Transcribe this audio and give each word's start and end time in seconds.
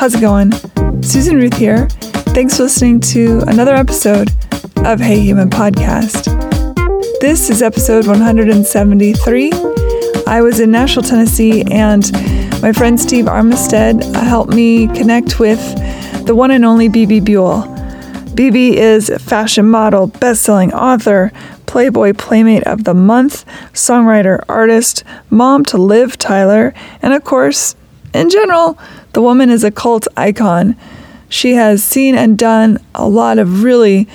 How's 0.00 0.14
it 0.14 0.22
going? 0.22 0.50
Susan 1.02 1.36
Ruth 1.36 1.58
here. 1.58 1.86
Thanks 2.32 2.56
for 2.56 2.62
listening 2.62 3.00
to 3.00 3.40
another 3.48 3.74
episode 3.74 4.30
of 4.78 4.98
Hey 4.98 5.20
Human 5.20 5.50
Podcast. 5.50 6.24
This 7.20 7.50
is 7.50 7.60
episode 7.60 8.06
173. 8.06 9.52
I 10.26 10.40
was 10.40 10.58
in 10.58 10.70
Nashville, 10.70 11.02
Tennessee, 11.02 11.64
and 11.70 12.10
my 12.62 12.72
friend 12.72 12.98
Steve 12.98 13.26
Armistead 13.26 14.02
helped 14.14 14.54
me 14.54 14.86
connect 14.86 15.38
with 15.38 15.60
the 16.24 16.34
one 16.34 16.50
and 16.50 16.64
only 16.64 16.88
Bebe 16.88 17.20
Buell. 17.20 17.66
Bebe 18.34 18.78
is 18.78 19.10
a 19.10 19.18
fashion 19.18 19.68
model, 19.68 20.06
best-selling 20.06 20.72
author, 20.72 21.30
Playboy 21.66 22.14
Playmate 22.14 22.62
of 22.64 22.84
the 22.84 22.94
Month, 22.94 23.44
songwriter, 23.74 24.42
artist, 24.48 25.04
mom 25.28 25.62
to 25.66 25.76
Liv 25.76 26.16
Tyler, 26.16 26.72
and 27.02 27.12
of 27.12 27.22
course, 27.22 27.76
in 28.14 28.30
general, 28.30 28.78
the 29.12 29.22
woman 29.22 29.50
is 29.50 29.64
a 29.64 29.70
cult 29.70 30.06
icon. 30.16 30.76
She 31.28 31.54
has 31.54 31.82
seen 31.82 32.14
and 32.14 32.38
done 32.38 32.78
a 32.94 33.08
lot 33.08 33.38
of 33.38 33.62
really 33.62 34.08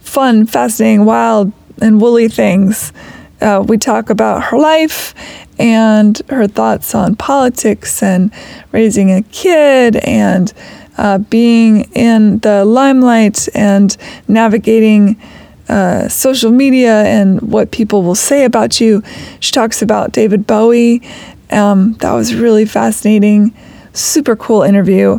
fun, 0.00 0.46
fascinating, 0.46 1.04
wild, 1.04 1.52
and 1.80 2.00
woolly 2.00 2.28
things. 2.28 2.92
Uh, 3.40 3.64
we 3.66 3.78
talk 3.78 4.10
about 4.10 4.44
her 4.44 4.58
life 4.58 5.14
and 5.58 6.20
her 6.28 6.46
thoughts 6.46 6.94
on 6.94 7.16
politics 7.16 8.02
and 8.02 8.32
raising 8.72 9.10
a 9.10 9.22
kid 9.22 9.96
and 9.96 10.52
uh, 10.98 11.18
being 11.18 11.84
in 11.94 12.38
the 12.40 12.64
limelight 12.64 13.48
and 13.54 13.96
navigating 14.28 15.20
uh, 15.68 16.08
social 16.08 16.50
media 16.50 17.04
and 17.04 17.40
what 17.40 17.70
people 17.70 18.02
will 18.02 18.14
say 18.14 18.44
about 18.44 18.80
you. 18.80 19.02
She 19.38 19.52
talks 19.52 19.82
about 19.82 20.12
David 20.12 20.46
Bowie. 20.46 21.02
Um, 21.50 21.94
that 22.00 22.12
was 22.12 22.34
really 22.34 22.64
fascinating. 22.64 23.54
Super 23.92 24.36
cool 24.36 24.62
interview. 24.62 25.18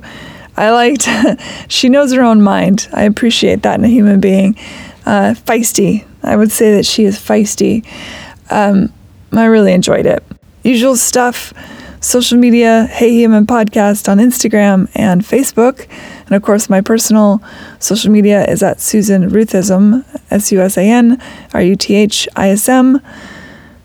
I 0.57 0.71
liked, 0.71 1.07
she 1.67 1.89
knows 1.89 2.13
her 2.13 2.21
own 2.21 2.41
mind. 2.41 2.87
I 2.93 3.03
appreciate 3.03 3.63
that 3.63 3.79
in 3.79 3.85
a 3.85 3.89
human 3.89 4.19
being. 4.19 4.55
Uh, 5.05 5.33
feisty. 5.33 6.05
I 6.23 6.35
would 6.35 6.51
say 6.51 6.75
that 6.75 6.85
she 6.85 7.05
is 7.05 7.17
feisty. 7.17 7.85
Um, 8.51 8.93
I 9.31 9.45
really 9.45 9.73
enjoyed 9.73 10.05
it. 10.05 10.23
Usual 10.63 10.95
stuff 10.95 11.53
social 12.01 12.37
media, 12.37 12.87
Hey 12.87 13.11
Human 13.11 13.45
Podcast 13.45 14.09
on 14.09 14.17
Instagram 14.17 14.89
and 14.95 15.21
Facebook. 15.21 15.87
And 16.25 16.35
of 16.35 16.41
course, 16.41 16.69
my 16.69 16.81
personal 16.81 17.41
social 17.79 18.11
media 18.11 18.43
is 18.45 18.63
at 18.63 18.81
Susan 18.81 19.29
Ruthism, 19.29 20.03
S 20.31 20.51
U 20.51 20.61
S 20.61 20.77
A 20.77 20.81
N 20.81 21.21
R 21.53 21.61
U 21.61 21.75
T 21.75 21.95
H 21.95 22.27
I 22.35 22.49
S 22.49 22.67
M. 22.67 23.01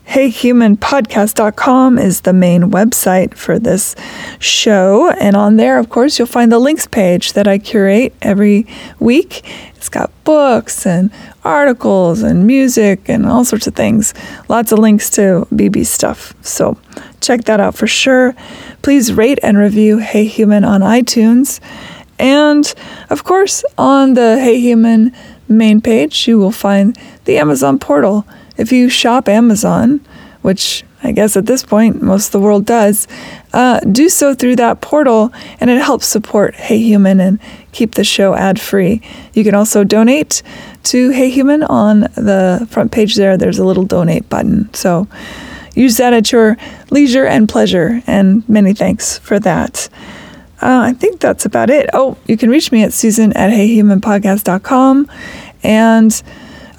HeyHumanPodcast.com 0.07 1.99
is 1.99 2.21
the 2.21 2.31
main 2.31 2.71
website 2.71 3.33
for 3.33 3.59
this 3.59 3.93
show. 4.39 5.11
And 5.11 5.35
on 5.35 5.57
there, 5.57 5.77
of 5.77 5.89
course, 5.89 6.17
you'll 6.17 6.27
find 6.27 6.49
the 6.49 6.59
links 6.59 6.87
page 6.87 7.33
that 7.33 7.45
I 7.45 7.57
curate 7.57 8.13
every 8.21 8.65
week. 8.99 9.45
It's 9.75 9.89
got 9.89 10.11
books 10.23 10.85
and 10.85 11.11
articles 11.43 12.23
and 12.23 12.47
music 12.47 13.09
and 13.09 13.25
all 13.25 13.43
sorts 13.43 13.67
of 13.67 13.75
things. 13.75 14.13
Lots 14.47 14.71
of 14.71 14.79
links 14.79 15.09
to 15.11 15.45
Bebe 15.53 15.83
stuff. 15.83 16.33
So 16.41 16.77
check 17.19 17.43
that 17.43 17.59
out 17.59 17.75
for 17.75 17.87
sure. 17.87 18.33
Please 18.81 19.11
rate 19.11 19.39
and 19.43 19.57
review 19.57 19.97
Hey 19.97 20.25
Human 20.25 20.63
on 20.63 20.81
iTunes. 20.81 21.59
And 22.17 22.73
of 23.09 23.25
course, 23.25 23.63
on 23.77 24.13
the 24.13 24.39
Hey 24.39 24.59
Human 24.61 25.11
main 25.49 25.81
page, 25.81 26.27
you 26.27 26.39
will 26.39 26.51
find 26.51 26.97
the 27.25 27.37
Amazon 27.37 27.77
portal 27.77 28.25
if 28.57 28.71
you 28.71 28.89
shop 28.89 29.27
Amazon, 29.27 30.01
which 30.41 30.83
I 31.03 31.11
guess 31.11 31.37
at 31.37 31.45
this 31.45 31.63
point 31.63 32.01
most 32.01 32.27
of 32.27 32.31
the 32.31 32.39
world 32.39 32.65
does, 32.65 33.07
uh, 33.53 33.79
do 33.81 34.09
so 34.09 34.33
through 34.33 34.55
that 34.57 34.81
portal 34.81 35.31
and 35.59 35.69
it 35.69 35.81
helps 35.81 36.07
support 36.07 36.55
Hey 36.55 36.79
Human 36.79 37.19
and 37.19 37.39
keep 37.71 37.95
the 37.95 38.03
show 38.03 38.33
ad 38.33 38.59
free. 38.59 39.01
You 39.33 39.43
can 39.43 39.53
also 39.53 39.83
donate 39.83 40.41
to 40.83 41.11
Hey 41.11 41.29
Human 41.29 41.63
on 41.63 42.01
the 42.15 42.67
front 42.69 42.91
page 42.91 43.15
there. 43.15 43.37
There's 43.37 43.59
a 43.59 43.65
little 43.65 43.83
donate 43.83 44.27
button. 44.29 44.73
So 44.73 45.07
use 45.75 45.97
that 45.97 46.13
at 46.13 46.31
your 46.31 46.57
leisure 46.89 47.25
and 47.25 47.47
pleasure. 47.47 48.01
And 48.07 48.47
many 48.49 48.73
thanks 48.73 49.19
for 49.19 49.39
that. 49.39 49.89
Uh, 50.59 50.89
I 50.89 50.93
think 50.93 51.19
that's 51.19 51.45
about 51.45 51.69
it. 51.69 51.89
Oh, 51.93 52.17
you 52.25 52.35
can 52.35 52.49
reach 52.49 52.71
me 52.71 52.81
at 52.83 52.91
susan 52.91 53.31
at 53.33 53.51
heyhumanpodcast.com. 53.51 55.09
And 55.63 56.23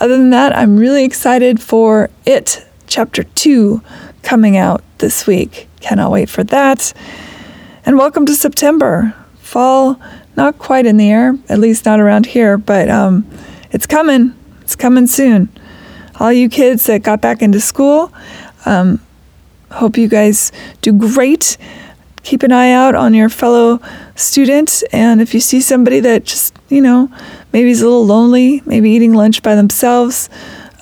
other 0.01 0.17
than 0.17 0.31
that, 0.31 0.57
I'm 0.57 0.77
really 0.77 1.05
excited 1.05 1.61
for 1.61 2.11
It, 2.25 2.65
Chapter 2.87 3.25
2, 3.25 3.83
coming 4.23 4.57
out 4.57 4.83
this 4.99 5.27
week. 5.27 5.69
Cannot 5.81 6.11
wait 6.13 6.29
for 6.29 6.45
that. 6.45 6.93
And 7.85 7.97
welcome 7.97 8.25
to 8.27 8.35
September. 8.35 9.15
Fall, 9.41 10.01
not 10.37 10.59
quite 10.59 10.87
in 10.87 10.99
the 10.99 11.11
air, 11.11 11.37
at 11.49 11.59
least 11.59 11.85
not 11.85 11.99
around 11.99 12.27
here, 12.27 12.57
but 12.57 12.89
um, 12.89 13.29
it's 13.73 13.87
coming. 13.87 14.35
It's 14.61 14.77
coming 14.77 15.07
soon. 15.07 15.49
All 16.21 16.33
you 16.33 16.49
kids 16.49 16.87
that 16.87 17.03
got 17.03 17.21
back 17.21 17.43
into 17.43 17.61
school, 17.61 18.13
um, 18.67 19.01
hope 19.71 19.97
you 19.97 20.09
guys 20.09 20.53
do 20.81 20.93
great. 20.93 21.57
Keep 22.23 22.43
an 22.43 22.53
eye 22.53 22.71
out 22.71 22.95
on 22.95 23.15
your 23.15 23.29
fellow 23.29 23.81
students. 24.15 24.83
And 24.93 25.21
if 25.21 25.35
you 25.35 25.41
see 25.41 25.61
somebody 25.61 26.01
that 26.01 26.25
just, 26.25 26.55
you 26.69 26.81
know, 26.81 27.11
maybe 27.53 27.69
he's 27.69 27.83
a 27.83 27.85
little 27.85 28.07
lonely, 28.07 28.63
maybe 28.67 28.91
eating 28.91 29.13
lunch 29.13 29.43
by 29.43 29.55
themselves, 29.55 30.29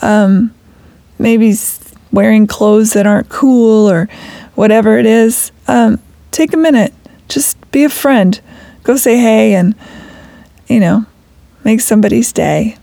um, 0.03 0.55
maybe 1.19 1.55
wearing 2.13 2.47
clothes 2.47 2.93
that 2.95 3.07
aren't 3.07 3.29
cool 3.29 3.91
or 3.91 4.09
whatever 4.55 4.99
it 4.99 5.07
is, 5.07 5.53
um, 5.69 6.01
take 6.31 6.53
a 6.53 6.57
minute. 6.57 6.93
Just 7.29 7.59
be 7.71 7.85
a 7.85 7.89
friend. 7.89 8.41
Go 8.83 8.97
say 8.97 9.19
hey 9.19 9.55
and, 9.55 9.75
you 10.69 10.81
know, 10.81 11.05
make 11.65 11.81
somebody's 11.81 12.33
day. 12.33 12.77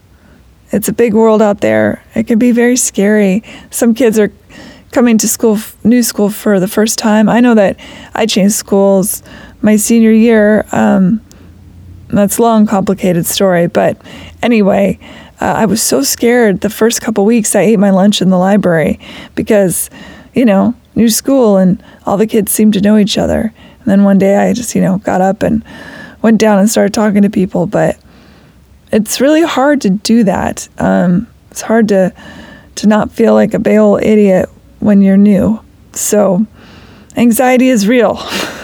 It's 0.72 0.90
a 0.90 0.94
big 0.94 1.14
world 1.14 1.42
out 1.42 1.62
there. 1.62 2.04
It 2.16 2.28
can 2.28 2.40
be 2.40 2.52
very 2.52 2.76
scary. 2.76 3.44
Some 3.70 3.94
kids 3.94 4.20
are 4.20 4.32
coming 4.92 5.18
to 5.20 5.28
school, 5.28 5.58
new 5.84 6.04
school 6.04 6.30
for 6.30 6.60
the 6.60 6.68
first 6.68 6.98
time. 6.98 7.30
I 7.30 7.40
know 7.40 7.56
that 7.56 7.80
I 8.14 8.26
changed 8.26 8.56
schools 8.56 9.24
my 9.62 9.76
senior 9.76 10.12
year. 10.12 10.66
Um, 10.72 11.22
that's 12.18 12.38
a 12.38 12.42
long, 12.42 12.66
complicated 12.66 13.26
story. 13.26 13.68
But 13.68 13.98
anyway, 14.42 15.00
uh, 15.42 15.54
I 15.58 15.66
was 15.66 15.82
so 15.82 16.04
scared 16.04 16.62
the 16.62 16.70
first 16.70 17.02
couple 17.02 17.26
weeks 17.26 17.56
I 17.56 17.62
ate 17.62 17.80
my 17.80 17.90
lunch 17.90 18.22
in 18.22 18.30
the 18.30 18.38
library 18.38 19.00
because, 19.36 19.90
you 20.34 20.46
know, 20.46 20.76
new 20.96 21.10
school 21.10 21.58
and 21.58 21.84
all 22.06 22.18
the 22.18 22.28
kids 22.28 22.52
seemed 22.52 22.74
to 22.74 22.82
know 22.82 22.98
each 22.98 23.18
other. 23.18 23.54
And 23.80 23.86
then 23.86 24.04
one 24.04 24.18
day 24.18 24.38
I 24.38 24.54
just, 24.54 24.76
you 24.76 24.82
know, 24.82 25.00
got 25.00 25.22
up 25.22 25.44
and 25.44 25.64
went 26.22 26.40
down 26.40 26.60
and 26.60 26.70
started 26.70 26.94
talking 26.94 27.24
to 27.24 27.30
people. 27.30 27.68
But 27.68 27.98
it's 28.92 29.20
really 29.20 29.44
hard 29.44 29.82
to 29.82 29.90
do 29.90 30.24
that. 30.24 30.70
Um, 30.78 31.28
it's 31.52 31.62
hard 31.62 31.88
to 31.90 32.14
to 32.76 32.88
not 32.88 33.12
feel 33.12 33.34
like 33.34 33.54
a 33.54 33.78
old 33.78 34.02
idiot 34.04 34.50
when 34.80 35.02
you're 35.02 35.18
new. 35.18 35.60
So 35.94 36.46
anxiety 37.16 37.70
is 37.70 37.88
real. 37.88 38.16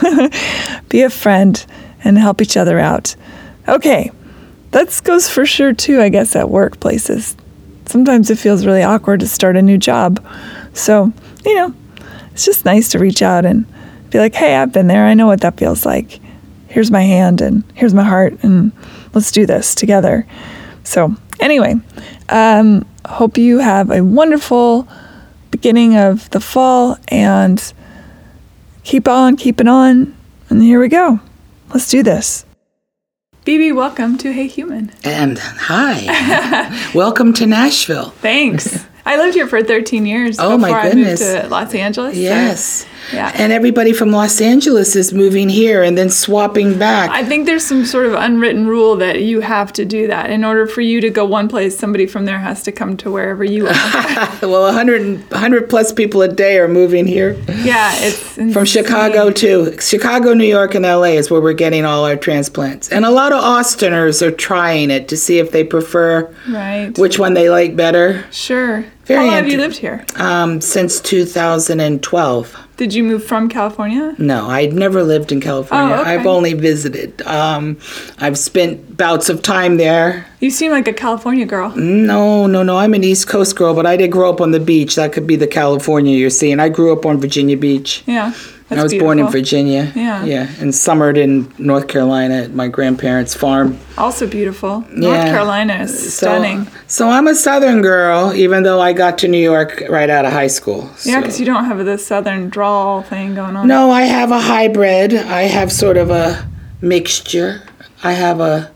Be 0.89 1.01
a 1.03 1.09
friend 1.09 1.63
and 2.03 2.17
help 2.17 2.41
each 2.41 2.57
other 2.57 2.79
out. 2.79 3.15
Okay, 3.69 4.11
that 4.71 4.99
goes 5.03 5.29
for 5.29 5.45
sure 5.45 5.73
too, 5.73 6.01
I 6.01 6.09
guess, 6.09 6.35
at 6.35 6.47
workplaces. 6.47 7.35
Sometimes 7.85 8.31
it 8.31 8.39
feels 8.39 8.65
really 8.65 8.81
awkward 8.81 9.19
to 9.19 9.27
start 9.27 9.55
a 9.55 9.61
new 9.61 9.77
job. 9.77 10.25
So, 10.73 11.13
you 11.45 11.53
know, 11.55 11.75
it's 12.31 12.45
just 12.45 12.65
nice 12.65 12.89
to 12.89 12.99
reach 12.99 13.21
out 13.21 13.45
and 13.45 13.65
be 14.09 14.17
like, 14.17 14.33
hey, 14.33 14.55
I've 14.55 14.73
been 14.73 14.87
there. 14.87 15.05
I 15.05 15.13
know 15.13 15.27
what 15.27 15.41
that 15.41 15.57
feels 15.57 15.85
like. 15.85 16.19
Here's 16.67 16.89
my 16.89 17.03
hand 17.03 17.41
and 17.41 17.63
here's 17.75 17.93
my 17.93 18.03
heart, 18.03 18.43
and 18.43 18.71
let's 19.13 19.31
do 19.31 19.45
this 19.45 19.75
together. 19.75 20.25
So, 20.83 21.15
anyway, 21.39 21.75
um, 22.29 22.87
hope 23.07 23.37
you 23.37 23.59
have 23.59 23.91
a 23.91 24.03
wonderful 24.03 24.87
beginning 25.51 25.95
of 25.95 26.27
the 26.31 26.39
fall 26.39 26.97
and 27.07 27.73
keep 28.83 29.07
on 29.07 29.35
keeping 29.35 29.67
on. 29.67 30.15
And 30.49 30.63
here 30.63 30.79
we 30.79 30.87
go. 30.87 31.19
Let's 31.71 31.89
do 31.89 32.01
this. 32.01 32.45
Bebe, 33.49 33.71
welcome 33.71 34.15
to 34.19 34.31
Hey 34.31 34.45
Human. 34.45 34.91
And 35.03 35.39
hi. 35.39 36.91
welcome 36.93 37.33
to 37.33 37.47
Nashville. 37.47 38.11
Thanks. 38.21 38.85
I 39.07 39.17
lived 39.17 39.33
here 39.33 39.47
for 39.47 39.63
13 39.63 40.05
years 40.05 40.37
oh, 40.37 40.55
before 40.55 40.59
my 40.59 40.83
goodness. 40.83 41.19
I 41.19 41.25
moved 41.25 41.41
to 41.41 41.49
Los 41.49 41.73
Angeles. 41.73 42.15
Yes. 42.15 42.63
So, 42.63 42.87
yeah. 43.13 43.31
And 43.35 43.51
everybody 43.51 43.93
from 43.93 44.11
Los 44.11 44.41
Angeles 44.41 44.95
is 44.95 45.13
moving 45.13 45.49
here 45.49 45.83
and 45.83 45.97
then 45.97 46.09
swapping 46.09 46.77
back. 46.77 47.09
I 47.09 47.23
think 47.23 47.45
there's 47.45 47.65
some 47.65 47.85
sort 47.85 48.05
of 48.05 48.13
unwritten 48.13 48.67
rule 48.67 48.95
that 48.97 49.21
you 49.21 49.41
have 49.41 49.73
to 49.73 49.85
do 49.85 50.07
that. 50.07 50.29
In 50.29 50.43
order 50.43 50.67
for 50.67 50.81
you 50.81 51.01
to 51.01 51.09
go 51.09 51.25
one 51.25 51.47
place, 51.47 51.77
somebody 51.77 52.05
from 52.05 52.25
there 52.25 52.39
has 52.39 52.63
to 52.63 52.71
come 52.71 52.97
to 52.97 53.11
wherever 53.11 53.43
you 53.43 53.67
are. 53.67 53.73
well, 54.41 54.63
100, 54.63 55.31
100 55.31 55.69
plus 55.69 55.91
people 55.93 56.21
a 56.21 56.27
day 56.27 56.57
are 56.57 56.67
moving 56.67 57.07
here. 57.07 57.33
Yeah, 57.47 57.91
it's 57.95 58.37
insane. 58.37 58.53
from 58.53 58.65
Chicago 58.65 59.31
too. 59.31 59.77
Chicago, 59.79 60.33
New 60.33 60.45
York, 60.45 60.75
and 60.75 60.85
LA 60.85 61.15
is 61.19 61.29
where 61.29 61.41
we're 61.41 61.53
getting 61.53 61.85
all 61.85 62.05
our 62.05 62.15
transplants. 62.15 62.89
And 62.91 63.05
a 63.05 63.09
lot 63.09 63.31
of 63.31 63.43
Austiners 63.43 64.21
are 64.21 64.31
trying 64.31 64.91
it 64.91 65.07
to 65.09 65.17
see 65.17 65.39
if 65.39 65.51
they 65.51 65.63
prefer 65.63 66.33
right. 66.47 66.97
which 66.97 67.19
one 67.19 67.33
they 67.33 67.49
like 67.49 67.75
better. 67.75 68.25
Sure. 68.31 68.85
Very 69.09 69.21
How 69.21 69.25
long 69.25 69.35
have 69.37 69.49
you 69.49 69.57
lived 69.57 69.77
here? 69.77 70.05
Um, 70.17 70.61
since 70.61 71.01
2012. 71.01 72.67
Did 72.77 72.93
you 72.93 73.03
move 73.03 73.23
from 73.23 73.49
California? 73.49 74.13
No, 74.19 74.45
I'd 74.45 74.71
never 74.73 75.01
lived 75.01 75.31
in 75.31 75.41
California. 75.41 75.95
Oh, 75.95 76.01
okay. 76.01 76.11
I've 76.11 76.27
only 76.27 76.53
visited. 76.53 77.19
Um, 77.23 77.79
I've 78.19 78.37
spent 78.37 78.97
bouts 78.97 79.27
of 79.27 79.41
time 79.41 79.77
there. 79.77 80.27
You 80.41 80.51
seem 80.51 80.71
like 80.71 80.87
a 80.87 80.93
California 80.93 81.47
girl. 81.47 81.75
No, 81.75 82.45
no, 82.45 82.61
no. 82.61 82.77
I'm 82.77 82.93
an 82.93 83.03
East 83.03 83.27
Coast 83.27 83.55
girl, 83.55 83.73
but 83.73 83.87
I 83.87 83.97
did 83.97 84.11
grow 84.11 84.29
up 84.29 84.41
on 84.41 84.51
the 84.51 84.59
beach. 84.59 84.93
That 84.93 85.11
could 85.11 85.25
be 85.25 85.35
the 85.35 85.47
California 85.47 86.15
you're 86.15 86.29
seeing. 86.29 86.59
I 86.59 86.69
grew 86.69 86.93
up 86.93 87.03
on 87.03 87.19
Virginia 87.19 87.57
Beach. 87.57 88.03
Yeah. 88.05 88.31
That's 88.69 88.79
I 88.79 88.83
was 88.83 88.93
born 88.93 89.17
in. 89.17 89.27
Virginia. 89.29 89.91
Yeah. 89.95 90.23
Yeah, 90.25 90.47
and 90.59 90.73
summered 90.73 91.17
in 91.17 91.51
North 91.57 91.87
Carolina 91.87 92.43
at 92.43 92.53
my 92.53 92.67
grandparents' 92.67 93.33
farm. 93.33 93.79
Also 93.97 94.27
beautiful. 94.27 94.85
North 94.91 95.17
Carolina 95.25 95.73
is 95.81 96.13
stunning. 96.17 96.67
So, 96.85 97.09
I'm 97.09 97.27
a 97.27 97.33
Southern 97.33 97.81
girl, 97.81 98.31
even 98.35 98.61
though 98.63 98.79
I 98.79 98.93
got 98.93 99.17
to 99.19 99.27
New 99.27 99.41
York 99.41 99.83
right 99.89 100.09
out 100.09 100.23
of 100.25 100.33
high 100.33 100.47
school. 100.47 100.83
Yeah, 101.03 101.15
So- 101.15 101.21
because 101.21 101.39
you 101.39 101.45
don't 101.47 101.65
have 101.65 101.83
the 101.83 101.97
southern 101.97 102.49
drawl 102.49 103.01
thing 103.01 103.33
going 103.33 103.55
on. 103.55 103.67
No, 103.67 103.89
I 103.89 104.03
have 104.03 104.29
a 104.31 104.39
hybrid. 104.39 105.15
I 105.15 105.43
have 105.43 105.71
sort 105.71 105.97
of 105.97 106.11
a 106.11 106.47
mixture. 106.81 107.63
I 108.03 108.11
have 108.13 108.39
a, 108.39 108.69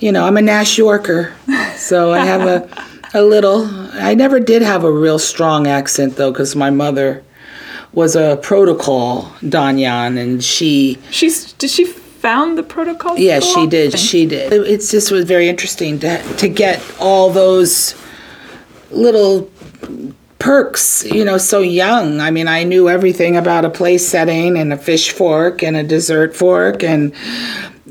you 0.00 0.10
know, 0.12 0.24
I'm 0.24 0.36
a 0.36 0.42
Nash 0.42 0.76
Yorker. 0.76 1.32
So 1.76 2.12
I 2.12 2.24
have 2.24 2.42
a, 2.42 2.68
a 3.14 3.22
little. 3.22 3.68
I 3.94 4.14
never 4.14 4.40
did 4.40 4.62
have 4.62 4.82
a 4.84 4.90
real 4.92 5.18
strong 5.20 5.66
accent 5.68 6.16
though, 6.16 6.32
because 6.32 6.56
my 6.56 6.70
mother 6.70 7.22
was 7.94 8.16
a 8.16 8.36
protocol 8.42 9.24
Danyan, 9.40 10.18
and 10.18 10.42
she, 10.42 10.98
She's 11.10 11.52
did 11.54 11.70
she 11.70 11.84
found 11.84 12.58
the 12.58 12.62
protocol? 12.62 13.18
yeah, 13.18 13.40
she 13.40 13.66
did. 13.66 13.98
She 13.98 14.26
did. 14.26 14.52
It, 14.52 14.66
it's 14.66 14.90
just 14.90 15.10
was 15.10 15.24
very 15.24 15.48
interesting 15.48 15.98
to 16.00 16.22
to 16.36 16.48
get 16.48 16.82
all 16.98 17.30
those 17.30 17.94
little 18.90 19.50
perks, 20.38 21.04
you 21.04 21.24
know, 21.24 21.38
so 21.38 21.60
young. 21.60 22.20
I 22.20 22.30
mean, 22.30 22.48
I 22.48 22.64
knew 22.64 22.88
everything 22.88 23.36
about 23.36 23.64
a 23.64 23.70
place 23.70 24.06
setting 24.06 24.58
and 24.58 24.72
a 24.72 24.76
fish 24.76 25.10
fork 25.10 25.62
and 25.62 25.76
a 25.76 25.82
dessert 25.82 26.36
fork 26.36 26.82
and 26.82 27.14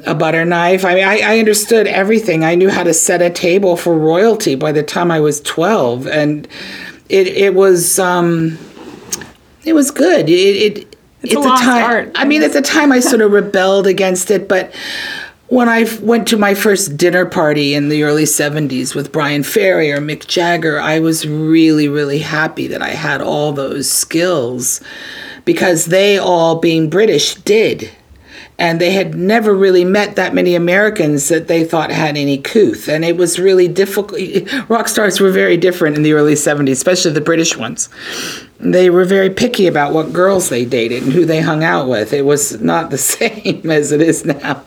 a 0.06 0.14
butter 0.14 0.46
knife. 0.46 0.86
I 0.86 0.94
mean, 0.96 1.04
I, 1.04 1.20
I 1.20 1.40
understood 1.40 1.88
everything. 1.88 2.44
I 2.44 2.54
knew 2.56 2.70
how 2.70 2.84
to 2.84 2.94
set 2.94 3.22
a 3.22 3.30
table 3.32 3.76
for 3.76 3.98
royalty 3.98 4.54
by 4.54 4.72
the 4.72 4.84
time 4.84 5.10
I 5.10 5.20
was 5.20 5.42
12. 5.42 6.06
And 6.08 6.48
it, 7.10 7.28
it 7.28 7.56
was, 7.56 7.98
um, 7.98 8.58
it 9.66 9.74
was 9.74 9.92
good. 9.92 10.30
It, 10.30 10.34
it 10.34 10.98
It's 11.22 11.36
a 11.36 11.40
at 11.40 11.44
the 11.44 11.50
time, 11.50 11.84
art, 11.84 12.12
I 12.16 12.22
I 12.22 12.26
mean, 12.26 12.44
at 12.44 12.54
the 12.54 12.62
time 12.62 12.92
I 12.92 13.00
sort 13.00 13.22
of 13.22 13.32
rebelled 13.42 13.88
against 13.88 14.32
it, 14.32 14.48
but 14.48 14.74
when 15.48 15.70
I 15.70 15.86
went 16.02 16.28
to 16.30 16.38
my 16.38 16.56
first 16.56 16.98
dinner 16.98 17.26
party 17.26 17.76
in 17.76 17.90
the 17.90 18.04
early 18.04 18.24
70s 18.24 18.96
with 18.96 19.12
Bryan 19.12 19.44
Ferry 19.44 19.92
or 19.92 20.00
Mick 20.00 20.26
Jagger, 20.26 20.80
I 20.80 21.00
was 21.00 21.28
really, 21.28 21.88
really 21.88 22.20
happy 22.20 22.66
that 22.68 22.82
I 22.82 22.90
had 22.90 23.22
all 23.22 23.52
those 23.52 23.90
skills 23.90 24.82
because 25.46 25.86
they 25.86 26.18
all, 26.18 26.60
being 26.60 26.90
British, 26.90 27.36
did. 27.36 27.92
And 28.60 28.80
they 28.80 28.92
had 28.92 29.16
never 29.16 29.54
really 29.54 29.84
met 29.84 30.16
that 30.16 30.34
many 30.34 30.54
Americans 30.56 31.28
that 31.30 31.48
they 31.48 31.64
thought 31.64 31.92
had 31.92 32.16
any 32.16 32.38
couth. 32.38 32.88
And 32.88 33.04
it 33.04 33.18
was 33.18 33.40
really 33.40 33.68
difficult. 33.68 34.22
Rock 34.70 34.88
stars 34.88 35.20
were 35.20 35.32
very 35.32 35.58
different 35.58 35.98
in 35.98 36.04
the 36.04 36.14
early 36.14 36.36
70s, 36.36 36.72
especially 36.72 37.12
the 37.12 37.22
British 37.22 37.58
ones 37.58 37.90
they 38.64 38.90
were 38.90 39.04
very 39.04 39.30
picky 39.30 39.68
about 39.68 39.94
what 39.94 40.14
girls 40.14 40.50
they 40.50 40.64
dated 40.64 41.04
and 41.04 41.12
who 41.12 41.26
they 41.26 41.42
hung 41.42 41.64
out 41.64 41.88
with. 41.88 42.14
It 42.14 42.24
was 42.24 42.62
not 42.62 42.90
the 42.90 42.98
same 43.14 43.70
as 43.70 43.92
it 43.92 44.02
is 44.02 44.26
now. 44.26 44.64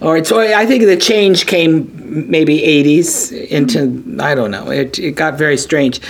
Or 0.00 0.16
it's, 0.16 0.30
or 0.30 0.42
I 0.42 0.66
think 0.66 0.84
the 0.84 0.96
change 0.96 1.46
came 1.46 2.30
maybe 2.30 2.58
80s 2.58 3.32
into, 3.48 4.22
I 4.22 4.34
don't 4.34 4.50
know, 4.50 4.70
it, 4.70 4.98
it 4.98 5.12
got 5.12 5.38
very 5.38 5.56
strange. 5.56 6.00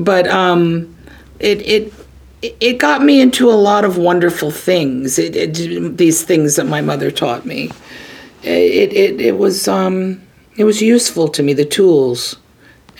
But 0.00 0.28
um, 0.28 0.96
it, 1.40 1.60
it, 1.62 1.94
it 2.42 2.78
got 2.78 3.02
me 3.02 3.20
into 3.20 3.50
a 3.50 3.52
lot 3.52 3.84
of 3.84 3.96
wonderful 3.96 4.50
things. 4.50 5.18
It, 5.18 5.36
it, 5.36 5.96
these 5.96 6.22
things 6.22 6.56
that 6.56 6.66
my 6.66 6.80
mother 6.80 7.10
taught 7.10 7.44
me. 7.44 7.70
It, 8.42 8.92
it, 8.92 9.20
it 9.20 9.38
was 9.38 9.68
um, 9.68 10.22
it 10.56 10.64
was 10.64 10.80
useful 10.80 11.28
to 11.28 11.42
me. 11.42 11.52
The 11.52 11.64
tools, 11.64 12.36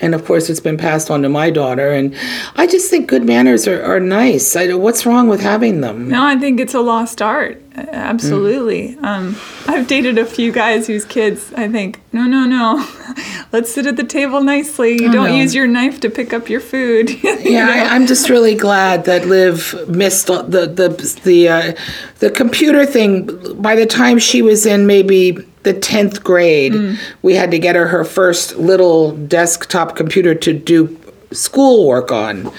and 0.02 0.14
of 0.14 0.25
course, 0.25 0.49
it's 0.50 0.61
been 0.61 0.76
passed 0.76 1.11
on 1.11 1.23
to 1.23 1.29
my 1.29 1.50
daughter. 1.50 1.91
And 1.91 2.14
I 2.56 2.67
just 2.67 2.91
think 2.91 3.08
good 3.08 3.25
manners 3.25 3.69
are, 3.69 3.82
are 3.82 4.00
nice. 4.00 4.56
I, 4.56 4.73
what's 4.75 5.05
wrong 5.06 5.29
with 5.29 5.41
having 5.41 5.81
them? 5.81 6.08
No, 6.08 6.25
I 6.25 6.37
think 6.37 6.58
it's 6.61 6.75
a 6.75 6.81
lost 6.81 7.20
art. 7.23 7.62
Absolutely. 7.76 8.97
Um, 8.99 9.37
I've 9.67 9.87
dated 9.87 10.19
a 10.19 10.26
few 10.26 10.52
guys 10.52 10.87
whose 10.87 11.05
kids 11.05 11.52
I 11.56 11.69
think, 11.69 12.00
no, 12.12 12.25
no, 12.25 12.44
no. 12.44 12.87
Let's 13.52 13.73
sit 13.73 13.87
at 13.87 13.97
the 13.97 14.05
table 14.05 14.43
nicely. 14.43 15.00
You 15.00 15.08
Oh, 15.08 15.12
don't 15.12 15.31
no. 15.31 15.37
use 15.37 15.55
your 15.55 15.67
knife 15.67 16.00
to 16.00 16.11
pick 16.11 16.32
up 16.32 16.49
your 16.49 16.61
food. 16.61 17.11
You 17.23 17.53
Yeah, 17.53 17.67
know? 17.67 17.73
I, 17.73 17.94
I'm 17.94 18.06
just 18.06 18.29
really 18.29 18.55
glad 18.55 19.05
that 19.06 19.26
Liv 19.26 19.88
missed 19.88 20.26
the 20.26 20.43
the 20.43 21.19
the 21.25 21.49
uh, 21.49 21.73
the 22.19 22.31
computer 22.31 22.85
thing. 22.87 23.29
By 23.61 23.75
the 23.76 23.87
time 23.87 24.19
she 24.19 24.43
was 24.43 24.67
in 24.67 24.87
maybe 24.87 25.38
the 25.62 25.74
tenth 25.74 26.24
grade, 26.24 26.72
mm. 26.72 26.98
we 27.22 27.34
had 27.34 27.50
to 27.50 27.58
get 27.58 27.76
her 27.76 27.86
her 27.86 28.04
first 28.04 28.56
little 28.56 29.12
desktop 29.12 29.96
computer 29.96 30.34
to 30.34 30.52
do 30.52 30.98
schoolwork 31.32 32.12
on, 32.12 32.52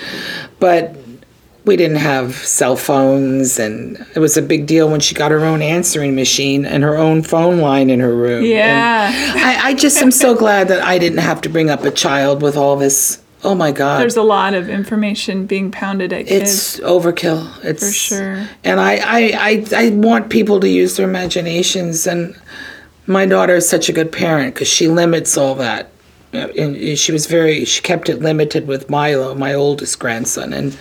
but. 0.59 0.97
We 1.63 1.75
didn't 1.75 1.97
have 1.97 2.33
cell 2.33 2.75
phones, 2.75 3.59
and 3.59 4.03
it 4.15 4.19
was 4.19 4.35
a 4.35 4.41
big 4.41 4.65
deal 4.65 4.89
when 4.89 4.99
she 4.99 5.13
got 5.13 5.29
her 5.29 5.45
own 5.45 5.61
answering 5.61 6.15
machine 6.15 6.65
and 6.65 6.81
her 6.81 6.97
own 6.97 7.21
phone 7.21 7.59
line 7.59 7.91
in 7.91 7.99
her 7.99 8.15
room. 8.15 8.43
Yeah. 8.43 9.11
I, 9.35 9.69
I 9.69 9.73
just 9.75 10.01
am 10.01 10.09
so 10.09 10.33
glad 10.43 10.69
that 10.69 10.81
I 10.81 10.97
didn't 10.97 11.19
have 11.19 11.39
to 11.41 11.49
bring 11.49 11.69
up 11.69 11.83
a 11.83 11.91
child 11.91 12.41
with 12.41 12.57
all 12.57 12.77
this. 12.77 13.21
Oh 13.43 13.53
my 13.53 13.71
God. 13.71 14.01
There's 14.01 14.17
a 14.17 14.23
lot 14.23 14.55
of 14.55 14.69
information 14.69 15.45
being 15.45 15.69
pounded 15.69 16.11
at 16.11 16.25
kids. 16.25 16.79
It's 16.79 16.79
overkill. 16.79 17.63
It's 17.63 17.85
For 17.85 17.93
sure. 17.93 18.47
And 18.63 18.79
I, 18.79 18.95
I, 18.95 19.31
I, 19.37 19.85
I 19.85 19.89
want 19.91 20.31
people 20.31 20.59
to 20.61 20.67
use 20.67 20.97
their 20.97 21.07
imaginations. 21.07 22.07
And 22.07 22.35
my 23.07 23.25
daughter 23.25 23.55
is 23.55 23.67
such 23.67 23.89
a 23.89 23.93
good 23.93 24.11
parent 24.11 24.53
because 24.53 24.67
she 24.67 24.87
limits 24.87 25.37
all 25.37 25.55
that. 25.55 25.89
Uh, 26.33 26.47
And 26.57 26.97
she 26.97 27.11
was 27.11 27.25
very. 27.27 27.65
She 27.65 27.81
kept 27.81 28.07
it 28.07 28.21
limited 28.21 28.65
with 28.65 28.89
Milo, 28.89 29.35
my 29.35 29.53
oldest 29.53 29.99
grandson, 29.99 30.53
and 30.53 30.77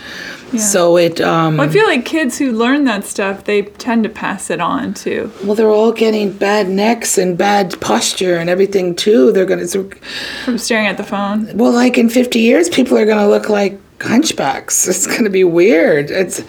so 0.57 0.97
it. 0.97 1.21
Um, 1.21 1.59
I 1.59 1.69
feel 1.69 1.85
like 1.87 2.05
kids 2.05 2.39
who 2.39 2.53
learn 2.53 2.85
that 2.85 3.05
stuff, 3.05 3.45
they 3.45 3.63
tend 3.63 4.05
to 4.05 4.09
pass 4.09 4.49
it 4.49 4.61
on 4.61 4.95
too. 4.95 5.33
well, 5.43 5.57
they're 5.57 5.69
all 5.69 5.91
getting 5.91 6.33
bad 6.33 6.69
necks 6.69 7.19
and 7.19 7.37
bad 7.37 7.81
posture 7.81 8.37
and 8.37 8.49
everything 8.49 8.95
too. 8.95 9.33
They're 9.33 9.45
gonna. 9.45 9.67
From 10.45 10.57
staring 10.57 10.87
at 10.87 10.97
the 10.97 11.03
phone. 11.03 11.57
Well, 11.57 11.73
like 11.73 11.99
in 11.99 12.11
50 12.11 12.39
years, 12.39 12.69
people 12.69 12.97
are 12.97 13.05
going 13.07 13.19
to 13.19 13.27
look 13.27 13.49
like 13.49 13.77
hunchbacks. 13.99 14.87
It's 14.89 15.07
going 15.07 15.25
to 15.25 15.31
be 15.31 15.43
weird. 15.45 16.13
It's 16.13 16.43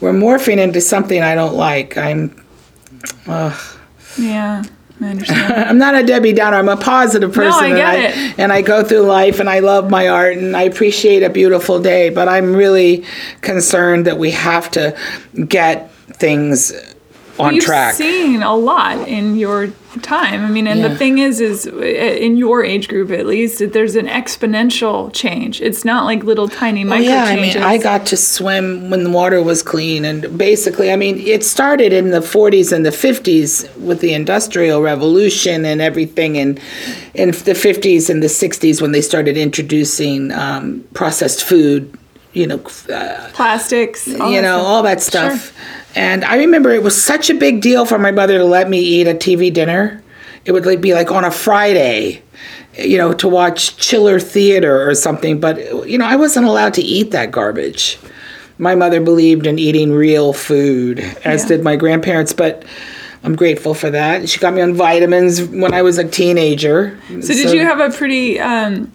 we're 0.00 0.12
morphing 0.14 0.56
into 0.56 0.80
something 0.80 1.22
I 1.22 1.34
don't 1.34 1.54
like. 1.54 1.98
I'm 1.98 2.34
Yeah, 4.18 4.64
I 5.00 5.10
understand. 5.10 5.52
I'm 5.68 5.78
not 5.78 5.94
a 5.94 6.04
Debbie 6.04 6.32
Downer. 6.32 6.56
I'm 6.56 6.68
a 6.68 6.76
positive 6.76 7.32
person. 7.32 7.64
I 7.64 7.68
get 7.70 7.94
and 7.94 8.32
it. 8.32 8.38
And 8.38 8.52
I 8.52 8.62
go 8.62 8.82
through 8.84 9.02
life 9.02 9.40
and 9.40 9.48
I 9.48 9.60
love 9.60 9.90
my 9.90 10.08
art 10.08 10.36
and 10.36 10.56
I 10.56 10.62
appreciate 10.62 11.22
a 11.22 11.30
beautiful 11.30 11.80
day. 11.80 12.10
But 12.10 12.28
I'm 12.28 12.54
really 12.54 13.04
concerned 13.40 14.06
that 14.06 14.18
we 14.18 14.32
have 14.32 14.70
to 14.72 14.96
get 15.46 15.90
things 15.92 16.72
on 17.38 17.54
You've 17.54 17.64
track. 17.64 17.94
seen 17.94 18.42
a 18.42 18.54
lot 18.56 19.06
in 19.08 19.36
your 19.36 19.68
time. 20.02 20.44
I 20.44 20.48
mean, 20.48 20.66
and 20.66 20.80
Yeah. 20.80 20.88
the 20.88 20.96
thing 20.96 21.18
is, 21.18 21.40
is 21.40 21.66
uh, 21.66 21.76
in 21.76 22.36
your 22.36 22.64
age 22.64 22.88
group 22.88 23.10
at 23.10 23.26
least, 23.26 23.62
there's 23.72 23.96
an 23.96 24.06
exponential 24.06 25.12
change. 25.12 25.60
It's 25.60 25.84
not 25.84 26.04
like 26.04 26.22
little 26.24 26.48
tiny 26.48 26.82
Oh, 26.84 26.88
micro 26.88 27.06
yeah, 27.06 27.24
I 27.24 27.34
changes. 27.36 27.54
mean, 27.56 27.64
I 27.64 27.78
got 27.78 28.06
to 28.06 28.16
swim 28.16 28.90
when 28.90 29.04
the 29.04 29.10
water 29.10 29.42
was 29.42 29.62
clean. 29.62 30.04
And 30.04 30.36
basically, 30.38 30.92
I 30.92 30.96
mean, 30.96 31.18
it 31.18 31.44
started 31.44 31.92
in 31.92 32.10
the 32.10 32.20
40s 32.20 32.72
and 32.72 32.84
the 32.84 32.90
50s 32.90 33.74
with 33.78 34.00
the 34.00 34.12
Industrial 34.14 34.80
Revolution 34.82 35.64
and 35.64 35.80
everything. 35.80 36.36
And 36.38 36.60
in 37.14 37.30
the 37.30 37.54
50s 37.54 38.10
and 38.10 38.22
the 38.22 38.26
60s, 38.28 38.80
when 38.82 38.92
they 38.92 39.00
started 39.00 39.36
introducing 39.36 40.32
um, 40.32 40.84
processed 40.94 41.42
food, 41.44 41.92
you 42.34 42.46
know, 42.46 42.60
uh, 42.92 43.30
plastics. 43.32 44.06
you 44.06 44.18
know, 44.18 44.58
stuff. 44.58 44.66
all 44.66 44.82
that 44.82 45.00
stuff. 45.00 45.52
And 45.98 46.24
I 46.24 46.36
remember 46.36 46.70
it 46.70 46.84
was 46.84 47.00
such 47.00 47.28
a 47.28 47.34
big 47.34 47.60
deal 47.60 47.84
for 47.84 47.98
my 47.98 48.12
mother 48.12 48.38
to 48.38 48.44
let 48.44 48.70
me 48.70 48.78
eat 48.78 49.08
a 49.08 49.14
TV 49.14 49.52
dinner. 49.52 50.00
It 50.44 50.52
would 50.52 50.80
be 50.80 50.94
like 50.94 51.10
on 51.10 51.24
a 51.24 51.30
Friday, 51.32 52.22
you 52.78 52.96
know, 52.96 53.12
to 53.14 53.28
watch 53.28 53.76
chiller 53.78 54.20
theater 54.20 54.88
or 54.88 54.94
something. 54.94 55.40
But 55.40 55.88
you 55.88 55.98
know, 55.98 56.06
I 56.06 56.14
wasn't 56.14 56.46
allowed 56.46 56.74
to 56.74 56.82
eat 56.82 57.10
that 57.10 57.32
garbage. 57.32 57.98
My 58.58 58.76
mother 58.76 59.00
believed 59.00 59.44
in 59.44 59.58
eating 59.58 59.90
real 59.92 60.32
food, 60.32 61.00
as 61.24 61.42
Yeah. 61.42 61.48
did 61.48 61.64
my 61.64 61.74
grandparents. 61.74 62.32
But 62.32 62.64
I'm 63.24 63.34
grateful 63.34 63.74
for 63.74 63.90
that. 63.90 64.28
She 64.28 64.38
got 64.38 64.54
me 64.54 64.62
on 64.62 64.74
vitamins 64.74 65.42
when 65.42 65.74
I 65.74 65.82
was 65.82 65.98
a 65.98 66.04
teenager. 66.04 66.96
So, 67.08 67.34
did 67.34 67.50
you 67.52 67.62
have 67.64 67.80
a 67.80 67.90
pretty 67.90 68.38
um, 68.38 68.92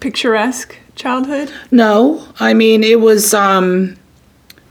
picturesque 0.00 0.76
childhood? 0.96 1.52
No, 1.70 2.26
I 2.40 2.54
mean 2.54 2.82
it 2.82 3.00
was. 3.00 3.32
um 3.32 3.96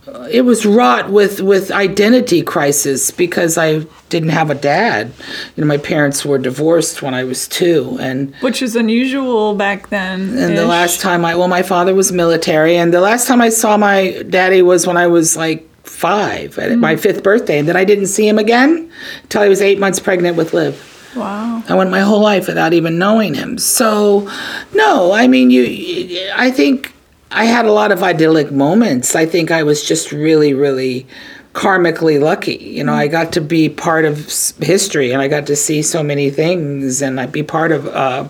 Uh, 0.05 0.27
it 0.29 0.41
was 0.41 0.65
wrought 0.65 1.09
with 1.09 1.41
with 1.41 1.71
identity 1.71 2.41
crisis 2.41 3.09
because 3.09 3.57
I 3.57 3.85
didn't 4.09 4.29
have 4.29 4.49
a 4.49 4.55
dad. 4.55 5.11
You 5.55 5.61
know, 5.61 5.67
my 5.67 5.77
parents 5.77 6.25
were 6.25 6.37
divorced 6.37 7.01
when 7.01 7.13
I 7.13 7.23
was 7.23 7.47
two, 7.47 7.97
and 8.01 8.35
Which 8.41 8.61
was 8.61 8.75
unusual 8.75 9.55
back 9.55 9.89
then. 9.89 10.37
and 10.37 10.57
the 10.57 10.65
last 10.65 10.99
time 10.99 11.23
I 11.23 11.35
well, 11.35 11.47
my 11.47 11.63
father 11.63 11.95
was 11.95 12.11
military, 12.11 12.75
and 12.75 12.93
the 12.93 13.01
last 13.01 13.27
time 13.27 13.41
I 13.41 13.49
saw 13.49 13.77
my 13.77 14.23
daddy 14.29 14.61
was 14.61 14.85
when 14.85 14.97
I 14.97 15.07
was 15.07 15.37
like 15.37 15.69
five 15.83 16.57
at 16.59 16.77
my 16.77 16.95
mm. 16.95 16.99
fifth 16.99 17.23
birthday, 17.23 17.59
and 17.59 17.67
then 17.67 17.77
I 17.77 17.85
didn't 17.85 18.07
see 18.07 18.27
him 18.27 18.37
again 18.37 18.91
until 19.23 19.41
I 19.41 19.47
was 19.47 19.61
eight 19.61 19.79
months 19.79 19.99
pregnant 19.99 20.35
with 20.35 20.53
Liv. 20.53 20.89
Wow. 21.15 21.63
I 21.69 21.75
went 21.75 21.91
my 21.91 22.01
whole 22.01 22.21
life 22.21 22.47
without 22.47 22.73
even 22.73 22.97
knowing 22.97 23.35
him. 23.35 23.57
So, 23.57 24.29
no, 24.73 25.11
I 25.11 25.27
mean, 25.27 25.51
you. 25.51 26.31
I 26.35 26.51
think 26.51 26.92
I 27.33 27.45
had 27.45 27.65
a 27.65 27.71
lot 27.71 27.91
of 27.91 28.03
idyllic 28.03 28.51
moments. 28.51 29.15
I 29.15 29.25
think 29.25 29.51
I 29.51 29.63
was 29.63 29.83
just 29.83 30.11
really, 30.11 30.53
really 30.53 31.07
karmically 31.53 32.21
lucky. 32.21 32.55
You 32.55 32.83
know, 32.83 32.93
I 32.93 33.07
got 33.07 33.33
to 33.33 33.41
be 33.41 33.69
part 33.69 34.05
of 34.05 34.17
history, 34.59 35.11
and 35.11 35.21
I 35.21 35.27
got 35.27 35.47
to 35.47 35.55
see 35.55 35.81
so 35.81 36.03
many 36.03 36.29
things, 36.29 37.01
and 37.01 37.19
I'd 37.19 37.31
be 37.31 37.43
part 37.43 37.71
of 37.71 37.87
uh, 37.87 38.27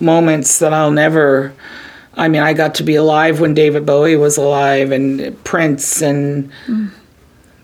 moments 0.00 0.58
that 0.60 0.72
I'll 0.72 0.90
never. 0.90 1.52
I 2.16 2.28
mean, 2.28 2.42
I 2.42 2.52
got 2.52 2.76
to 2.76 2.84
be 2.84 2.94
alive 2.94 3.40
when 3.40 3.54
David 3.54 3.84
Bowie 3.84 4.16
was 4.16 4.36
alive, 4.36 4.92
and 4.92 5.42
Prince, 5.44 6.00
and 6.00 6.50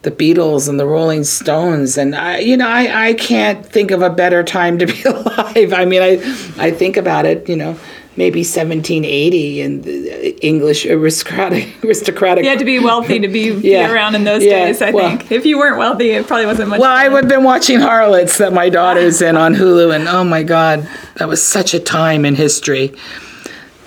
the 0.02 0.10
Beatles 0.10 0.68
and 0.68 0.80
the 0.80 0.86
Rolling 0.86 1.24
Stones, 1.24 1.98
and 1.98 2.14
I, 2.14 2.38
you 2.38 2.56
know, 2.56 2.68
I, 2.68 3.08
I 3.08 3.14
can't 3.14 3.64
think 3.64 3.90
of 3.90 4.00
a 4.00 4.08
better 4.08 4.42
time 4.42 4.78
to 4.78 4.86
be 4.86 5.02
alive. 5.04 5.72
I 5.72 5.84
mean, 5.84 6.02
I, 6.02 6.12
I 6.58 6.70
think 6.70 6.96
about 6.96 7.26
it, 7.26 7.48
you 7.48 7.56
know, 7.56 7.78
maybe 8.20 8.40
1780 8.40 9.62
and 9.62 9.82
the 9.82 10.46
English 10.46 10.84
aristocratic, 10.84 11.66
aristocratic. 11.84 12.44
You 12.44 12.50
had 12.50 12.58
to 12.58 12.66
be 12.66 12.78
wealthy 12.78 13.18
to 13.18 13.28
be, 13.28 13.50
Yeah. 13.52 13.86
be 13.86 13.92
around 13.94 14.14
in 14.14 14.24
those 14.24 14.44
Yeah, 14.44 14.66
days, 14.66 14.82
I 14.82 14.90
well- 14.90 15.08
think. 15.16 15.32
If 15.32 15.46
you 15.46 15.56
weren't 15.56 15.78
wealthy, 15.78 16.10
it 16.10 16.26
probably 16.26 16.44
wasn't 16.44 16.68
much. 16.68 16.80
Well, 16.80 16.92
I 16.92 17.08
would 17.08 17.24
have 17.24 17.30
been 17.30 17.44
watching 17.44 17.80
Harlots 17.80 18.36
that 18.36 18.52
my 18.52 18.68
daughter's 18.68 19.22
in 19.28 19.36
on 19.38 19.54
Hulu, 19.54 19.94
and 19.96 20.06
oh 20.06 20.22
my 20.22 20.42
God, 20.42 20.86
that 21.16 21.28
was 21.28 21.42
such 21.42 21.72
a 21.72 21.80
time 21.80 22.26
in 22.26 22.34
history. 22.34 22.92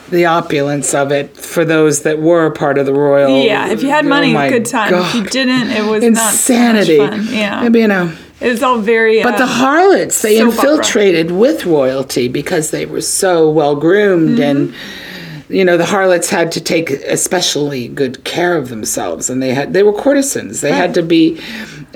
The 0.10 0.26
opulence 0.26 0.96
of 0.96 1.12
it 1.12 1.38
for 1.38 1.64
those 1.64 2.02
that 2.02 2.20
were 2.20 2.50
part 2.52 2.80
of 2.80 2.88
the 2.88 2.94
royal. 2.94 3.44
Yeah, 3.44 3.70
if 3.72 3.84
you 3.84 3.90
had 3.90 4.06
oh 4.06 4.10
money, 4.10 4.34
my 4.34 4.50
good 4.50 4.66
time. 4.66 4.94
If 4.96 5.14
you 5.14 5.24
didn't, 5.26 5.70
it 5.70 5.86
was 5.90 6.04
insanity. 6.04 6.98
not 6.98 7.10
so 7.10 7.18
much 7.18 7.28
fun. 7.28 7.36
Yeah, 7.36 7.64
You 7.64 7.88
know. 7.88 8.12
It 8.44 8.50
was 8.50 8.62
all 8.62 8.80
very. 8.80 9.24
But 9.24 9.38
the 9.38 9.44
uh, 9.44 9.48
harlots, 9.48 10.22
they 10.22 10.40
opera. 10.40 10.52
infiltrated 10.52 11.32
with 11.32 11.66
royalty 11.66 12.28
because 12.28 12.72
they 12.72 12.86
were 12.86 13.02
so 13.02 13.50
well 13.50 13.76
groomed 13.76 14.40
and 14.40 14.74
you 15.50 15.64
know 15.64 15.78
the 15.78 15.86
harlots 15.86 16.30
had 16.30 16.52
to 16.54 16.62
take 16.62 16.90
especially 16.90 17.88
good 17.88 18.24
care 18.24 18.58
of 18.58 18.70
themselves 18.70 19.30
and 19.30 19.42
they 19.42 19.54
had 19.54 19.74
they 19.74 19.84
were 19.84 19.94
courtesans 19.94 20.62
they 20.62 20.72
had 20.72 20.94
to 20.94 21.04
be 21.04 21.40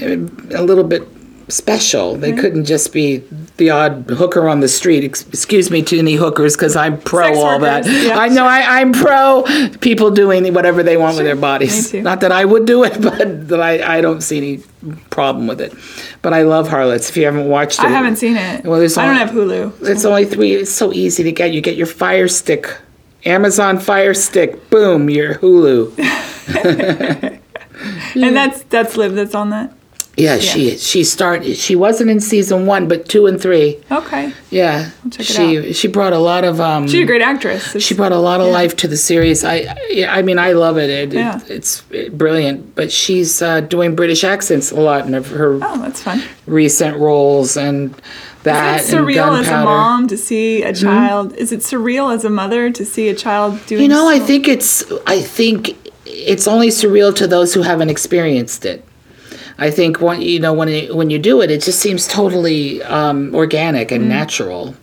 uh, 0.01 0.17
a 0.55 0.61
little 0.61 0.83
bit 0.83 1.07
special 1.49 2.15
they 2.15 2.31
mm-hmm. 2.31 2.39
couldn't 2.39 2.65
just 2.65 2.91
be 2.91 3.23
the 3.57 3.69
odd 3.69 4.05
hooker 4.09 4.49
on 4.49 4.59
the 4.59 4.67
street 4.67 5.03
Ex- 5.03 5.25
excuse 5.27 5.71
me 5.71 5.81
to 5.81 5.97
any 5.97 6.15
hookers 6.15 6.55
because 6.55 6.75
i'm 6.75 6.99
pro 6.99 7.27
Sex 7.27 7.37
all 7.37 7.59
that 7.59 7.85
yeah, 7.85 8.17
i 8.17 8.27
know 8.27 8.45
I, 8.45 8.79
i'm 8.81 8.91
pro 8.91 9.43
people 9.79 10.11
doing 10.11 10.53
whatever 10.53 10.83
they 10.83 10.97
want 10.97 11.15
with 11.15 11.25
their 11.25 11.37
bodies 11.37 11.93
not 11.93 12.21
that 12.21 12.31
i 12.31 12.43
would 12.43 12.65
do 12.65 12.83
it 12.83 13.01
but 13.01 13.47
that 13.47 13.61
I, 13.61 13.97
I 13.97 14.01
don't 14.01 14.21
see 14.21 14.37
any 14.37 14.63
problem 15.09 15.47
with 15.47 15.61
it 15.61 15.73
but 16.21 16.33
i 16.33 16.43
love 16.43 16.67
harlots 16.67 17.09
if 17.09 17.15
you 17.15 17.25
haven't 17.25 17.47
watched 17.47 17.79
it 17.79 17.85
I 17.85 17.89
haven't 17.89 18.17
seen 18.17 18.35
it. 18.35 18.65
Well, 18.65 18.79
there's 18.79 18.97
I 18.97 19.05
don't 19.05 19.15
have 19.15 19.29
Hulu. 19.31 19.87
it's 19.87 20.05
only 20.05 20.25
three. 20.25 20.53
It's 20.53 20.71
so 20.71 20.91
easy 20.93 21.23
to 21.23 21.31
get. 21.31 21.51
You 21.51 21.61
get 21.61 21.77
your 21.77 21.87
Fire 21.87 22.27
Stick, 22.27 22.77
Amazon 23.25 23.79
Fire 23.79 24.13
Stick. 24.13 24.69
Boom, 24.69 25.09
your 25.09 25.35
Hulu. 25.35 25.93
And 28.15 28.35
that's 28.35 28.63
that's 28.63 28.97
Liv 28.97 29.13
that's 29.13 29.35
on 29.35 29.51
that. 29.51 29.76
Yeah, 30.17 30.39
she 30.39 30.77
she 30.77 31.03
started. 31.03 31.55
She 31.57 31.75
wasn't 31.75 32.09
in 32.09 32.19
season 32.19 32.65
one, 32.65 32.87
but 32.87 33.07
two 33.07 33.27
and 33.27 33.39
three. 33.39 33.77
Okay, 33.91 34.33
Yeah, 34.49 34.89
check 35.11 35.19
it 35.19 35.25
she 35.25 35.73
she 35.73 35.87
brought 35.87 36.11
a 36.11 36.17
lot 36.17 36.43
of 36.43 36.59
um. 36.59 36.87
she's 36.87 37.03
a 37.03 37.05
great 37.05 37.21
actress. 37.21 37.67
It's- 37.67 37.83
she 37.83 37.93
brought 37.93 38.11
a 38.11 38.17
lot 38.17 38.41
of 38.41 38.47
life 38.47 38.75
to 38.77 38.87
the 38.87 38.97
series. 38.97 39.43
I, 39.43 39.75
yeah, 39.91 40.11
I 40.11 40.23
mean, 40.23 40.39
I 40.39 40.53
love 40.53 40.79
it. 40.79 40.89
it, 40.89 41.13
it- 41.13 41.17
Yeah. 41.17 41.39
it's 41.47 41.83
brilliant. 42.11 42.73
But 42.73 42.91
she's 42.91 43.43
uh, 43.43 43.61
doing 43.61 43.95
British 43.95 44.23
accents 44.23 44.71
a 44.71 44.79
lot 44.79 45.05
in 45.05 45.13
her 45.13 45.59
oh, 45.61 45.77
that's 45.83 46.01
fun. 46.01 46.23
recent 46.47 46.97
roles, 46.97 47.55
and 47.55 47.93
that 48.41 48.81
Is 48.81 48.91
it 48.91 48.95
surreal 48.95 49.39
as 49.39 49.47
a 49.49 49.63
mom 49.63 50.07
to 50.07 50.17
see 50.17 50.63
a 50.63 50.73
child? 50.73 51.33
Is 51.35 51.51
it 51.51 51.59
surreal 51.59 52.11
as 52.15 52.25
a 52.25 52.31
mother 52.31 52.71
to 52.71 52.83
see 52.85 53.09
a 53.09 53.13
child 53.15 53.63
doing? 53.67 53.83
You 53.83 53.87
know, 53.87 54.09
I 54.09 54.17
think 54.17 54.47
it's 54.47 54.83
I 55.05 55.21
think 55.21 55.75
it's 56.07 56.47
only 56.47 56.69
surreal 56.69 57.13
to 57.17 57.27
those 57.27 57.53
who 57.53 57.61
haven't 57.61 57.89
experienced 57.91 58.65
it. 58.65 58.83
I 59.59 59.71
think 59.71 60.01
when 60.01 60.21
you 60.21 60.39
know 60.39 60.53
when 60.53 60.69
it, 60.69 60.95
when 60.95 61.09
you 61.09 61.19
do 61.19 61.41
it, 61.41 61.49
it 61.51 61.61
just 61.63 61.79
seems 61.79 62.07
totally 62.07 62.81
um, 62.83 63.33
organic 63.35 63.89
Mm. 63.89 63.95
and 63.95 64.09
natural. 64.09 64.75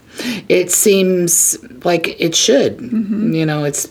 It 0.48 0.70
seems 0.70 1.58
like 1.84 2.20
it 2.20 2.34
should. 2.34 2.78
Mm-hmm. 2.78 3.34
You 3.34 3.46
know, 3.46 3.64
it's 3.64 3.88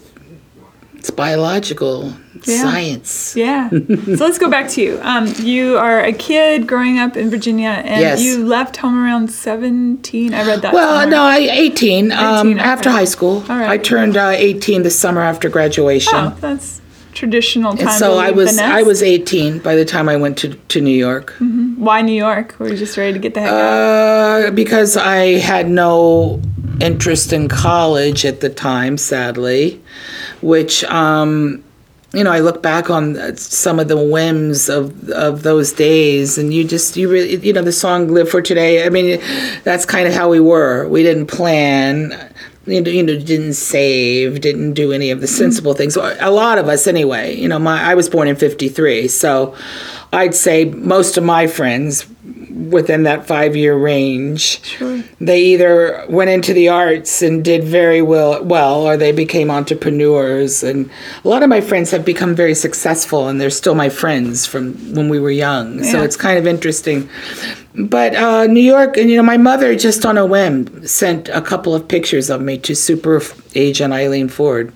it's 0.95 1.09
biological 1.11 2.13
Yeah. 2.45 2.61
science. 2.61 3.35
Yeah. 3.35 3.69
so 4.17 4.25
let's 4.25 4.37
go 4.37 4.49
back 4.49 4.69
to 4.71 4.81
you. 4.81 4.99
Um, 5.01 5.27
you 5.39 5.77
are 5.77 5.99
a 6.03 6.13
kid 6.13 6.65
growing 6.67 6.97
up 6.97 7.15
in 7.17 7.29
Virginia, 7.29 7.69
and 7.85 7.99
Yes. 8.01 8.21
you 8.23 8.45
left 8.45 8.77
home 8.77 8.97
around 9.03 9.29
seventeen. 9.31 10.33
I 10.33 10.45
read 10.45 10.61
that. 10.61 10.73
Well, 10.73 11.01
somewhere. 11.01 11.17
no, 11.17 11.23
I 11.23 11.37
18, 11.51 12.11
um, 12.11 12.47
18, 12.47 12.59
after 12.59 12.89
high 12.89 13.05
school. 13.05 13.43
All 13.49 13.57
right. 13.59 13.69
I 13.69 13.77
turned 13.77 14.15
uh, 14.17 14.31
18 14.35 14.83
the 14.83 14.89
summer 14.91 15.21
after 15.21 15.49
graduation. 15.49 16.13
Oh, 16.15 16.35
that's 16.39 16.79
traditional 17.13 17.73
time. 17.73 17.87
and 17.87 17.91
so 17.91 18.17
I 18.17 18.31
was. 18.31 18.57
I 18.59 18.83
was 18.83 19.01
18 19.03 19.59
by 19.59 19.75
the 19.75 19.85
time 19.85 20.09
I 20.09 20.15
went 20.17 20.37
to, 20.39 20.53
to 20.53 20.81
New 20.81 20.95
York. 20.95 21.33
Why 21.77 22.01
New 22.01 22.13
York? 22.13 22.55
Were 22.59 22.69
you 22.69 22.77
just 22.77 22.97
ready 22.97 23.13
to 23.13 23.19
get 23.19 23.33
the 23.33 23.41
heck 23.41 23.51
out? 23.51 24.47
Uh, 24.47 24.51
because 24.51 24.97
I 24.97 25.37
had 25.39 25.69
no 25.69 26.41
interest 26.81 27.33
in 27.33 27.47
college 27.47 28.25
at 28.25 28.39
the 28.41 28.49
time, 28.49 28.97
sadly, 28.97 29.81
which, 30.41 30.83
um, 30.85 31.63
you 32.13 32.23
know, 32.23 32.31
I 32.31 32.39
look 32.39 32.61
back 32.61 32.89
on 32.89 33.35
some 33.37 33.79
of 33.79 33.87
the 33.87 33.97
whims 33.97 34.69
of 34.69 35.09
of 35.09 35.41
those 35.43 35.71
days, 35.73 36.37
and 36.37 36.53
you 36.53 36.63
just 36.63 36.95
you 36.95 37.09
really 37.09 37.35
you 37.37 37.53
know 37.53 37.63
the 37.63 37.71
song 37.71 38.07
"Live 38.09 38.29
for 38.29 38.41
Today." 38.41 38.85
I 38.85 38.89
mean, 38.89 39.19
that's 39.63 39.85
kind 39.85 40.07
of 40.07 40.13
how 40.13 40.29
we 40.29 40.39
were. 40.39 40.87
We 40.87 41.01
didn't 41.01 41.25
plan. 41.27 42.32
You 42.65 42.81
know, 42.81 42.91
you 42.91 43.03
know, 43.03 43.19
didn't 43.19 43.53
save, 43.53 44.39
didn't 44.39 44.73
do 44.73 44.93
any 44.93 45.11
of 45.11 45.19
the 45.19 45.27
mm-hmm. 45.27 45.35
sensible 45.35 45.73
things. 45.73 45.97
A 45.97 46.31
lot 46.31 46.57
of 46.57 46.69
us, 46.69 46.87
anyway. 46.87 47.35
You 47.35 47.49
know, 47.49 47.59
my 47.59 47.81
I 47.81 47.93
was 47.93 48.09
born 48.09 48.27
in 48.27 48.35
'53, 48.35 49.07
so 49.09 49.53
I'd 50.13 50.35
say 50.35 50.65
most 50.65 51.17
of 51.17 51.23
my 51.23 51.47
friends 51.47 52.05
within 52.53 53.03
that 53.03 53.25
five 53.25 53.55
year 53.55 53.75
range. 53.75 54.63
Sure. 54.63 55.03
They 55.19 55.41
either 55.41 56.05
went 56.07 56.29
into 56.29 56.53
the 56.53 56.69
arts 56.69 57.21
and 57.21 57.43
did 57.43 57.63
very 57.63 58.01
well, 58.01 58.43
well, 58.43 58.81
or 58.81 58.95
they 58.95 59.11
became 59.11 59.49
entrepreneurs. 59.49 60.63
And 60.63 60.89
a 61.23 61.27
lot 61.27 61.43
of 61.43 61.49
my 61.49 61.61
friends 61.61 61.91
have 61.91 62.05
become 62.05 62.35
very 62.35 62.55
successful, 62.55 63.27
and 63.27 63.41
they're 63.41 63.49
still 63.49 63.75
my 63.75 63.89
friends 63.89 64.45
from 64.45 64.73
when 64.93 65.09
we 65.09 65.19
were 65.19 65.31
young. 65.31 65.83
So 65.83 66.01
it's 66.03 66.15
kind 66.15 66.37
of 66.37 66.47
interesting. 66.47 67.09
But 67.75 68.15
uh, 68.15 68.45
New 68.45 68.61
York, 68.61 68.97
and 68.97 69.09
you 69.09 69.17
know, 69.17 69.23
my 69.23 69.37
mother 69.37 69.75
just 69.75 70.05
on 70.05 70.17
a 70.17 70.25
whim 70.25 70.85
sent 70.85 71.27
a 71.29 71.41
couple 71.41 71.73
of 71.73 71.87
pictures 71.87 72.29
of 72.29 72.39
me 72.41 72.57
to 72.59 72.75
super 72.75 73.21
agent 73.55 73.93
Eileen 73.93 74.29
Ford, 74.29 74.71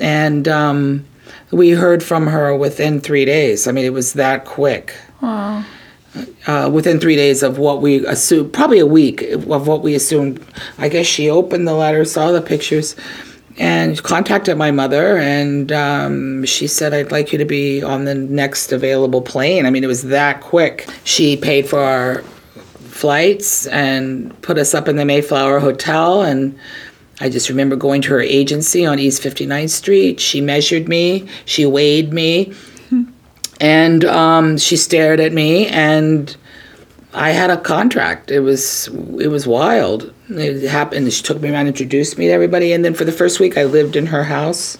and 0.00 0.46
um, 0.46 1.06
we 1.50 1.70
heard 1.70 2.02
from 2.02 2.26
her 2.26 2.54
within 2.54 3.00
three 3.00 3.24
days. 3.24 3.66
I 3.66 3.72
mean, 3.72 3.86
it 3.86 3.92
was 3.94 4.12
that 4.14 4.44
quick 4.44 4.94
Wow. 5.22 5.64
uh, 6.46 6.70
within 6.72 7.00
three 7.00 7.16
days 7.16 7.42
of 7.42 7.56
what 7.56 7.80
we 7.80 8.04
assumed, 8.06 8.52
probably 8.52 8.80
a 8.80 8.86
week 8.86 9.22
of 9.22 9.66
what 9.66 9.82
we 9.82 9.94
assumed. 9.94 10.44
I 10.76 10.90
guess 10.90 11.06
she 11.06 11.30
opened 11.30 11.66
the 11.66 11.74
letter, 11.74 12.04
saw 12.04 12.32
the 12.32 12.42
pictures, 12.42 12.96
and 13.58 14.02
contacted 14.02 14.56
my 14.56 14.70
mother. 14.70 15.18
And 15.18 15.72
um, 15.72 16.44
she 16.44 16.66
said, 16.66 16.94
I'd 16.94 17.12
like 17.12 17.32
you 17.32 17.38
to 17.38 17.44
be 17.44 17.82
on 17.82 18.04
the 18.04 18.14
next 18.14 18.72
available 18.72 19.22
plane. 19.22 19.66
I 19.66 19.70
mean, 19.70 19.84
it 19.84 19.88
was 19.88 20.02
that 20.04 20.40
quick. 20.40 20.88
She 21.04 21.36
paid 21.36 21.68
for 21.68 21.80
our 21.80 22.22
flights 22.78 23.66
and 23.66 24.40
put 24.42 24.58
us 24.58 24.74
up 24.74 24.88
in 24.88 24.96
the 24.96 25.04
Mayflower 25.04 25.58
Hotel. 25.58 26.22
And 26.22 26.58
I 27.20 27.28
just 27.28 27.48
remember 27.48 27.76
going 27.76 28.02
to 28.02 28.10
her 28.10 28.20
agency 28.20 28.86
on 28.86 28.98
East 28.98 29.22
59th 29.22 29.70
Street. 29.70 30.20
She 30.20 30.40
measured 30.40 30.88
me, 30.88 31.28
she 31.44 31.66
weighed 31.66 32.12
me 32.12 32.54
and 33.60 34.06
um, 34.06 34.56
she 34.56 34.76
stared 34.76 35.20
at 35.20 35.32
me 35.32 35.66
and 35.68 36.34
I 37.12 37.30
had 37.30 37.50
a 37.50 37.56
contract. 37.56 38.30
It 38.30 38.40
was 38.40 38.88
it 39.18 39.28
was 39.28 39.46
wild. 39.46 40.12
It 40.28 40.68
happened. 40.68 41.12
She 41.12 41.22
took 41.22 41.40
me 41.40 41.50
around, 41.50 41.66
introduced 41.66 42.18
me 42.18 42.26
to 42.26 42.32
everybody, 42.32 42.72
and 42.72 42.84
then 42.84 42.94
for 42.94 43.04
the 43.04 43.12
first 43.12 43.40
week, 43.40 43.58
I 43.58 43.64
lived 43.64 43.96
in 43.96 44.06
her 44.06 44.24
house. 44.24 44.78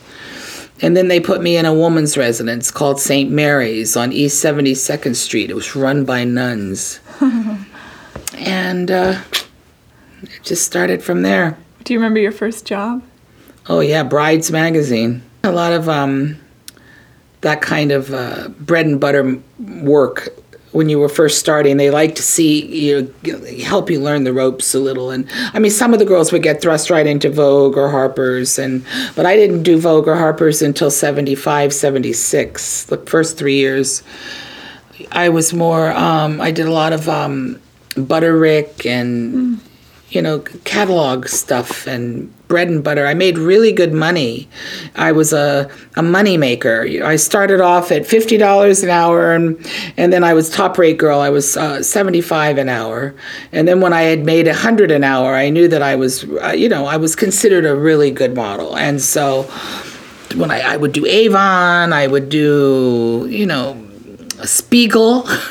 And 0.82 0.96
then 0.96 1.08
they 1.08 1.20
put 1.20 1.42
me 1.42 1.56
in 1.56 1.66
a 1.66 1.74
woman's 1.74 2.16
residence 2.16 2.70
called 2.70 2.98
St. 2.98 3.30
Mary's 3.30 3.96
on 3.98 4.12
East 4.12 4.42
72nd 4.42 5.14
Street. 5.14 5.50
It 5.50 5.54
was 5.54 5.76
run 5.76 6.06
by 6.06 6.24
nuns. 6.24 7.00
and 8.38 8.90
uh, 8.90 9.20
it 10.22 10.40
just 10.42 10.64
started 10.64 11.02
from 11.02 11.20
there. 11.20 11.58
Do 11.84 11.92
you 11.92 11.98
remember 11.98 12.18
your 12.18 12.32
first 12.32 12.64
job? 12.64 13.02
Oh 13.68 13.80
yeah, 13.80 14.02
Brides 14.02 14.50
magazine. 14.50 15.22
A 15.44 15.52
lot 15.52 15.72
of 15.72 15.88
um, 15.88 16.38
that 17.42 17.60
kind 17.60 17.92
of 17.92 18.14
uh, 18.14 18.48
bread 18.48 18.86
and 18.86 19.00
butter 19.00 19.38
work 19.58 20.28
when 20.72 20.88
you 20.88 20.98
were 20.98 21.08
first 21.08 21.38
starting. 21.38 21.76
They 21.76 21.90
like 21.90 22.14
to 22.16 22.22
see 22.22 22.64
you 22.66 23.14
help 23.64 23.90
you 23.90 24.00
learn 24.00 24.24
the 24.24 24.32
ropes 24.32 24.74
a 24.74 24.78
little. 24.78 25.10
And 25.10 25.26
I 25.52 25.58
mean, 25.58 25.70
some 25.70 25.92
of 25.92 25.98
the 25.98 26.04
girls 26.04 26.32
would 26.32 26.42
get 26.42 26.62
thrust 26.62 26.90
right 26.90 27.06
into 27.06 27.30
Vogue 27.30 27.76
or 27.76 27.88
Harper's, 27.88 28.58
and 28.58 28.84
but 29.16 29.26
I 29.26 29.36
didn't 29.36 29.62
do 29.62 29.78
Vogue 29.78 30.08
or 30.08 30.16
Harper's 30.16 30.62
until 30.62 30.90
75, 30.90 31.72
76, 31.72 32.84
the 32.84 32.98
first 32.98 33.38
three 33.38 33.56
years. 33.56 34.02
I 35.12 35.28
was 35.28 35.52
more. 35.52 35.92
Um, 35.92 36.40
I 36.40 36.50
did 36.50 36.66
a 36.66 36.72
lot 36.72 36.92
of 36.92 37.08
um, 37.08 37.60
Butterick 37.96 38.86
and. 38.86 39.34
Mm 39.58 39.69
you 40.10 40.20
know, 40.20 40.40
catalog 40.64 41.28
stuff 41.28 41.86
and 41.86 42.32
bread 42.48 42.68
and 42.68 42.82
butter. 42.82 43.06
I 43.06 43.14
made 43.14 43.38
really 43.38 43.72
good 43.72 43.92
money. 43.92 44.48
I 44.96 45.12
was 45.12 45.32
a, 45.32 45.70
a 45.96 46.02
money 46.02 46.36
maker. 46.36 46.84
I 47.04 47.16
started 47.16 47.60
off 47.60 47.92
at 47.92 48.04
fifty 48.06 48.36
dollars 48.36 48.82
an 48.82 48.90
hour, 48.90 49.32
and 49.32 49.64
and 49.96 50.12
then 50.12 50.24
I 50.24 50.34
was 50.34 50.50
top 50.50 50.76
rate 50.78 50.98
girl. 50.98 51.20
I 51.20 51.30
was 51.30 51.56
uh, 51.56 51.82
seventy 51.82 52.20
five 52.20 52.58
an 52.58 52.68
hour, 52.68 53.14
and 53.52 53.68
then 53.68 53.80
when 53.80 53.92
I 53.92 54.02
had 54.02 54.24
made 54.24 54.48
a 54.48 54.54
hundred 54.54 54.90
an 54.90 55.04
hour, 55.04 55.34
I 55.34 55.48
knew 55.48 55.68
that 55.68 55.82
I 55.82 55.94
was, 55.96 56.24
uh, 56.24 56.48
you 56.56 56.68
know, 56.68 56.86
I 56.86 56.96
was 56.96 57.14
considered 57.14 57.64
a 57.64 57.76
really 57.76 58.10
good 58.10 58.34
model, 58.34 58.76
and 58.76 59.00
so. 59.00 59.48
When 60.36 60.52
I, 60.52 60.60
I 60.60 60.76
would 60.76 60.92
do 60.92 61.04
Avon, 61.06 61.92
I 61.92 62.06
would 62.06 62.28
do, 62.28 63.26
you 63.28 63.44
know, 63.44 63.74
Spiegel, 64.46 65.28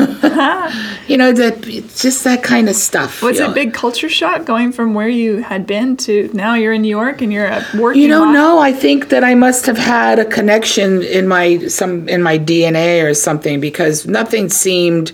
you 1.08 1.17
know, 1.17 1.31
that 1.31 1.62
just 1.96 2.24
that 2.24 2.43
kind 2.43 2.69
of 2.69 2.75
stuff. 2.75 3.22
Was 3.22 3.39
it 3.39 3.50
a 3.50 3.53
big 3.53 3.74
culture 3.74 4.10
shock 4.10 4.46
going 4.46 4.72
from 4.72 4.93
where 4.93 5.10
you 5.10 5.38
had 5.38 5.65
been 5.65 5.98
to 5.98 6.29
now 6.34 6.55
you're 6.55 6.74
in 6.74 6.81
New 6.81 6.89
York 6.89 7.22
and 7.22 7.31
you're 7.31 7.48
a 7.48 7.65
working? 7.77 8.01
You 8.01 8.08
know, 8.08 8.31
no. 8.31 8.60
I 8.60 8.72
think 8.72 9.10
that 9.10 9.24
I 9.24 9.36
must 9.36 9.65
have 9.65 9.77
had 9.77 10.19
a 10.19 10.25
connection 10.25 11.01
in 11.01 11.27
my 11.27 11.67
some 11.67 12.08
in 12.10 12.22
my 12.24 12.38
DNA 12.38 13.03
or 13.03 13.13
something 13.13 13.60
because 13.60 14.05
nothing 14.05 14.50
seemed 14.50 15.12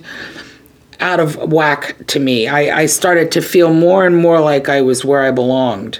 out 0.99 1.19
of 1.19 1.35
whack 1.51 1.95
to 2.07 2.19
me. 2.19 2.47
I, 2.47 2.81
I 2.81 2.85
started 2.85 3.31
to 3.33 3.41
feel 3.41 3.73
more 3.73 4.05
and 4.05 4.17
more 4.17 4.39
like 4.39 4.69
I 4.69 4.81
was 4.81 5.03
where 5.03 5.23
I 5.23 5.31
belonged. 5.31 5.99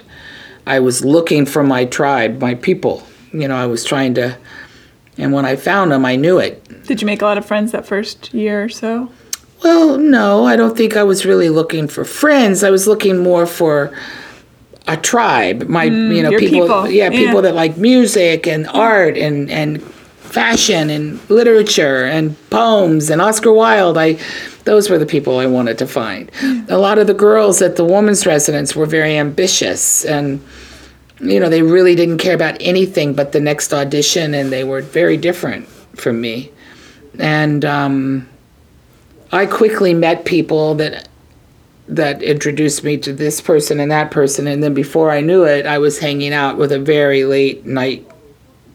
I 0.66 0.80
was 0.80 1.04
looking 1.04 1.46
for 1.46 1.62
my 1.62 1.84
tribe, 1.84 2.40
my 2.40 2.54
people. 2.54 3.06
You 3.32 3.48
know, 3.48 3.56
I 3.56 3.66
was 3.66 3.84
trying 3.84 4.14
to 4.14 4.36
and 5.18 5.32
when 5.32 5.44
I 5.44 5.56
found 5.56 5.92
them, 5.92 6.04
I 6.04 6.16
knew 6.16 6.38
it. 6.38 6.84
Did 6.86 7.00
you 7.00 7.06
make 7.06 7.22
a 7.22 7.24
lot 7.24 7.38
of 7.38 7.46
friends 7.46 7.72
that 7.72 7.86
first 7.86 8.32
year 8.34 8.64
or 8.64 8.68
so? 8.68 9.10
Well, 9.62 9.98
no, 9.98 10.46
I 10.46 10.56
don't 10.56 10.76
think 10.76 10.96
I 10.96 11.02
was 11.02 11.24
really 11.24 11.48
looking 11.48 11.88
for 11.88 12.04
friends. 12.04 12.62
I 12.62 12.70
was 12.70 12.86
looking 12.86 13.18
more 13.18 13.46
for 13.46 13.96
a 14.86 14.96
tribe. 14.96 15.68
My, 15.68 15.88
mm, 15.88 16.14
you 16.14 16.22
know, 16.22 16.30
people, 16.30 16.60
people, 16.60 16.88
Yeah, 16.90 17.10
people 17.10 17.36
yeah. 17.36 17.40
that 17.42 17.54
like 17.54 17.76
music 17.76 18.46
and 18.46 18.66
art 18.68 19.16
and 19.16 19.50
and 19.50 19.82
fashion 19.82 20.90
and 20.90 21.18
literature 21.30 22.04
and 22.04 22.36
poems 22.50 23.10
and 23.10 23.22
Oscar 23.22 23.52
Wilde. 23.52 23.96
I 23.96 24.18
those 24.64 24.90
were 24.90 24.98
the 24.98 25.06
people 25.06 25.38
I 25.38 25.46
wanted 25.46 25.78
to 25.78 25.86
find. 25.86 26.30
Mm. 26.32 26.70
A 26.70 26.76
lot 26.76 26.98
of 26.98 27.06
the 27.06 27.14
girls 27.14 27.62
at 27.62 27.76
the 27.76 27.84
women's 27.84 28.26
residence 28.26 28.74
were 28.76 28.86
very 28.86 29.16
ambitious 29.16 30.04
and 30.04 30.44
you 31.20 31.40
know, 31.40 31.48
they 31.48 31.62
really 31.62 31.94
didn't 31.94 32.18
care 32.18 32.34
about 32.34 32.56
anything 32.60 33.14
but 33.14 33.32
the 33.32 33.40
next 33.40 33.72
audition, 33.72 34.34
and 34.34 34.52
they 34.52 34.64
were 34.64 34.82
very 34.82 35.16
different 35.16 35.66
from 35.94 36.20
me. 36.20 36.52
And 37.18 37.64
um, 37.64 38.28
I 39.32 39.46
quickly 39.46 39.94
met 39.94 40.24
people 40.24 40.74
that 40.76 41.08
that 41.88 42.20
introduced 42.20 42.82
me 42.82 42.96
to 42.98 43.12
this 43.12 43.40
person 43.40 43.78
and 43.78 43.90
that 43.92 44.10
person, 44.10 44.46
and 44.46 44.62
then 44.62 44.74
before 44.74 45.10
I 45.10 45.20
knew 45.20 45.44
it, 45.44 45.66
I 45.66 45.78
was 45.78 45.98
hanging 45.98 46.32
out 46.32 46.58
with 46.58 46.72
a 46.72 46.80
very 46.80 47.24
late 47.24 47.64
night 47.64 48.06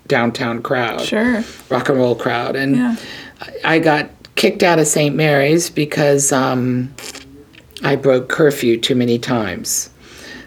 downtown 0.07 0.61
crowd, 0.63 1.01
sure, 1.01 1.43
rock 1.69 1.89
and 1.89 1.97
roll 1.97 2.15
crowd, 2.15 2.55
and 2.55 2.75
yeah. 2.75 2.95
I 3.63 3.79
got 3.79 4.09
kicked 4.35 4.63
out 4.63 4.79
of 4.79 4.87
St. 4.87 5.15
Mary's 5.15 5.69
because 5.69 6.31
um, 6.31 6.93
I 7.83 7.95
broke 7.95 8.29
curfew 8.29 8.79
too 8.79 8.95
many 8.95 9.19
times. 9.19 9.89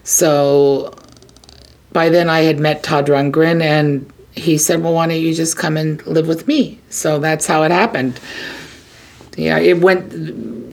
So 0.05 0.95
by 1.95 2.11
then 2.11 2.29
I 2.29 2.41
had 2.41 2.59
met 2.59 2.83
Todd 2.83 3.07
Rundgren 3.07 3.63
and 3.63 4.13
he 4.33 4.59
said, 4.59 4.83
Well, 4.83 4.93
why 4.93 5.07
don't 5.07 5.21
you 5.21 5.33
just 5.33 5.57
come 5.57 5.79
and 5.79 6.07
live 6.07 6.29
with 6.29 6.47
me? 6.47 6.79
So 6.91 7.19
that's 7.19 7.47
how 7.47 7.63
it 7.63 7.71
happened. 7.71 8.21
Yeah, 9.37 9.59
it 9.59 9.81
went 9.81 10.64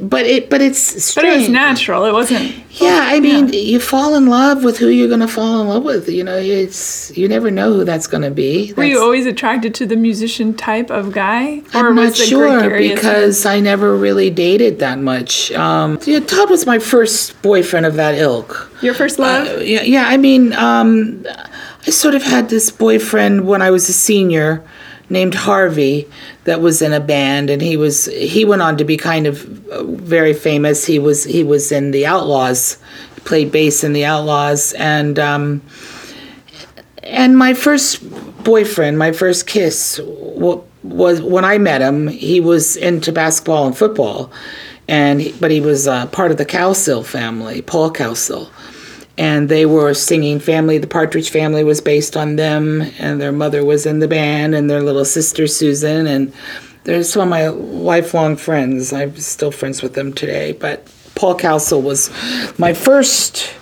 but 0.00 0.26
it 0.26 0.50
but 0.50 0.60
it's 0.60 0.78
strange. 0.78 1.14
But 1.14 1.24
it 1.24 1.38
was 1.38 1.48
natural. 1.48 2.04
It 2.04 2.12
wasn't 2.12 2.54
Yeah, 2.70 3.00
I 3.04 3.20
mean, 3.20 3.48
yeah. 3.48 3.60
you 3.60 3.80
fall 3.80 4.14
in 4.14 4.26
love 4.26 4.64
with 4.64 4.78
who 4.78 4.88
you're 4.88 5.08
going 5.08 5.20
to 5.20 5.28
fall 5.28 5.60
in 5.60 5.68
love 5.68 5.84
with. 5.84 6.08
You 6.08 6.24
know, 6.24 6.36
it's 6.36 7.16
you 7.16 7.28
never 7.28 7.50
know 7.50 7.72
who 7.72 7.84
that's 7.84 8.06
going 8.06 8.22
to 8.22 8.30
be. 8.30 8.66
That's, 8.68 8.76
Were 8.76 8.84
you 8.84 9.00
always 9.00 9.26
attracted 9.26 9.74
to 9.76 9.86
the 9.86 9.96
musician 9.96 10.54
type 10.54 10.90
of 10.90 11.12
guy? 11.12 11.62
Or 11.74 11.88
I'm 11.88 11.94
not 11.94 12.16
sure 12.16 12.70
because 12.78 13.46
I 13.46 13.60
never 13.60 13.96
really 13.96 14.30
dated 14.30 14.78
that 14.80 14.98
much. 14.98 15.52
Um, 15.52 15.98
yeah, 16.04 16.20
Todd 16.20 16.50
was 16.50 16.66
my 16.66 16.78
first 16.78 17.40
boyfriend 17.42 17.86
of 17.86 17.94
that 17.94 18.14
ilk. 18.16 18.70
Your 18.82 18.94
first 18.94 19.18
love? 19.18 19.46
Uh, 19.46 19.60
yeah, 19.60 19.82
yeah. 19.82 20.04
I 20.06 20.16
mean, 20.16 20.52
um, 20.52 21.26
I 21.86 21.90
sort 21.90 22.14
of 22.14 22.22
had 22.22 22.48
this 22.48 22.70
boyfriend 22.70 23.46
when 23.46 23.62
I 23.62 23.70
was 23.70 23.88
a 23.88 23.92
senior 23.92 24.62
named 25.10 25.34
Harvey 25.34 26.08
that 26.44 26.60
was 26.60 26.82
in 26.82 26.92
a 26.92 27.00
band 27.00 27.50
and 27.50 27.62
he 27.62 27.76
was 27.76 28.06
he 28.06 28.44
went 28.44 28.62
on 28.62 28.76
to 28.76 28.84
be 28.84 28.96
kind 28.96 29.26
of 29.26 29.68
uh, 29.68 29.82
very 29.84 30.34
famous. 30.34 30.84
He 30.84 30.98
was 30.98 31.24
he 31.24 31.42
was 31.42 31.72
in 31.72 31.90
the 31.90 32.06
Outlaws 32.06 32.78
played 33.24 33.52
bass 33.52 33.84
in 33.84 33.92
the 33.92 34.04
Outlaws 34.04 34.72
and 34.74 35.18
um, 35.18 35.62
and 37.02 37.36
my 37.36 37.52
first 37.52 38.02
boyfriend 38.42 38.98
my 38.98 39.12
first 39.12 39.46
kiss 39.46 40.00
was 40.82 41.20
when 41.20 41.44
I 41.44 41.58
met 41.58 41.82
him 41.82 42.08
he 42.08 42.40
was 42.40 42.76
into 42.76 43.12
basketball 43.12 43.66
and 43.66 43.76
football 43.76 44.32
and 44.88 45.34
but 45.40 45.50
he 45.50 45.60
was 45.60 45.86
uh, 45.86 46.06
part 46.06 46.30
of 46.30 46.38
the 46.38 46.46
Cowsill 46.46 47.04
family 47.04 47.60
Paul 47.60 47.92
Cowsill 47.92 48.50
and 49.18 49.48
they 49.48 49.66
were 49.66 49.92
singing 49.92 50.38
family 50.38 50.78
the 50.78 50.86
partridge 50.86 51.28
family 51.28 51.64
was 51.64 51.80
based 51.80 52.16
on 52.16 52.36
them 52.36 52.82
and 52.98 53.20
their 53.20 53.32
mother 53.32 53.64
was 53.64 53.84
in 53.84 53.98
the 53.98 54.08
band 54.08 54.54
and 54.54 54.70
their 54.70 54.80
little 54.80 55.04
sister 55.04 55.46
susan 55.46 56.06
and 56.06 56.32
they're 56.84 57.02
some 57.02 57.22
of 57.22 57.28
my 57.28 57.48
lifelong 57.48 58.36
friends. 58.36 58.94
I'm 58.94 59.14
still 59.16 59.50
friends 59.50 59.82
with 59.82 59.94
them 59.94 60.12
today 60.12 60.52
but 60.52 60.90
paul 61.16 61.36
Cowsill 61.36 61.82
was 61.82 62.10
my 62.58 62.72
first 62.72 63.52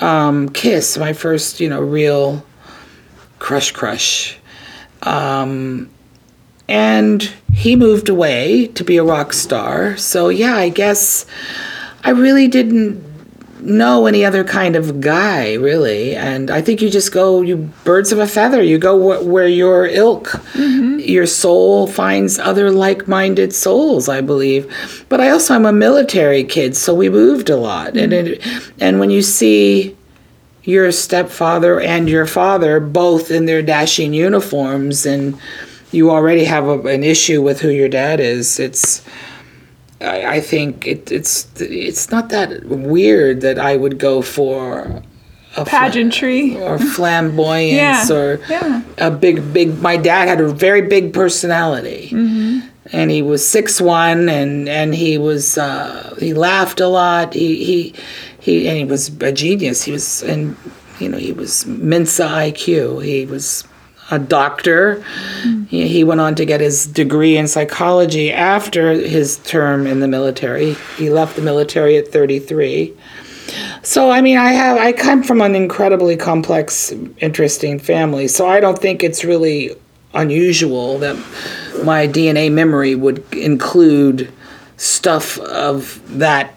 um, 0.00 0.48
kiss 0.48 0.98
my 0.98 1.12
first 1.12 1.60
you 1.60 1.68
know 1.68 1.80
real 1.80 2.44
crush 3.38 3.70
crush. 3.70 4.38
Um, 5.02 5.90
and 6.66 7.22
he 7.52 7.76
moved 7.76 8.08
away 8.08 8.68
to 8.68 8.82
be 8.82 8.96
a 8.96 9.04
rock 9.04 9.34
star. 9.34 9.98
So 9.98 10.30
yeah 10.30 10.56
i 10.56 10.70
guess 10.70 11.26
i 12.02 12.10
really 12.10 12.48
didn't 12.48 13.13
know 13.64 14.06
any 14.06 14.24
other 14.24 14.44
kind 14.44 14.76
of 14.76 15.00
guy 15.00 15.54
really 15.54 16.14
and 16.14 16.50
i 16.50 16.60
think 16.60 16.82
you 16.82 16.90
just 16.90 17.12
go 17.12 17.40
you 17.40 17.56
birds 17.84 18.12
of 18.12 18.18
a 18.18 18.26
feather 18.26 18.62
you 18.62 18.78
go 18.78 18.98
wh- 18.98 19.26
where 19.26 19.48
your 19.48 19.86
ilk 19.86 20.28
mm-hmm. 20.52 20.98
your 20.98 21.26
soul 21.26 21.86
finds 21.86 22.38
other 22.38 22.70
like-minded 22.70 23.52
souls 23.52 24.08
i 24.08 24.20
believe 24.20 24.70
but 25.08 25.20
i 25.20 25.30
also 25.30 25.54
i'm 25.54 25.66
a 25.66 25.72
military 25.72 26.44
kid 26.44 26.76
so 26.76 26.94
we 26.94 27.08
moved 27.08 27.48
a 27.48 27.56
lot 27.56 27.94
mm-hmm. 27.94 28.12
and 28.12 28.12
it, 28.12 28.70
and 28.80 29.00
when 29.00 29.10
you 29.10 29.22
see 29.22 29.96
your 30.64 30.92
stepfather 30.92 31.80
and 31.80 32.08
your 32.08 32.26
father 32.26 32.80
both 32.80 33.30
in 33.30 33.46
their 33.46 33.62
dashing 33.62 34.12
uniforms 34.14 35.06
and 35.06 35.38
you 35.90 36.10
already 36.10 36.44
have 36.44 36.66
a, 36.66 36.80
an 36.82 37.04
issue 37.04 37.40
with 37.40 37.60
who 37.60 37.70
your 37.70 37.88
dad 37.88 38.20
is 38.20 38.58
it's 38.58 39.02
I, 40.04 40.36
I 40.36 40.40
think 40.40 40.86
it, 40.86 41.10
it's 41.10 41.48
it's 41.60 42.10
not 42.10 42.28
that 42.30 42.64
weird 42.66 43.40
that 43.40 43.58
I 43.58 43.76
would 43.76 43.98
go 43.98 44.22
for 44.22 45.02
a 45.56 45.64
pageantry 45.64 46.50
fl- 46.50 46.62
or 46.62 46.78
flamboyance 46.78 48.10
yeah. 48.10 48.16
or 48.16 48.40
yeah. 48.48 48.82
a 48.98 49.10
big 49.10 49.52
big 49.52 49.80
my 49.80 49.96
dad 49.96 50.28
had 50.28 50.40
a 50.40 50.48
very 50.48 50.82
big 50.82 51.12
personality 51.12 52.08
mm-hmm. 52.10 52.66
and 52.92 53.10
he 53.10 53.22
was 53.22 53.46
six 53.46 53.80
one 53.80 54.28
and 54.28 54.68
and 54.68 54.94
he 54.94 55.18
was 55.18 55.58
uh, 55.58 56.14
he 56.18 56.34
laughed 56.34 56.80
a 56.80 56.88
lot 56.88 57.34
he 57.34 57.64
he 57.64 57.94
he 58.40 58.68
and 58.68 58.78
he 58.78 58.84
was 58.84 59.08
a 59.20 59.32
genius 59.32 59.82
he 59.84 59.92
was 59.92 60.22
and 60.24 60.56
you 60.98 61.08
know 61.08 61.18
he 61.18 61.32
was 61.32 61.66
mensa 61.66 62.24
IQ 62.24 63.04
he 63.04 63.26
was 63.26 63.64
a 64.10 64.18
doctor. 64.18 65.04
Mm. 65.42 65.68
He, 65.68 65.88
he, 65.88 66.04
went 66.04 66.20
on 66.20 66.34
to 66.34 66.44
get 66.44 66.60
his 66.60 66.86
degree 66.86 67.36
in 67.36 67.48
psychology 67.48 68.32
after 68.32 68.92
his 68.92 69.38
term 69.38 69.86
in 69.86 70.00
the 70.00 70.08
military. 70.08 70.74
He 70.96 71.10
left 71.10 71.36
the 71.36 71.42
military 71.42 71.96
at 71.96 72.08
33. 72.08 72.94
So 73.82 74.10
I 74.10 74.20
mean, 74.20 74.38
I 74.38 74.52
have 74.52 74.78
I 74.78 74.92
come 74.92 75.22
from 75.22 75.40
an 75.40 75.54
incredibly 75.54 76.16
complex, 76.16 76.92
interesting 77.18 77.78
family. 77.78 78.28
So 78.28 78.46
I 78.46 78.60
don't 78.60 78.78
think 78.78 79.02
it's 79.02 79.24
really 79.24 79.76
unusual 80.14 80.98
that 80.98 81.16
my 81.84 82.06
DNA 82.06 82.50
memory 82.50 82.94
would 82.94 83.22
include 83.32 84.32
stuff 84.76 85.38
of 85.40 86.00
that 86.18 86.54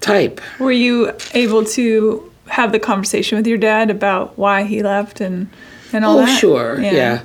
type. 0.00 0.40
Were 0.58 0.72
you 0.72 1.12
able 1.34 1.64
to 1.64 2.30
have 2.48 2.72
the 2.72 2.80
conversation 2.80 3.36
with 3.36 3.46
your 3.46 3.58
dad 3.58 3.90
about 3.90 4.36
why 4.36 4.64
he 4.64 4.82
left 4.82 5.20
and 5.20 5.48
and 5.92 6.04
all 6.04 6.18
oh, 6.18 6.26
that? 6.26 6.38
sure, 6.38 6.80
yeah. 6.80 6.92
yeah. 6.92 7.20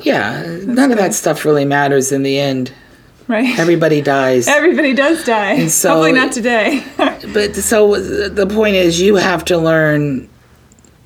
Yeah, 0.00 0.58
none 0.64 0.92
of 0.92 0.98
that 0.98 1.12
stuff 1.12 1.44
really 1.44 1.64
matters 1.64 2.12
in 2.12 2.22
the 2.22 2.38
end. 2.38 2.72
right? 3.26 3.58
Everybody 3.58 4.00
dies. 4.00 4.46
Everybody 4.48 4.94
does 4.94 5.24
die. 5.24 5.66
so- 5.66 5.90
Hopefully 5.90 6.12
not 6.12 6.32
today. 6.32 6.84
But 7.34 7.56
so 7.56 7.98
the 8.28 8.46
point 8.46 8.76
is, 8.76 9.00
you 9.00 9.16
have 9.16 9.44
to 9.46 9.58
learn. 9.58 10.28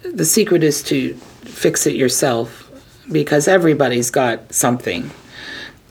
The 0.02 0.26
secret 0.26 0.62
is 0.62 0.82
to 0.84 1.14
fix 1.14 1.86
it 1.86 1.96
yourself, 1.96 2.70
because 3.10 3.48
everybody's 3.48 4.10
got 4.10 4.52
something. 4.52 5.10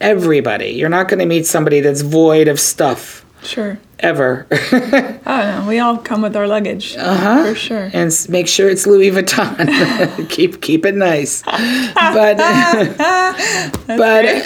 Everybody. 0.00 0.68
You're 0.70 0.88
not 0.88 1.08
going 1.08 1.18
to 1.18 1.26
meet 1.26 1.44
somebody 1.46 1.80
that's 1.80 2.02
void 2.02 2.46
of 2.48 2.60
stuff 2.60 3.24
sure. 3.42 3.78
Ever. 4.02 4.46
Don't. 4.70 5.66
We 5.66 5.78
all 5.78 5.98
come 5.98 6.22
with 6.22 6.36
our 6.36 6.46
luggage. 6.46 6.96
Uh-huh. 6.96 7.44
For 7.44 7.54
sure. 7.54 7.90
and 7.92 8.12
make 8.28 8.48
sure 8.48 8.68
it's 8.68 8.86
Louis 8.86 9.10
Vuitton. 9.10 10.28
keep 10.28 10.60
keep 10.60 10.84
it 10.84 10.94
nice. 10.94 11.42
But 11.42 12.36
but 13.86 14.24
it, 14.24 14.40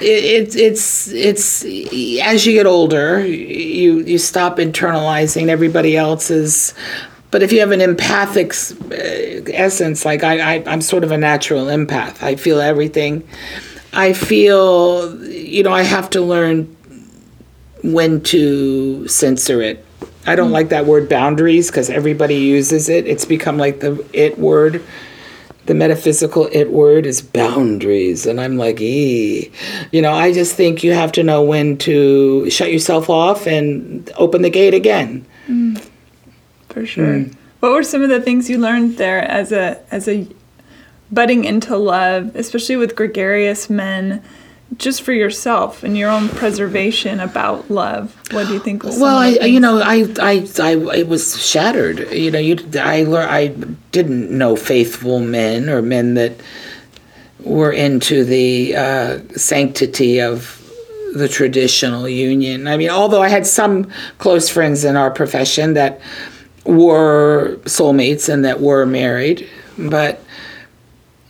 it, 0.00 0.56
it's 0.56 1.08
it's 1.08 1.64
as 1.64 2.46
you 2.46 2.52
get 2.52 2.66
older, 2.66 3.24
you 3.26 3.98
you 4.00 4.18
stop 4.18 4.58
internalizing 4.58 5.48
everybody 5.48 5.96
else's. 5.96 6.74
But 7.32 7.42
if 7.42 7.52
you 7.52 7.60
have 7.60 7.72
an 7.72 7.80
empathic 7.80 8.52
uh, 8.92 9.50
essence, 9.52 10.04
like 10.04 10.22
I, 10.22 10.54
I, 10.54 10.62
I'm 10.66 10.80
sort 10.80 11.04
of 11.04 11.10
a 11.10 11.18
natural 11.18 11.66
empath. 11.66 12.22
I 12.22 12.36
feel 12.36 12.60
everything. 12.60 13.28
I 13.92 14.12
feel, 14.12 15.22
you 15.24 15.62
know, 15.62 15.72
I 15.72 15.82
have 15.82 16.08
to 16.10 16.20
learn 16.20 16.75
when 17.82 18.20
to 18.22 19.06
censor 19.08 19.62
it. 19.62 19.84
I 20.26 20.34
don't 20.34 20.50
like 20.50 20.70
that 20.70 20.86
word 20.86 21.08
boundaries 21.08 21.70
because 21.70 21.88
everybody 21.88 22.34
uses 22.34 22.88
it. 22.88 23.06
It's 23.06 23.24
become 23.24 23.58
like 23.58 23.80
the 23.80 24.04
it 24.12 24.38
word. 24.38 24.82
The 25.66 25.74
metaphysical 25.74 26.48
it 26.52 26.70
word 26.70 27.06
is 27.06 27.22
boundaries. 27.22 28.26
And 28.26 28.40
I'm 28.40 28.56
like, 28.56 28.80
ee. 28.80 29.50
You 29.92 30.02
know, 30.02 30.12
I 30.12 30.32
just 30.32 30.56
think 30.56 30.82
you 30.82 30.92
have 30.92 31.12
to 31.12 31.22
know 31.22 31.42
when 31.42 31.78
to 31.78 32.50
shut 32.50 32.72
yourself 32.72 33.08
off 33.08 33.46
and 33.46 34.10
open 34.16 34.42
the 34.42 34.50
gate 34.50 34.74
again. 34.74 35.24
Mm, 35.48 35.88
for 36.68 36.84
sure. 36.84 37.06
Mm. 37.06 37.36
What 37.60 37.72
were 37.72 37.82
some 37.82 38.02
of 38.02 38.08
the 38.08 38.20
things 38.20 38.50
you 38.50 38.58
learned 38.58 38.96
there 38.96 39.22
as 39.22 39.52
a 39.52 39.80
as 39.92 40.08
a 40.08 40.26
budding 41.10 41.44
into 41.44 41.76
love, 41.76 42.34
especially 42.34 42.76
with 42.76 42.96
gregarious 42.96 43.70
men, 43.70 44.22
just 44.76 45.02
for 45.02 45.12
yourself 45.12 45.82
and 45.82 45.96
your 45.96 46.10
own 46.10 46.28
preservation 46.28 47.20
about 47.20 47.70
love? 47.70 48.14
What 48.32 48.48
do 48.48 48.54
you 48.54 48.58
think 48.60 48.82
was 48.82 48.98
Well, 48.98 49.16
I, 49.16 49.28
you 49.46 49.60
know, 49.60 49.78
I, 49.78 50.06
I, 50.20 50.46
I, 50.60 50.96
it 50.96 51.08
was 51.08 51.44
shattered. 51.44 52.12
You 52.12 52.30
know, 52.30 52.38
you, 52.38 52.58
I, 52.78 53.04
lear- 53.04 53.28
I 53.28 53.48
didn't 53.92 54.30
know 54.30 54.56
faithful 54.56 55.20
men 55.20 55.68
or 55.68 55.82
men 55.82 56.14
that 56.14 56.32
were 57.40 57.72
into 57.72 58.24
the 58.24 58.74
uh, 58.76 59.18
sanctity 59.36 60.20
of 60.20 60.62
the 61.14 61.28
traditional 61.28 62.08
union. 62.08 62.66
I 62.66 62.76
mean, 62.76 62.90
although 62.90 63.22
I 63.22 63.28
had 63.28 63.46
some 63.46 63.90
close 64.18 64.50
friends 64.50 64.84
in 64.84 64.96
our 64.96 65.10
profession 65.10 65.74
that 65.74 66.00
were 66.64 67.58
soulmates 67.64 68.28
and 68.28 68.44
that 68.44 68.60
were 68.60 68.84
married, 68.84 69.48
but 69.78 70.20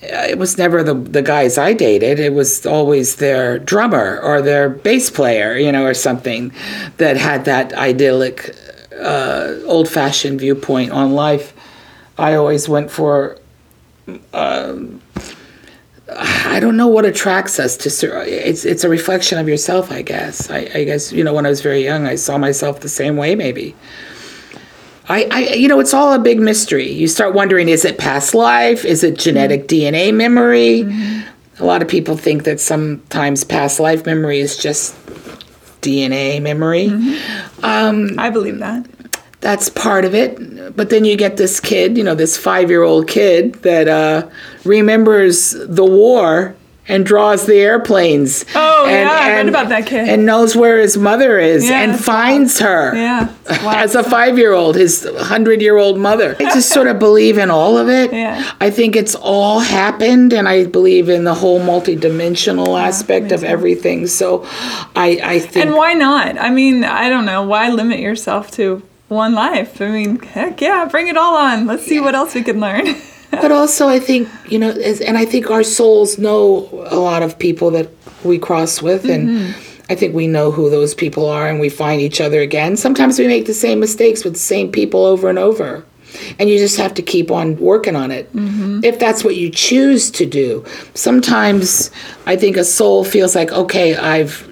it 0.09 0.39
was 0.39 0.59
never 0.59 0.83
the 0.83 0.95
the 0.95 1.23
guys 1.23 1.59
I 1.59 1.73
dated. 1.73 2.19
It 2.19 2.33
was 2.33 2.67
always 2.67 3.17
their 3.17 3.59
drummer 3.59 4.19
or 4.21 4.43
their 4.43 4.69
bass 4.69 5.11
player, 5.11 5.57
you 5.57 5.73
know, 5.73 5.85
or 5.85 5.95
something 5.95 6.53
that 6.99 7.17
had 7.17 7.45
that 7.47 7.73
idyllic, 7.75 8.55
uh, 8.99 9.55
old 9.65 9.89
fashioned 9.89 10.41
viewpoint 10.41 10.93
on 10.93 11.13
life. 11.13 11.53
I 12.19 12.35
always 12.35 12.69
went 12.69 12.91
for. 12.91 13.39
Um, 14.33 15.01
I 16.09 16.61
don't 16.61 16.77
know 16.77 16.87
what 16.87 17.05
attracts 17.05 17.59
us 17.59 17.77
to. 17.79 17.89
It's 17.89 18.65
it's 18.65 18.85
a 18.85 18.89
reflection 18.89 19.39
of 19.39 19.49
yourself, 19.49 19.91
I 19.91 20.03
guess. 20.03 20.51
I, 20.51 20.69
I 20.75 20.85
guess 20.85 21.13
you 21.13 21.25
know 21.25 21.35
when 21.35 21.47
I 21.47 21.49
was 21.49 21.61
very 21.61 21.83
young, 21.83 22.07
I 22.07 22.15
saw 22.15 22.39
myself 22.39 22.81
the 22.81 22.89
same 22.89 23.17
way, 23.17 23.35
maybe. 23.35 23.75
I, 25.09 25.29
I, 25.31 25.39
you 25.55 25.69
know, 25.69 25.79
it's 25.79 25.95
all 25.95 26.13
a 26.13 26.19
big 26.19 26.41
mystery. 26.41 26.91
You 26.91 27.09
start 27.09 27.35
wondering: 27.35 27.69
is 27.69 27.85
it 27.85 27.99
past 27.99 28.35
life? 28.35 28.85
Is 28.85 29.05
it 29.05 29.19
genetic 29.19 29.69
mm-hmm. 29.69 29.97
DNA 29.97 30.15
memory? 30.15 30.83
Mm-hmm. 30.83 31.63
A 31.63 31.65
lot 31.65 31.81
of 31.81 31.89
people 31.89 32.17
think 32.17 32.45
that 32.45 32.61
sometimes 32.61 33.45
past 33.45 33.81
life 33.81 34.05
memory 34.05 34.41
is 34.41 34.57
just 34.57 34.95
DNA 35.81 36.43
memory. 36.43 36.89
Mm-hmm. 36.89 37.65
Um, 37.65 38.19
I 38.19 38.31
believe 38.31 38.59
that. 38.59 38.87
That's 39.41 39.69
part 39.69 40.05
of 40.05 40.15
it. 40.15 40.77
But 40.77 40.91
then 40.91 41.05
you 41.05 41.17
get 41.17 41.37
this 41.37 41.61
kid, 41.61 41.97
you 41.97 42.03
know, 42.03 42.15
this 42.15 42.37
five-year-old 42.37 43.07
kid 43.07 43.55
that 43.63 43.87
uh, 43.87 44.29
remembers 44.65 45.53
the 45.53 45.85
war 45.85 46.57
and 46.89 47.05
draws 47.05 47.47
the 47.47 47.57
airplanes. 47.57 48.45
Oh, 48.55 48.87
yeah, 48.87 49.11
I 49.11 49.31
read 49.31 49.49
about 49.49 49.69
that 49.71 49.87
kid. 49.87 50.09
And 50.09 50.25
knows 50.25 50.55
where 50.55 50.79
his 50.79 50.97
mother 50.97 51.39
is 51.39 51.69
Yeah, 51.69 51.83
and 51.83 51.99
finds 51.99 52.61
her 52.61 52.95
Yeah. 52.95 53.33
As 53.49 53.95
a 53.95 54.03
five 54.03 54.39
year 54.39 54.53
old, 54.53 54.77
his 54.77 55.05
100 55.05 55.61
year 55.61 55.77
old 55.77 55.99
mother. 55.99 56.37
I 56.39 56.45
just 56.45 56.71
sort 56.71 56.87
of 56.87 56.99
believe 56.99 57.39
in 57.39 57.51
all 57.51 57.77
of 57.77 57.89
it. 57.89 58.13
Yeah. 58.13 58.53
I 58.61 58.71
think 58.71 58.97
it's 58.97 59.15
all 59.15 59.61
happened, 59.61 60.33
and 60.33 60.49
I 60.49 60.67
believe 60.67 61.09
in 61.09 61.25
the 61.25 61.35
whole 61.35 61.61
multidimensional 61.61 62.81
aspect 62.81 63.33
of 63.33 63.45
everything. 63.45 64.07
So 64.07 64.45
I, 64.95 65.21
I 65.23 65.39
think. 65.41 65.67
And 65.67 65.75
why 65.75 65.95
not? 65.95 66.39
I 66.39 66.51
mean, 66.51 66.85
I 66.85 67.09
don't 67.09 67.27
know. 67.27 67.43
Why 67.43 67.71
limit 67.71 68.01
yourself 68.01 68.51
to 68.53 68.83
one 69.09 69.35
life? 69.35 69.81
I 69.81 69.89
mean, 69.91 70.19
heck 70.21 70.61
yeah, 70.61 70.87
bring 70.87 71.09
it 71.09 71.17
all 71.17 71.37
on. 71.37 71.67
Let's 71.67 71.85
see 71.85 72.01
what 72.01 72.15
else 72.15 72.35
we 72.35 72.43
can 72.43 72.61
learn. 72.61 72.87
but 73.31 73.53
also, 73.53 73.89
I 73.89 73.99
think, 73.99 74.29
you 74.49 74.59
know, 74.59 74.71
as, 74.71 75.01
and 75.01 75.17
I 75.19 75.25
think 75.25 75.51
our 75.51 75.63
souls 75.63 76.19
know 76.19 76.69
a 76.87 76.97
lot 76.97 77.23
of 77.23 77.39
people 77.39 77.71
that 77.73 77.89
we 78.25 78.39
cross 78.39 78.83
with, 78.83 79.05
and 79.05 79.29
mm-hmm. 79.29 79.93
I 79.93 79.95
think 79.95 80.15
we 80.15 80.27
know 80.27 80.51
who 80.51 80.71
those 80.71 80.95
people 80.95 81.29
are, 81.29 81.49
and 81.49 81.61
we 81.61 81.69
find 81.69 82.01
each 82.01 82.21
other 82.21 82.41
again. 82.41 82.77
Sometimes 82.77 83.19
we 83.19 83.27
make 83.27 83.47
the 83.47 83.55
same 83.55 83.81
mistakes 83.81 84.25
with 84.25 84.35
the 84.35 84.39
same 84.39 84.71
people 84.71 85.05
over 85.05 85.29
and 85.29 85.39
over. 85.39 85.85
And 86.39 86.49
you 86.49 86.59
just 86.59 86.79
have 86.79 86.95
to 86.95 87.03
keep 87.03 87.31
on 87.31 87.57
working 87.59 87.95
on 87.95 88.11
it. 88.11 88.33
Mm-hmm. 88.35 88.81
If 88.85 88.99
that's 88.99 89.23
what 89.23 89.37
you 89.37 89.51
choose 89.51 90.11
to 90.13 90.25
do. 90.25 90.65
Sometimes 90.95 91.91
I 92.25 92.37
think 92.37 92.57
a 92.57 92.65
soul 92.65 93.05
feels 93.05 93.35
like, 93.35 93.53
okay, 93.53 93.97
I've 93.97 94.51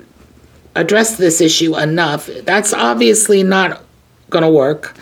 addressed 0.74 1.16
this 1.18 1.40
issue 1.40 1.76
enough. 1.78 2.26
That's 2.42 2.74
obviously 2.74 3.42
not 3.42 3.82
going 4.30 4.42
to 4.42 4.50
work. 4.50 4.94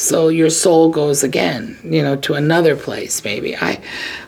So 0.00 0.28
your 0.28 0.48
soul 0.48 0.88
goes 0.88 1.22
again, 1.22 1.76
you 1.84 2.02
know, 2.02 2.16
to 2.16 2.32
another 2.32 2.74
place 2.74 3.22
maybe. 3.22 3.54
I 3.54 3.78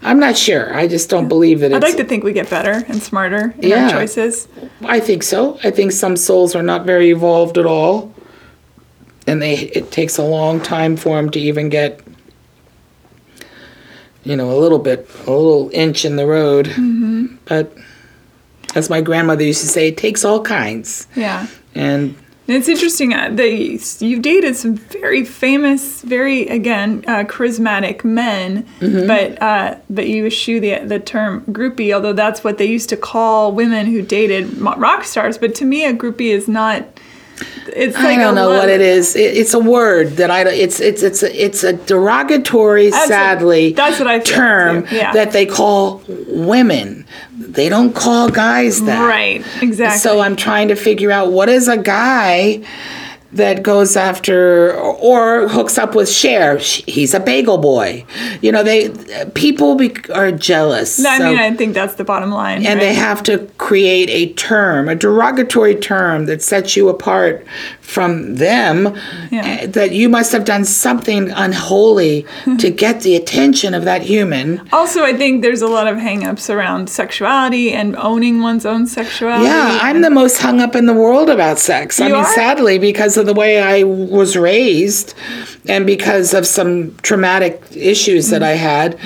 I'm 0.03 0.21
not 0.21 0.37
sure. 0.37 0.75
I 0.77 0.87
just 0.87 1.09
don't 1.09 1.29
believe 1.29 1.61
that 1.61 1.73
I'd 1.73 1.83
like 1.83 1.97
to 1.97 2.05
think 2.05 2.25
we 2.25 2.35
get 2.35 2.51
better 2.51 2.85
and 2.89 3.03
smarter 3.03 3.55
in 3.59 3.71
Yeah. 3.71 3.85
our 3.87 3.91
choices. 3.91 4.49
I 4.83 5.01
think 5.01 5.23
so. 5.23 5.59
I 5.65 5.71
think 5.71 5.93
some 5.93 6.15
souls 6.19 6.55
are 6.55 6.63
not 6.63 6.85
very 6.85 7.11
evolved 7.11 7.57
at 7.57 7.65
all. 7.65 8.13
And 9.27 9.41
they 9.41 9.55
it 9.55 9.91
takes 9.91 10.19
a 10.19 10.23
long 10.25 10.61
time 10.61 10.95
for 10.95 11.17
them 11.17 11.31
to 11.31 11.41
even 11.41 11.71
get 11.71 12.01
you 14.25 14.37
know, 14.37 14.51
a 14.53 14.59
little 14.61 14.79
bit 14.79 15.09
a 15.27 15.31
little 15.31 15.71
inch 15.73 16.05
in 16.05 16.17
the 16.17 16.27
road. 16.27 16.67
Mm-hmm. 16.67 17.37
But 17.47 17.73
as 18.75 18.91
my 18.91 19.01
grandmother 19.01 19.43
used 19.43 19.63
to 19.63 19.69
say, 19.69 19.89
it 19.89 19.97
takes 19.97 20.23
all 20.23 20.43
kinds. 20.43 21.07
Yeah. 21.17 21.47
And 21.75 22.15
And 22.53 22.61
it's 22.61 22.69
interesting 22.69 23.15
uh, 23.15 23.31
that 23.33 23.51
you- 23.51 23.79
you've 24.01 24.21
dated 24.21 24.57
some 24.57 24.75
very 24.75 25.25
famous, 25.25 26.03
very 26.03 26.47
again 26.49 27.03
uh, 27.09 27.25
charismatic 27.25 28.05
men, 28.05 28.67
Mm-hmm. 28.81 29.07
but 29.07 29.41
uh, 29.41 29.77
but 29.89 30.07
you 30.07 30.27
eschew 30.27 30.61
the 30.61 30.81
the 30.85 30.99
term 30.99 31.41
groupie, 31.51 31.95
although 31.95 32.13
that's 32.13 32.45
what 32.45 32.59
they 32.59 32.67
used 32.67 32.91
to 32.91 32.97
call 32.99 33.53
women 33.53 33.87
who 33.87 34.03
dated 34.03 34.59
rock 34.61 35.05
stars. 35.05 35.39
But 35.39 35.55
to 35.57 35.65
me, 35.65 35.87
a 35.87 35.95
groupie 35.95 36.29
is 36.31 36.47
not. 36.47 36.85
It's 37.75 37.97
like 37.97 38.19
I 38.19 38.23
don't 38.23 38.35
know 38.35 38.51
what 38.51 38.69
it 38.69 38.81
is. 38.81 39.17
It, 39.17 39.37
it's 39.37 39.55
a 39.55 39.59
word 39.59 40.17
that 40.17 40.31
I 40.31 40.45
don't. 40.45 40.55
It's 40.55 40.81
it's 40.81 41.03
it's 41.03 41.23
a, 41.23 41.45
it's 41.45 41.65
a 41.65 41.73
derogatory, 41.73 42.91
That's 42.91 43.09
sadly, 43.09 43.73
that's 43.73 43.99
what 43.99 44.09
I 44.09 44.19
term 44.19 44.87
yeah. 44.91 45.13
that 45.13 45.33
they 45.33 45.47
call 45.47 46.03
women. 46.09 47.07
They 47.33 47.69
don't 47.69 47.95
call 47.95 48.31
guys 48.31 48.83
that. 48.85 49.07
Right, 49.07 49.45
exactly. 49.63 49.99
So 49.99 50.21
I'm 50.21 50.37
trying 50.37 50.69
to 50.69 50.77
figure 50.77 51.11
out 51.11 51.33
what 51.33 51.49
is 51.49 51.69
a 51.69 51.77
guy 51.77 52.63
that 53.33 53.63
goes 53.63 53.97
after 53.97 54.75
or, 54.75 55.49
hooks 55.49 55.79
up 55.79 55.95
with 55.95 56.09
Cher. 56.11 56.59
He's 56.59 57.15
a 57.15 57.21
bagel 57.21 57.59
boy. 57.59 58.05
You 58.43 58.53
know, 58.53 58.63
they 58.63 58.91
people 59.35 59.75
be, 59.75 59.95
are 60.13 60.31
jealous. 60.31 60.99
No, 60.99 61.09
I 61.11 61.19
So- 61.19 61.31
mean, 61.31 61.39
I 61.39 61.51
think 61.55 61.75
that's 61.75 61.95
the 61.95 62.05
bottom 62.05 62.31
line. 62.31 62.59
and 62.59 62.79
right? 62.79 62.81
they 62.81 62.95
have 62.95 63.23
to 63.25 63.39
create 63.59 64.11
a 64.11 64.33
term, 64.35 64.89
a 64.89 64.95
derogatory 64.95 65.75
term 65.75 66.27
that 66.27 66.43
sets 66.43 66.77
you 66.77 66.89
apart 66.89 67.47
from 67.81 68.37
them. 68.37 68.95
Yeah. 69.31 69.47
eh, 69.47 69.67
That 69.67 69.93
you 69.93 70.09
must 70.09 70.33
have 70.33 70.45
done 70.45 70.65
something 70.65 71.31
unholy 71.31 72.27
to 72.59 72.71
get 72.71 73.01
the 73.01 73.17
attention 73.17 73.75
of 73.75 73.85
that 73.85 74.03
human. 74.03 74.61
Also, 74.73 75.03
I 75.05 75.15
think 75.17 75.43
there's 75.43 75.63
a 75.63 75.67
lot 75.69 75.87
of 75.87 75.97
hangups 75.97 76.49
around 76.53 76.89
sexuality 76.91 77.73
and 77.73 77.97
owning 77.97 78.41
one's 78.43 78.67
own 78.67 78.87
sexuality. 78.87 79.45
Yeah, 79.47 79.79
I'm 79.83 80.03
the 80.03 80.11
most 80.11 80.39
hung 80.39 80.61
up 80.61 80.75
in 80.77 80.87
the 80.87 80.95
world 80.95 81.31
about 81.31 81.59
sex. 81.59 82.01
I 82.01 82.07
mean, 82.07 82.17
are? 82.17 82.25
sadly, 82.35 82.79
because 82.79 83.17
of 83.23 83.27
the 83.27 83.35
way 83.35 83.61
I 83.61 83.83
was 83.85 84.37
raised 84.37 85.15
and 85.69 85.87
because 85.87 86.35
of 86.35 86.47
some 86.47 86.95
traumatic 86.99 87.63
issues 87.75 88.29
that 88.31 88.43
I 88.43 88.51
had, 88.51 88.99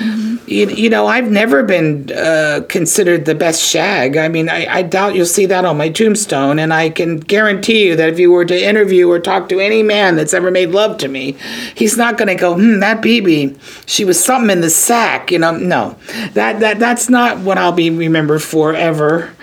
you, 0.47 0.67
you 0.67 0.89
know, 0.89 1.07
I've 1.07 1.29
never 1.29 1.61
been 1.63 2.11
uh, 2.11 2.61
considered 2.67 3.25
the 3.25 3.35
best 3.35 3.61
shag. 3.61 4.17
I 4.17 4.27
mean, 4.27 4.49
I, 4.49 4.65
I 4.65 4.81
doubt 4.81 5.15
you'll 5.15 5.25
see 5.25 5.45
that 5.45 5.65
on 5.65 5.77
my 5.77 5.89
tombstone. 5.89 6.57
And 6.57 6.73
I 6.73 6.89
can 6.89 7.17
guarantee 7.17 7.87
you 7.87 7.95
that 7.95 8.09
if 8.09 8.17
you 8.17 8.31
were 8.31 8.45
to 8.45 8.57
interview 8.59 9.09
or 9.09 9.19
talk 9.19 9.49
to 9.49 9.59
any 9.59 9.83
man 9.83 10.15
that's 10.15 10.33
ever 10.33 10.49
made 10.49 10.71
love 10.71 10.97
to 10.99 11.07
me, 11.07 11.37
he's 11.75 11.97
not 11.97 12.17
going 12.17 12.29
to 12.29 12.35
go, 12.35 12.55
hmm, 12.55 12.79
that 12.79 13.01
Bebe, 13.01 13.55
she 13.85 14.03
was 14.03 14.23
something 14.23 14.49
in 14.49 14.61
the 14.61 14.69
sack. 14.69 15.31
You 15.31 15.39
know, 15.39 15.57
no, 15.57 15.95
that, 16.33 16.59
that 16.59 16.79
that's 16.79 17.09
not 17.09 17.39
what 17.39 17.57
I'll 17.57 17.71
be 17.71 17.89
remembered 17.89 18.41
for 18.41 18.73
ever. 18.73 19.33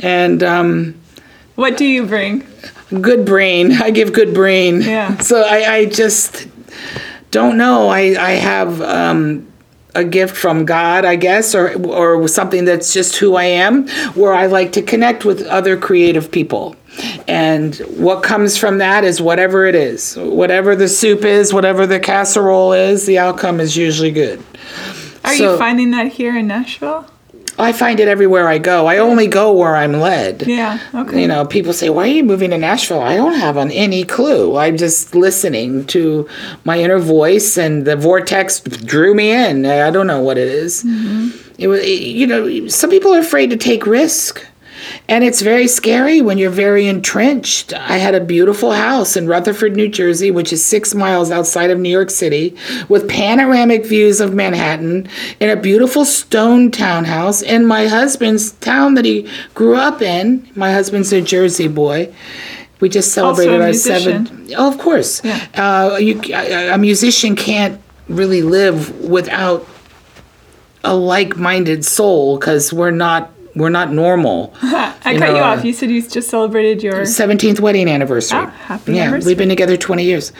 And 0.00 0.42
um, 0.42 1.00
What 1.54 1.76
do 1.76 1.84
you 1.84 2.06
bring? 2.06 2.46
Good 2.88 3.24
brain. 3.24 3.72
I 3.72 3.90
give 3.90 4.12
good 4.12 4.34
brain. 4.34 4.82
Yeah. 4.82 5.16
So 5.22 5.42
I, 5.42 5.74
I 5.74 5.84
just 5.86 6.46
don't 7.30 7.56
know. 7.58 7.88
I, 7.88 8.00
I 8.18 8.30
have 8.32 8.80
um, 8.80 9.46
a 9.94 10.04
gift 10.04 10.36
from 10.36 10.64
God, 10.64 11.04
I 11.04 11.16
guess, 11.16 11.54
or 11.54 11.74
or 11.86 12.28
something 12.28 12.64
that's 12.64 12.92
just 12.92 13.16
who 13.16 13.34
I 13.34 13.44
am, 13.44 13.88
where 14.14 14.32
I 14.34 14.46
like 14.46 14.72
to 14.72 14.82
connect 14.82 15.24
with 15.24 15.42
other 15.46 15.76
creative 15.76 16.30
people. 16.30 16.76
And 17.28 17.74
what 17.98 18.22
comes 18.22 18.56
from 18.56 18.78
that 18.78 19.04
is 19.04 19.20
whatever 19.20 19.66
it 19.66 19.74
is. 19.74 20.16
Whatever 20.16 20.74
the 20.76 20.88
soup 20.88 21.24
is, 21.24 21.52
whatever 21.52 21.86
the 21.86 22.00
casserole 22.00 22.72
is, 22.72 23.04
the 23.04 23.18
outcome 23.18 23.60
is 23.60 23.76
usually 23.76 24.12
good. 24.12 24.42
Are 25.24 25.34
So- 25.34 25.52
you 25.52 25.58
finding 25.58 25.90
that 25.90 26.08
here 26.08 26.36
in 26.36 26.46
Nashville? 26.46 27.04
I 27.58 27.72
find 27.72 28.00
it 28.00 28.08
everywhere 28.08 28.48
I 28.48 28.58
go. 28.58 28.86
I 28.86 28.98
only 28.98 29.26
go 29.26 29.52
where 29.52 29.76
I'm 29.76 29.94
led. 29.94 30.46
Yeah. 30.46 30.78
Okay. 30.94 31.22
You 31.22 31.28
know, 31.28 31.46
people 31.46 31.72
say, 31.72 31.88
"Why 31.88 32.02
are 32.02 32.12
you 32.12 32.24
moving 32.24 32.50
to 32.50 32.58
Nashville?" 32.58 33.00
I 33.00 33.16
don't 33.16 33.34
have 33.34 33.56
an, 33.56 33.70
any 33.70 34.04
clue. 34.04 34.56
I'm 34.56 34.76
just 34.76 35.14
listening 35.14 35.86
to 35.86 36.28
my 36.64 36.78
inner 36.78 36.98
voice, 36.98 37.56
and 37.56 37.84
the 37.86 37.96
vortex 37.96 38.60
drew 38.60 39.14
me 39.14 39.30
in. 39.30 39.64
I 39.64 39.90
don't 39.90 40.06
know 40.06 40.20
what 40.20 40.38
it 40.38 40.48
is. 40.48 40.84
Mm-hmm. 40.84 41.30
It 41.58 41.68
was, 41.68 41.86
you 41.88 42.26
know, 42.26 42.68
some 42.68 42.90
people 42.90 43.14
are 43.14 43.20
afraid 43.20 43.48
to 43.50 43.56
take 43.56 43.86
risk, 43.86 44.46
and 45.08 45.24
it's 45.24 45.40
very 45.40 45.68
scary 45.68 46.20
when 46.20 46.38
you're 46.38 46.50
very 46.50 46.86
entrenched. 46.86 47.72
I 47.72 47.98
had 47.98 48.14
a 48.14 48.20
beautiful 48.20 48.72
house 48.72 49.16
in 49.16 49.26
Rutherford, 49.26 49.76
New 49.76 49.88
Jersey, 49.88 50.30
which 50.30 50.52
is 50.52 50.64
six 50.64 50.94
miles 50.94 51.30
outside 51.30 51.70
of 51.70 51.78
New 51.78 51.90
York 51.90 52.10
City, 52.10 52.56
with 52.88 53.08
panoramic 53.08 53.84
views 53.86 54.20
of 54.20 54.34
Manhattan, 54.34 55.08
in 55.40 55.50
a 55.50 55.56
beautiful 55.56 56.04
stone 56.04 56.70
townhouse 56.70 57.42
in 57.42 57.66
my 57.66 57.86
husband's 57.86 58.52
town 58.52 58.94
that 58.94 59.04
he 59.04 59.28
grew 59.54 59.76
up 59.76 60.02
in. 60.02 60.48
My 60.54 60.72
husband's 60.72 61.12
a 61.12 61.20
Jersey 61.20 61.68
boy. 61.68 62.12
We 62.80 62.88
just 62.88 63.12
celebrated 63.12 63.60
our 63.60 63.72
seventh. 63.72 64.52
Oh, 64.56 64.68
of 64.70 64.78
course. 64.78 65.24
Yeah. 65.24 65.46
Uh, 65.54 65.96
you, 65.96 66.20
a 66.34 66.74
a 66.74 66.78
musician 66.78 67.34
can't 67.34 67.80
really 68.08 68.42
live 68.42 69.00
without 69.00 69.66
a 70.84 70.94
like-minded 70.94 71.84
soul 71.84 72.38
because 72.38 72.72
we're 72.72 72.90
not 72.90 73.32
we're 73.56 73.70
not 73.70 73.90
normal. 73.90 74.54
I 74.62 75.12
you 75.12 75.18
cut 75.18 75.30
you 75.30 75.42
off. 75.42 75.64
You 75.64 75.72
said 75.72 75.90
you 75.90 76.02
just 76.02 76.28
celebrated 76.28 76.82
your. 76.82 77.02
17th 77.02 77.58
wedding 77.60 77.88
anniversary. 77.88 78.38
Ah, 78.40 78.50
happy 78.50 78.92
yeah, 78.94 79.02
anniversary. 79.04 79.30
we've 79.30 79.38
been 79.38 79.48
together 79.48 79.76
20 79.76 80.04
years. 80.04 80.32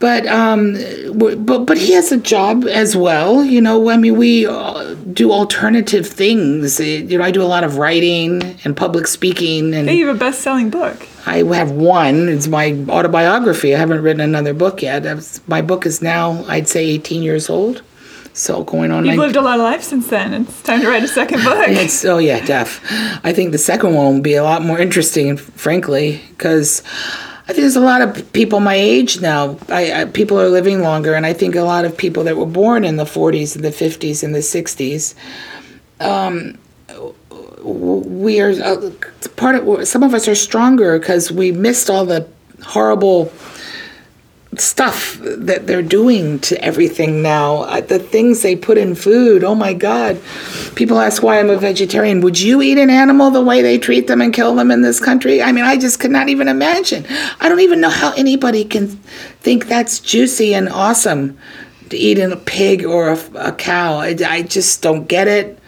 But 0.00 0.28
um, 0.28 0.76
but 1.14 1.66
but 1.66 1.76
he 1.76 1.92
has 1.94 2.12
a 2.12 2.18
job 2.18 2.64
as 2.66 2.96
well. 2.96 3.44
You 3.44 3.60
know, 3.60 3.90
I 3.90 3.96
mean, 3.96 4.16
we 4.16 4.46
uh, 4.46 4.94
do 5.12 5.32
alternative 5.32 6.06
things. 6.06 6.78
Uh, 6.78 6.84
You 6.84 7.18
know, 7.18 7.24
I 7.24 7.32
do 7.32 7.42
a 7.42 7.50
lot 7.50 7.64
of 7.64 7.78
writing 7.78 8.56
and 8.64 8.76
public 8.76 9.08
speaking, 9.08 9.74
and 9.74 9.90
you 9.90 10.06
have 10.06 10.14
a 10.14 10.18
best-selling 10.18 10.70
book. 10.70 11.04
I 11.26 11.38
have 11.42 11.72
one. 11.72 12.28
It's 12.28 12.46
my 12.46 12.78
autobiography. 12.88 13.74
I 13.74 13.78
haven't 13.78 14.02
written 14.02 14.20
another 14.20 14.54
book 14.54 14.82
yet. 14.82 15.02
My 15.48 15.62
book 15.62 15.84
is 15.84 16.00
now, 16.00 16.44
I'd 16.46 16.68
say, 16.68 16.86
18 16.86 17.24
years 17.24 17.50
old. 17.50 17.82
So 18.38 18.62
going 18.62 18.92
on. 18.92 19.04
You've 19.04 19.16
lived 19.16 19.34
a 19.34 19.40
lot 19.40 19.58
of 19.58 19.64
life 19.64 19.82
since 19.82 20.06
then. 20.06 20.32
It's 20.32 20.62
time 20.62 20.80
to 20.82 20.88
write 20.88 21.02
a 21.02 21.08
second 21.08 21.42
book. 21.42 21.58
It's 21.68 22.04
oh 22.04 22.18
yeah, 22.18 22.38
def. 22.44 22.80
I 23.24 23.32
think 23.32 23.50
the 23.50 23.58
second 23.58 23.94
one 23.94 24.14
will 24.14 24.22
be 24.22 24.34
a 24.34 24.44
lot 24.44 24.62
more 24.62 24.78
interesting, 24.78 25.36
frankly, 25.36 26.22
because 26.30 26.84
I 27.42 27.46
think 27.48 27.58
there's 27.58 27.74
a 27.74 27.80
lot 27.80 28.00
of 28.00 28.32
people 28.32 28.60
my 28.60 28.76
age 28.76 29.20
now. 29.20 29.58
I, 29.68 30.02
I 30.02 30.04
people 30.04 30.38
are 30.38 30.48
living 30.48 30.82
longer, 30.82 31.14
and 31.14 31.26
I 31.26 31.32
think 31.32 31.56
a 31.56 31.62
lot 31.62 31.84
of 31.84 31.96
people 31.96 32.22
that 32.24 32.36
were 32.36 32.46
born 32.46 32.84
in 32.84 32.94
the 32.94 33.04
40s 33.04 33.56
and 33.56 33.64
the 33.64 33.70
50s 33.70 34.22
and 34.22 34.32
the 34.32 34.38
60s. 34.38 35.14
Um, 35.98 36.58
we 37.64 38.40
are 38.40 38.50
uh, 38.50 38.90
part 39.34 39.56
of 39.56 39.88
some 39.88 40.04
of 40.04 40.14
us 40.14 40.28
are 40.28 40.36
stronger 40.36 40.96
because 40.96 41.32
we 41.32 41.50
missed 41.50 41.90
all 41.90 42.06
the 42.06 42.28
horrible 42.62 43.32
stuff 44.56 45.18
that 45.22 45.66
they're 45.66 45.82
doing 45.82 46.38
to 46.40 46.62
everything 46.64 47.20
now. 47.22 47.58
Uh, 47.62 47.80
The 47.80 47.98
things 47.98 48.42
they 48.42 48.56
put 48.56 48.78
in 48.78 48.94
food. 48.94 49.44
Oh 49.44 49.54
my 49.54 49.74
God. 49.74 50.18
People 50.74 50.98
ask 51.00 51.22
why 51.22 51.38
I'm 51.38 51.50
a 51.50 51.58
vegetarian. 51.58 52.22
Would 52.22 52.40
you 52.40 52.62
eat 52.62 52.78
an 52.78 52.88
animal 52.90 53.30
the 53.30 53.42
way 53.42 53.60
they 53.62 53.78
treat 53.78 54.06
them 54.06 54.20
and 54.22 54.32
kill 54.32 54.54
them 54.54 54.70
in 54.70 54.80
this 54.82 55.00
country? 55.00 55.42
I 55.42 55.52
mean, 55.52 55.64
I 55.64 55.76
just 55.76 56.00
could 56.00 56.10
not 56.10 56.28
even 56.30 56.48
imagine. 56.48 57.04
I 57.40 57.48
don't 57.48 57.60
even 57.60 57.80
know 57.80 57.90
how 57.90 58.12
anybody 58.14 58.64
can 58.64 58.88
think 59.40 59.66
that's 59.68 60.00
juicy 60.00 60.54
and 60.54 60.68
awesome 60.70 61.36
to 61.90 61.96
eat 61.96 62.18
a 62.18 62.36
pig 62.36 62.84
or 62.86 63.10
a, 63.10 63.18
a 63.34 63.52
cow. 63.52 63.96
I, 63.98 64.16
I 64.26 64.42
just 64.42 64.82
don't 64.82 65.06
get 65.06 65.28
it. 65.28 65.58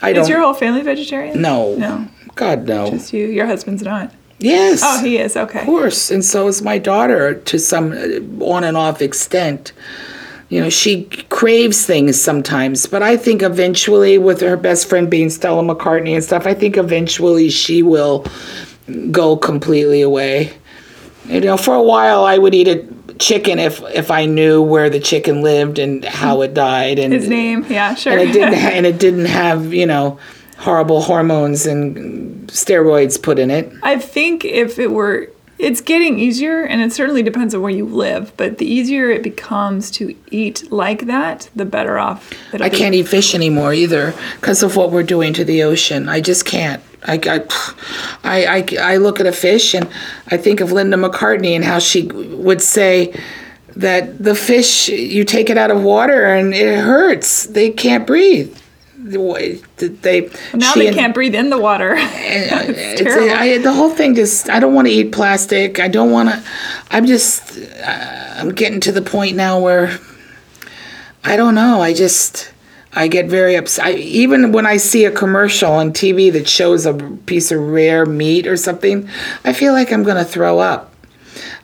I 0.00 0.10
Is 0.10 0.14
don't. 0.14 0.22
Is 0.24 0.28
your 0.30 0.40
whole 0.40 0.54
family 0.54 0.82
vegetarian? 0.82 1.40
no. 1.40 1.74
No. 1.76 2.08
God, 2.34 2.66
no. 2.66 2.88
Just 2.90 3.12
you. 3.12 3.26
Your 3.26 3.44
husband's 3.46 3.82
not. 3.82 4.10
Yes. 4.42 4.80
Oh, 4.84 5.02
he 5.04 5.18
is. 5.18 5.36
Okay. 5.36 5.60
Of 5.60 5.66
course, 5.66 6.10
and 6.10 6.24
so 6.24 6.46
is 6.48 6.62
my 6.62 6.78
daughter 6.78 7.34
to 7.34 7.58
some 7.58 7.92
uh, 7.92 8.44
on 8.44 8.64
and 8.64 8.76
off 8.76 9.00
extent. 9.02 9.72
You 10.48 10.60
know, 10.60 10.68
she 10.68 11.04
craves 11.30 11.86
things 11.86 12.20
sometimes, 12.20 12.84
but 12.84 13.02
I 13.02 13.16
think 13.16 13.42
eventually, 13.42 14.18
with 14.18 14.42
her 14.42 14.56
best 14.58 14.86
friend 14.86 15.08
being 15.10 15.30
Stella 15.30 15.62
McCartney 15.62 16.14
and 16.14 16.22
stuff, 16.22 16.46
I 16.46 16.52
think 16.52 16.76
eventually 16.76 17.48
she 17.48 17.82
will 17.82 18.26
go 19.10 19.36
completely 19.36 20.02
away. 20.02 20.52
You 21.26 21.40
know, 21.40 21.56
for 21.56 21.74
a 21.74 21.82
while 21.82 22.24
I 22.24 22.36
would 22.36 22.54
eat 22.54 22.68
a 22.68 22.86
chicken 23.18 23.58
if 23.58 23.80
if 23.94 24.10
I 24.10 24.26
knew 24.26 24.60
where 24.60 24.90
the 24.90 25.00
chicken 25.00 25.40
lived 25.42 25.78
and 25.78 26.04
how 26.04 26.42
it 26.42 26.52
died 26.52 26.98
and 26.98 27.12
His 27.14 27.28
name. 27.28 27.64
Yeah, 27.70 27.94
sure. 27.94 28.12
and 28.12 28.20
it 28.20 28.32
didn't 28.32 28.54
ha- 28.58 28.70
and 28.72 28.84
it 28.84 28.98
didn't 28.98 29.26
have 29.26 29.72
you 29.72 29.86
know 29.86 30.18
horrible 30.62 31.02
hormones 31.02 31.66
and 31.66 32.48
steroids 32.48 33.20
put 33.20 33.38
in 33.38 33.50
it. 33.50 33.72
I 33.82 33.98
think 33.98 34.44
if 34.44 34.78
it 34.78 34.92
were, 34.92 35.28
it's 35.58 35.80
getting 35.80 36.20
easier, 36.20 36.62
and 36.62 36.80
it 36.80 36.92
certainly 36.92 37.22
depends 37.24 37.52
on 37.52 37.62
where 37.62 37.70
you 37.70 37.84
live. 37.84 38.32
But 38.36 38.58
the 38.58 38.66
easier 38.66 39.10
it 39.10 39.24
becomes 39.24 39.90
to 39.92 40.14
eat 40.30 40.70
like 40.70 41.06
that, 41.06 41.50
the 41.56 41.64
better 41.64 41.98
off. 41.98 42.32
I 42.54 42.68
be. 42.68 42.76
can't 42.76 42.94
eat 42.94 43.08
fish 43.08 43.34
anymore 43.34 43.74
either 43.74 44.14
because 44.40 44.62
of 44.62 44.76
what 44.76 44.92
we're 44.92 45.02
doing 45.02 45.32
to 45.34 45.44
the 45.44 45.64
ocean. 45.64 46.08
I 46.08 46.20
just 46.20 46.44
can't. 46.44 46.80
I, 47.04 47.14
I, 47.24 47.44
I, 48.22 48.46
I, 48.46 48.92
I 48.94 48.96
look 48.98 49.18
at 49.18 49.26
a 49.26 49.32
fish 49.32 49.74
and 49.74 49.88
I 50.28 50.36
think 50.36 50.60
of 50.60 50.70
Linda 50.70 50.96
McCartney 50.96 51.56
and 51.56 51.64
how 51.64 51.80
she 51.80 52.02
would 52.06 52.62
say 52.62 53.12
that 53.74 54.22
the 54.22 54.36
fish, 54.36 54.88
you 54.88 55.24
take 55.24 55.50
it 55.50 55.58
out 55.58 55.72
of 55.72 55.82
water 55.82 56.26
and 56.26 56.54
it 56.54 56.78
hurts. 56.78 57.46
They 57.46 57.70
can't 57.70 58.06
breathe. 58.06 58.56
The 59.12 59.20
way 59.20 59.60
that 59.76 60.02
They, 60.02 60.30
Now 60.54 60.74
they 60.74 60.86
and- 60.88 60.96
can't 60.96 61.14
breathe 61.14 61.34
in 61.34 61.50
the 61.50 61.58
water. 61.58 61.94
and, 61.96 62.70
It's 62.70 63.00
it's, 63.00 63.14
terrible. 63.14 63.34
I, 63.34 63.58
the 63.58 63.72
whole 63.72 63.90
thing 63.90 64.14
just 64.14 64.48
i 64.48 64.58
don't 64.58 64.74
want 64.74 64.88
to 64.88 64.92
eat 64.92 65.12
plastic 65.12 65.78
i 65.80 65.88
don't 65.88 66.10
want 66.10 66.30
to 66.30 66.42
i'm 66.90 67.06
just 67.06 67.58
uh, 67.58 68.34
i'm 68.38 68.50
getting 68.54 68.80
to 68.80 68.92
the 68.92 69.02
point 69.02 69.36
now 69.36 69.58
where 69.60 69.98
i 71.24 71.36
don't 71.36 71.54
know 71.54 71.80
i 71.82 71.92
just 71.92 72.52
i 72.94 73.06
get 73.08 73.26
very 73.26 73.54
upset 73.56 73.84
I, 73.86 73.92
even 73.94 74.52
when 74.52 74.66
i 74.66 74.76
see 74.78 75.04
a 75.04 75.10
commercial 75.10 75.72
on 75.72 75.92
tv 75.92 76.32
that 76.32 76.48
shows 76.48 76.86
a 76.86 76.94
piece 77.26 77.52
of 77.52 77.60
rare 77.60 78.06
meat 78.06 78.46
or 78.46 78.56
something 78.56 79.08
i 79.44 79.52
feel 79.52 79.72
like 79.72 79.92
i'm 79.92 80.02
going 80.04 80.16
to 80.16 80.24
throw 80.24 80.58
up 80.58 80.91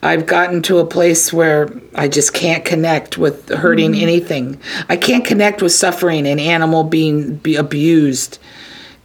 I've 0.03 0.27
gotten 0.27 0.63
to 0.63 0.79
a 0.79 0.87
place 0.87 1.33
where 1.33 1.69
I 1.95 2.09
just 2.09 2.35
can't 2.35 2.65
connect 2.65 3.19
with 3.19 3.49
hurting 3.49 3.93
mm-hmm. 3.93 4.03
anything. 4.03 4.61
I 4.89 4.97
can't 4.97 5.25
connect 5.25 5.63
with 5.63 5.73
suffering 5.73 6.27
an 6.27 6.39
animal 6.39 6.85
being 6.85 7.37
be 7.37 7.57
abused 7.57 8.39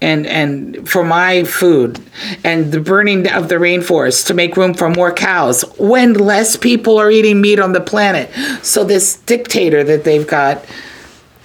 and 0.03 0.27
and 0.27 0.87
for 0.87 1.03
my 1.03 1.45
food 1.45 1.99
and 2.43 2.71
the 2.73 2.79
burning 2.81 3.27
of 3.31 3.47
the 3.47 3.55
rainforest 3.55 4.27
to 4.27 4.33
make 4.33 4.57
room 4.57 4.73
for 4.73 4.89
more 4.89 5.13
cows 5.13 5.63
when 5.77 6.13
less 6.13 6.57
people 6.57 6.97
are 6.97 7.09
eating 7.09 7.39
meat 7.39 7.59
on 7.59 7.71
the 7.71 7.79
planet. 7.81 8.29
So 8.63 8.83
this 8.83 9.15
dictator 9.17 9.83
that 9.85 10.03
they've 10.03 10.27
got 10.27 10.65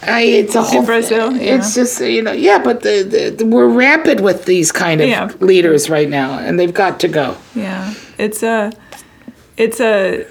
I, 0.03 0.23
it's 0.23 0.55
a 0.55 0.63
whole. 0.63 0.85
Brazil, 0.85 1.35
It's 1.35 1.75
just 1.75 2.01
you 2.01 2.23
know, 2.23 2.33
yeah, 2.33 2.63
but 2.63 2.83
the, 2.83 3.03
the, 3.03 3.31
the- 3.31 3.47
we're 3.47 3.69
rampant 3.69 4.21
with 4.21 4.45
these 4.45 4.71
kind 4.71 5.01
of 5.01 5.09
Yeah. 5.09 5.31
leaders 5.41 5.91
right 5.91 6.09
now, 6.09 6.39
and 6.39 6.59
they've 6.59 6.73
got 6.73 7.01
to 7.01 7.09
go. 7.09 7.37
Yeah, 7.55 7.95
it's 8.17 8.43
a 8.45 8.73
it's 9.59 9.81
a 9.81 10.25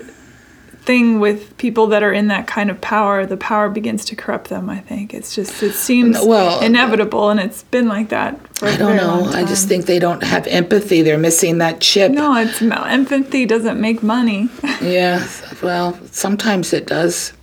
thing 0.82 1.20
with 1.20 1.58
people 1.58 1.88
that 1.88 2.02
are 2.02 2.14
in 2.14 2.28
that 2.28 2.48
kind 2.48 2.70
of 2.70 2.80
power. 2.80 3.26
The 3.26 3.36
power 3.36 3.68
begins 3.70 4.06
to 4.06 4.16
corrupt 4.16 4.50
them. 4.50 4.70
I 4.70 4.80
think 4.80 5.14
it's 5.14 5.36
just 5.36 5.62
it 5.62 5.74
seems 5.74 6.18
Well, 6.24 6.62
inevitable, 6.62 7.30
and 7.30 7.40
it's 7.42 7.64
been 7.64 7.88
like 7.90 8.08
that. 8.10 8.40
For 8.58 8.68
a 8.68 8.72
I 8.74 8.78
don't 8.78 8.96
know. 8.96 9.26
I 9.34 9.44
just 9.44 9.68
think 9.68 9.86
they 9.86 10.00
don't 10.00 10.24
have 10.24 10.48
empathy. 10.48 11.02
They're 11.02 11.18
missing 11.18 11.58
that 11.58 11.82
chip. 11.82 12.12
no, 12.12 12.36
it's 12.38 12.62
empathy 12.62 13.46
doesn't 13.46 13.80
make 13.80 14.02
money. 14.02 14.50
Yeah. 14.82 15.28
Well, 15.64 15.98
sometimes 16.12 16.72
it 16.72 16.86
does. 16.88 17.34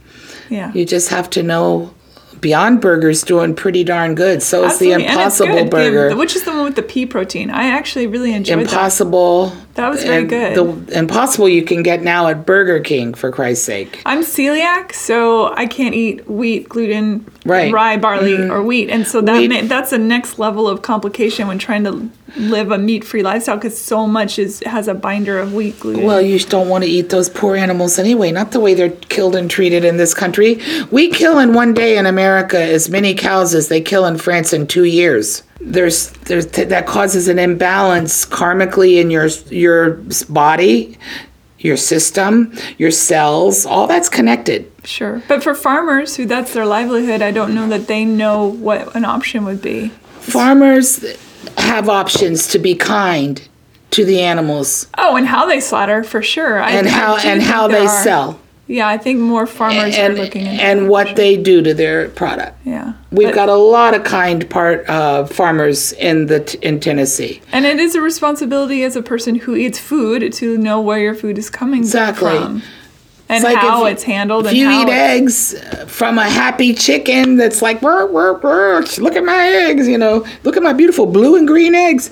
yeah, 0.49 0.73
You 0.73 0.85
just 0.87 1.09
have 1.11 1.29
to 1.31 1.43
know 1.43 1.93
Beyond 2.41 2.81
Burger's 2.81 3.23
doing 3.23 3.55
pretty 3.57 3.83
darn 3.85 4.15
good. 4.15 4.41
So 4.43 4.65
is 4.65 4.79
the 4.79 4.93
Impossible 4.93 5.53
good. 5.55 5.67
The- 5.67 5.71
Burger. 5.71 6.17
which 6.17 6.37
is 6.37 6.45
the 6.45 6.53
one 6.53 6.65
with 6.65 6.77
the 6.77 6.83
pea 6.83 7.07
protein. 7.07 7.51
I 7.51 7.67
actually 7.67 8.07
really 8.07 8.33
enjoyed. 8.33 8.61
Impossible. 8.61 9.47
That 9.49 9.64
was 9.77 10.03
very 10.05 10.19
and 10.19 10.29
good. 10.29 10.89
The 10.89 10.99
Impossible 10.99 11.49
you 11.49 11.63
can 11.63 11.83
get 11.83 12.03
now 12.03 12.29
at 12.29 12.47
Burger 12.47 12.81
King 12.81 13.15
for 13.15 13.31
Christ's 13.31 13.65
sake. 13.65 14.01
I'm 14.07 14.23
celiac, 14.23 14.93
so 14.93 15.53
I 15.55 15.67
can't 15.67 15.95
eat 15.95 16.29
wheat, 16.29 16.69
gluten, 16.69 17.27
Right. 17.45 17.73
Rye, 17.73 17.99
barley, 17.99 18.39
mm. 18.39 18.51
or 18.51 18.63
wheat, 18.63 18.89
and 18.89 19.07
so 19.07 19.21
that 19.21 19.37
Wheat. 19.37 19.49
ma- 19.51 19.69
that's 19.69 19.93
a 19.93 19.99
next 19.99 20.39
level 20.39 20.67
of 20.67 20.81
complication 20.81 21.47
when 21.47 21.59
trying 21.59 21.85
to 21.85 22.09
live 22.37 22.71
a 22.71 22.79
meat-free 22.79 23.23
lifestyle 23.23 23.57
because 23.57 23.79
so 23.79 24.07
much 24.07 24.39
is 24.39 24.63
has 24.65 24.89
a 24.89 24.95
binder 24.95 25.39
of 25.39 25.53
wheat 25.53 25.79
gluten. 25.79 26.05
Well, 26.05 26.23
you 26.23 26.39
don't 26.39 26.71
want 26.71 26.85
to 26.85 26.91
eat 26.91 27.11
those 27.11 27.29
poor 27.29 27.55
animals 27.55 27.99
anyway. 27.99 28.33
Not 28.33 28.53
the 28.53 28.61
way 28.61 28.73
they're 28.73 28.91
killed 28.91 29.37
and 29.37 29.51
treated 29.51 29.85
in 29.85 29.99
this 29.99 30.15
country. 30.15 30.59
We 30.91 31.11
kill 31.11 31.39
in 31.39 31.53
one 31.53 31.75
day 31.75 31.99
in 31.99 32.07
America 32.07 32.59
as 32.61 32.89
many 32.89 33.15
cows 33.15 33.55
as 33.55 33.69
they 33.69 33.83
kill 33.83 34.07
in 34.07 34.17
France 34.17 34.55
in 34.55 34.67
two 34.67 34.85
years. 34.85 35.43
There's, 35.67 36.11
there's 36.29 36.47
that 36.49 36.87
causes 36.87 37.27
an 37.29 37.39
imbalance 37.39 38.27
karmically 38.27 39.01
in 39.01 39.11
your 39.11 39.27
your 39.51 40.01
body, 40.29 40.99
your 41.59 41.77
system, 41.77 42.53
your 42.79 42.91
cells. 42.91 43.65
All 43.65 43.87
that's 43.87 44.09
connected. 44.09 44.71
sure, 44.85 45.23
but 45.27 45.43
for 45.43 45.55
farmers 45.55 46.17
who 46.17 46.27
that's 46.27 46.53
their 46.53 46.67
livelihood, 46.67 47.23
I 47.23 47.31
don't 47.31 47.55
know 47.55 47.67
that 47.69 47.87
they 47.87 48.05
know 48.05 48.47
what 48.47 48.95
an 48.95 49.05
option 49.05 49.45
would 49.47 49.63
be. 49.63 49.89
Farmers 50.21 51.05
have 51.59 51.89
options 51.89 52.49
to 52.49 52.59
be 52.59 52.75
kind 52.75 53.47
to 53.91 54.05
the 54.05 54.21
animals 54.21 54.89
Oh, 54.99 55.17
and 55.17 55.27
how 55.27 55.47
they 55.47 55.61
slaughter 55.61 56.03
for 56.05 56.21
sure, 56.23 56.59
and 56.59 56.87
I 56.87 56.91
how 56.91 57.17
do 57.19 57.29
and 57.29 57.43
how 57.43 57.69
they 57.69 57.87
are. 57.87 58.03
sell 58.03 58.41
Yeah, 58.67 58.89
I 58.89 58.97
think 58.97 59.21
more 59.21 59.47
farmers 59.47 59.95
and 59.95 60.15
are 60.15 60.23
looking 60.23 60.47
into 60.47 60.63
and 60.63 60.89
what 60.89 61.17
they 61.17 61.37
do 61.37 61.61
to 61.63 61.75
their 61.75 62.09
product. 62.09 62.57
Yeah, 62.65 62.95
We've 63.13 63.29
But- 63.29 63.35
got 63.35 63.49
a 63.51 63.55
lot 63.57 63.95
of 63.95 64.05
kind 64.05 64.49
part 64.49 64.89
uh, 64.89 65.27
farmers 65.27 65.93
in 65.93 66.27
the 66.27 66.57
in 66.63 66.81
Tennessee. 66.81 67.43
And 67.53 67.67
it 67.67 67.79
is 67.79 67.95
a 67.95 68.01
responsibility 68.01 68.83
as 68.83 68.97
a 68.97 69.03
person 69.03 69.35
who 69.35 69.55
eats 69.55 69.79
food 69.79 70.33
to 70.35 70.57
know 70.57 70.81
where 70.81 70.99
your 70.99 71.15
food 71.15 71.37
is 71.37 71.51
coming 71.51 71.81
Exactly. 71.81 72.31
from. 72.39 72.63
And 73.29 73.37
It's 73.43 73.45
like 73.45 73.57
how 73.59 73.85
if- 73.87 73.93
it's 73.95 74.03
handled 74.05 74.47
If 74.47 74.55
you 74.55 74.71
eat 74.71 74.89
eggs 74.89 75.55
from 75.87 76.19
a 76.19 76.29
happy 76.29 76.73
chicken 76.75 77.37
that's 77.37 77.61
like, 77.63 77.81
"Whir, 77.83 78.07
whir, 78.07 78.35
whir, 78.35 78.85
look 78.99 79.17
at 79.17 79.25
my 79.25 79.47
eggs, 79.69 79.87
you 79.89 79.99
know, 79.99 80.25
look 80.43 80.57
at 80.57 80.63
my 80.63 80.73
beautiful 80.75 81.07
blue 81.07 81.37
and 81.37 81.47
green 81.47 81.75
eggs. 81.75 82.11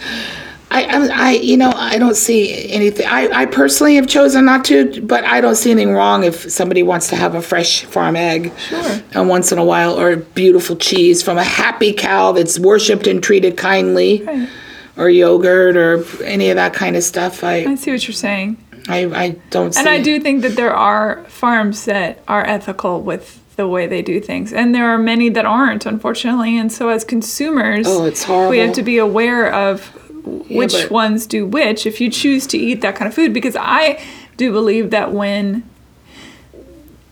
I, 0.75 0.85
I, 0.85 1.09
I 1.29 1.31
you 1.33 1.57
know, 1.57 1.71
I 1.75 1.99
don't 1.99 2.17
see 2.17 2.71
anything. 2.71 3.07
I, 3.07 3.29
I 3.43 3.47
personally 3.47 3.97
have 3.97 4.07
chosen 4.07 4.45
not 4.47 4.65
to, 4.67 5.03
but 5.03 5.23
I 5.25 5.41
don't 5.43 5.55
see 5.57 5.71
anything 5.71 5.93
wrong 5.93 6.25
if 6.25 6.51
somebody 6.51 6.83
wants 6.83 7.09
to 7.09 7.17
have 7.17 7.35
a 7.35 7.43
fresh 7.43 7.85
farm 7.85 8.17
egg 8.17 8.53
Sure. 8.59 9.03
and 9.13 9.29
once 9.29 9.53
in 9.53 9.59
a 9.59 9.65
while, 9.65 9.99
or 10.01 10.17
beautiful 10.17 10.77
cheese 10.77 11.23
from 11.23 11.37
a 11.37 11.45
happy 11.45 11.93
cow 11.93 12.33
that's 12.33 12.59
worshipped 12.59 13.07
and 13.07 13.23
treated 13.23 13.57
kindly, 13.57 14.23
Right. 14.23 14.49
or 14.97 15.11
yogurt, 15.11 15.77
or 15.77 16.05
any 16.25 16.49
of 16.51 16.57
that 16.57 16.73
kind 16.75 16.97
of 16.97 17.03
stuff. 17.03 17.45
I 17.45 17.65
I, 17.65 17.75
see 17.75 17.91
what 17.93 18.07
you're 18.09 18.15
saying. 18.15 18.57
I, 18.89 19.05
I 19.25 19.29
don't 19.51 19.73
see. 19.75 19.81
And 19.81 19.89
I 19.89 20.01
do 20.01 20.19
think 20.21 20.43
that 20.43 20.57
there 20.57 20.75
are 20.75 21.23
farms 21.29 21.85
that 21.85 22.23
are 22.27 22.45
ethical 22.47 23.01
with 23.03 23.39
the 23.57 23.69
way 23.69 23.87
they 23.87 24.01
do 24.03 24.21
things. 24.21 24.53
And 24.53 24.75
there 24.75 24.89
are 24.89 24.99
many 24.99 25.29
that 25.29 25.45
aren't, 25.45 25.85
unfortunately. 25.87 26.57
And 26.59 26.73
so 26.73 26.89
as 26.89 27.05
consumers, 27.05 27.87
Oh, 27.87 28.07
it's 28.07 28.25
horrible. 28.25 28.51
we 28.51 28.59
have 28.59 28.73
to 28.75 28.83
be 28.83 28.97
aware 28.99 29.53
of 29.53 29.99
which 30.25 30.73
but- 30.73 30.91
ones 30.91 31.27
do 31.27 31.47
which 31.47 31.87
if 31.87 32.01
you 32.01 32.11
choose 32.11 32.47
to 32.49 32.59
eat 32.59 32.81
that 32.83 32.97
kind 32.97 33.09
of 33.09 33.15
food. 33.15 33.33
Because 33.33 33.57
I 33.59 34.03
do 34.37 34.53
believe 34.53 34.91
that 34.91 35.13
when 35.13 35.69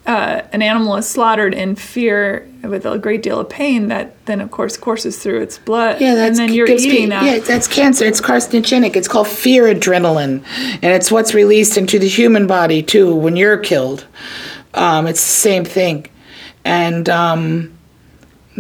uh, 0.07 0.43
an 0.53 0.63
animal 0.63 0.97
is 0.97 1.09
slaughtered 1.09 1.55
in 1.55 1.77
fear 1.77 2.49
with 2.63 2.85
a 2.87 2.99
great 2.99 3.23
deal 3.23 3.39
of 3.39 3.49
pain, 3.49 3.89
that 3.89 4.25
then 4.27 4.41
of 4.41 4.51
course 4.51 4.77
courses 4.77 5.19
through 5.23 5.41
its 5.41 5.59
blood. 5.59 6.01
Yeah, 6.01 6.15
that's 6.15 6.39
and 6.39 6.49
then 6.49 6.55
you're 6.55 6.69
eating 6.69 6.93
me- 6.93 7.07
that. 7.07 7.25
Yeah, 7.25 7.39
that's 7.39 7.69
cancer. 7.69 8.05
It's 8.05 8.21
carcinogenic. 8.21 8.97
It's 8.97 9.09
called 9.09 9.29
fear 9.29 9.65
adrenaline, 9.73 10.43
and 10.83 10.85
it's 10.85 11.11
what's 11.13 11.35
released 11.35 11.77
into 11.77 11.99
the 11.99 12.09
human 12.09 12.47
body 12.47 12.83
too 12.83 13.15
when 13.15 13.37
you're 13.37 13.59
killed. 13.59 14.07
Um, 14.75 15.07
it's 15.07 15.21
the 15.21 15.31
same 15.31 15.65
thing, 15.65 16.07
and 16.65 17.09
um, 17.09 17.77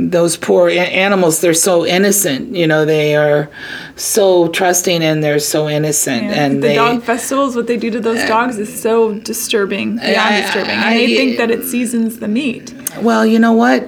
those 0.08 0.36
poor 0.36 0.68
a- 0.68 0.78
animals. 0.78 1.40
They're 1.40 1.52
so 1.54 1.84
innocent. 1.84 2.54
You 2.54 2.66
know, 2.66 2.84
they 2.84 3.14
are 3.16 3.50
so 3.96 4.48
trusting 4.48 5.02
and 5.02 5.22
they're 5.22 5.38
so 5.38 5.68
innocent, 5.68 6.22
Yeah, 6.24 6.44
and 6.44 6.62
the 6.62 6.68
they. 6.68 6.74
dog 6.76 7.02
festivals, 7.02 7.54
what 7.56 7.66
they 7.66 7.76
do 7.76 7.90
to 7.90 8.00
those 8.00 8.24
dogs 8.26 8.58
is 8.58 8.80
so 8.80 9.14
disturbing, 9.14 9.96
beyond 9.96 10.16
I- 10.16 10.40
disturbing. 10.40 10.70
And 10.70 10.80
I- 10.80 10.94
they 10.96 11.16
think 11.16 11.36
that 11.38 11.50
it 11.50 11.64
seasons 11.64 12.18
the 12.20 12.28
meat. 12.28 12.72
well, 13.02 13.26
you 13.26 13.38
know 13.38 13.52
what? 13.52 13.86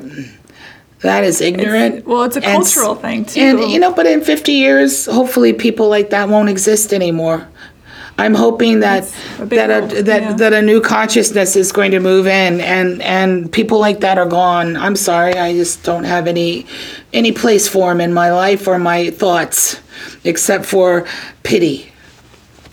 That 1.01 1.25
is 1.25 1.41
ignorant. 1.41 2.07
well, 2.07 2.23
it's 2.23 2.37
a 2.37 2.45
And 2.45 2.53
cultural 2.63 2.95
thing, 2.95 3.25
too. 3.25 3.41
And 3.41 3.73
you 3.73 3.81
know, 3.81 3.91
but 3.93 4.07
in 4.07 4.21
50 4.21 4.53
years, 4.53 5.07
hopefully, 5.07 5.53
people 5.53 5.89
like 5.89 6.11
that 6.11 6.29
won't 6.29 6.49
exist 6.49 6.93
anymore. 6.93 7.49
I'm 8.19 8.35
hoping 8.35 8.81
that 8.81 9.05
a 9.39 9.47
that 9.47 9.71
a, 9.71 9.81
hope, 9.81 10.05
that 10.05 10.23
yeah. 10.23 10.33
that 10.35 10.53
a 10.53 10.63
new 10.63 10.81
consciousness 10.81 11.57
is 11.57 11.73
going 11.73 11.91
to 11.93 12.01
move 12.01 12.27
in, 12.27 12.61
and 12.61 13.01
and 13.03 13.51
people 13.51 13.79
like 13.81 14.01
that 14.01 14.19
are 14.19 14.27
gone. 14.27 14.77
I'm 14.77 14.97
sorry, 14.97 15.35
I 15.35 15.55
just 15.55 15.83
don't 15.83 16.05
have 16.05 16.27
any 16.27 16.67
any 17.13 17.33
place 17.33 17.69
for 17.69 17.91
them 17.91 18.01
in 18.01 18.13
my 18.13 18.31
life 18.33 18.69
or 18.69 18.79
my 18.79 19.11
thoughts, 19.11 19.81
except 20.25 20.65
for 20.67 21.07
pity. 21.43 21.91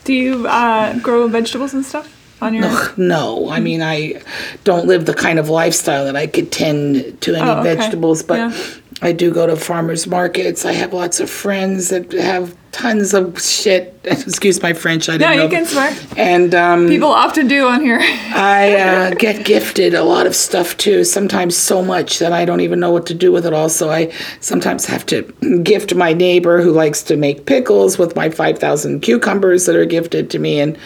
Do 0.03 0.13
you 0.13 0.47
uh, 0.47 0.97
grow 0.99 1.27
vegetables 1.27 1.73
and 1.73 1.85
stuff 1.85 2.15
on 2.41 2.53
your? 2.53 2.69
No, 2.97 3.49
I 3.49 3.59
mean 3.59 3.81
I 3.81 4.21
don't 4.63 4.87
live 4.87 5.05
the 5.05 5.13
kind 5.13 5.39
of 5.39 5.49
lifestyle 5.49 6.05
that 6.05 6.15
I 6.15 6.27
could 6.27 6.51
tend 6.51 7.21
to 7.21 7.35
any 7.35 7.49
Oh, 7.49 7.59
okay. 7.59 7.75
vegetables, 7.75 8.23
but 8.23 8.37
Yeah. 8.37 8.53
I 9.01 9.13
do 9.13 9.31
go 9.33 9.47
to 9.47 9.55
farmers 9.55 10.05
markets. 10.07 10.65
I 10.65 10.73
have 10.73 10.91
lots 10.93 11.21
of 11.21 11.29
friends 11.29 11.87
that 11.89 12.11
have 12.11 12.53
tons 12.71 13.13
of 13.13 13.41
shit. 13.41 13.99
Excuse 14.03 14.61
my 14.61 14.73
French. 14.73 15.09
I 15.09 15.13
No, 15.17 15.27
didn't 15.27 15.37
know. 15.37 15.43
you 15.43 15.49
can 15.49 15.65
swear. 15.65 15.95
And 16.17 16.53
um, 16.55 16.87
People 16.87 17.09
often 17.09 17.47
do 17.47 17.67
on 17.67 17.81
here. 17.81 17.99
I 18.01 18.75
uh, 18.75 19.13
get 19.15 19.45
gifted 19.45 19.93
a 19.93 20.03
lot 20.03 20.25
of 20.27 20.35
stuff 20.35 20.77
too. 20.77 21.03
Sometimes 21.03 21.57
so 21.57 21.83
much 21.83 22.19
that 22.19 22.31
I 22.31 22.45
don't 22.45 22.61
even 22.61 22.79
know 22.79 22.91
what 22.91 23.05
to 23.07 23.13
do 23.13 23.31
with 23.31 23.45
it 23.45 23.53
all. 23.53 23.69
So 23.69 23.89
I 23.89 24.11
sometimes 24.39 24.85
have 24.85 25.05
to 25.07 25.21
gift 25.63 25.95
my 25.95 26.13
neighbor 26.13 26.61
who 26.61 26.71
likes 26.71 27.01
to 27.03 27.17
make 27.17 27.45
pickles 27.45 27.97
with 27.97 28.15
my 28.15 28.29
five 28.29 28.59
thousand 28.59 29.01
cucumbers 29.01 29.65
that 29.65 29.75
are 29.75 29.85
gifted 29.85 30.29
to 30.31 30.39
me. 30.39 30.59
And 30.59 30.77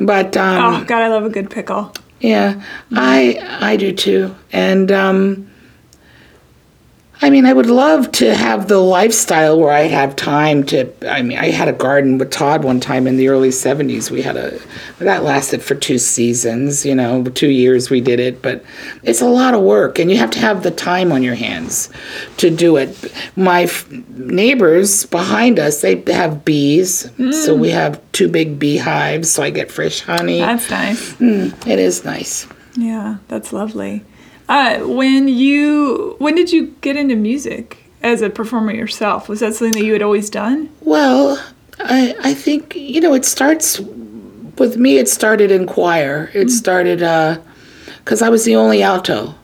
but 0.00 0.36
um, 0.36 0.74
oh 0.82 0.84
God, 0.84 1.02
I 1.02 1.08
love 1.08 1.24
a 1.24 1.30
good 1.30 1.50
pickle. 1.50 1.92
yeah, 2.20 2.62
I 2.92 3.38
I 3.60 3.76
do 3.76 3.92
too. 3.92 4.34
And 4.52 4.90
um 4.92 5.50
I 7.20 7.30
mean, 7.30 7.46
I 7.46 7.52
would 7.52 7.66
love 7.66 8.12
to 8.12 8.32
have 8.32 8.68
the 8.68 8.78
lifestyle 8.78 9.58
where 9.58 9.72
I 9.72 9.82
have 9.88 10.14
time 10.14 10.62
to. 10.66 10.92
I 11.10 11.22
mean, 11.22 11.36
I 11.36 11.50
had 11.50 11.66
a 11.66 11.72
garden 11.72 12.16
with 12.16 12.30
Todd 12.30 12.62
one 12.62 12.78
time 12.78 13.08
in 13.08 13.16
the 13.16 13.28
early 13.28 13.48
70s. 13.48 14.08
We 14.10 14.22
had 14.22 14.36
a. 14.36 14.58
That 15.00 15.24
lasted 15.24 15.60
for 15.62 15.74
two 15.74 15.98
seasons, 15.98 16.86
you 16.86 16.94
know, 16.94 17.24
two 17.24 17.48
years 17.50 17.90
we 17.90 18.00
did 18.00 18.20
it. 18.20 18.40
But 18.40 18.64
it's 19.02 19.20
a 19.20 19.26
lot 19.28 19.54
of 19.54 19.62
work, 19.62 19.98
and 19.98 20.10
you 20.12 20.16
have 20.18 20.30
to 20.32 20.38
have 20.38 20.62
the 20.62 20.70
time 20.70 21.10
on 21.10 21.24
your 21.24 21.34
hands 21.34 21.90
to 22.36 22.50
do 22.50 22.76
it. 22.76 23.12
My 23.34 23.62
f- 23.62 23.90
neighbors 23.90 25.06
behind 25.06 25.58
us, 25.58 25.80
they 25.80 26.00
have 26.12 26.44
bees. 26.44 27.10
So 27.44 27.54
we 27.56 27.70
have 27.70 28.00
two 28.12 28.28
big 28.28 28.60
beehives, 28.60 29.30
so 29.30 29.42
I 29.42 29.50
get 29.50 29.72
fresh 29.72 30.00
honey. 30.00 30.38
That's 30.38 30.70
nice. 30.70 31.14
Mm, 31.14 31.66
it 31.66 31.80
is 31.80 32.04
nice. 32.04 32.46
Yeah, 32.76 33.16
that's 33.26 33.52
lovely. 33.52 34.04
Uh, 34.48 34.78
when 34.80 35.28
you 35.28 36.16
when 36.18 36.34
did 36.34 36.52
you 36.52 36.68
get 36.80 36.96
into 36.96 37.14
music 37.16 37.84
as 38.02 38.22
a 38.22 38.30
performer 38.30 38.72
yourself? 38.72 39.28
Was 39.28 39.40
that 39.40 39.54
something 39.54 39.78
that 39.78 39.84
you 39.84 39.92
had 39.92 40.02
always 40.02 40.30
done? 40.30 40.70
Well, 40.80 41.42
I 41.78 42.16
I 42.22 42.34
think 42.34 42.74
you 42.74 43.00
know 43.00 43.14
it 43.14 43.24
starts 43.24 43.80
with 43.80 44.76
me. 44.76 44.98
It 44.98 45.08
started 45.08 45.50
in 45.50 45.66
choir. 45.66 46.30
It 46.34 46.50
started 46.50 46.98
because 47.98 48.22
I 48.22 48.28
was 48.28 48.44
the 48.44 48.56
only 48.56 48.82
alto 48.82 49.34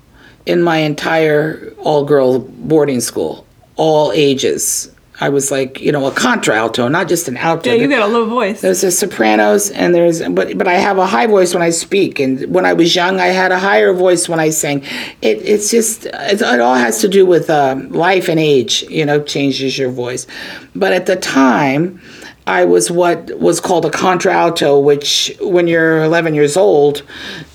in 0.47 0.63
my 0.63 0.79
entire 0.79 1.73
all 1.79 2.05
girl 2.05 2.39
boarding 2.39 3.01
school, 3.01 3.47
all 3.77 4.13
ages. 4.13 4.91
I 5.21 5.29
was 5.29 5.51
like 5.51 5.81
you 5.81 5.93
know 5.93 6.07
a 6.07 6.13
contralto, 6.13 6.89
not 6.89 7.09
just 7.09 7.29
an 7.29 7.37
alto. 7.37 7.71
Yeah, 7.71 7.77
you 7.77 7.89
got 7.89 8.03
a 8.03 8.13
low 8.13 8.27
voice. 8.27 8.61
There's 8.61 8.83
a 8.83 8.91
sopranos 8.91 9.71
and 9.71 9.95
there's 9.95 10.21
but 10.29 10.59
but 10.59 10.67
I 10.67 10.75
have 10.75 10.99
a 10.99 11.07
high 11.07 11.27
voice 11.27 11.55
when 11.55 11.63
I 11.63 11.71
speak 11.71 12.19
and 12.19 12.53
when 12.53 12.67
I 12.67 12.73
was 12.73 12.95
young 12.97 13.21
I 13.21 13.27
had 13.27 13.53
a 13.53 13.59
higher 13.59 13.93
voice 13.93 14.29
when 14.29 14.41
I 14.41 14.51
sang. 14.51 14.83
It 15.23 15.39
it's 15.43 15.71
just 15.71 16.07
it, 16.07 16.43
it 16.43 16.61
all 16.61 16.75
has 16.75 17.01
to 17.01 17.09
do 17.09 17.25
with 17.25 17.49
um, 17.49 17.91
life 17.91 18.29
and 18.29 18.41
age, 18.41 18.83
you 18.91 19.05
know, 19.05 19.23
changes 19.23 19.79
your 19.79 19.91
voice. 19.91 20.27
But 20.75 20.93
at 20.93 21.07
the 21.07 21.17
time 21.17 22.01
I 22.47 22.65
was 22.65 22.91
what 22.91 23.39
was 23.39 23.59
called 23.61 23.87
a 23.87 23.91
contralto, 23.91 24.79
which 24.79 25.35
when 25.41 25.67
you're 25.67 26.03
11 26.03 26.35
years 26.35 26.57
old, 26.57 27.03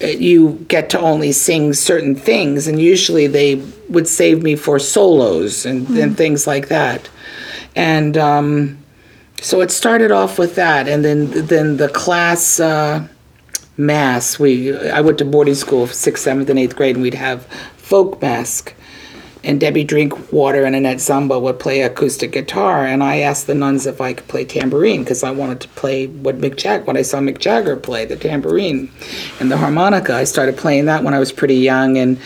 uh, 0.02 0.08
you 0.08 0.66
get 0.68 0.90
to 0.92 1.00
only 1.00 1.32
sing 1.32 1.74
certain 1.74 2.16
things, 2.16 2.68
and 2.68 2.82
usually 2.82 3.28
they 3.28 3.56
would 3.90 4.08
save 4.08 4.42
me 4.42 4.56
for 4.56 4.80
solos 4.80 5.66
and, 5.66 5.88
and 5.90 6.18
things 6.18 6.48
like 6.48 6.70
that. 6.70 7.08
And 7.80 8.18
um, 8.18 8.78
so 9.40 9.62
it 9.62 9.72
started 9.72 10.12
off 10.12 10.38
with 10.38 10.56
that, 10.56 10.90
and 10.90 11.06
then 11.06 11.32
then 11.32 11.78
the 11.78 11.88
class 11.88 12.60
uh, 12.60 13.08
mass. 13.78 14.38
We 14.38 14.78
I 14.78 15.00
went 15.00 15.18
to 15.20 15.26
boarding 15.26 15.56
school, 15.56 15.88
sixth, 15.88 16.26
seventh, 16.26 16.50
and 16.50 16.60
eighth 16.60 16.76
grade, 16.76 16.98
and 16.98 17.04
we'd 17.04 17.14
have 17.14 17.46
folk 17.78 18.22
mask, 18.22 18.74
and 19.46 19.62
Debbie 19.62 19.86
Drinkwater 19.86 20.66
and 20.66 20.76
Annette 20.76 20.98
Zumba 20.98 21.42
would 21.42 21.58
play 21.58 21.80
acoustic 21.80 22.34
guitar, 22.34 22.86
and 22.86 23.02
I 23.02 23.20
asked 23.20 23.48
the 23.48 23.56
nuns 23.56 23.86
if 23.86 24.02
I 24.02 24.12
could 24.12 24.28
play 24.28 24.44
tambourine 24.44 25.06
because 25.06 25.24
I 25.24 25.32
wanted 25.32 25.62
to 25.62 25.70
play 25.70 26.08
what 26.08 26.40
Mick 26.40 26.58
Jag 26.58 26.86
what 26.86 26.98
I 26.98 27.02
saw 27.04 27.20
Mick 27.20 27.40
Jagger 27.40 27.78
play 27.78 28.04
the 28.04 28.18
tambourine 28.18 28.92
and 29.40 29.50
the 29.50 29.56
harmonica. 29.56 30.14
I 30.14 30.26
started 30.26 30.58
playing 30.58 30.88
that 30.88 31.06
when 31.06 31.14
I 31.14 31.20
was 31.20 31.32
pretty 31.32 31.56
young, 31.56 31.98
and 31.98 32.20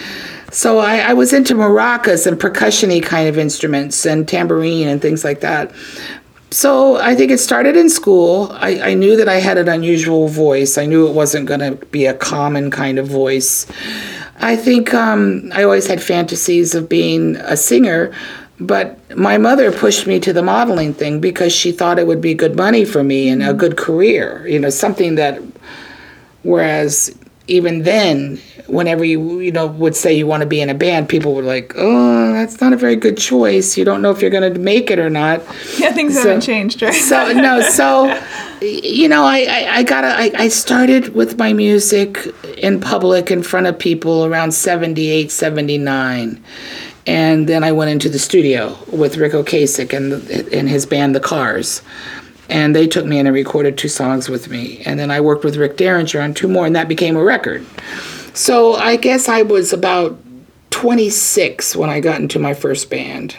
so 0.53 0.77
I, 0.77 0.99
I 0.99 1.13
was 1.13 1.33
into 1.33 1.55
maracas 1.55 2.27
and 2.27 2.39
percussion-y 2.39 2.99
kind 2.99 3.27
of 3.27 3.39
instruments 3.39 4.05
and 4.05 4.27
tambourine 4.27 4.87
and 4.87 5.01
things 5.01 5.23
like 5.23 5.41
that. 5.41 5.71
So 6.51 6.97
I 6.97 7.15
think 7.15 7.31
it 7.31 7.39
started 7.39 7.75
in 7.75 7.89
school. 7.89 8.49
I, 8.51 8.91
I 8.91 8.93
knew 8.93 9.17
that 9.17 9.27
I 9.27 9.39
had 9.39 9.57
an 9.57 9.67
unusual 9.67 10.27
voice. 10.27 10.77
I 10.77 10.85
knew 10.85 11.07
it 11.07 11.13
wasn't 11.13 11.47
going 11.47 11.61
to 11.61 11.83
be 11.87 12.05
a 12.05 12.13
common 12.13 12.69
kind 12.69 12.99
of 12.99 13.07
voice. 13.07 13.65
I 14.39 14.55
think 14.55 14.93
um, 14.93 15.51
I 15.55 15.63
always 15.63 15.87
had 15.87 16.03
fantasies 16.03 16.75
of 16.75 16.87
being 16.87 17.37
a 17.37 17.57
singer, 17.57 18.13
but 18.59 18.99
my 19.17 19.39
mother 19.39 19.71
pushed 19.71 20.05
me 20.05 20.19
to 20.19 20.31
the 20.31 20.43
modeling 20.43 20.93
thing 20.93 21.19
because 21.19 21.51
she 21.51 21.71
thought 21.71 21.97
it 21.97 22.05
would 22.05 22.21
be 22.21 22.35
good 22.35 22.55
money 22.55 22.85
for 22.85 23.03
me 23.03 23.29
and 23.29 23.41
a 23.41 23.55
good 23.55 23.75
career. 23.75 24.45
You 24.47 24.59
know, 24.59 24.69
something 24.69 25.15
that, 25.15 25.41
whereas 26.43 27.17
even 27.47 27.83
then, 27.83 28.39
whenever 28.67 29.03
you 29.03 29.39
you 29.39 29.51
know 29.51 29.67
would 29.67 29.95
say 29.95 30.13
you 30.13 30.25
want 30.25 30.41
to 30.41 30.47
be 30.47 30.61
in 30.61 30.69
a 30.69 30.73
band, 30.73 31.09
people 31.09 31.33
were 31.35 31.43
like, 31.43 31.73
"Oh, 31.75 32.31
that's 32.33 32.61
not 32.61 32.71
a 32.73 32.77
very 32.77 32.95
good 32.95 33.17
choice. 33.17 33.77
You 33.77 33.83
don't 33.85 34.01
know 34.01 34.11
if 34.11 34.21
you're 34.21 34.31
going 34.31 34.53
to 34.53 34.59
make 34.59 34.89
it 34.89 34.99
or 34.99 35.09
not." 35.09 35.41
Yeah, 35.77 35.91
things 35.91 36.13
So- 36.13 36.21
haven't 36.21 36.41
changed, 36.41 36.81
right? 36.81 36.93
So 36.93 37.33
no, 37.33 37.61
so 37.79 38.05
you 38.61 39.07
know, 39.09 39.23
I 39.23 39.39
I, 39.49 39.67
I 39.79 39.83
got 39.83 40.03
I, 40.05 40.31
I 40.35 40.47
started 40.47 41.13
with 41.15 41.37
my 41.37 41.51
music 41.53 42.17
in 42.57 42.79
public 42.79 43.29
in 43.31 43.43
front 43.43 43.67
of 43.67 43.77
people 43.77 44.25
around 44.25 44.53
78, 44.53 45.31
79. 45.31 46.41
And 47.05 47.49
then 47.49 47.65
I 47.65 47.73
went 47.73 47.91
into 47.91 48.07
the 48.07 48.19
studio 48.19 48.77
with 48.89 49.17
Ric 49.17 49.33
Ocasek 49.33 49.91
and 49.91 50.13
and 50.53 50.69
his 50.69 50.85
band 50.85 51.13
The 51.15 51.19
Cars. 51.19 51.81
And 52.49 52.75
they 52.75 52.87
took 52.87 53.05
me 53.05 53.19
in 53.19 53.25
and 53.27 53.33
recorded 53.33 53.77
two 53.77 53.87
songs 53.87 54.29
with 54.29 54.49
me. 54.49 54.81
And 54.85 54.99
then 54.99 55.09
I 55.11 55.21
worked 55.21 55.43
with 55.43 55.55
Rick 55.55 55.77
Derringer 55.77 56.19
on 56.19 56.33
two 56.33 56.47
more, 56.47 56.65
and 56.65 56.75
that 56.75 56.87
became 56.87 57.15
a 57.15 57.23
record. 57.23 57.65
So 58.33 58.73
I 58.75 58.95
guess 58.95 59.29
I 59.29 59.43
was 59.43 59.71
about 59.71 60.19
26 60.71 61.75
when 61.75 61.89
I 61.89 61.99
got 61.99 62.19
into 62.19 62.39
my 62.39 62.53
first 62.53 62.89
band. 62.89 63.35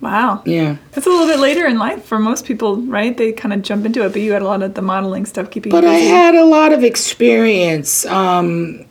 wow. 0.00 0.42
Yeah. 0.44 0.76
That's 0.92 1.06
a 1.06 1.10
little 1.10 1.26
bit 1.26 1.40
later 1.40 1.66
in 1.66 1.78
life 1.78 2.04
for 2.04 2.18
most 2.18 2.44
people, 2.44 2.76
right? 2.82 3.16
They 3.16 3.32
kind 3.32 3.52
of 3.54 3.62
jump 3.62 3.86
into 3.86 4.04
it, 4.04 4.12
but 4.12 4.20
you 4.20 4.32
had 4.32 4.42
a 4.42 4.46
lot 4.46 4.62
of 4.62 4.74
the 4.74 4.82
modeling 4.82 5.24
stuff 5.26 5.50
keeping 5.50 5.70
But 5.70 5.82
you 5.82 5.88
But 5.88 5.94
I 5.96 5.98
had 5.98 6.34
a 6.34 6.44
lot 6.44 6.72
of 6.72 6.84
experience 6.84 8.04
um, 8.06 8.84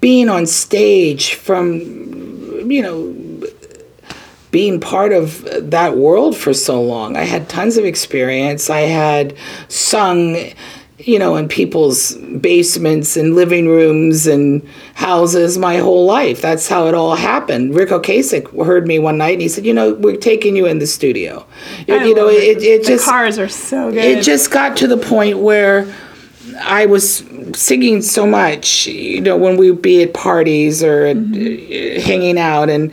being 0.00 0.28
on 0.28 0.46
stage 0.46 1.34
from, 1.34 1.78
you 2.70 2.82
know, 2.82 3.14
being 4.50 4.80
part 4.80 5.12
of 5.12 5.44
that 5.70 5.96
world 5.96 6.36
for 6.36 6.54
so 6.54 6.82
long. 6.82 7.16
I 7.16 7.24
had 7.24 7.48
tons 7.48 7.76
of 7.76 7.84
experience. 7.84 8.70
I 8.70 8.80
had 8.80 9.36
sung, 9.68 10.36
you 10.98 11.18
know, 11.18 11.36
in 11.36 11.48
people's 11.48 12.14
basements 12.14 13.16
and 13.16 13.34
living 13.34 13.68
rooms 13.68 14.26
and 14.26 14.66
houses 14.94 15.58
my 15.58 15.76
whole 15.76 16.06
life. 16.06 16.40
That's 16.40 16.68
how 16.68 16.86
it 16.86 16.94
all 16.94 17.14
happened. 17.14 17.74
Ric 17.74 17.90
Ocasek 17.90 18.64
heard 18.64 18.86
me 18.86 18.98
one 18.98 19.18
night 19.18 19.34
and 19.34 19.42
he 19.42 19.48
said, 19.48 19.66
"You 19.66 19.74
know, 19.74 19.94
we're 19.94 20.16
taking 20.16 20.56
you 20.56 20.66
in 20.66 20.78
the 20.78 20.86
studio." 20.86 21.46
You 21.86 22.14
know, 22.14 22.28
it, 22.28 22.62
it 22.62 22.82
the 22.82 22.88
just 22.88 23.04
cars 23.04 23.38
are 23.38 23.48
so 23.48 23.90
good. 23.90 24.04
it 24.04 24.24
just 24.24 24.50
got 24.50 24.76
to 24.78 24.86
the 24.86 24.96
point 24.96 25.38
where 25.38 25.92
I 26.60 26.86
was 26.86 27.24
singing 27.54 28.02
so 28.02 28.26
much, 28.26 28.86
you 28.86 29.20
know, 29.20 29.36
when 29.36 29.56
we 29.56 29.70
would 29.70 29.82
be 29.82 30.02
at 30.02 30.14
parties 30.14 30.82
or 30.82 31.06
at, 31.06 31.16
uh, 31.16 32.00
hanging 32.00 32.38
out, 32.38 32.68
and 32.68 32.92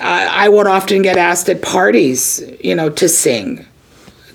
I, 0.00 0.46
I 0.46 0.48
would 0.48 0.66
often 0.66 1.02
get 1.02 1.16
asked 1.16 1.48
at 1.48 1.62
parties, 1.62 2.42
you 2.62 2.74
know, 2.74 2.90
to 2.90 3.08
sing 3.08 3.66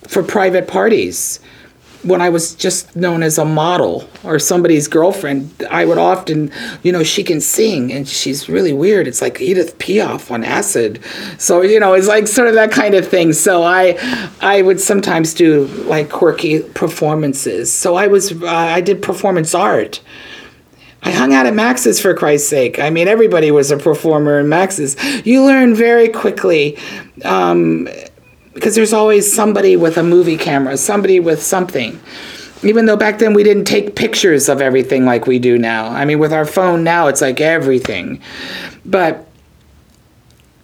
for 0.08 0.24
private 0.24 0.68
parties. 0.68 1.40
When 2.04 2.22
I 2.22 2.28
was 2.28 2.54
just 2.54 2.98
known 2.98 3.24
as 3.24 3.38
a 3.38 3.46
model 3.46 4.10
or 4.26 4.38
somebody's 4.38 4.90
girlfriend, 4.90 5.50
I 5.72 5.86
would 5.86 5.98
often, 5.98 6.52
you 6.82 6.92
know, 6.92 7.02
she 7.02 7.24
can 7.24 7.40
sing 7.40 7.94
and 7.94 8.06
she's 8.06 8.50
really 8.50 8.74
weird. 8.74 9.08
It's 9.08 9.22
like 9.22 9.40
Edith 9.40 9.78
Piaf 9.78 10.30
on 10.30 10.44
acid. 10.44 11.00
So, 11.38 11.62
you 11.62 11.80
know, 11.80 11.94
it's 11.94 12.10
like 12.10 12.28
sort 12.28 12.50
of 12.50 12.56
that 12.56 12.72
kind 12.72 12.94
of 12.94 13.08
thing. 13.08 13.32
So 13.32 13.64
I 13.64 13.98
I 14.42 14.64
would 14.64 14.82
sometimes 14.82 15.34
do 15.34 15.66
like 15.88 16.10
quirky 16.10 16.60
performances. 16.60 17.72
So 17.72 17.96
I 17.96 18.08
was 18.08 18.34
uh, 18.34 18.48
I 18.48 18.82
did 18.82 19.02
performance 19.02 19.56
art. 19.56 20.02
I 21.04 21.12
hung 21.12 21.34
out 21.34 21.46
at 21.46 21.54
Max's 21.54 22.00
for 22.00 22.14
Christ's 22.14 22.48
sake. 22.48 22.80
I 22.80 22.90
mean, 22.90 23.08
everybody 23.08 23.52
was 23.52 23.72
a 23.72 23.78
performer 23.78 24.40
in 24.40 24.48
Max's. 24.48 24.96
You 25.26 25.44
learn 25.44 25.76
very 25.76 26.08
quickly 26.08 26.78
um, 27.26 27.90
because 28.54 28.76
there's 28.76 28.94
always 28.94 29.32
somebody 29.32 29.76
with 29.76 29.98
a 29.98 30.04
movie 30.04 30.38
camera, 30.38 30.78
somebody 30.78 31.20
with 31.20 31.44
something. 31.44 32.00
Even 32.64 32.86
though 32.86 32.96
back 32.96 33.20
then 33.20 33.34
we 33.34 33.44
didn't 33.44 33.66
take 33.66 33.96
pictures 33.96 34.48
of 34.48 34.62
everything 34.62 35.04
like 35.06 35.28
we 35.28 35.40
do 35.40 35.58
now. 35.58 35.88
I 35.90 36.06
mean, 36.06 36.20
with 36.20 36.32
our 36.32 36.46
phone 36.46 36.86
now, 36.86 37.08
it's 37.08 37.20
like 37.20 37.42
everything. 37.42 38.22
But 38.86 39.28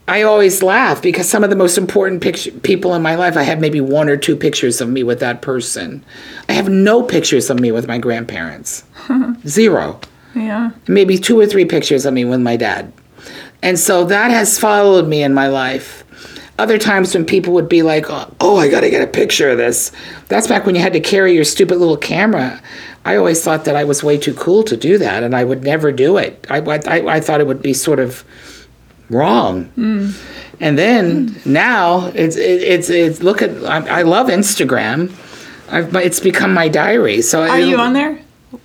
I 0.08 0.22
always 0.22 0.64
laugh 0.64 1.02
because 1.02 1.28
some 1.28 1.44
of 1.44 1.50
the 1.50 1.58
most 1.58 1.78
important 1.78 2.22
picture, 2.24 2.52
people 2.52 2.96
in 2.96 3.02
my 3.02 3.16
life, 3.16 3.36
I 3.36 3.44
have 3.44 3.60
maybe 3.60 3.82
one 3.82 4.08
or 4.08 4.16
two 4.16 4.38
pictures 4.38 4.80
of 4.80 4.88
me 4.88 5.04
with 5.04 5.20
that 5.20 5.42
person. 5.42 6.04
I 6.48 6.54
have 6.54 6.70
no 6.70 7.04
pictures 7.04 7.50
of 7.50 7.60
me 7.60 7.74
with 7.74 7.88
my 7.88 7.98
grandparents. 7.98 8.86
Zero 9.46 10.00
yeah. 10.36 10.72
maybe 10.88 11.18
two 11.18 11.40
or 11.40 11.46
three 11.46 11.66
pictures 11.66 12.06
of 12.06 12.14
me 12.14 12.26
with 12.26 12.42
my 12.42 12.58
dad. 12.58 12.92
And 13.62 13.78
so 13.78 14.06
that 14.06 14.32
has 14.32 14.58
followed 14.58 15.08
me 15.08 15.24
in 15.24 15.34
my 15.34 15.48
life. 15.48 16.04
Other 16.58 16.78
times 16.78 17.14
when 17.14 17.26
people 17.26 17.54
would 17.54 17.70
be 17.70 17.84
like, 17.84 18.06
oh, 18.10 18.58
I 18.58 18.70
got 18.70 18.82
to 18.82 18.90
get 18.90 19.02
a 19.02 19.08
picture 19.08 19.50
of 19.50 19.58
this. 19.58 19.92
That's 20.28 20.48
back 20.48 20.66
when 20.66 20.76
you 20.76 20.82
had 20.82 20.94
to 20.94 21.00
carry 21.00 21.34
your 21.34 21.46
stupid 21.46 21.78
little 21.78 21.98
camera. 21.98 22.62
I 23.06 23.16
always 23.16 23.42
thought 23.44 23.66
that 23.66 23.76
I 23.76 23.86
was 23.86 24.04
way 24.04 24.18
too 24.18 24.34
cool 24.34 24.64
to 24.64 24.76
do 24.76 24.98
that, 24.98 25.24
and 25.24 25.34
I 25.36 25.46
would 25.46 25.64
never 25.64 25.92
do 25.92 26.18
it. 26.18 26.46
I, 26.50 26.58
I, 26.58 27.16
I 27.16 27.20
thought 27.22 27.40
it 27.40 27.48
would 27.48 27.62
be 27.62 27.74
sort 27.74 28.00
of 28.00 28.26
wrong. 29.10 29.66
Hmm. 29.66 30.12
And 30.60 30.78
then 30.78 31.36
now 31.46 32.08
it's 32.08 32.36
it, 32.36 32.62
it's 32.62 32.90
it's 32.90 33.24
look 33.24 33.42
at 33.42 33.52
I, 33.64 34.00
I 34.00 34.02
love 34.02 34.28
Instagram. 34.28 35.12
I've, 35.70 35.96
it's 35.96 36.20
become 36.20 36.54
my 36.54 36.68
diary. 36.68 37.22
So 37.22 37.44
Are 37.44 37.60
you 37.60 37.78
on 37.78 37.94
there? 37.94 38.20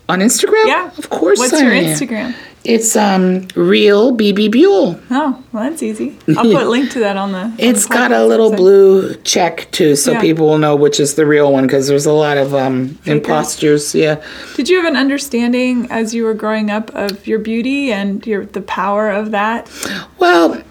On 0.08 0.20
Instagram? 0.20 0.66
Yeah. 0.66 0.90
of 0.96 1.10
course. 1.10 1.38
What's 1.38 1.52
I 1.52 1.62
your 1.62 1.72
am. 1.72 1.84
Instagram? 1.84 2.34
It's 2.64 2.96
um 2.96 3.46
real 3.54 4.12
Bebe 4.12 4.48
Buell. 4.48 4.98
Oh, 5.10 5.44
well, 5.52 5.64
that's 5.68 5.82
easy. 5.82 6.16
I'll 6.28 6.44
put 6.44 6.62
a 6.62 6.68
link 6.68 6.90
to 6.92 7.00
that 7.00 7.18
on 7.18 7.32
the. 7.32 7.38
on 7.38 7.54
It's 7.58 7.86
the 7.86 7.92
got 7.94 8.10
a 8.10 8.24
little 8.24 8.50
website. 8.50 8.56
blue 8.56 9.14
check 9.16 9.68
too, 9.70 9.94
so 9.96 10.12
Yeah. 10.12 10.20
people 10.22 10.46
will 10.46 10.56
know 10.58 10.74
which 10.74 10.98
is 10.98 11.14
the 11.16 11.26
real 11.26 11.52
one 11.52 11.66
because 11.66 11.86
there's 11.88 12.06
a 12.06 12.12
lot 12.12 12.38
of 12.38 12.54
um 12.54 12.98
imposters. 13.04 13.94
Yeah. 13.94 14.22
Did 14.56 14.70
you 14.70 14.76
have 14.78 14.86
an 14.86 14.96
understanding 14.96 15.86
as 15.90 16.14
you 16.14 16.24
were 16.24 16.32
growing 16.34 16.70
up 16.70 16.90
of 16.94 17.26
your 17.26 17.38
beauty 17.38 17.92
and 17.92 18.26
your 18.26 18.46
the 18.46 18.62
power 18.62 19.10
of 19.10 19.30
that? 19.32 19.70
Well, 20.18 20.62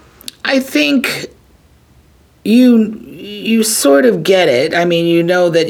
I 0.45 0.59
think 0.59 1.28
you 2.43 2.99
you 3.07 3.61
sort 3.64 4.05
of 4.05 4.24
get 4.24 4.49
it. 4.49 4.74
I 4.74 4.86
mean, 4.86 5.05
you 5.05 5.22
know 5.22 5.49
that. 5.49 5.68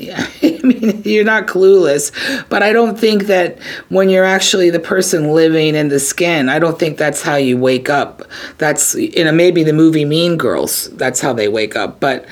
Yeah, 0.00 0.26
I 0.42 0.60
mean, 0.62 1.02
you're 1.04 1.24
not 1.24 1.46
clueless, 1.46 2.10
but 2.48 2.62
I 2.62 2.72
don't 2.72 2.98
think 2.98 3.24
that 3.24 3.58
when 3.90 4.08
you're 4.08 4.24
actually 4.24 4.70
the 4.70 4.80
person 4.80 5.32
living 5.34 5.74
in 5.74 5.88
the 5.88 6.00
skin, 6.00 6.48
I 6.48 6.58
don't 6.58 6.78
think 6.78 6.96
that's 6.96 7.20
how 7.22 7.36
you 7.36 7.58
wake 7.58 7.90
up. 7.90 8.22
That's 8.58 8.94
you 8.94 9.24
know 9.24 9.32
maybe 9.32 9.62
the 9.62 9.74
movie 9.74 10.04
Mean 10.06 10.38
Girls, 10.38 10.88
that's 10.92 11.20
how 11.20 11.32
they 11.34 11.48
wake 11.48 11.76
up, 11.76 12.00
but 12.00 12.24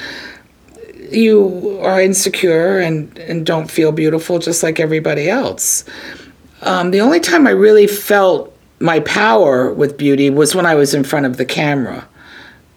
you 1.10 1.78
are 1.82 2.00
insecure 2.00 2.78
and 2.78 3.16
and 3.18 3.44
don't 3.44 3.70
feel 3.70 3.92
beautiful 3.92 4.38
just 4.38 4.62
like 4.62 4.80
everybody 4.80 5.28
else. 5.28 5.84
Um, 6.62 6.90
the 6.90 7.00
only 7.02 7.20
time 7.20 7.46
I 7.46 7.50
really 7.50 7.86
felt 7.86 8.56
my 8.80 9.00
power 9.00 9.72
with 9.72 9.98
beauty 9.98 10.30
was 10.30 10.54
when 10.54 10.66
I 10.66 10.74
was 10.74 10.94
in 10.94 11.04
front 11.04 11.26
of 11.26 11.36
the 11.36 11.44
camera. 11.44 12.08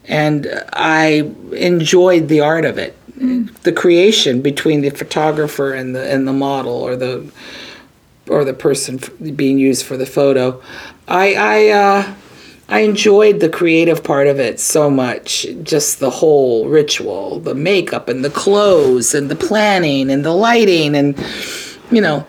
And 0.06 0.48
I 0.72 1.30
enjoyed 1.52 2.26
the 2.28 2.40
art 2.40 2.64
of 2.64 2.76
it, 2.76 2.96
the 3.16 3.72
creation 3.72 4.40
between 4.40 4.80
the 4.80 4.90
photographer 4.90 5.72
and 5.72 5.94
the 5.94 6.10
and 6.10 6.26
the 6.26 6.32
model 6.32 6.74
or 6.74 6.96
the 6.96 7.30
or 8.28 8.44
the 8.44 8.54
person 8.54 9.00
being 9.36 9.58
used 9.58 9.84
for 9.84 9.96
the 9.96 10.06
photo. 10.06 10.60
I 11.08 11.34
I 11.34 11.68
uh, 11.68 12.14
I 12.68 12.80
enjoyed 12.80 13.40
the 13.40 13.48
creative 13.48 14.02
part 14.02 14.26
of 14.26 14.40
it 14.40 14.58
so 14.60 14.90
much. 14.90 15.46
Just 15.62 16.00
the 16.00 16.10
whole 16.10 16.68
ritual, 16.68 17.40
the 17.40 17.54
makeup 17.54 18.08
and 18.08 18.24
the 18.24 18.30
clothes 18.30 19.14
and 19.14 19.30
the 19.30 19.36
planning 19.36 20.10
and 20.10 20.24
the 20.24 20.32
lighting 20.32 20.94
and 20.94 21.18
you 21.90 22.00
know 22.00 22.26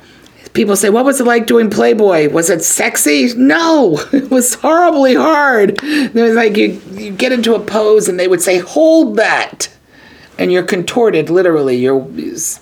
people 0.53 0.75
say, 0.75 0.89
What 0.89 1.05
was 1.05 1.19
it 1.19 1.25
like 1.25 1.45
doing 1.45 1.69
Playboy? 1.69 2.29
Was 2.29 2.49
it 2.49 2.63
sexy? 2.63 3.33
No, 3.35 3.99
it 4.13 4.29
was 4.29 4.55
horribly 4.55 5.15
hard. 5.15 5.79
It 5.83 6.13
was 6.13 6.35
like 6.35 6.57
you, 6.57 6.81
you 6.91 7.11
get 7.11 7.31
into 7.31 7.55
a 7.55 7.59
pose 7.59 8.07
and 8.07 8.19
they 8.19 8.27
would 8.27 8.41
say, 8.41 8.59
Hold 8.59 9.17
that. 9.17 9.69
And 10.43 10.51
you're 10.51 10.63
contorted, 10.63 11.29
literally. 11.29 11.77
You're 11.77 12.05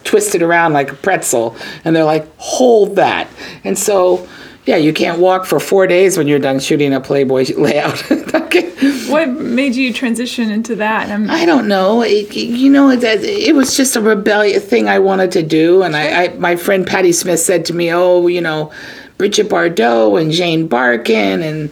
twisted 0.03 0.41
around 0.41 0.73
like 0.73 0.91
a 0.91 0.95
pretzel. 0.95 1.55
And 1.83 1.95
they're 1.95 2.05
like, 2.05 2.27
Hold 2.37 2.95
that. 2.95 3.27
And 3.63 3.77
so 3.77 4.27
Yeah, 4.65 4.77
you 4.77 4.93
can't 4.93 5.19
walk 5.19 5.45
for 5.45 5.59
four 5.59 5.87
days 5.87 6.17
when 6.17 6.27
you're 6.27 6.39
done 6.39 6.59
shooting 6.59 6.93
a 6.93 7.01
Playboy 7.01 7.45
layout. 7.57 8.09
okay. 8.33 8.69
What 9.11 9.27
made 9.29 9.75
you 9.75 9.91
transition 9.91 10.49
into 10.51 10.75
that? 10.77 11.09
I'm, 11.09 11.29
I 11.29 11.45
don't 11.45 11.67
know. 11.67 12.01
It, 12.01 12.33
you 12.33 12.69
know, 12.69 12.89
it, 12.89 13.03
it 13.03 13.53
was 13.53 13.75
just 13.75 13.97
a 13.97 14.01
rebellious 14.01 14.63
thing 14.63 14.87
I 14.87 14.99
wanted 14.99 15.31
to 15.33 15.43
do. 15.43 15.83
And 15.83 15.97
I, 15.97 16.23
I, 16.23 16.27
my 16.37 16.55
friend 16.55 16.87
Patti 16.87 17.11
Smith 17.11 17.41
said 17.41 17.65
to 17.65 17.73
me, 17.73 17.91
"Oh, 17.91 18.27
you 18.27 18.39
know, 18.39 18.71
Brigitte 19.17 19.49
Bardot 19.49 20.21
and 20.21 20.31
Jane 20.31 20.67
Birkin 20.67 21.43
and." 21.43 21.71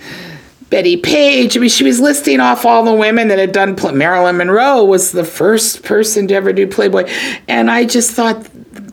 Bettie 0.70 0.98
Page. 0.98 1.58
I 1.58 1.60
mean, 1.60 1.70
she 1.70 1.84
was 1.84 2.00
listing 2.00 2.40
off 2.40 2.66
all 2.66 2.84
the 2.84 2.94
women 2.94 3.28
that 3.30 3.40
had 3.40 3.52
done. 3.52 3.76
Marilyn 3.98 4.38
Monroe 4.38 4.84
was 4.86 5.12
the 5.12 5.24
first 5.24 5.84
person 5.84 6.28
to 6.28 6.36
ever 6.36 6.54
do 6.54 6.68
Playboy, 6.68 7.10
and 7.48 7.72
I 7.72 7.86
just 7.86 8.12
thought 8.12 8.48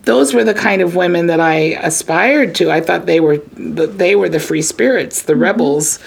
those 0.07 0.33
were 0.33 0.45
the 0.45 0.55
kind 0.55 0.81
of 0.81 0.97
women 0.97 1.27
that 1.27 1.41
I 1.41 1.77
aspired 1.83 2.55
to. 2.57 2.71
I 2.71 2.81
thought 2.81 3.07
they 3.07 3.21
were 3.21 3.39
the, 3.57 3.87
they 3.87 4.17
were 4.17 4.29
the 4.29 4.41
free 4.41 4.63
spirits, 4.63 5.23
the 5.23 5.35
mm-hmm. 5.35 5.43
rebels. 5.43 5.99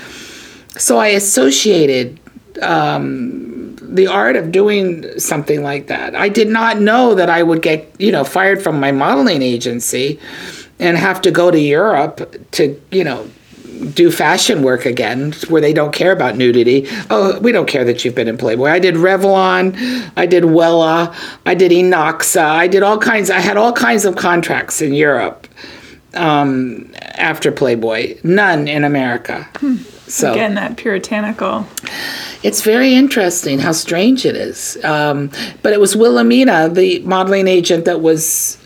So 0.77 0.97
I 0.97 1.07
associated 1.07 2.19
um, 2.61 3.75
the 3.81 4.07
art 4.07 4.35
of 4.35 4.51
doing 4.51 5.19
something 5.19 5.61
like 5.63 5.87
that. 5.87 6.15
I 6.15 6.29
did 6.29 6.47
not 6.47 6.79
know 6.79 7.13
that 7.15 7.29
I 7.29 7.43
would 7.43 7.61
get 7.61 7.93
you 7.99 8.11
know 8.11 8.23
fired 8.23 8.61
from 8.61 8.79
my 8.79 8.91
modeling 8.91 9.41
agency 9.41 10.19
and 10.79 10.97
have 10.97 11.21
to 11.21 11.31
go 11.31 11.51
to 11.51 11.59
Europe 11.59 12.35
to 12.51 12.81
you 12.91 13.03
know 13.03 13.29
do 13.79 14.11
fashion 14.11 14.63
work 14.63 14.85
again 14.85 15.31
where 15.47 15.61
they 15.61 15.73
don't 15.73 15.93
care 15.93 16.11
about 16.11 16.35
nudity. 16.35 16.87
Oh, 17.09 17.39
we 17.39 17.51
don't 17.51 17.67
care 17.67 17.83
that 17.85 18.03
you've 18.03 18.15
been 18.15 18.27
in 18.27 18.37
Playboy. 18.37 18.67
I 18.67 18.79
did 18.79 18.95
Revlon, 18.95 20.11
I 20.15 20.25
did 20.25 20.43
Wella, 20.43 21.15
I 21.45 21.55
did 21.55 21.71
Inoxa, 21.71 22.41
I 22.41 22.67
did 22.67 22.83
all 22.83 22.97
kinds, 22.97 23.29
I 23.29 23.39
had 23.39 23.57
all 23.57 23.73
kinds 23.73 24.05
of 24.05 24.15
contracts 24.15 24.81
in 24.81 24.93
Europe 24.93 25.47
um, 26.13 26.93
after 27.15 27.51
Playboy, 27.51 28.19
none 28.23 28.67
in 28.67 28.83
America. 28.83 29.47
Hmm. 29.57 29.77
So 30.07 30.31
again, 30.31 30.55
that 30.55 30.75
puritanical. 30.75 31.67
It's 32.41 32.61
very 32.61 32.95
interesting 32.95 33.59
how 33.59 33.73
strange 33.73 34.25
it 34.25 34.35
is. 34.35 34.83
Um, 34.83 35.29
but 35.61 35.71
it 35.71 35.79
was 35.79 35.95
Wilhelmina, 35.95 36.69
the 36.69 36.99
modeling 36.99 37.47
agent, 37.47 37.85
that 37.85 38.01
was 38.01 38.57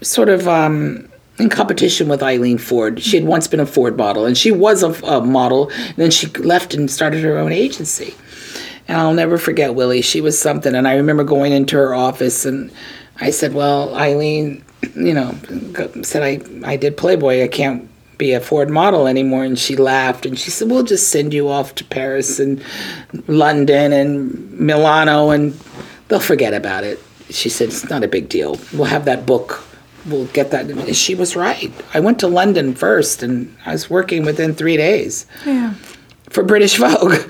sort 0.00 0.28
of 0.28 0.46
um, 0.46 1.05
in 1.38 1.48
competition 1.48 2.08
with 2.08 2.22
Eileen 2.22 2.58
Ford. 2.58 3.00
She 3.00 3.16
had 3.16 3.26
once 3.26 3.46
been 3.46 3.60
a 3.60 3.66
Ford 3.66 3.96
model, 3.96 4.24
and 4.24 4.36
she 4.36 4.50
was 4.50 4.82
a, 4.82 4.92
a 5.04 5.20
model. 5.20 5.70
Then 5.96 6.10
she 6.10 6.26
left 6.28 6.74
and 6.74 6.90
started 6.90 7.22
her 7.22 7.38
own 7.38 7.52
agency. 7.52 8.14
And 8.88 8.98
I'll 8.98 9.14
never 9.14 9.36
forget 9.36 9.74
Willie. 9.74 10.02
She 10.02 10.20
was 10.20 10.38
something. 10.38 10.74
And 10.74 10.86
I 10.86 10.94
remember 10.94 11.24
going 11.24 11.52
into 11.52 11.76
her 11.76 11.94
office, 11.94 12.44
and 12.44 12.72
I 13.20 13.30
said, 13.30 13.54
"Well, 13.54 13.94
Eileen, 13.94 14.64
you 14.94 15.14
know, 15.14 15.34
said 16.02 16.22
I 16.22 16.40
I 16.64 16.76
did 16.76 16.96
Playboy. 16.96 17.42
I 17.42 17.48
can't." 17.48 17.90
be 18.18 18.32
a 18.32 18.40
Ford 18.40 18.70
model 18.70 19.06
anymore 19.06 19.44
and 19.44 19.58
she 19.58 19.76
laughed 19.76 20.24
and 20.24 20.38
she 20.38 20.50
said 20.50 20.70
we'll 20.70 20.82
just 20.82 21.10
send 21.10 21.34
you 21.34 21.50
off 21.50 21.74
to 21.74 21.84
Paris 21.84 22.38
and 22.38 22.62
London 23.26 23.92
and 23.92 24.58
Milano 24.58 25.28
and 25.28 25.52
they'll 26.08 26.18
forget 26.18 26.54
about 26.54 26.82
it 26.82 26.98
she 27.28 27.50
said 27.50 27.68
it's 27.68 27.90
not 27.90 28.02
a 28.02 28.08
big 28.08 28.30
deal 28.30 28.58
we'll 28.72 28.84
have 28.84 29.04
that 29.04 29.26
book 29.26 29.62
we'll 30.06 30.26
get 30.26 30.50
that. 30.50 30.94
She 30.94 31.14
was 31.14 31.36
right. 31.36 31.72
I 31.94 32.00
went 32.00 32.18
to 32.20 32.28
London 32.28 32.74
first, 32.74 33.22
and 33.22 33.54
I 33.64 33.72
was 33.72 33.90
working 33.90 34.24
within 34.24 34.54
three 34.54 34.76
days. 34.76 35.26
Yeah. 35.44 35.74
For 36.30 36.42
British 36.42 36.76
Vogue, 36.78 37.20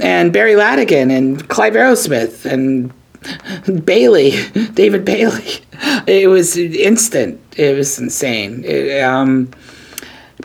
and 0.00 0.32
Barry 0.32 0.54
Lategan, 0.54 1.10
and 1.10 1.48
Clive 1.48 1.74
Arrowsmith, 1.74 2.44
and 2.44 2.92
Bailey, 3.84 4.32
David 4.74 5.04
Bailey. 5.04 5.58
It 6.06 6.28
was 6.28 6.56
instant. 6.56 7.40
It 7.56 7.76
was 7.76 7.98
insane. 7.98 8.64
It, 8.64 9.02
um, 9.02 9.50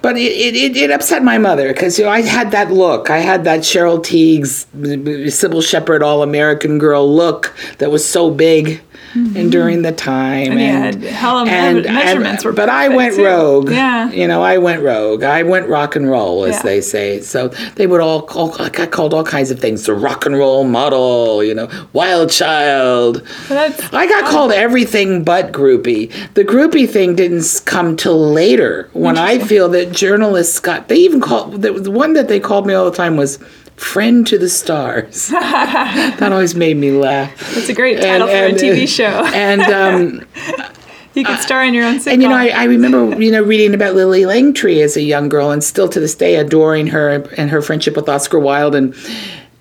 but 0.01 0.17
it, 0.17 0.55
it, 0.55 0.77
it 0.77 0.91
upset 0.91 1.23
my 1.23 1.37
mother 1.37 1.73
because 1.73 1.99
you 1.99 2.05
know 2.05 2.11
I 2.11 2.21
had 2.21 2.51
that 2.51 2.71
look. 2.71 3.09
I 3.09 3.19
had 3.19 3.43
that 3.43 3.61
Cheryl 3.61 3.99
Tiegs 3.99 4.65
Cybill 4.73 5.67
Shepherd, 5.67 6.03
all 6.03 6.23
American 6.23 6.77
girl 6.77 7.13
look 7.13 7.55
that 7.79 7.91
was 7.91 8.07
so 8.07 8.31
big 8.31 8.81
mm-hmm. 9.13 9.35
and 9.35 9.51
during 9.51 9.81
the 9.81 9.91
time. 9.91 10.57
And, 10.57 11.03
and, 11.03 11.85
and 11.85 11.95
measurements 11.95 12.43
and, 12.43 12.45
were 12.45 12.53
But 12.53 12.69
I 12.69 12.89
went 12.89 13.15
too. 13.15 13.25
rogue. 13.25 13.69
Yeah. 13.69 14.09
You 14.11 14.27
know, 14.27 14.41
I 14.41 14.57
went 14.57 14.81
rogue. 14.81 15.23
I 15.23 15.43
went 15.43 15.67
rock 15.67 15.95
and 15.95 16.09
roll, 16.09 16.45
as 16.45 16.55
yeah. 16.55 16.61
they 16.63 16.81
say. 16.81 17.21
So 17.21 17.49
they 17.75 17.87
would 17.87 18.01
all 18.01 18.21
call, 18.21 18.59
I 18.61 18.69
got 18.69 18.91
called 18.91 19.13
all 19.13 19.23
kinds 19.23 19.51
of 19.51 19.59
things. 19.59 19.85
The 19.85 19.93
rock 19.93 20.25
and 20.25 20.35
roll 20.37 20.63
model, 20.63 21.43
you 21.43 21.53
know, 21.53 21.69
wild 21.93 22.29
child. 22.29 23.23
I 23.49 24.07
got 24.07 24.29
called 24.29 24.51
everything 24.51 25.23
but 25.23 25.51
groupie. 25.51 26.11
The 26.33 26.43
groupie 26.43 26.89
thing 26.89 27.15
didn't 27.15 27.61
come 27.65 27.95
till 27.95 28.31
later 28.31 28.89
when 28.93 29.17
I 29.17 29.39
feel 29.39 29.69
that 29.69 29.91
journalists 29.91 30.59
got, 30.59 30.87
they 30.87 30.97
even 30.97 31.21
called, 31.21 31.61
the 31.61 31.91
one 31.91 32.13
that 32.13 32.27
they 32.27 32.39
called 32.39 32.65
me 32.65 32.73
all 32.73 32.89
the 32.89 32.95
time 32.95 33.17
was 33.17 33.39
Friend 33.79 34.27
to 34.27 34.37
the 34.37 34.49
Stars. 34.49 35.27
that 35.29 36.31
always 36.31 36.53
made 36.53 36.75
me 36.75 36.91
laugh. 36.91 37.55
That's 37.55 37.69
a 37.69 37.73
great 37.73 37.97
title 37.99 38.27
and, 38.27 38.59
for 38.59 38.65
and, 38.65 38.75
a 38.75 38.83
TV 38.83 38.87
show. 38.87 39.25
and 39.33 39.61
um, 39.61 40.27
you 41.13 41.23
could 41.23 41.39
star 41.39 41.63
in 41.63 41.73
your 41.73 41.85
own 41.85 41.95
sitcom. 41.95 42.13
And 42.13 42.21
you 42.21 42.27
know, 42.27 42.35
I, 42.35 42.47
I, 42.49 42.63
remember 42.65 43.19
you 43.21 43.31
know 43.31 43.41
reading 43.41 43.73
about 43.73 43.95
Lillie 43.95 44.23
Langtry 44.23 44.83
as 44.83 44.97
a 44.97 45.01
young 45.01 45.29
girl, 45.29 45.49
and 45.49 45.63
still 45.63 45.87
to 45.89 45.99
this 45.99 46.13
day 46.13 46.35
adoring 46.35 46.87
her 46.87 47.25
and 47.37 47.49
her 47.49 47.61
friendship 47.61 47.95
with 47.95 48.09
Oscar 48.09 48.37
Wilde, 48.37 48.75
and 48.75 48.93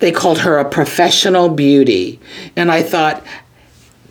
they 0.00 0.10
called 0.10 0.38
her 0.38 0.58
a 0.58 0.68
professional 0.68 1.48
beauty. 1.48 2.18
And 2.56 2.72
I 2.72 2.82
thought, 2.82 3.24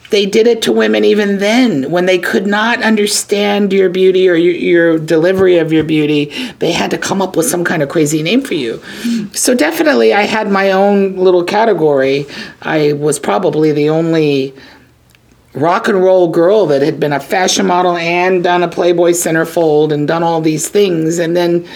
they 0.09 0.25
did 0.25 0.47
it 0.47 0.61
to 0.63 0.71
women 0.71 1.03
even 1.03 1.39
then 1.39 1.91
when 1.91 2.05
they 2.05 2.17
could 2.17 2.47
not 2.47 2.81
understand 2.81 3.73
your 3.73 3.89
beauty 3.89 4.29
or 4.29 4.35
your, 4.35 4.53
your, 4.53 4.99
delivery 4.99 5.57
of 5.57 5.73
your 5.73 5.83
beauty. 5.83 6.25
They 6.59 6.71
had 6.71 6.91
to 6.91 6.97
come 6.97 7.21
up 7.21 7.35
with 7.35 7.45
some 7.45 7.63
kind 7.63 7.83
of 7.83 7.89
crazy 7.89 8.23
name 8.23 8.41
for 8.41 8.53
you. 8.53 8.81
So 9.33 9.53
definitely 9.53 10.13
i 10.13 10.21
had 10.21 10.49
my 10.49 10.71
own 10.71 11.17
little 11.17 11.43
category. 11.43 12.25
I 12.61 12.93
was 12.93 13.19
probably 13.19 13.71
the 13.71 13.89
only 13.89 14.53
rock 15.53 15.87
and 15.87 16.01
roll 16.01 16.29
girl 16.29 16.67
that 16.67 16.81
had 16.81 16.99
been 16.99 17.13
a 17.13 17.19
fashion 17.19 17.65
model 17.65 17.97
and 17.97 18.43
done 18.43 18.63
a 18.63 18.67
playboy 18.67 19.11
centerfold 19.11 19.91
and 19.91 20.07
done 20.07 20.23
all 20.23 20.39
these 20.39 20.69
things 20.69 21.19
and 21.19 21.35
then 21.35 21.67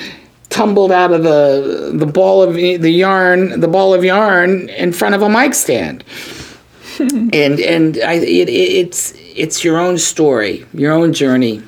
tumbled 0.49 0.91
out 0.91 1.11
of 1.11 1.23
the 1.23 1.91
the 1.95 2.05
ball 2.05 2.43
of 2.43 2.53
the 2.53 2.91
yarn 2.91 3.59
the 3.61 3.67
ball 3.67 3.93
of 3.93 4.03
yarn 4.03 4.69
in 4.69 4.91
front 4.91 5.15
of 5.15 5.21
a 5.21 5.29
mic 5.29 5.53
stand 5.53 6.03
and 6.99 7.59
and 7.59 7.97
I, 7.97 8.13
it, 8.13 8.49
it's 8.49 9.13
it's 9.35 9.63
your 9.63 9.77
own 9.77 9.97
story, 9.97 10.65
your 10.73 10.91
own 10.91 11.13
journey. 11.13 11.61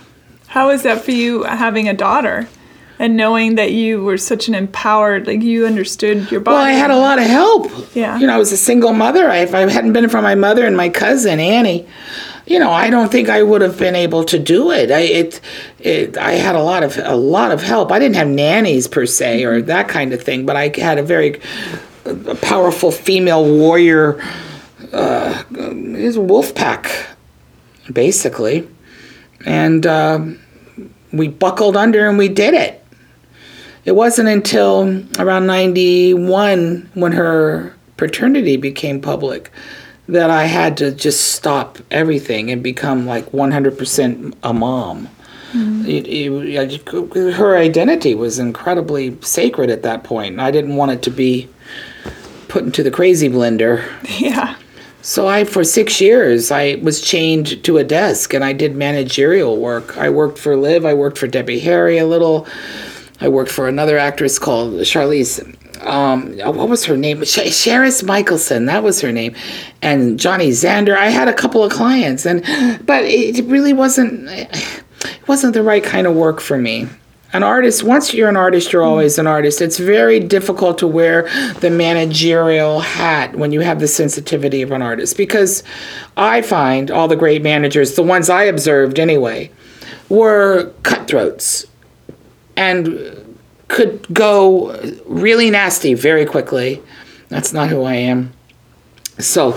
How 0.47 0.69
is 0.69 0.83
that 0.83 1.01
for 1.01 1.11
you 1.11 1.43
having 1.43 1.87
a 1.87 1.93
daughter? 1.93 2.47
and 2.99 3.17
knowing 3.17 3.55
that 3.55 3.71
you 3.71 4.03
were 4.03 4.17
such 4.17 4.47
an 4.47 4.55
empowered, 4.55 5.27
like 5.27 5.41
you 5.41 5.65
understood 5.65 6.31
your 6.31 6.39
body. 6.39 6.55
Well, 6.55 6.63
I 6.63 6.71
had 6.71 6.91
a 6.91 6.97
lot 6.97 7.19
of 7.19 7.25
help. 7.25 7.95
Yeah. 7.95 8.17
You 8.17 8.27
know, 8.27 8.35
I 8.35 8.37
was 8.37 8.51
a 8.51 8.57
single 8.57 8.93
mother. 8.93 9.29
I, 9.29 9.37
if 9.37 9.53
I 9.53 9.69
hadn't 9.69 9.93
been 9.93 10.07
for 10.09 10.21
my 10.21 10.35
mother 10.35 10.65
and 10.65 10.77
my 10.77 10.89
cousin 10.89 11.39
Annie, 11.39 11.87
you 12.45 12.59
know, 12.59 12.71
I 12.71 12.89
don't 12.89 13.11
think 13.11 13.29
I 13.29 13.41
would 13.41 13.61
have 13.61 13.77
been 13.77 13.95
able 13.95 14.23
to 14.25 14.37
do 14.37 14.71
it. 14.71 14.91
I 14.91 14.99
it, 14.99 15.41
it 15.79 16.17
I 16.17 16.33
had 16.33 16.55
a 16.55 16.61
lot 16.61 16.83
of 16.83 16.97
a 16.97 17.15
lot 17.15 17.51
of 17.51 17.61
help. 17.61 17.91
I 17.91 17.99
didn't 17.99 18.15
have 18.15 18.27
nannies 18.27 18.87
per 18.87 19.05
se 19.05 19.43
or 19.43 19.61
that 19.63 19.87
kind 19.87 20.13
of 20.13 20.21
thing, 20.21 20.45
but 20.45 20.55
I 20.55 20.71
had 20.75 20.97
a 20.97 21.03
very 21.03 21.39
a 22.05 22.35
powerful 22.35 22.91
female 22.91 23.45
warrior 23.45 24.21
uh, 24.93 25.43
is 25.51 26.15
a 26.15 26.21
wolf 26.21 26.55
pack, 26.55 27.07
basically. 27.91 28.67
And 29.45 29.85
uh, 29.85 30.25
we 31.11 31.27
buckled 31.27 31.75
under 31.75 32.07
and 32.07 32.17
we 32.17 32.29
did 32.29 32.53
it. 32.53 32.83
It 33.85 33.93
wasn't 33.93 34.29
until 34.29 35.03
around 35.19 35.45
91 35.45 36.89
when 36.93 37.11
her 37.11 37.75
paternity 37.97 38.55
became 38.55 39.01
public 39.01 39.51
that 40.07 40.29
I 40.29 40.45
had 40.45 40.77
to 40.77 40.91
just 40.91 41.33
stop 41.33 41.77
everything 41.91 42.51
and 42.51 42.61
become 42.63 43.05
like 43.05 43.25
100% 43.31 44.35
a 44.43 44.53
mom. 44.53 45.09
Mm-hmm. 45.53 45.85
It, 45.85 46.07
it, 46.07 47.33
her 47.35 47.57
identity 47.57 48.15
was 48.15 48.39
incredibly 48.39 49.17
sacred 49.21 49.69
at 49.69 49.83
that 49.83 50.03
point. 50.03 50.39
I 50.39 50.51
didn't 50.51 50.75
want 50.75 50.91
it 50.91 51.01
to 51.03 51.11
be 51.11 51.47
put 52.47 52.63
into 52.63 52.83
the 52.83 52.91
crazy 52.91 53.29
blender. 53.29 53.89
Yeah. 54.19 54.55
So 55.03 55.27
I, 55.27 55.43
for 55.43 55.65
six 55.65 55.99
years, 55.99 56.49
I 56.49 56.75
was 56.81 57.01
chained 57.01 57.61
to 57.65 57.77
a 57.77 57.83
desk 57.83 58.33
and 58.33 58.41
I 58.41 58.53
did 58.53 58.73
managerial 58.73 59.57
work. 59.57 59.97
I 59.97 60.09
worked 60.09 60.39
for 60.39 60.55
Liv. 60.55 60.85
I 60.85 60.93
worked 60.93 61.17
for 61.17 61.27
Debbie 61.27 61.59
Harry 61.59 61.97
a 61.97 62.07
little. 62.07 62.47
I 63.19 63.27
worked 63.27 63.51
for 63.51 63.67
another 63.67 63.97
actress 63.97 64.39
called 64.39 64.75
Charlize. 64.75 65.41
Um, 65.85 66.37
what 66.55 66.69
was 66.69 66.85
her 66.85 66.95
name? 66.95 67.25
Sh- 67.25 68.03
Michaelson. 68.03 68.65
That 68.67 68.81
was 68.81 69.01
her 69.01 69.11
name. 69.11 69.35
And 69.81 70.17
Johnny 70.17 70.51
Zander. 70.51 70.95
I 70.95 71.09
had 71.09 71.27
a 71.27 71.33
couple 71.33 71.65
of 71.65 71.73
clients, 71.73 72.25
and 72.25 72.41
but 72.85 73.03
it 73.03 73.43
really 73.45 73.73
wasn't. 73.73 74.29
It 74.29 75.27
wasn't 75.27 75.53
the 75.53 75.63
right 75.63 75.83
kind 75.83 76.07
of 76.07 76.15
work 76.15 76.39
for 76.39 76.57
me 76.57 76.87
an 77.33 77.43
artist 77.43 77.83
once 77.83 78.13
you're 78.13 78.29
an 78.29 78.37
artist 78.37 78.71
you're 78.71 78.81
mm-hmm. 78.81 78.89
always 78.89 79.17
an 79.17 79.27
artist 79.27 79.61
it's 79.61 79.77
very 79.77 80.19
difficult 80.19 80.77
to 80.77 80.87
wear 80.87 81.23
the 81.59 81.69
managerial 81.69 82.79
hat 82.79 83.35
when 83.35 83.51
you 83.51 83.61
have 83.61 83.79
the 83.79 83.87
sensitivity 83.87 84.61
of 84.61 84.71
an 84.71 84.81
artist 84.81 85.17
because 85.17 85.63
i 86.15 86.41
find 86.41 86.89
all 86.89 87.07
the 87.07 87.15
great 87.15 87.41
managers 87.41 87.95
the 87.95 88.03
ones 88.03 88.29
i 88.29 88.43
observed 88.43 88.99
anyway 88.99 89.49
were 90.09 90.71
cutthroats 90.83 91.65
and 92.55 93.23
could 93.67 94.05
go 94.13 94.71
really 95.05 95.49
nasty 95.49 95.93
very 95.93 96.25
quickly. 96.25 96.81
That's 97.29 97.53
not 97.53 97.69
who 97.69 97.83
I 97.83 97.95
am. 97.95 98.31
So, 99.17 99.53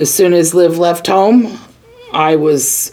as 0.00 0.12
soon 0.12 0.32
as 0.32 0.54
Liv 0.54 0.78
left 0.78 1.06
home, 1.06 1.58
I 2.12 2.36
was 2.36 2.92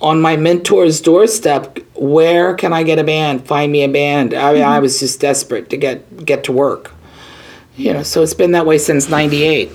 on 0.00 0.20
my 0.20 0.36
mentor's 0.36 1.00
doorstep. 1.00 1.78
Where 1.94 2.54
can 2.54 2.72
I 2.72 2.82
get 2.82 2.98
a 2.98 3.04
band? 3.04 3.46
Find 3.46 3.72
me 3.72 3.82
a 3.82 3.88
band. 3.88 4.34
I 4.34 4.52
mean, 4.52 4.62
I 4.62 4.74
mm-hmm. 4.74 4.82
was 4.82 5.00
just 5.00 5.20
desperate 5.20 5.70
to 5.70 5.76
get 5.76 6.24
get 6.24 6.44
to 6.44 6.52
work. 6.52 6.92
You 7.76 7.92
know, 7.92 8.02
so 8.02 8.22
it's 8.22 8.34
been 8.34 8.52
that 8.52 8.66
way 8.66 8.78
since 8.78 9.08
'98. 9.08 9.70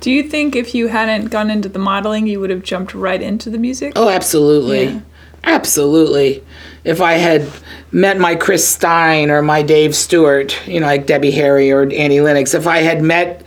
Do 0.00 0.10
you 0.10 0.22
think 0.22 0.56
if 0.56 0.74
you 0.74 0.88
hadn't 0.88 1.26
gone 1.26 1.50
into 1.50 1.68
the 1.68 1.78
modeling, 1.78 2.26
you 2.26 2.40
would 2.40 2.50
have 2.50 2.62
jumped 2.62 2.94
right 2.94 3.20
into 3.20 3.50
the 3.50 3.58
music? 3.58 3.92
Oh, 3.96 4.08
absolutely. 4.08 4.84
Yeah. 4.84 5.00
Absolutely. 5.44 6.44
If 6.84 7.00
I 7.00 7.14
had 7.14 7.46
met 7.92 8.18
my 8.18 8.34
Chris 8.34 8.66
Stein 8.66 9.30
or 9.30 9.42
my 9.42 9.62
Dave 9.62 9.94
Stewart, 9.94 10.56
you 10.66 10.80
know, 10.80 10.86
like 10.86 11.06
Debbie 11.06 11.30
Harry 11.30 11.70
or 11.70 11.82
Annie 11.82 12.20
Lennox, 12.20 12.54
if 12.54 12.66
I 12.66 12.78
had 12.78 13.02
met 13.02 13.42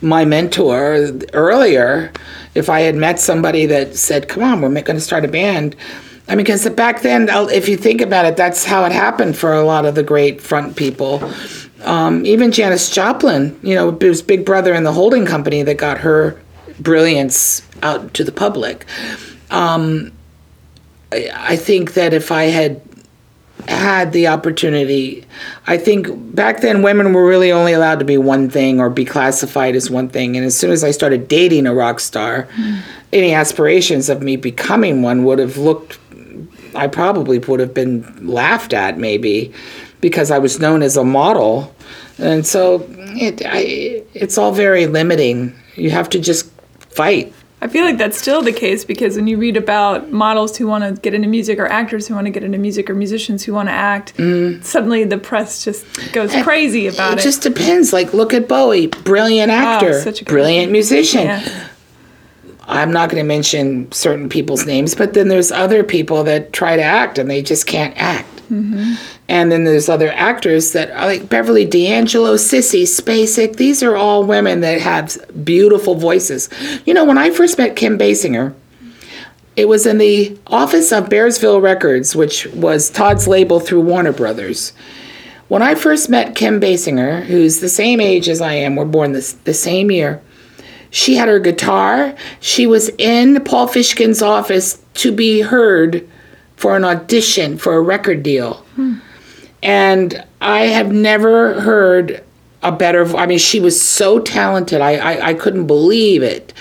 my 0.00 0.24
mentor 0.24 1.10
earlier, 1.32 2.12
if 2.54 2.68
I 2.68 2.80
had 2.80 2.94
met 2.94 3.18
somebody 3.20 3.66
that 3.66 3.96
said, 3.96 4.28
come 4.28 4.42
on, 4.42 4.60
we're 4.60 4.68
going 4.82 4.96
to 4.96 5.00
start 5.00 5.24
a 5.24 5.28
band. 5.28 5.76
I 6.28 6.34
mean, 6.34 6.44
because 6.44 6.68
back 6.70 7.02
then, 7.02 7.28
if 7.30 7.68
you 7.68 7.76
think 7.76 8.00
about 8.00 8.24
it, 8.26 8.36
that's 8.36 8.64
how 8.64 8.84
it 8.84 8.92
happened 8.92 9.36
for 9.36 9.52
a 9.52 9.64
lot 9.64 9.84
of 9.84 9.94
the 9.94 10.02
great 10.02 10.40
front 10.40 10.76
people. 10.76 11.22
Um, 11.82 12.24
even 12.24 12.52
Janis 12.52 12.90
Joplin, 12.90 13.58
you 13.62 13.74
know, 13.74 13.88
it 13.88 14.04
was 14.04 14.22
Big 14.22 14.44
Brother 14.44 14.72
and 14.72 14.86
the 14.86 14.92
holding 14.92 15.26
company 15.26 15.62
that 15.62 15.78
got 15.78 15.98
her 15.98 16.40
brilliance 16.78 17.66
out 17.82 18.14
to 18.14 18.24
the 18.24 18.32
public. 18.32 18.86
Um, 19.50 20.12
I, 21.10 21.30
I 21.34 21.56
think 21.56 21.94
that 21.94 22.14
if 22.14 22.30
I 22.30 22.44
had 22.44 22.80
had 23.68 24.12
the 24.12 24.28
opportunity, 24.28 25.24
I 25.66 25.78
think 25.78 26.08
back 26.34 26.60
then 26.60 26.82
women 26.82 27.12
were 27.12 27.26
really 27.26 27.52
only 27.52 27.72
allowed 27.72 27.98
to 28.00 28.04
be 28.04 28.18
one 28.18 28.50
thing 28.50 28.80
or 28.80 28.90
be 28.90 29.04
classified 29.04 29.76
as 29.76 29.90
one 29.90 30.08
thing. 30.08 30.36
And 30.36 30.44
as 30.44 30.56
soon 30.56 30.70
as 30.70 30.84
I 30.84 30.90
started 30.90 31.28
dating 31.28 31.66
a 31.66 31.74
rock 31.74 32.00
star, 32.00 32.48
hmm. 32.54 32.78
any 33.12 33.34
aspirations 33.34 34.08
of 34.08 34.22
me 34.22 34.36
becoming 34.36 35.02
one 35.02 35.24
would 35.24 35.38
have 35.38 35.56
looked, 35.56 35.98
I 36.74 36.86
probably 36.86 37.38
would 37.38 37.60
have 37.60 37.74
been 37.74 38.26
laughed 38.26 38.72
at 38.72 38.98
maybe 38.98 39.52
because 40.00 40.30
I 40.30 40.38
was 40.38 40.58
known 40.58 40.82
as 40.82 40.96
a 40.96 41.04
model. 41.04 41.74
And 42.18 42.46
so 42.46 42.86
it, 42.90 43.42
I, 43.44 44.02
it's 44.14 44.36
all 44.38 44.52
very 44.52 44.86
limiting. 44.86 45.54
You 45.76 45.90
have 45.90 46.08
to 46.10 46.18
just 46.18 46.50
fight. 46.90 47.32
I 47.62 47.68
feel 47.68 47.84
like 47.84 47.96
that's 47.96 48.18
still 48.18 48.42
the 48.42 48.52
case 48.52 48.84
because 48.84 49.14
when 49.14 49.28
you 49.28 49.38
read 49.38 49.56
about 49.56 50.10
models 50.10 50.56
who 50.56 50.66
want 50.66 50.82
to 50.82 51.00
get 51.00 51.14
into 51.14 51.28
music 51.28 51.60
or 51.60 51.66
actors 51.66 52.08
who 52.08 52.14
want 52.14 52.26
to 52.26 52.32
get 52.32 52.42
into 52.42 52.58
music 52.58 52.90
or 52.90 52.94
musicians 52.94 53.44
who 53.44 53.52
want 53.54 53.68
to 53.68 53.72
act, 53.72 54.14
suddenly 54.66 55.04
the 55.04 55.16
press 55.16 55.62
just 55.64 55.86
goes 56.12 56.34
crazy 56.42 56.88
about 56.88 57.12
it. 57.12 57.16
Mm. 57.16 57.18
It 57.20 57.22
just 57.22 57.42
depends. 57.42 57.92
Like, 57.92 58.12
look 58.12 58.34
at 58.34 58.48
Bowie, 58.48 58.88
brilliant 58.88 59.52
actor, 59.52 60.00
such 60.00 60.20
a 60.20 60.24
good- 60.24 60.32
brilliant 60.32 60.72
musician. 60.72 61.22
Yeah. 61.22 61.68
I'm 62.64 62.90
not 62.90 63.10
going 63.10 63.22
to 63.22 63.26
mention 63.26 63.90
certain 63.92 64.28
people's 64.28 64.66
names, 64.66 64.96
but 64.96 65.14
then 65.14 65.28
there's 65.28 65.52
other 65.52 65.84
people 65.84 66.24
that 66.24 66.52
try 66.52 66.74
to 66.74 66.82
act 66.82 67.16
and 67.16 67.30
they 67.30 67.42
just 67.42 67.68
can't 67.68 67.96
act. 67.96 68.28
Mm-hmm. 68.50 68.94
And 69.32 69.50
then 69.50 69.64
there's 69.64 69.88
other 69.88 70.12
actors 70.12 70.72
that 70.72 70.90
are 70.90 71.06
like 71.06 71.30
Beverly 71.30 71.64
D'Angelo, 71.64 72.34
Sissy 72.34 72.82
Spacek. 72.82 73.56
These 73.56 73.82
are 73.82 73.96
all 73.96 74.24
women 74.24 74.60
that 74.60 74.78
have 74.82 75.16
beautiful 75.42 75.94
voices. 75.94 76.50
You 76.84 76.92
know, 76.92 77.06
when 77.06 77.16
I 77.16 77.30
first 77.30 77.56
met 77.56 77.74
Kim 77.74 77.96
Basinger, 77.96 78.52
it 79.56 79.68
was 79.68 79.86
in 79.86 79.96
the 79.96 80.38
office 80.48 80.92
of 80.92 81.08
Bearsville 81.08 81.62
Records, 81.62 82.14
which 82.14 82.46
was 82.48 82.90
Todd's 82.90 83.26
label 83.26 83.58
through 83.58 83.80
Warner 83.80 84.12
Brothers. 84.12 84.74
When 85.48 85.62
I 85.62 85.76
first 85.76 86.10
met 86.10 86.36
Kim 86.36 86.60
Basinger, 86.60 87.24
who's 87.24 87.60
the 87.60 87.70
same 87.70 88.02
age 88.02 88.28
as 88.28 88.42
I 88.42 88.52
am, 88.52 88.76
we're 88.76 88.84
born 88.84 89.12
this, 89.12 89.32
the 89.32 89.54
same 89.54 89.90
year, 89.90 90.20
she 90.90 91.14
had 91.14 91.28
her 91.28 91.40
guitar. 91.40 92.14
She 92.40 92.66
was 92.66 92.90
in 92.98 93.42
Paul 93.44 93.66
Fishkin's 93.66 94.20
office 94.20 94.78
to 94.96 95.10
be 95.10 95.40
heard 95.40 96.06
for 96.56 96.76
an 96.76 96.84
audition 96.84 97.56
for 97.56 97.76
a 97.76 97.80
record 97.80 98.22
deal. 98.22 98.56
Hmm. 98.74 98.98
And 99.62 100.24
I 100.40 100.62
have 100.62 100.92
never 100.92 101.60
heard 101.60 102.22
a 102.62 102.72
better 102.72 103.04
I 103.16 103.26
mean, 103.26 103.38
she 103.38 103.60
was 103.60 103.80
so 103.80 104.20
talented. 104.20 104.80
I, 104.80 104.96
I, 104.96 105.28
I 105.28 105.34
couldn't 105.34 105.66
believe 105.66 106.22
it. 106.22 106.52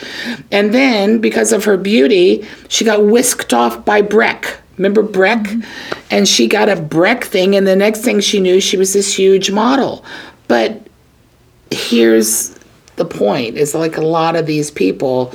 And 0.51 0.73
then, 0.73 1.19
because 1.19 1.51
of 1.51 1.65
her 1.65 1.77
beauty, 1.77 2.47
she 2.69 2.85
got 2.85 3.05
whisked 3.05 3.53
off 3.53 3.85
by 3.85 4.01
Breck. 4.01 4.59
Remember 4.77 5.03
Breck? 5.03 5.43
Mm-hmm. 5.43 5.99
And 6.09 6.27
she 6.27 6.47
got 6.47 6.69
a 6.69 6.75
Breck 6.75 7.23
thing, 7.23 7.55
and 7.55 7.67
the 7.67 7.75
next 7.75 8.01
thing 8.01 8.19
she 8.19 8.39
knew, 8.39 8.59
she 8.59 8.77
was 8.77 8.93
this 8.93 9.13
huge 9.13 9.51
model. 9.51 10.03
But 10.47 10.87
here's 11.69 12.57
the 12.97 13.05
point 13.05 13.57
is 13.57 13.73
like 13.73 13.97
a 13.97 14.01
lot 14.01 14.35
of 14.35 14.45
these 14.45 14.69
people 14.69 15.33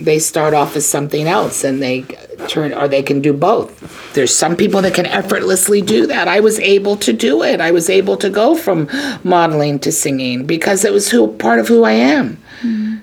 they 0.00 0.18
start 0.18 0.54
off 0.54 0.76
as 0.76 0.86
something 0.86 1.26
else 1.26 1.62
and 1.62 1.82
they 1.82 2.04
turn 2.48 2.72
or 2.72 2.88
they 2.88 3.02
can 3.02 3.20
do 3.20 3.32
both. 3.32 4.12
There's 4.14 4.34
some 4.34 4.56
people 4.56 4.82
that 4.82 4.94
can 4.94 5.06
effortlessly 5.06 5.82
do 5.82 6.06
that. 6.06 6.28
I 6.28 6.40
was 6.40 6.58
able 6.60 6.96
to 6.98 7.12
do 7.12 7.42
it. 7.42 7.60
I 7.60 7.70
was 7.70 7.88
able 7.90 8.16
to 8.18 8.30
go 8.30 8.54
from 8.54 8.88
modeling 9.24 9.78
to 9.80 9.92
singing 9.92 10.46
because 10.46 10.84
it 10.84 10.92
was 10.92 11.10
who 11.10 11.32
part 11.36 11.58
of 11.58 11.68
who 11.68 11.84
i 11.84 11.92
am. 11.92 12.42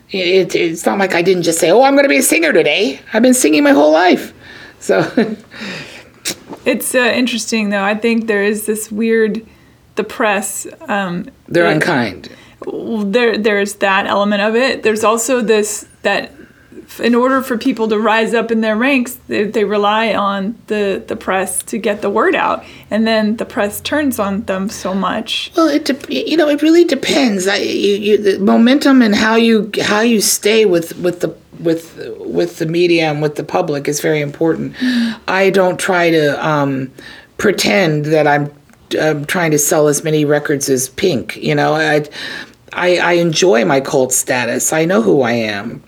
It, 0.09 0.53
it's 0.55 0.85
not 0.85 0.99
like 0.99 1.15
i 1.15 1.21
didn't 1.21 1.43
just 1.43 1.59
say 1.59 1.71
oh 1.71 1.81
i'm 1.83 1.93
going 1.93 2.03
to 2.03 2.09
be 2.09 2.17
a 2.17 2.23
singer 2.23 2.53
today. 2.53 2.99
I've 3.13 3.23
been 3.23 3.33
singing 3.33 3.63
my 3.63 3.71
whole 3.71 3.91
life. 3.91 4.33
So 4.79 5.01
It's 6.65 6.95
uh, 6.95 6.99
interesting 6.99 7.69
though. 7.69 7.83
I 7.83 7.95
think 7.95 8.27
there 8.27 8.43
is 8.43 8.65
this 8.65 8.91
weird, 8.91 9.45
the 9.95 10.03
press. 10.03 10.65
Um, 10.81 11.29
they're 11.47 11.67
it- 11.67 11.73
unkind. 11.73 12.29
There 12.65 13.37
there's 13.37 13.75
that 13.75 14.07
element 14.07 14.41
of 14.41 14.55
it. 14.55 14.83
There's 14.83 15.03
also 15.03 15.41
this 15.41 15.85
that 16.03 16.31
in 16.99 17.15
order 17.15 17.41
for 17.41 17.57
people 17.57 17.87
to 17.87 17.97
rise 17.99 18.33
up 18.33 18.51
in 18.51 18.61
their 18.61 18.75
ranks 18.75 19.17
they, 19.27 19.43
they 19.45 19.63
rely 19.63 20.13
on 20.13 20.55
the 20.67 21.03
the 21.07 21.15
press 21.15 21.61
to 21.63 21.77
get 21.77 22.01
the 22.01 22.09
word 22.09 22.35
out 22.35 22.63
and 22.89 23.07
then 23.07 23.37
the 23.37 23.45
press 23.45 23.81
turns 23.81 24.19
on 24.19 24.41
them 24.43 24.69
so 24.69 24.93
much 24.93 25.51
Well, 25.55 25.67
it 25.67 25.85
dep- 25.85 26.09
you 26.09 26.37
know 26.37 26.47
it 26.49 26.61
really 26.61 26.85
depends. 26.85 27.47
I, 27.47 27.57
you, 27.57 27.95
you, 27.95 28.17
the 28.17 28.39
momentum 28.39 29.01
and 29.01 29.15
how 29.15 29.35
you 29.35 29.71
how 29.81 30.01
you 30.01 30.21
stay 30.21 30.65
with 30.65 30.97
with 30.99 31.21
the 31.21 31.35
with 31.59 31.97
with 32.19 32.57
the 32.57 32.65
media 32.65 33.09
and 33.09 33.21
with 33.21 33.35
the 33.35 33.43
public 33.43 33.87
is 33.87 34.01
very 34.01 34.21
important. 34.21 34.75
I 35.27 35.49
don't 35.49 35.79
try 35.79 36.09
to 36.11 36.45
um, 36.45 36.91
pretend 37.37 38.05
that 38.05 38.27
I'm 38.27 38.51
um, 38.99 39.25
trying 39.25 39.51
to 39.51 39.57
sell 39.59 39.87
as 39.87 40.03
many 40.03 40.25
records 40.25 40.69
as 40.69 40.89
Pink. 40.89 41.37
You 41.37 41.55
know, 41.55 41.73
I, 41.73 42.07
I 42.73 42.97
I 42.97 43.13
enjoy 43.13 43.65
my 43.65 43.81
cult 43.81 44.11
status. 44.13 44.73
I 44.73 44.85
know 44.85 45.01
who 45.01 45.21
I 45.21 45.31
am, 45.33 45.83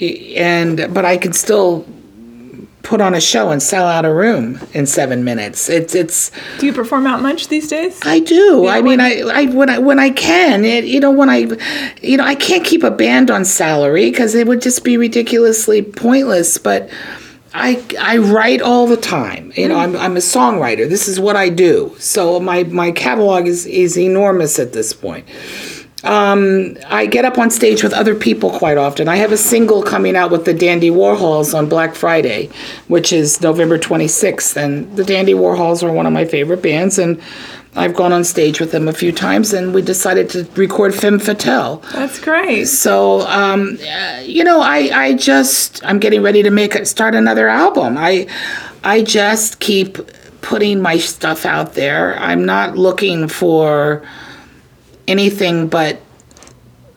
and 0.00 0.92
but 0.92 1.04
I 1.04 1.16
can 1.16 1.32
still 1.32 1.86
put 2.86 3.00
on 3.00 3.14
a 3.14 3.20
show 3.20 3.50
and 3.50 3.60
sell 3.60 3.86
out 3.86 4.04
a 4.04 4.14
room 4.14 4.60
in 4.72 4.86
seven 4.86 5.24
minutes. 5.24 5.68
It's 5.68 5.94
it's. 5.94 6.30
do 6.58 6.66
you 6.66 6.72
perform 6.72 7.06
out 7.06 7.20
much 7.20 7.48
these 7.48 7.68
days 7.68 7.98
I 8.04 8.20
do. 8.20 8.62
Yeah, 8.64 8.70
I 8.70 8.76
mean, 8.76 8.98
when- 8.98 9.00
I, 9.00 9.42
I 9.42 9.44
when 9.46 9.70
I 9.70 9.78
when 9.78 9.98
I 9.98 10.10
can, 10.10 10.64
it, 10.64 10.84
you 10.84 11.00
know, 11.00 11.10
when 11.10 11.28
I, 11.28 11.48
you 12.00 12.16
know, 12.16 12.24
I 12.24 12.36
can't 12.36 12.64
keep 12.64 12.84
a 12.84 12.90
band 12.90 13.30
on 13.30 13.44
salary 13.44 14.10
because 14.10 14.34
it 14.34 14.46
would 14.46 14.62
just 14.62 14.84
be 14.84 14.96
ridiculously 14.96 15.82
pointless. 15.82 16.58
But 16.58 16.88
I 17.52 17.82
I 18.00 18.18
write 18.18 18.62
all 18.62 18.86
the 18.86 18.96
time. 18.96 19.52
You 19.56 19.68
know, 19.68 19.74
hmm. 19.74 19.80
I'm 19.80 19.96
I'm 19.96 20.16
a 20.16 20.20
songwriter. 20.20 20.88
This 20.88 21.08
is 21.08 21.18
what 21.18 21.34
I 21.34 21.48
do. 21.48 21.96
So 21.98 22.38
my 22.38 22.62
my 22.64 22.92
catalog 22.92 23.48
is 23.48 23.66
is 23.66 23.98
enormous 23.98 24.60
at 24.60 24.72
this 24.72 24.92
point. 24.92 25.26
Um, 26.06 26.76
I 26.86 27.06
get 27.06 27.24
up 27.24 27.36
on 27.36 27.50
stage 27.50 27.82
with 27.82 27.92
other 27.92 28.14
people 28.14 28.50
quite 28.50 28.78
often. 28.78 29.08
I 29.08 29.16
have 29.16 29.32
a 29.32 29.36
single 29.36 29.82
coming 29.82 30.16
out 30.16 30.30
with 30.30 30.44
the 30.44 30.54
Dandy 30.54 30.90
Warhols 30.90 31.52
on 31.52 31.68
Black 31.68 31.94
Friday, 31.94 32.48
which 32.88 33.12
is 33.12 33.40
November 33.40 33.78
26th. 33.78 34.56
And 34.56 34.96
the 34.96 35.04
Dandy 35.04 35.34
Warhols 35.34 35.82
are 35.82 35.92
one 35.92 36.06
of 36.06 36.12
my 36.12 36.24
favorite 36.24 36.62
bands. 36.62 36.98
And 36.98 37.20
I've 37.76 37.94
gone 37.94 38.12
on 38.12 38.24
stage 38.24 38.58
with 38.58 38.72
them 38.72 38.88
a 38.88 38.92
few 38.92 39.12
times, 39.12 39.52
and 39.52 39.74
we 39.74 39.82
decided 39.82 40.30
to 40.30 40.48
record 40.54 40.94
Femme 40.94 41.18
Fatale. 41.18 41.82
that's 41.92 42.18
great 42.18 42.64
So, 42.64 43.20
um, 43.26 43.78
you 44.22 44.44
know, 44.44 44.60
I, 44.62 44.90
I 44.94 45.14
just, 45.14 45.84
I'm 45.84 45.98
getting 45.98 46.22
ready 46.22 46.42
to 46.42 46.50
make 46.50 46.74
it, 46.74 46.88
start 46.88 47.14
another 47.14 47.48
album. 47.48 47.96
I, 47.98 48.28
I 48.82 49.02
just 49.02 49.60
keep 49.60 49.98
putting 50.40 50.80
my 50.80 50.96
stuff 50.96 51.44
out 51.44 51.74
there. 51.74 52.18
I'm 52.18 52.46
not 52.46 52.78
looking 52.78 53.28
for 53.28 54.02
anything 55.08 55.68
but 55.68 56.00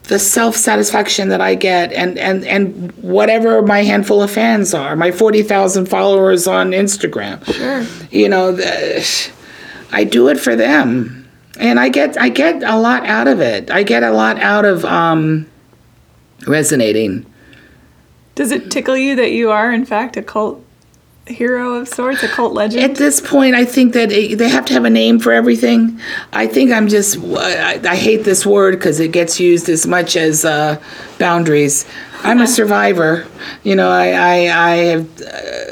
the 0.03 0.19
self 0.19 0.55
satisfaction 0.55 1.29
that 1.29 1.39
I 1.39 1.55
get 1.55 1.93
and, 1.93 2.17
and, 2.17 2.43
and 2.45 2.91
whatever 2.93 3.61
my 3.61 3.83
handful 3.83 4.23
of 4.23 4.31
fans 4.31 4.73
are, 4.73 4.95
my 4.95 5.11
40,000 5.11 5.85
followers 5.85 6.47
on 6.47 6.71
Instagram. 6.71 7.45
sure 7.45 7.85
You 8.09 8.27
know, 8.27 8.51
the, 8.51 9.31
I 9.91 10.03
do 10.03 10.27
it 10.27 10.39
for 10.39 10.55
them. 10.55 11.15
And 11.59 11.79
I 11.79 11.89
get 11.89 12.19
I 12.19 12.29
get 12.29 12.63
a 12.63 12.77
lot 12.77 13.05
out 13.05 13.27
of 13.27 13.41
it. 13.41 13.69
I 13.69 13.83
get 13.83 14.01
a 14.01 14.11
lot 14.11 14.39
out 14.39 14.63
of 14.63 14.85
um, 14.85 15.45
resonating. 16.47 17.25
does 18.35 18.51
it 18.51 18.71
tickle 18.71 18.95
you 18.95 19.15
that 19.17 19.31
you 19.31 19.51
are 19.51 19.71
in 19.71 19.85
fact 19.85 20.15
a 20.15 20.21
cult 20.21 20.63
hero 21.33 21.75
of 21.75 21.87
sorts, 21.87 22.23
a 22.23 22.27
cult 22.27 22.53
legend? 22.53 22.83
At 22.83 22.95
this 22.95 23.21
point, 23.21 23.55
I 23.55 23.65
think 23.65 23.93
that 23.93 24.11
it, 24.11 24.37
they 24.37 24.49
have 24.49 24.65
to 24.65 24.73
have 24.73 24.85
a 24.85 24.89
name 24.89 25.19
for 25.19 25.31
everything. 25.31 25.99
I 26.33 26.47
think 26.47 26.71
I'm 26.71 26.87
just, 26.87 27.17
I, 27.17 27.79
I 27.87 27.95
hate 27.95 28.23
this 28.23 28.45
word 28.45 28.75
because 28.75 28.99
it 28.99 29.11
gets 29.11 29.39
used 29.39 29.69
as 29.69 29.87
much 29.87 30.15
as 30.15 30.45
uh, 30.45 30.81
boundaries. 31.17 31.85
I'm 32.23 32.41
a 32.41 32.47
survivor. 32.59 33.25
You 33.63 33.75
know, 33.75 33.89
I, 33.89 34.11
I, 34.11 34.71
I 34.71 34.75
have. 34.75 35.21
Uh, 35.21 35.65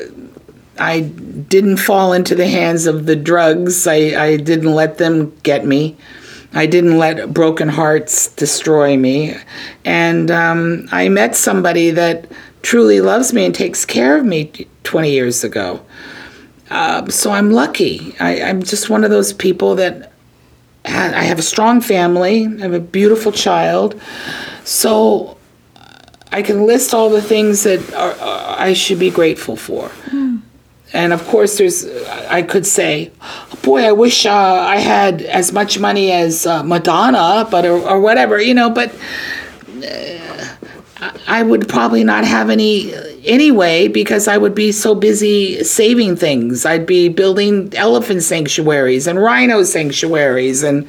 I 0.79 1.01
didn't 1.01 1.77
fall 1.77 2.13
into 2.13 2.35
the 2.35 2.47
hands 2.47 2.85
of 2.85 3.07
the 3.07 3.15
drugs. 3.15 3.87
I, 3.87 3.95
I 3.95 4.37
didn't 4.37 4.71
let 4.71 4.99
them 4.99 5.35
get 5.41 5.65
me. 5.65 5.97
I 6.53 6.65
didn't 6.65 6.97
let 6.97 7.33
broken 7.33 7.67
hearts 7.67 8.27
destroy 8.35 8.97
me. 8.97 9.35
And 9.85 10.31
um, 10.31 10.87
I 10.91 11.09
met 11.09 11.35
somebody 11.35 11.91
that 11.91 12.31
truly 12.61 13.01
loves 13.01 13.33
me 13.33 13.45
and 13.45 13.55
takes 13.55 13.85
care 13.85 14.17
of 14.17 14.25
me 14.25 14.67
20 14.87 15.11
years 15.11 15.43
ago. 15.43 15.81
Uh, 16.69 17.07
so 17.09 17.31
I'm 17.31 17.51
lucky. 17.51 18.15
I, 18.19 18.41
I'm 18.41 18.63
just 18.63 18.89
one 18.89 19.03
of 19.03 19.09
those 19.09 19.33
people 19.33 19.75
that 19.75 20.11
ha- 20.85 21.11
I 21.13 21.23
have 21.23 21.39
a 21.39 21.43
strong 21.43 21.81
family, 21.81 22.47
I 22.47 22.61
have 22.61 22.73
a 22.73 22.79
beautiful 22.79 23.31
child. 23.31 23.99
So 24.63 25.37
I 26.31 26.41
can 26.41 26.65
list 26.65 26.93
all 26.93 27.09
the 27.09 27.21
things 27.21 27.63
that 27.63 27.93
are, 27.93 28.13
are, 28.13 28.59
I 28.59 28.73
should 28.73 28.99
be 28.99 29.11
grateful 29.11 29.55
for. 29.55 29.91
And 30.93 31.11
of 31.11 31.25
course, 31.27 31.57
there's, 31.57 31.85
I 32.29 32.43
could 32.43 32.65
say, 32.65 33.11
boy, 33.61 33.83
I 33.83 33.91
wish 33.91 34.25
uh, 34.25 34.31
I 34.31 34.77
had 34.77 35.21
as 35.21 35.51
much 35.51 35.79
money 35.79 36.11
as 36.13 36.45
uh, 36.45 36.63
Madonna, 36.63 37.45
but 37.51 37.65
or, 37.65 37.77
or 37.77 37.99
whatever, 37.99 38.41
you 38.41 38.53
know. 38.53 38.69
But 38.69 38.95
uh, 39.83 40.55
I 41.27 41.43
would 41.43 41.67
probably 41.69 42.03
not 42.03 42.23
have 42.25 42.49
any 42.49 42.93
anyway 43.25 43.87
because 43.87 44.27
I 44.27 44.37
would 44.37 44.55
be 44.55 44.71
so 44.71 44.95
busy 44.95 45.63
saving 45.63 46.15
things. 46.15 46.65
I'd 46.65 46.85
be 46.85 47.09
building 47.09 47.71
elephant 47.75 48.23
sanctuaries 48.23 49.05
and 49.07 49.19
rhino 49.21 49.63
sanctuaries 49.63 50.63
and 50.63 50.87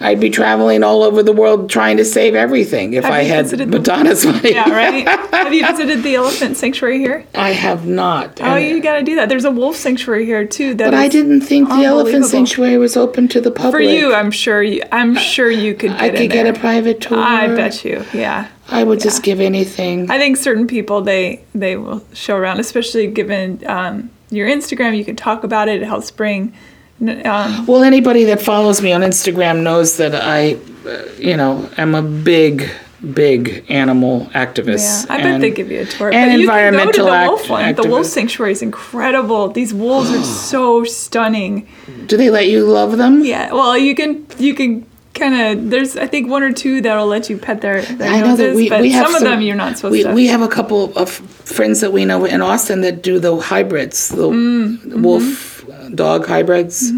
I'd 0.00 0.20
be 0.20 0.28
traveling 0.28 0.82
all 0.82 1.02
over 1.04 1.22
the 1.22 1.32
world 1.32 1.70
trying 1.70 1.96
to 1.98 2.04
save 2.04 2.34
everything 2.34 2.92
if 2.94 3.04
Have 3.04 3.12
I 3.12 3.22
had 3.22 3.44
visited 3.44 3.70
the- 3.70 3.78
Madonna's 3.78 4.26
money. 4.32 4.52
yeah, 4.52 4.68
right? 4.70 5.06
Have 5.32 5.54
you 5.54 5.64
visited 5.70 6.02
the 6.02 6.16
elephant 6.16 6.56
sanctuary 6.58 6.98
here? 6.98 7.24
I 7.34 7.50
have 7.52 7.86
not. 7.86 8.40
Oh, 8.42 8.56
you 8.56 8.82
got 8.82 8.96
to 8.96 9.02
do 9.02 9.14
that. 9.14 9.28
There's 9.30 9.44
a 9.46 9.50
wolf 9.52 9.76
sanctuary 9.76 10.26
here 10.26 10.44
too. 10.44 10.74
That 10.74 10.90
but 10.90 10.94
I 10.94 11.08
didn't 11.08 11.42
think 11.42 11.68
the 11.68 11.84
elephant 11.84 12.26
sanctuary 12.26 12.76
was 12.76 12.96
open 12.96 13.28
to 13.28 13.40
the 13.40 13.50
public. 13.52 13.72
For 13.72 13.80
you, 13.80 14.12
I'm 14.12 14.32
sure. 14.32 14.62
You, 14.62 14.82
I'm 14.92 15.14
sure 15.14 15.50
you 15.50 15.74
could 15.74 15.92
get 15.92 16.00
I 16.00 16.10
could 16.10 16.30
get 16.30 16.46
a 16.46 16.58
private 16.58 17.00
tour. 17.00 17.16
I 17.18 17.46
bet 17.54 17.84
you. 17.84 18.04
Yeah. 18.12 18.48
I 18.68 18.82
would 18.84 19.00
just 19.00 19.22
give 19.22 19.40
anything. 19.40 20.10
I 20.10 20.18
think 20.18 20.36
certain 20.36 20.66
people 20.66 21.02
they 21.02 21.44
they 21.54 21.76
will 21.76 22.02
show 22.12 22.36
around, 22.36 22.60
especially 22.60 23.06
given 23.08 23.62
um, 23.66 24.10
your 24.30 24.48
Instagram. 24.48 24.96
You 24.96 25.04
can 25.04 25.16
talk 25.16 25.44
about 25.44 25.68
it. 25.68 25.82
It 25.82 25.86
helps 25.86 26.10
bring. 26.10 26.52
Um, 27.00 27.66
Well, 27.66 27.82
anybody 27.82 28.24
that 28.24 28.40
follows 28.40 28.80
me 28.80 28.92
on 28.92 29.02
Instagram 29.02 29.62
knows 29.62 29.96
that 29.98 30.14
I, 30.14 30.56
uh, 30.86 31.02
you 31.18 31.36
know, 31.36 31.68
am 31.76 31.94
a 31.94 32.00
big, 32.02 32.70
big 33.12 33.64
animal 33.68 34.26
activist. 34.32 35.06
yeah, 35.08 35.14
I 35.14 35.16
bet 35.18 35.26
and- 35.26 35.42
they 35.42 35.50
give 35.50 35.70
you 35.70 35.80
a 35.80 35.84
tour. 35.84 36.12
and 36.14 36.30
but 36.30 36.38
you 36.40 36.48
can 36.48 36.72
go 36.72 36.92
to 36.92 37.02
the 37.02 37.26
wolf 37.28 37.50
one. 37.50 37.74
The 37.74 37.88
wolf 37.88 38.06
sanctuary 38.06 38.52
is 38.52 38.62
incredible. 38.62 39.48
These 39.48 39.74
wolves 39.74 40.10
are 40.10 40.22
so 40.52 40.84
stunning. 40.84 41.66
Do 42.06 42.16
they 42.16 42.30
let 42.30 42.48
you 42.48 42.64
love 42.64 42.96
them? 42.96 43.24
Yeah. 43.24 43.52
Well, 43.52 43.76
you 43.76 43.94
can 43.94 44.24
you 44.38 44.54
can 44.54 44.86
kind 45.14 45.58
of 45.58 45.70
there's 45.70 45.96
I 45.96 46.06
think 46.06 46.28
one 46.28 46.42
or 46.42 46.52
two 46.52 46.80
that'll 46.80 47.06
let 47.06 47.30
you 47.30 47.38
pet 47.38 47.60
their, 47.60 47.82
their 47.82 48.12
I 48.12 48.20
know 48.20 48.30
noses, 48.30 48.38
that 48.38 48.54
we, 48.56 48.68
but 48.68 48.80
we 48.80 48.90
have 48.92 49.06
some, 49.06 49.16
of 49.16 49.22
them 49.22 49.40
you're 49.40 49.56
not 49.56 49.76
supposed 49.76 49.92
we, 49.92 50.02
to. 50.02 50.12
We 50.12 50.26
have 50.26 50.42
a 50.42 50.48
couple 50.48 50.96
of 50.98 51.10
friends 51.10 51.80
that 51.80 51.92
we 51.92 52.04
know 52.04 52.24
in 52.24 52.42
Austin 52.42 52.80
that 52.82 53.02
do 53.02 53.18
the 53.18 53.36
hybrids, 53.36 54.08
the 54.08 54.28
Mm, 54.28 55.02
wolf 55.02 55.22
mm-hmm. 55.22 55.94
dog 55.94 56.26
hybrids. 56.26 56.92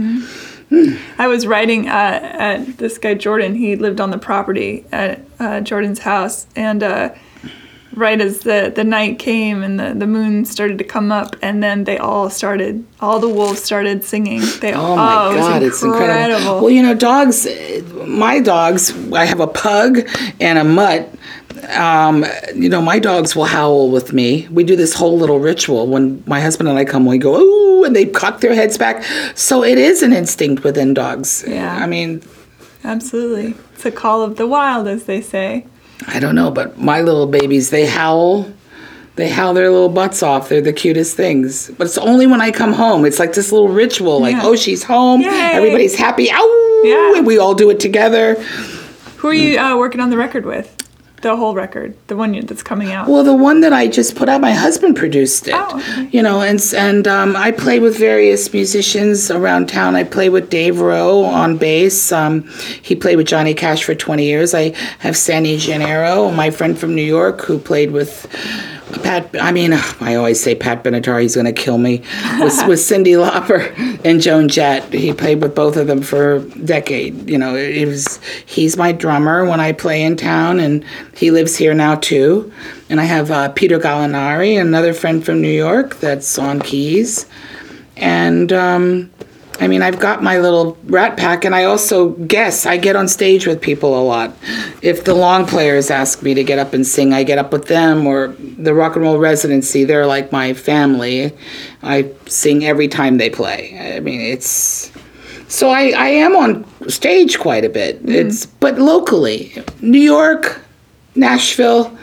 I 1.18 1.28
was 1.28 1.46
writing 1.46 1.88
uh, 1.88 1.92
at 1.92 2.78
this 2.78 2.98
guy 2.98 3.14
Jordan. 3.14 3.54
He 3.54 3.76
lived 3.76 4.00
on 4.00 4.10
the 4.10 4.18
property 4.18 4.84
at 4.90 5.20
uh, 5.38 5.60
Jordan's 5.60 6.00
house, 6.00 6.46
and 6.56 6.82
uh, 6.82 7.14
right 7.96 8.20
as 8.20 8.40
the, 8.40 8.72
the 8.74 8.84
night 8.84 9.18
came 9.18 9.62
and 9.62 9.80
the, 9.80 9.94
the 9.94 10.06
moon 10.06 10.44
started 10.44 10.78
to 10.78 10.84
come 10.84 11.10
up, 11.10 11.34
and 11.42 11.62
then 11.62 11.84
they 11.84 11.98
all 11.98 12.30
started. 12.30 12.84
All 13.00 13.18
the 13.18 13.28
wolves 13.28 13.62
started 13.62 14.04
singing. 14.04 14.42
They 14.60 14.74
Oh 14.74 14.94
my 14.96 15.32
it 15.32 15.36
was 15.36 15.46
God, 15.46 15.62
it's 15.62 15.82
incredible. 15.82 16.60
Well, 16.60 16.70
you 16.70 16.82
know, 16.82 16.94
dogs, 16.94 17.46
my 18.06 18.38
dogs, 18.40 18.94
I 19.12 19.24
have 19.24 19.40
a 19.40 19.46
pug 19.46 20.08
and 20.40 20.58
a 20.58 20.64
mutt. 20.64 21.12
Um, 21.70 22.24
you 22.54 22.68
know, 22.68 22.82
my 22.82 22.98
dogs 22.98 23.34
will 23.34 23.46
howl 23.46 23.90
with 23.90 24.12
me. 24.12 24.46
We 24.50 24.62
do 24.62 24.76
this 24.76 24.92
whole 24.94 25.18
little 25.18 25.40
ritual 25.40 25.86
when 25.86 26.22
my 26.26 26.40
husband 26.40 26.68
and 26.68 26.78
I 26.78 26.84
come, 26.84 27.06
we 27.06 27.18
go, 27.18 27.40
ooh, 27.40 27.84
and 27.84 27.96
they 27.96 28.04
cock 28.04 28.40
their 28.40 28.54
heads 28.54 28.76
back. 28.76 29.02
So 29.34 29.64
it 29.64 29.78
is 29.78 30.02
an 30.02 30.12
instinct 30.12 30.62
within 30.64 30.94
dogs. 30.94 31.44
Yeah. 31.46 31.74
I 31.74 31.86
mean, 31.86 32.22
Absolutely, 32.84 33.54
it's 33.74 33.84
a 33.84 33.90
call 33.90 34.22
of 34.22 34.36
the 34.36 34.46
wild, 34.46 34.86
as 34.86 35.04
they 35.04 35.20
say. 35.20 35.66
I 36.08 36.18
don't 36.20 36.34
know, 36.34 36.50
but 36.50 36.78
my 36.78 37.00
little 37.02 37.26
babies, 37.26 37.70
they 37.70 37.86
howl. 37.86 38.50
They 39.16 39.30
howl 39.30 39.54
their 39.54 39.70
little 39.70 39.88
butts 39.88 40.22
off. 40.22 40.50
They're 40.50 40.60
the 40.60 40.74
cutest 40.74 41.16
things. 41.16 41.70
But 41.78 41.86
it's 41.86 41.96
only 41.96 42.26
when 42.26 42.42
I 42.42 42.50
come 42.50 42.74
home. 42.74 43.06
It's 43.06 43.18
like 43.18 43.32
this 43.32 43.50
little 43.50 43.68
ritual, 43.68 44.20
like, 44.20 44.34
Yeah. 44.34 44.42
oh, 44.44 44.56
she's 44.56 44.82
home. 44.82 45.22
Yay. 45.22 45.28
Everybody's 45.30 45.94
happy. 45.96 46.30
Ow! 46.30 46.82
Yeah. 46.84 47.16
And 47.18 47.26
we 47.26 47.38
all 47.38 47.54
do 47.54 47.70
it 47.70 47.80
together. 47.80 48.34
Who 49.16 49.28
are 49.28 49.34
you 49.34 49.58
uh, 49.58 49.76
working 49.78 50.00
on 50.02 50.10
the 50.10 50.18
record 50.18 50.44
with? 50.44 50.70
The 51.26 51.34
whole 51.34 51.56
record, 51.56 51.96
the 52.06 52.14
one 52.14 52.38
that's 52.46 52.62
coming 52.62 52.92
out. 52.92 53.08
Well, 53.08 53.24
the 53.24 53.34
one 53.34 53.60
that 53.62 53.72
I 53.72 53.88
just 53.88 54.14
put 54.14 54.28
out, 54.28 54.40
my 54.40 54.52
husband 54.52 54.94
produced 54.94 55.48
it. 55.48 55.54
Oh, 55.56 55.76
okay. 55.76 56.08
You 56.12 56.22
know, 56.22 56.40
and 56.40 56.62
and 56.72 57.08
um, 57.08 57.34
I 57.34 57.50
play 57.50 57.80
with 57.80 57.98
various 57.98 58.52
musicians 58.52 59.28
around 59.28 59.68
town. 59.68 59.96
I 59.96 60.04
play 60.04 60.28
with 60.28 60.50
Dave 60.50 60.78
Roe 60.78 61.24
on 61.24 61.56
bass. 61.56 62.12
Um, 62.12 62.48
he 62.80 62.94
played 62.94 63.16
with 63.16 63.26
Johnny 63.26 63.54
Cash 63.54 63.82
for 63.82 63.92
20 63.92 64.24
years. 64.24 64.54
I 64.54 64.72
have 65.00 65.16
Sandy 65.16 65.58
Gennaro, 65.58 66.30
my 66.30 66.50
friend 66.52 66.78
from 66.78 66.94
New 66.94 67.02
York, 67.02 67.40
who 67.40 67.58
played 67.58 67.90
with 67.90 68.32
Pat. 69.02 69.34
I 69.40 69.52
mean, 69.52 69.72
I 69.72 70.14
always 70.14 70.42
say 70.42 70.54
Pat 70.54 70.84
Benatar. 70.84 71.20
He's 71.20 71.34
going 71.34 71.46
to 71.46 71.52
kill 71.52 71.78
me. 71.78 71.98
With, 72.40 72.66
with 72.66 72.78
Cyndi 72.88 73.14
Lauper 73.16 73.74
and 74.04 74.20
Joan 74.20 74.48
Jett. 74.48 74.92
He 74.92 75.12
played 75.12 75.42
with 75.42 75.54
both 75.54 75.76
of 75.76 75.86
them 75.86 76.02
for 76.02 76.36
a 76.36 76.40
decade. 76.40 77.28
You 77.28 77.38
know, 77.38 77.54
it 77.54 77.86
was. 77.86 78.20
He's 78.46 78.76
my 78.76 78.92
drummer 78.92 79.44
when 79.44 79.60
I 79.60 79.72
play 79.72 80.02
in 80.02 80.16
town, 80.16 80.60
and 80.60 80.84
he 81.16 81.30
lives 81.30 81.56
here 81.56 81.74
now 81.74 81.96
too. 81.96 82.52
And 82.88 83.00
I 83.00 83.04
have 83.04 83.30
uh, 83.30 83.48
Peter 83.50 83.78
Gallinari, 83.78 84.60
another 84.60 84.94
friend 84.94 85.24
from 85.24 85.40
New 85.40 85.48
York, 85.52 85.96
that's 85.96 86.38
on 86.38 86.60
keys. 86.60 87.26
And 87.96 88.52
um, 88.52 89.10
I 89.58 89.68
mean, 89.68 89.82
I've 89.82 89.98
got 89.98 90.22
my 90.22 90.38
little 90.38 90.76
rat 90.84 91.16
pack, 91.16 91.44
and 91.44 91.54
I 91.54 91.64
also 91.64 92.10
guess 92.10 92.66
I 92.66 92.76
get 92.76 92.94
on 92.94 93.08
stage 93.08 93.46
with 93.46 93.60
people 93.60 93.98
a 93.98 94.04
lot. 94.04 94.36
If 94.82 95.04
the 95.04 95.14
long 95.14 95.46
players 95.46 95.90
ask 95.90 96.22
me 96.22 96.34
to 96.34 96.44
get 96.44 96.58
up 96.58 96.74
and 96.74 96.86
sing, 96.86 97.12
I 97.12 97.22
get 97.22 97.38
up 97.38 97.52
with 97.52 97.66
them, 97.66 98.06
or 98.06 98.28
the 98.58 98.74
rock 98.74 98.96
and 98.96 99.04
roll 99.04 99.18
residency, 99.18 99.84
they're 99.84 100.06
like 100.06 100.30
my 100.30 100.52
family. 100.52 101.32
I 101.82 102.12
sing 102.26 102.64
every 102.64 102.88
time 102.88 103.18
they 103.18 103.30
play. 103.30 103.96
I 103.96 104.00
mean, 104.00 104.20
it's. 104.20 104.92
So 105.48 105.70
I, 105.70 105.90
I 105.90 106.08
am 106.08 106.34
on 106.36 106.88
stage 106.90 107.38
quite 107.38 107.64
a 107.64 107.68
bit. 107.68 107.98
Mm-hmm. 107.98 108.12
It's 108.12 108.46
but 108.46 108.78
locally, 108.78 109.62
New 109.80 110.00
York, 110.00 110.60
Nashville, 111.14 111.96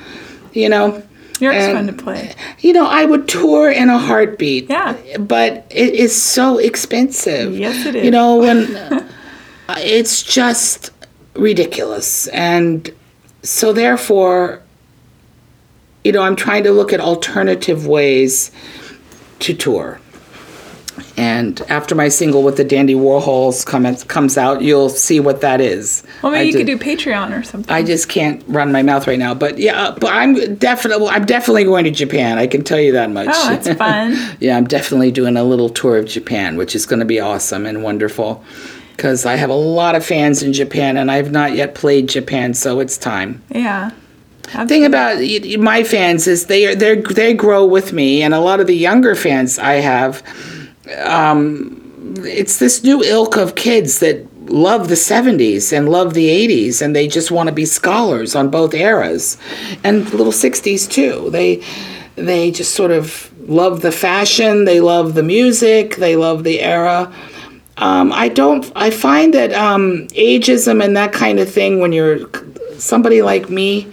you 0.53 0.69
know. 0.69 1.03
York's 1.43 1.59
and- 1.59 1.77
fun 1.77 1.87
to 1.87 1.93
play. 2.03 2.35
You 2.59 2.73
know, 2.73 2.85
I 2.85 3.05
would 3.05 3.27
tour 3.27 3.71
in 3.71 3.89
a 3.89 3.97
heartbeat. 3.97 4.69
Yeah. 4.69 4.95
But 5.19 5.65
it 5.69 5.93
is 5.93 6.19
so 6.19 6.57
expensive. 6.57 7.57
Yes, 7.57 7.85
it 7.85 8.03
You 8.03 8.11
know, 8.11 8.37
when 8.37 9.07
it's 9.77 10.23
just 10.23 10.91
ridiculous. 11.35 12.27
And 12.27 12.91
so, 13.41 13.73
therefore, 13.73 14.61
you 16.03 16.11
know, 16.11 16.21
I'm 16.21 16.35
trying 16.35 16.63
to 16.63 16.71
look 16.71 16.93
at 16.93 16.99
alternative 16.99 17.87
ways 17.87 18.51
to 19.39 19.53
tour. 19.53 19.99
And 21.17 21.61
after 21.69 21.95
my 21.95 22.09
single 22.09 22.43
with 22.43 22.57
the 22.57 22.63
Dandy 22.63 22.95
Warhols 22.95 23.65
come, 23.65 23.95
comes 24.07 24.37
out, 24.37 24.61
you'll 24.61 24.89
see 24.89 25.19
what 25.19 25.41
that 25.41 25.61
is. 25.61 26.03
Well, 26.21 26.31
maybe 26.31 26.41
I 26.41 26.43
you 26.43 26.51
ju- 26.51 26.57
could 26.59 26.67
do 26.67 26.77
Patreon 26.77 27.39
or 27.39 27.43
something. 27.43 27.73
I 27.73 27.83
just 27.83 28.09
can't 28.09 28.43
run 28.47 28.71
my 28.71 28.81
mouth 28.81 29.07
right 29.07 29.19
now, 29.19 29.33
but 29.33 29.57
yeah, 29.57 29.95
but 29.99 30.11
I'm 30.11 30.55
definitely 30.55 31.07
I'm 31.09 31.25
definitely 31.25 31.63
going 31.65 31.83
to 31.85 31.91
Japan. 31.91 32.37
I 32.37 32.47
can 32.47 32.63
tell 32.63 32.79
you 32.79 32.91
that 32.93 33.09
much. 33.11 33.29
Oh, 33.31 33.49
that's 33.49 33.77
fun. 33.77 34.17
yeah, 34.39 34.57
I'm 34.57 34.65
definitely 34.65 35.11
doing 35.11 35.37
a 35.37 35.43
little 35.43 35.69
tour 35.69 35.97
of 35.97 36.05
Japan, 36.05 36.57
which 36.57 36.75
is 36.75 36.85
going 36.85 36.99
to 36.99 37.05
be 37.05 37.19
awesome 37.19 37.65
and 37.65 37.83
wonderful 37.83 38.43
because 38.95 39.25
I 39.25 39.35
have 39.35 39.49
a 39.49 39.55
lot 39.55 39.95
of 39.95 40.05
fans 40.05 40.43
in 40.43 40.53
Japan 40.53 40.97
and 40.97 41.09
I've 41.09 41.31
not 41.31 41.53
yet 41.53 41.73
played 41.75 42.07
Japan, 42.09 42.53
so 42.53 42.79
it's 42.79 42.97
time. 42.97 43.41
yeah. 43.49 43.91
Thing 44.67 44.85
about 44.85 45.19
my 45.57 45.83
fans 45.83 46.27
is 46.27 46.45
they 46.45 46.67
are 46.67 46.75
they 46.75 47.01
they 47.01 47.33
grow 47.33 47.65
with 47.65 47.91
me, 47.91 48.21
and 48.21 48.33
a 48.35 48.39
lot 48.39 48.59
of 48.59 48.67
the 48.67 48.75
younger 48.75 49.15
fans 49.15 49.57
I 49.57 49.75
have, 49.75 50.21
um, 51.05 51.79
it's 52.17 52.59
this 52.59 52.83
new 52.83 53.03
ilk 53.03 53.37
of 53.37 53.55
kids 53.55 53.99
that 53.99 54.27
love 54.49 54.89
the 54.89 54.95
70s 54.95 55.71
and 55.75 55.87
love 55.89 56.13
the 56.13 56.27
80s 56.27 56.81
and 56.81 56.95
they 56.95 57.07
just 57.07 57.31
want 57.31 57.47
to 57.47 57.55
be 57.55 57.65
scholars 57.65 58.35
on 58.35 58.49
both 58.49 58.73
eras 58.73 59.37
and 59.85 60.11
little 60.11 60.33
60s 60.33 60.89
too 60.89 61.29
they 61.29 61.63
they 62.15 62.51
just 62.51 62.75
sort 62.75 62.91
of 62.91 63.31
love 63.49 63.81
the 63.81 63.91
fashion, 63.91 64.65
they 64.65 64.79
love 64.79 65.13
the 65.13 65.23
music, 65.23 65.95
they 65.97 66.15
love 66.15 66.43
the 66.43 66.61
era. 66.61 67.13
Um, 67.77 68.11
I 68.13 68.29
don't. 68.29 68.71
I 68.75 68.91
find 68.91 69.33
that 69.33 69.51
um, 69.53 70.07
ageism 70.09 70.83
and 70.83 70.95
that 70.95 71.11
kind 71.11 71.39
of 71.39 71.51
thing, 71.51 71.79
when 71.79 71.91
you're 71.91 72.27
somebody 72.83 73.21
like 73.21 73.49
me, 73.49 73.91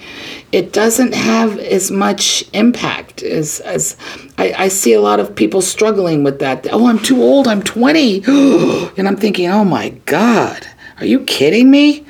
it 0.53 0.73
doesn't 0.73 1.15
have 1.15 1.59
as 1.59 1.91
much 1.91 2.45
impact 2.53 3.23
as 3.23 3.61
as 3.61 3.97
I, 4.37 4.53
I 4.57 4.69
see 4.69 4.93
a 4.93 5.01
lot 5.01 5.21
of 5.21 5.35
people 5.35 5.63
struggling 5.63 6.25
with 6.25 6.41
that. 6.41 6.67
Oh, 6.73 6.89
I'm 6.89 6.99
too 6.99 7.23
old. 7.23 7.47
I'm 7.47 7.63
20, 7.63 8.25
and 8.97 9.07
I'm 9.07 9.17
thinking, 9.17 9.49
oh 9.49 9.65
my 9.65 9.91
God, 10.07 10.67
are 10.99 11.07
you 11.07 11.21
kidding 11.21 11.71
me? 11.71 12.05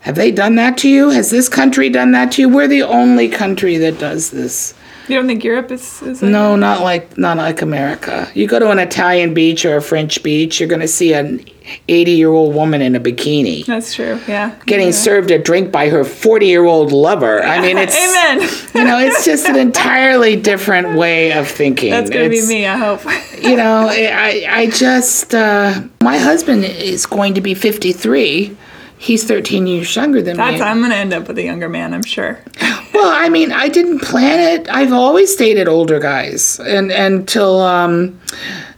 Have 0.00 0.16
they 0.16 0.30
done 0.30 0.56
that 0.56 0.76
to 0.78 0.88
you? 0.88 1.10
Has 1.10 1.30
this 1.30 1.48
country 1.48 1.88
done 1.88 2.12
that 2.12 2.32
to 2.32 2.42
you? 2.42 2.48
We're 2.48 2.68
the 2.68 2.82
only 2.82 3.28
country 3.28 3.78
that 3.78 3.98
does 3.98 4.30
this. 4.30 4.74
You 5.08 5.16
don't 5.16 5.26
think 5.26 5.44
Europe 5.44 5.70
is? 5.70 6.00
is 6.02 6.22
like 6.22 6.30
No, 6.30 6.56
not 6.56 6.80
like 6.82 7.16
not 7.18 7.36
like 7.36 7.60
America. 7.62 8.28
You 8.34 8.46
go 8.46 8.58
to 8.58 8.70
an 8.70 8.78
Italian 8.78 9.34
beach 9.34 9.64
or 9.64 9.76
a 9.76 9.82
French 9.82 10.22
beach, 10.22 10.60
you're 10.60 10.68
going 10.68 10.80
to 10.80 10.88
see 10.88 11.12
an 11.12 11.44
80-year-old 11.88 12.54
woman 12.54 12.82
in 12.82 12.94
a 12.94 13.00
bikini 13.00 13.64
That's 13.64 13.94
true. 13.94 14.20
Yeah. 14.28 14.54
getting 14.66 14.86
yeah. 14.88 14.92
served 14.92 15.30
a 15.30 15.38
drink 15.38 15.72
by 15.72 15.88
her 15.88 16.04
40-year-old 16.04 16.92
lover. 16.92 17.42
I 17.42 17.60
mean, 17.60 17.78
it's 17.78 17.96
Amen. 17.96 18.40
you 18.74 18.84
know, 18.84 18.98
it's 18.98 19.24
just 19.24 19.46
an 19.46 19.56
entirely 19.56 20.36
different 20.36 20.96
way 20.98 21.32
of 21.32 21.48
thinking. 21.48 21.90
That's 21.90 22.10
gonna 22.10 22.24
It's- 22.26 22.46
be 22.48 22.54
me. 22.54 22.66
I 22.66 22.76
hope. 22.76 23.02
You 23.42 23.56
know, 23.56 23.88
I 23.90 24.46
I 24.48 24.66
just 24.70 25.34
uh, 25.34 25.82
my 26.02 26.18
husband 26.18 26.64
is 26.64 27.06
going 27.06 27.34
to 27.34 27.40
be 27.40 27.54
53. 27.54 28.56
He's 28.98 29.24
13 29.24 29.66
years 29.66 29.94
younger 29.94 30.22
than 30.22 30.36
That's. 30.36 30.60
me. 30.60 30.62
I'm 30.62 30.80
gonna 30.80 30.94
end 30.94 31.12
up 31.12 31.28
with 31.28 31.38
a 31.38 31.42
younger 31.42 31.68
man. 31.68 31.94
I'm 31.94 32.04
sure. 32.04 32.40
Well, 32.94 33.12
I 33.12 33.28
mean, 33.28 33.50
I 33.50 33.68
didn't 33.68 34.02
plan 34.02 34.38
it. 34.38 34.68
I've 34.70 34.92
always 34.92 35.34
dated 35.34 35.66
older 35.66 35.98
guys, 35.98 36.60
and 36.60 36.92
until 36.92 37.60
um, 37.60 38.20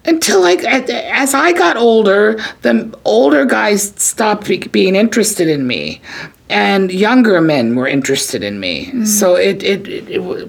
until 0.07 0.41
like 0.41 0.65
as 0.65 1.35
I 1.35 1.53
got 1.53 1.77
older, 1.77 2.39
the 2.63 2.99
older 3.05 3.45
guys 3.45 3.93
stopped 4.03 4.49
be- 4.49 4.69
being 4.69 4.97
interested 4.97 5.49
in 5.49 5.67
me, 5.67 6.01
and 6.49 6.91
younger 6.91 7.43
men 7.43 7.77
were 7.77 7.87
interested 7.87 8.43
in 8.43 8.59
me. 8.59 9.05
So 9.05 9.37
it 9.37 9.63
it, 9.63 9.87
it, 9.87 10.09
it 10.09 10.49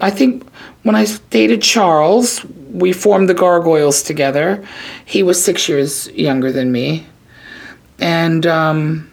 I 0.00 0.10
think 0.10 0.44
when 0.82 0.96
I 0.96 1.06
dated 1.28 1.60
Charles, 1.60 2.44
we 2.72 2.94
formed 2.94 3.28
the 3.28 3.34
Gargoyles 3.34 4.02
together. 4.02 4.66
He 5.04 5.22
was 5.22 5.42
six 5.42 5.68
years 5.68 6.08
younger 6.12 6.50
than 6.50 6.72
me, 6.72 7.06
and 8.02 8.46
um, 8.46 9.10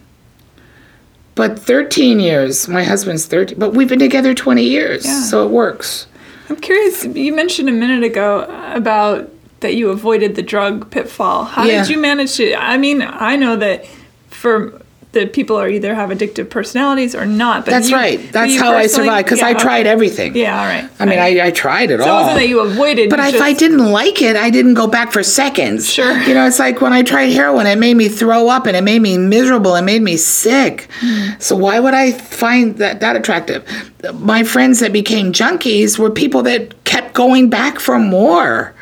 but 1.36 1.58
13 1.60 2.20
years. 2.20 2.68
My 2.68 2.84
husband's 2.84 3.26
13, 3.26 3.58
but 3.58 3.74
we've 3.74 3.88
been 3.88 4.00
together 4.00 4.34
20 4.34 4.64
years, 4.64 5.06
Yeah. 5.06 5.22
so 5.22 5.46
it 5.46 5.52
works. 5.52 6.08
I'm 6.50 6.56
curious. 6.58 7.06
You 7.06 7.34
mentioned 7.34 7.70
a 7.70 7.72
minute 7.72 8.04
ago 8.04 8.46
about 8.74 9.30
that 9.62 9.76
you 9.76 9.90
avoided 9.90 10.36
the 10.36 10.42
drug 10.42 10.90
pitfall. 10.90 11.44
How 11.46 11.66
Yeah. 11.66 11.82
did 11.84 11.92
you 11.92 11.98
manage 12.00 12.36
to? 12.38 12.56
I 12.56 12.78
mean, 12.78 13.02
I 13.08 13.36
know 13.36 13.56
that 13.58 13.86
for 14.30 14.82
that 15.12 15.34
people 15.34 15.58
are 15.58 15.68
either 15.68 15.96
have 15.96 16.12
addictive 16.12 16.52
personalities 16.52 17.16
or 17.16 17.26
not. 17.26 17.66
But 17.66 17.72
That's 17.72 17.90
you- 17.90 17.96
right. 17.96 18.32
That's 18.32 18.56
how 18.58 18.74
I 18.74 18.86
survived 18.86 19.26
because 19.26 19.40
yeah, 19.40 19.48
I 19.48 19.54
tried 19.56 19.82
okay. 19.82 19.90
everything. 19.90 20.36
Yeah. 20.36 20.60
All 20.60 20.68
right. 20.68 20.88
I 21.00 21.06
mean, 21.06 21.18
I, 21.18 21.48
I 21.48 21.52
tried 21.52 21.90
it 21.90 22.00
So 22.00 22.06
it 22.06 22.10
all. 22.10 22.22
wasn't 22.22 22.40
that 22.42 22.48
you 22.48 22.60
avoided. 22.60 23.10
but 23.10 23.18
you 23.20 23.26
if 23.26 23.32
just, 23.32 23.44
I 23.44 23.54
didn't 23.54 23.92
like 23.92 24.22
it, 24.22 24.36
I 24.36 24.52
didn't 24.52 24.76
go 24.76 24.86
back 24.86 25.12
for 25.12 25.24
seconds. 25.24 25.92
Sure. 25.92 26.16
You 26.22 26.36
know, 26.36 26.46
it's 26.46 26.60
like 26.60 26.80
when 26.80 26.94
I 26.94 27.02
tried 27.02 27.28
heroin, 27.32 27.66
it 27.66 27.80
made 27.80 27.96
me 27.96 28.08
throw 28.08 28.50
up 28.50 28.68
and 28.68 28.78
it 28.78 28.84
made 28.84 29.02
me 29.02 29.18
miserable. 29.18 29.76
It 29.76 29.82
made 29.82 30.04
me 30.04 30.16
sick. 30.16 30.88
Hmm. 31.00 31.40
So 31.40 31.56
why 31.56 31.80
would 31.80 31.96
I 31.96 32.12
find 32.12 32.78
that 32.78 33.00
that 33.00 33.16
attractive? 33.16 33.66
My 34.14 34.44
friends 34.44 34.80
that 34.80 34.94
became 34.94 35.34
junkies 35.34 35.98
were 35.98 36.12
people 36.12 36.44
that 36.44 36.84
kept 36.84 37.16
going 37.16 37.50
back 37.50 37.80
for 37.80 37.98
more. 37.98 38.76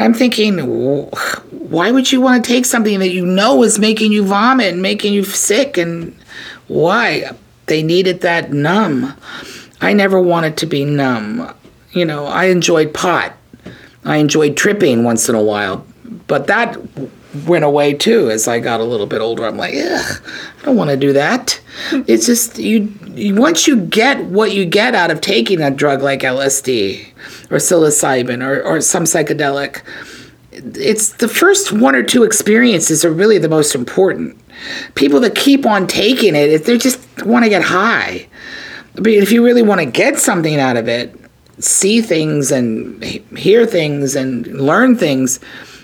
I'm 0.00 0.14
thinking, 0.14 0.58
why 0.58 1.90
would 1.90 2.10
you 2.10 2.22
want 2.22 2.42
to 2.42 2.50
take 2.50 2.64
something 2.64 3.00
that 3.00 3.10
you 3.10 3.26
know 3.26 3.62
is 3.62 3.78
making 3.78 4.12
you 4.12 4.24
vomit 4.24 4.72
and 4.72 4.80
making 4.80 5.12
you 5.12 5.24
sick? 5.24 5.76
And 5.76 6.16
why? 6.68 7.32
They 7.66 7.82
needed 7.82 8.22
that 8.22 8.50
numb. 8.50 9.14
I 9.82 9.92
never 9.92 10.18
wanted 10.18 10.56
to 10.56 10.66
be 10.66 10.86
numb. 10.86 11.54
You 11.92 12.06
know, 12.06 12.24
I 12.24 12.46
enjoyed 12.46 12.94
pot. 12.94 13.34
I 14.04 14.16
enjoyed 14.16 14.56
tripping 14.56 15.04
once 15.04 15.28
in 15.28 15.34
a 15.34 15.42
while, 15.42 15.86
but 16.26 16.46
that 16.46 16.78
went 17.46 17.64
away 17.64 17.94
too 17.94 18.30
as 18.30 18.48
I 18.48 18.58
got 18.58 18.80
a 18.80 18.84
little 18.84 19.06
bit 19.06 19.20
older. 19.20 19.46
I'm 19.46 19.56
like, 19.56 19.74
ugh, 19.74 20.22
I 20.60 20.64
don't 20.64 20.76
want 20.76 20.90
to 20.90 20.96
do 20.96 21.12
that. 21.12 21.60
it's 21.92 22.26
just 22.26 22.58
you, 22.58 22.92
you. 23.06 23.34
Once 23.34 23.66
you 23.66 23.76
get 23.76 24.24
what 24.26 24.52
you 24.52 24.64
get 24.64 24.94
out 24.94 25.10
of 25.10 25.20
taking 25.20 25.60
a 25.60 25.70
drug 25.70 26.02
like 26.02 26.20
LSD 26.20 27.06
or 27.50 27.58
psilocybin 27.58 28.44
or, 28.44 28.62
or 28.62 28.80
some 28.80 29.04
psychedelic, 29.04 29.82
it's 30.52 31.14
the 31.14 31.28
first 31.28 31.72
one 31.72 31.94
or 31.94 32.02
two 32.02 32.24
experiences 32.24 33.04
are 33.04 33.12
really 33.12 33.38
the 33.38 33.48
most 33.48 33.74
important. 33.74 34.36
People 34.94 35.20
that 35.20 35.34
keep 35.34 35.64
on 35.64 35.86
taking 35.86 36.34
it, 36.34 36.50
if 36.50 36.66
they 36.66 36.76
just 36.76 37.00
want 37.24 37.44
to 37.44 37.48
get 37.48 37.62
high. 37.62 38.26
But 38.94 39.08
if 39.08 39.30
you 39.32 39.44
really 39.44 39.62
want 39.62 39.80
to 39.80 39.86
get 39.86 40.18
something 40.18 40.58
out 40.58 40.76
of 40.76 40.88
it, 40.88 41.14
see 41.58 42.00
things 42.00 42.50
and 42.50 43.02
hear 43.36 43.66
things 43.66 44.16
and 44.16 44.46
learn 44.46 44.96
things, 44.96 45.38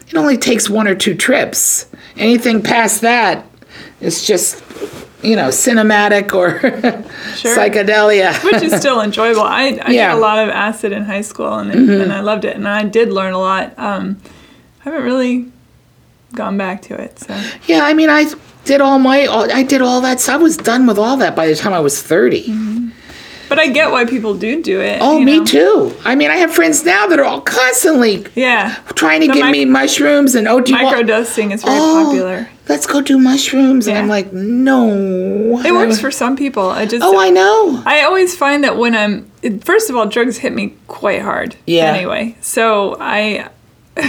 it 0.08 0.16
only 0.16 0.36
takes 0.36 0.68
one 0.70 0.86
or 0.88 0.94
two 0.94 1.14
trips. 1.14 1.86
Anything 2.16 2.62
past 2.62 3.00
that 3.02 3.44
is 4.00 4.24
just, 4.26 4.62
you 5.22 5.34
know, 5.36 5.48
cinematic 5.48 6.32
or 6.32 6.60
Sure. 7.36 7.56
psychedelia. 7.56 8.32
which 8.44 8.62
is 8.62 8.72
still 8.78 9.00
enjoyable. 9.00 9.42
I, 9.42 9.62
I 9.62 9.64
Yeah. 9.66 9.74
Mm-hmm. 9.80 9.90
did 9.90 10.10
a 10.10 10.16
lot 10.16 10.38
of 10.38 10.48
acid 10.50 10.92
in 10.92 11.04
high 11.04 11.22
school, 11.22 11.54
and 11.54 11.70
and 11.72 12.12
I 12.12 12.20
loved 12.20 12.44
it, 12.44 12.56
and 12.56 12.66
I 12.68 12.84
did 12.84 13.12
learn 13.12 13.32
a 13.34 13.38
lot. 13.38 13.76
Um, 13.78 14.18
I 14.80 14.84
haven't 14.90 15.02
really 15.02 15.50
gone 16.34 16.56
back 16.58 16.82
to 16.82 16.94
it, 16.94 17.18
so 17.18 17.34
Yeah, 17.66 17.80
I 17.84 17.92
mean, 17.94 18.08
I 18.10 18.26
did 18.64 18.80
all 18.80 18.98
my, 18.98 19.26
all, 19.26 19.50
I 19.52 19.62
did 19.62 19.80
all 19.82 20.00
that. 20.02 20.20
So 20.20 20.32
I 20.32 20.36
was 20.36 20.56
done 20.56 20.86
with 20.86 20.98
all 20.98 21.16
that 21.18 21.34
by 21.36 21.46
the 21.46 21.54
time 21.54 21.72
I 21.72 21.80
was 21.80 22.00
30. 22.02 22.85
But 23.48 23.58
I 23.58 23.68
get 23.68 23.90
why 23.90 24.04
people 24.04 24.34
do 24.34 24.62
do 24.62 24.80
it. 24.80 24.98
Oh, 25.00 25.18
me 25.20 25.38
know? 25.38 25.44
too. 25.44 25.94
I 26.04 26.14
mean, 26.14 26.30
I 26.30 26.36
have 26.36 26.52
friends 26.52 26.84
now 26.84 27.06
that 27.06 27.18
are 27.18 27.24
all 27.24 27.40
constantly 27.40 28.24
Yeah, 28.34 28.74
trying 28.94 29.20
to 29.22 29.26
The 29.28 29.32
give 29.34 29.44
mic- 29.44 29.52
me 29.52 29.64
mushrooms 29.64 30.34
and 30.34 30.46
oh, 30.48 30.60
do 30.60 30.72
you 30.74 30.82
want- 30.82 30.96
microdosing 31.06 31.52
is 31.52 31.62
very 31.62 31.76
Oh, 31.78 32.04
popular. 32.06 32.48
Let's 32.68 32.84
go 32.86 33.00
do 33.00 33.16
mushrooms, 33.16 33.86
and 33.86 33.96
I'm 33.96 34.08
like, 34.08 34.32
no. 34.32 35.60
It 35.64 35.70
works 35.72 36.00
for 36.00 36.10
some 36.10 36.36
people. 36.36 36.68
I 36.68 36.84
just 36.84 37.04
Oh, 37.04 37.16
I 37.16 37.30
know. 37.30 37.80
I 37.86 38.02
always 38.02 38.36
find 38.36 38.64
that 38.64 38.76
when 38.76 38.94
I'm 38.96 39.30
first 39.60 39.88
of 39.88 39.94
all, 39.96 40.06
drugs 40.06 40.38
hit 40.38 40.52
me 40.52 40.74
quite 40.88 41.22
hard. 41.22 41.54
Yeah. 41.66 41.92
Anyway, 41.92 42.36
so 42.40 42.96
I. 43.00 43.50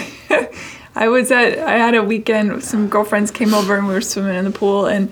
I 0.95 1.07
was 1.09 1.31
at 1.31 1.59
I 1.59 1.77
had 1.77 1.93
a 1.93 2.03
weekend 2.03 2.63
some 2.63 2.87
girlfriends 2.89 3.29
came 3.29 3.53
over 3.53 3.75
and 3.77 3.87
we 3.87 3.93
were 3.93 4.01
swimming 4.01 4.35
in 4.35 4.45
the 4.45 4.51
pool 4.51 4.87
and 4.87 5.11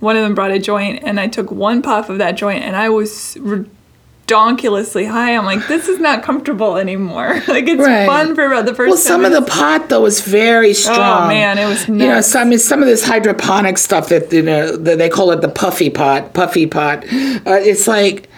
one 0.00 0.16
of 0.16 0.22
them 0.22 0.34
brought 0.34 0.50
a 0.50 0.58
joint 0.58 1.02
and 1.04 1.18
I 1.18 1.26
took 1.28 1.50
one 1.50 1.82
puff 1.82 2.08
of 2.10 2.18
that 2.18 2.32
joint 2.36 2.62
and 2.64 2.76
I 2.76 2.88
was 2.90 3.36
redonkulously 3.40 5.08
high. 5.10 5.36
I'm 5.36 5.44
like, 5.44 5.66
this 5.68 5.88
is 5.88 5.98
not 5.98 6.22
comfortable 6.22 6.76
anymore. 6.76 7.34
like 7.48 7.66
it's 7.66 7.80
Right. 7.80 8.06
fun 8.06 8.34
for 8.34 8.44
about 8.44 8.66
the 8.66 8.74
first 8.74 8.88
Well, 8.90 8.98
some 8.98 9.24
of 9.24 9.32
the 9.32 9.42
pot 9.42 9.88
though 9.88 10.02
was 10.02 10.20
very 10.20 10.74
strong. 10.74 11.24
Oh 11.24 11.28
man, 11.28 11.58
it 11.58 11.66
was 11.66 11.88
You 11.88 11.94
know, 11.94 12.06
nuts. 12.16 12.28
some 12.28 12.56
some 12.58 12.80
of 12.80 12.86
this 12.86 13.04
hydroponic 13.04 13.78
stuff 13.78 14.08
that 14.10 14.32
you 14.32 14.42
know 14.42 14.76
that 14.76 14.98
they 14.98 15.08
call 15.08 15.30
it 15.30 15.40
the 15.40 15.48
puffy 15.48 15.90
pot, 15.90 16.34
puffy 16.34 16.66
pot. 16.66 17.04
Uh, 17.04 17.58
it's 17.62 17.86
like, 17.88 18.28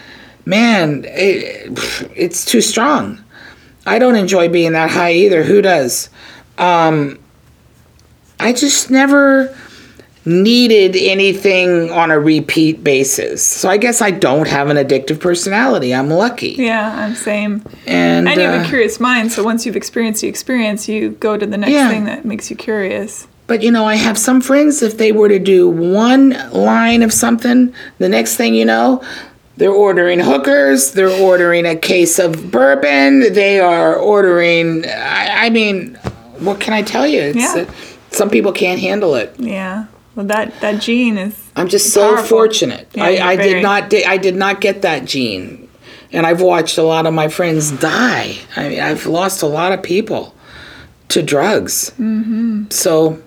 man, 0.44 1.04
it, 1.08 1.78
it's 2.14 2.44
too 2.44 2.60
strong. 2.60 3.18
I 3.86 3.98
don't 3.98 4.16
enjoy 4.16 4.48
being 4.50 4.72
that 4.72 4.90
high 4.90 5.12
either. 5.12 5.42
Who 5.42 5.62
does? 5.62 6.10
Um, 6.58 7.18
I 8.38 8.52
just 8.52 8.90
never 8.90 9.56
needed 10.24 10.94
anything 10.96 11.90
on 11.90 12.10
a 12.10 12.18
repeat 12.18 12.82
basis. 12.84 13.42
So 13.44 13.68
I 13.68 13.76
guess 13.76 14.00
I 14.02 14.10
don't 14.10 14.46
have 14.48 14.68
an 14.68 14.76
addictive 14.76 15.20
personality. 15.20 15.94
I'm 15.94 16.10
lucky. 16.10 16.56
yeah, 16.58 16.94
I'm 17.04 17.14
same. 17.14 17.62
And, 17.86 18.28
And 18.28 18.40
you 18.40 18.46
have 18.46 18.60
uh, 18.62 18.64
a 18.64 18.68
curious 18.68 19.00
mind, 19.00 19.32
so 19.32 19.42
once 19.42 19.64
you've 19.64 19.76
experienced 19.76 20.20
the 20.22 20.28
experience, 20.28 20.88
you 20.88 21.10
go 21.10 21.36
to 21.36 21.46
the 21.46 21.56
next 21.56 21.72
Yeah. 21.72 21.88
thing 21.88 22.04
that 22.04 22.24
makes 22.24 22.50
you 22.50 22.56
curious. 22.56 23.26
But 23.46 23.62
you 23.62 23.70
know, 23.70 23.86
I 23.86 23.94
have 23.94 24.18
some 24.18 24.40
friends, 24.42 24.82
if 24.82 24.98
they 24.98 25.10
were 25.12 25.28
to 25.28 25.38
do 25.38 25.68
one 25.68 26.30
line 26.52 27.02
of 27.02 27.12
something, 27.12 27.72
the 27.98 28.08
next 28.08 28.36
thing 28.36 28.54
you 28.54 28.66
know, 28.66 29.02
they're 29.56 29.70
ordering 29.72 30.20
hookers, 30.20 30.92
they're 30.92 31.08
ordering 31.08 31.64
a 31.66 31.74
case 31.74 32.18
of 32.18 32.50
bourbon, 32.50 33.32
they 33.32 33.58
are 33.58 33.96
ordering, 33.96 34.84
I, 34.86 35.46
I 35.46 35.50
mean, 35.50 35.94
what 36.40 36.60
can 36.60 36.74
I 36.74 36.82
tell 36.82 37.06
you? 37.06 37.20
It's, 37.22 37.36
Yeah. 37.38 37.62
uh, 37.66 37.72
some 38.10 38.28
people 38.30 38.52
can't 38.52 38.80
handle 38.80 39.14
it. 39.14 39.34
Yeah. 39.38 39.86
Well, 40.18 40.26
that 40.26 40.60
that 40.62 40.80
gene 40.82 41.16
is. 41.16 41.40
I'm 41.54 41.68
just 41.68 41.92
so 41.94 42.16
fortunate. 42.16 42.88
Yeah, 42.92 43.04
I, 43.04 43.28
I 43.28 43.36
did 43.36 43.62
not 43.62 43.94
I 43.94 44.16
did 44.16 44.34
not 44.34 44.60
get 44.60 44.82
that 44.82 45.04
gene. 45.04 45.68
And 46.10 46.26
I've 46.26 46.40
watched 46.42 46.76
a 46.76 46.82
lot 46.82 47.06
of 47.06 47.14
my 47.14 47.28
friends 47.28 47.70
die. 47.70 48.34
I 48.56 48.68
mean, 48.68 48.80
I've 48.80 49.06
lost 49.06 49.42
a 49.42 49.46
lot 49.46 49.70
of 49.70 49.80
people 49.80 50.34
to 51.10 51.22
drugs. 51.22 51.90
Mm-hmm. 52.00 52.64
So 52.70 53.22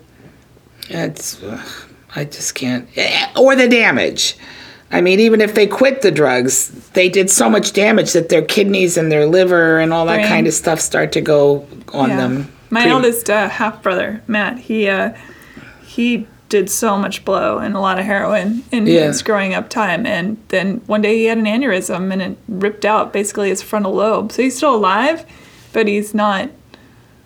it's 0.90 1.42
I 2.14 2.26
just 2.26 2.56
can't 2.56 2.90
eh, 2.98 3.32
or 3.40 3.56
the 3.56 3.70
damage. 3.70 4.36
I 4.92 5.00
mean, 5.00 5.22
even 5.22 5.40
if 5.40 5.54
they 5.56 5.68
quit 5.68 6.02
the 6.02 6.12
drugs, 6.12 6.68
they 6.90 7.08
did 7.08 7.30
so 7.30 7.50
much 7.50 7.72
damage 7.72 8.12
that 8.12 8.28
their 8.28 8.42
kidneys 8.42 8.98
and 8.98 9.10
their 9.10 9.26
liver 9.28 9.80
and 9.80 9.94
all 9.94 10.06
that 10.08 10.18
Brain. 10.18 10.28
kind 10.28 10.46
of 10.48 10.54
stuff 10.54 10.82
start 10.82 11.14
to 11.14 11.22
go 11.22 11.66
on 11.94 12.10
Yeah. 12.10 12.18
them. 12.18 12.52
My 12.70 12.82
Pretty- 12.82 12.92
eldest 12.92 13.30
uh, 13.30 13.48
half 13.48 13.82
brother, 13.82 14.22
Matt, 14.28 14.60
he 14.60 14.90
uh, 14.90 15.14
he 15.86 16.28
did 16.52 16.70
so 16.70 16.98
much 16.98 17.26
blow 17.26 17.58
and 17.58 17.76
a 17.76 17.80
lot 17.80 17.98
of 17.98 18.06
heroin 18.06 18.64
in 18.72 18.86
Yeah. 18.86 19.08
his 19.08 19.24
growing 19.24 19.56
up 19.56 19.70
time, 19.70 20.06
and 20.06 20.38
then 20.50 20.82
one 20.86 21.02
day 21.02 21.18
he 21.18 21.26
had 21.26 21.38
an 21.40 21.46
aneurysm 21.46 22.12
and 22.14 22.22
it 22.22 22.38
ripped 22.48 22.86
out 22.86 23.12
basically 23.12 23.50
his 23.50 23.62
frontal 23.64 23.94
lobe. 23.94 24.32
So 24.32 24.44
he's 24.44 24.58
still 24.58 24.76
alive, 24.76 25.26
but 25.74 25.88
he's 25.88 26.14
not 26.14 26.50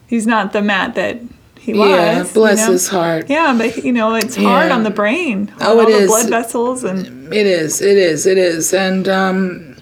he's 0.08 0.26
not 0.28 0.54
the 0.54 0.62
Matt 0.62 0.96
that 0.96 1.20
he 1.60 1.74
was. 1.74 1.90
Yeah, 1.90 2.20
you 2.24 2.30
bless 2.34 2.66
know? 2.66 2.72
his 2.74 2.88
heart. 2.88 3.26
Yeah, 3.28 3.56
but 3.58 3.84
you 3.84 3.92
know 3.92 4.14
it's 4.16 4.36
hard 4.36 4.72
on 4.72 4.84
the 4.84 4.92
brain. 4.92 5.52
Oh, 5.60 5.80
it 5.80 5.86
all 5.86 5.92
the 5.92 5.98
is. 6.04 6.08
blood 6.08 6.30
vessels 6.30 6.84
and 6.84 7.34
It 7.34 7.48
is, 7.48 7.82
it 7.82 7.98
is, 7.98 8.28
it 8.28 8.38
is. 8.38 8.72
And, 8.74 9.10
um, 9.10 9.75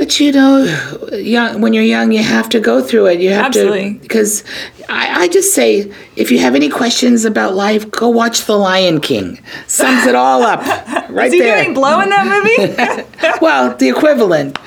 but 0.00 0.18
you 0.18 0.32
know, 0.32 0.64
young, 1.12 1.60
when 1.60 1.74
you're 1.74 1.84
young, 1.84 2.10
you 2.10 2.22
have 2.22 2.48
to 2.48 2.58
go 2.58 2.82
through 2.82 3.04
it. 3.08 3.20
You 3.20 3.30
have 3.34 3.46
Absolutely. 3.48 3.94
to, 3.94 4.00
because 4.00 4.42
I, 4.88 5.24
I 5.24 5.28
just 5.28 5.54
say, 5.54 5.92
if 6.16 6.30
you 6.30 6.38
have 6.38 6.54
any 6.54 6.70
questions 6.70 7.26
about 7.26 7.54
life, 7.54 7.90
go 7.90 8.08
watch 8.08 8.46
The 8.46 8.56
Lion 8.56 9.02
King. 9.02 9.38
Sums 9.66 10.06
it 10.06 10.14
all 10.14 10.42
up 10.42 10.60
right 11.10 11.26
is 11.26 11.34
he 11.34 11.40
there. 11.40 11.62
doing 11.62 11.74
blow 11.74 12.00
in 12.00 12.08
that 12.08 12.26
movie? 12.32 13.38
well, 13.42 13.76
the 13.76 13.90
equivalent. 13.90 14.58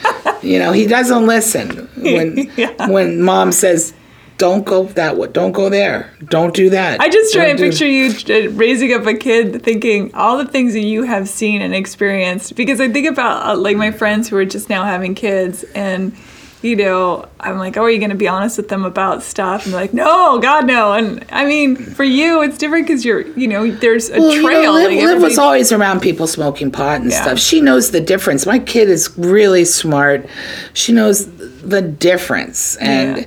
You 0.43 0.59
know, 0.59 0.71
he 0.71 0.85
doesn't 0.85 1.25
listen 1.25 1.89
when 1.95 2.51
Yeah. 2.55 2.87
when 2.91 3.19
mom 3.23 3.51
says, 3.53 3.91
"Don't 4.37 4.65
go 4.65 4.83
that 4.85 5.17
way. 5.17 5.27
Don't 5.31 5.51
go 5.51 5.69
there. 5.69 6.09
Don't 6.29 6.53
do 6.53 6.69
that." 6.71 6.99
I 7.01 7.09
just 7.09 7.33
try 7.33 7.43
Don't 7.43 7.51
and 7.51 7.59
do-" 7.59 7.69
picture 7.69 7.87
you 7.87 8.47
uh, 8.47 8.49
raising 8.51 8.93
up 8.93 9.05
a 9.05 9.13
kid 9.13 9.63
thinking 9.63 10.13
all 10.13 10.37
the 10.37 10.45
things 10.47 10.73
that 10.73 10.81
you 10.83 11.03
have 11.03 11.27
seen 11.29 11.61
and 11.61 11.73
experienced. 11.73 12.55
Because 12.55 12.79
I 12.81 12.89
think 12.89 13.07
about 13.07 13.47
uh, 13.47 13.55
like 13.57 13.77
my 13.77 13.91
friends 13.91 14.29
who 14.29 14.37
are 14.37 14.45
just 14.45 14.69
now 14.69 14.83
having 14.83 15.15
kids, 15.15 15.63
and 15.75 16.15
you 16.61 16.77
know, 16.77 17.27
I'm 17.41 17.57
like, 17.57 17.75
oh, 17.75 17.81
are 17.81 17.91
you 17.91 17.97
going 17.99 18.11
to 18.11 18.15
be 18.15 18.29
honest 18.29 18.55
with 18.55 18.69
them 18.69 18.85
about 18.85 19.21
stuff? 19.21 19.65
And 19.65 19.73
they're 19.73 19.81
like, 19.81 19.93
no, 19.93 20.39
God, 20.39 20.65
no. 20.65 20.93
And 20.93 21.25
I 21.29 21.45
mean, 21.45 21.75
for 21.75 22.05
you, 22.05 22.41
it's 22.41 22.57
different 22.57 22.87
because 22.87 23.03
you're, 23.03 23.27
you 23.37 23.49
know, 23.49 23.69
there's 23.69 24.09
a 24.09 24.17
Well, 24.17 24.33
you 24.33 24.43
trail. 24.43 24.63
know, 24.63 24.73
Liv, 24.75 24.91
like 24.93 25.03
Liv 25.03 25.21
was 25.21 25.37
always 25.37 25.73
around 25.73 25.99
people 25.99 26.25
smoking 26.25 26.71
pot 26.71 27.01
and 27.01 27.11
Yeah. 27.11 27.21
stuff. 27.21 27.39
She 27.39 27.59
knows 27.59 27.91
the 27.91 27.99
difference. 27.99 28.45
My 28.45 28.59
kid 28.59 28.87
is 28.89 29.09
really 29.17 29.65
smart. 29.65 30.25
She 30.73 30.93
knows 30.93 31.25
the 31.61 31.81
difference, 31.81 32.77
and 32.77 33.17
Yeah. 33.17 33.23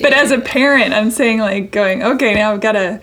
But 0.00 0.12
as 0.12 0.30
a 0.30 0.38
parent, 0.38 0.92
I'm 0.94 1.10
saying 1.10 1.38
like 1.40 1.70
going, 1.72 2.02
okay, 2.02 2.34
now 2.34 2.52
I've 2.52 2.60
got 2.60 2.72
to. 2.72 3.00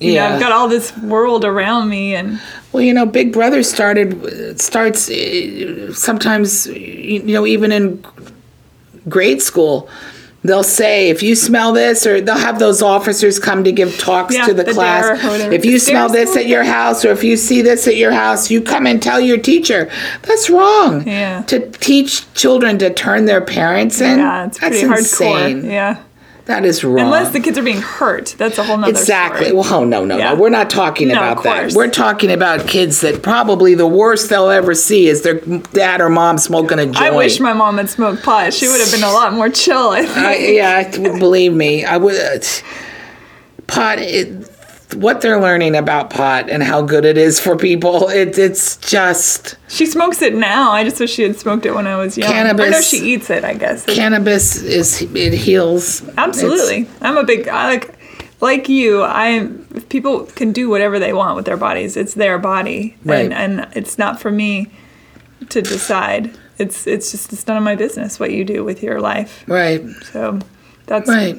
You 0.00 0.14
know, 0.14 0.14
Yeah. 0.14 0.34
I've 0.34 0.40
got 0.40 0.52
all 0.52 0.68
this 0.68 0.96
world 0.98 1.44
around 1.44 1.88
me, 1.88 2.14
and 2.14 2.40
Well, 2.72 2.84
you 2.84 2.94
know, 2.94 3.04
Big 3.04 3.32
Brother 3.32 3.64
started 3.64 4.60
starts 4.60 5.10
uh, 5.10 5.92
sometimes 5.92 6.66
you 6.68 7.20
know 7.24 7.44
even 7.46 7.72
in 7.72 8.04
grade 9.08 9.42
school. 9.42 9.88
They'll 10.44 10.62
say 10.62 11.10
if 11.10 11.20
you 11.20 11.34
smell 11.34 11.72
this, 11.72 12.06
or 12.06 12.20
they'll 12.20 12.36
have 12.38 12.60
those 12.60 12.80
officers 12.80 13.40
come 13.40 13.64
to 13.64 13.72
give 13.72 13.98
talks 13.98 14.36
Yeah, 14.36 14.46
to 14.46 14.54
the, 14.54 14.62
the 14.62 14.72
class. 14.72 15.02
DARE 15.04 15.14
or 15.14 15.32
whatever. 15.32 15.52
If 15.52 15.64
you 15.64 15.80
smell 15.80 16.08
this 16.08 16.36
at 16.36 16.46
your 16.46 16.62
house, 16.62 17.04
or 17.04 17.10
if 17.10 17.24
you 17.24 17.36
see 17.36 17.60
this 17.60 17.88
at 17.88 17.96
your 17.96 18.12
house, 18.12 18.48
you 18.52 18.62
come 18.62 18.86
and 18.86 19.02
tell 19.02 19.18
your 19.20 19.38
teacher. 19.38 19.90
That's 20.22 20.48
wrong. 20.48 21.06
Yeah. 21.08 21.42
To 21.48 21.68
teach 21.72 22.32
children 22.34 22.78
to 22.78 22.94
turn 22.94 23.24
their 23.24 23.40
parents 23.40 24.00
in. 24.00 24.20
yeah, 24.20 24.46
it's 24.46 24.60
that's 24.60 24.78
pretty 24.78 24.94
insane. 25.00 25.62
hardcore. 25.64 25.70
Yeah, 25.72 26.02
That 26.48 26.64
is 26.64 26.82
wrong. 26.82 26.98
unless 27.04 27.32
the 27.32 27.40
kids 27.40 27.58
are 27.58 27.62
being 27.62 27.82
hurt, 27.82 28.34
that's 28.38 28.56
a 28.56 28.64
whole 28.64 28.78
nother 28.78 28.90
Exactly. 28.90 29.48
story. 29.48 29.52
Well, 29.60 29.74
oh, 29.74 29.84
no, 29.84 30.04
no, 30.06 30.16
Yeah. 30.16 30.32
no. 30.32 30.40
We're 30.40 30.48
not 30.48 30.70
talking 30.70 31.08
No, 31.08 31.14
about 31.14 31.42
that. 31.42 31.72
We're 31.74 31.88
talking 31.90 32.30
about 32.32 32.66
kids 32.66 33.02
that 33.02 33.20
probably 33.22 33.74
the 33.74 33.86
worst 33.86 34.30
they'll 34.30 34.48
ever 34.48 34.74
see 34.74 35.08
is 35.08 35.20
their 35.22 35.34
dad 35.34 36.00
or 36.00 36.08
mom 36.08 36.38
smoking 36.38 36.78
a 36.78 36.86
joint. 36.86 36.96
I 36.96 37.10
wish 37.10 37.38
my 37.38 37.52
mom 37.52 37.76
had 37.76 37.90
smoked 37.90 38.22
pot. 38.22 38.54
She 38.54 38.66
would 38.66 38.80
have 38.80 38.90
been 38.90 39.04
a 39.04 39.12
lot 39.12 39.34
more 39.34 39.50
chill. 39.50 39.90
I 39.90 40.06
think. 40.06 40.16
I, 40.16 40.36
yeah, 40.38 40.90
believe 41.18 41.52
me, 41.52 41.84
I 41.84 41.98
would. 41.98 42.16
uh, 42.16 42.38
pot. 43.66 43.98
It, 43.98 44.37
what 44.94 45.20
they're 45.20 45.40
learning 45.40 45.76
about 45.76 46.10
pot 46.10 46.48
and 46.48 46.62
how 46.62 46.80
good 46.82 47.04
it 47.04 47.18
is 47.18 47.38
for 47.38 47.56
people, 47.56 48.08
it, 48.08 48.38
it's 48.38 48.76
just 48.78 49.56
she 49.68 49.84
smokes 49.86 50.22
it 50.22 50.34
now. 50.34 50.70
I 50.70 50.84
just 50.84 50.98
wish 50.98 51.12
she 51.12 51.22
had 51.22 51.38
smoked 51.38 51.66
it 51.66 51.74
when 51.74 51.86
I 51.86 51.96
was 51.96 52.16
young. 52.16 52.30
Or 52.30 52.34
no, 52.34 52.54
Cannabis- 52.54 52.88
she 52.88 52.96
eats 52.98 53.28
it. 53.30 53.44
I 53.44 53.54
guess. 53.54 53.84
cannabis 53.84 54.56
is 54.62 55.02
it 55.14 55.32
heals. 55.34 56.02
Absolutely. 56.16 56.88
I'm 57.02 57.16
a 57.16 57.24
big 57.24 57.48
I 57.48 57.68
like 57.68 57.94
like 58.40 58.68
you. 58.68 59.02
I 59.02 59.48
if 59.74 59.88
people 59.88 60.24
can 60.26 60.52
do 60.52 60.70
whatever 60.70 60.98
they 60.98 61.12
want 61.12 61.36
with 61.36 61.44
their 61.44 61.56
bodies. 61.56 61.96
It's 61.96 62.14
their 62.14 62.38
body, 62.38 62.96
Right. 63.04 63.30
and 63.32 63.34
and 63.60 63.76
it's 63.76 63.98
not 63.98 64.20
for 64.20 64.30
me 64.30 64.70
to 65.50 65.60
decide. 65.60 66.30
It's 66.58 66.86
it's 66.86 67.10
just 67.10 67.32
it's 67.32 67.46
none 67.46 67.56
of 67.56 67.62
my 67.62 67.74
business 67.76 68.18
what 68.18 68.30
you 68.32 68.44
do 68.44 68.64
with 68.64 68.82
your 68.82 69.00
life. 69.00 69.44
Right, 69.46 69.84
So 70.12 70.38
that's 70.86 71.08
right. 71.08 71.36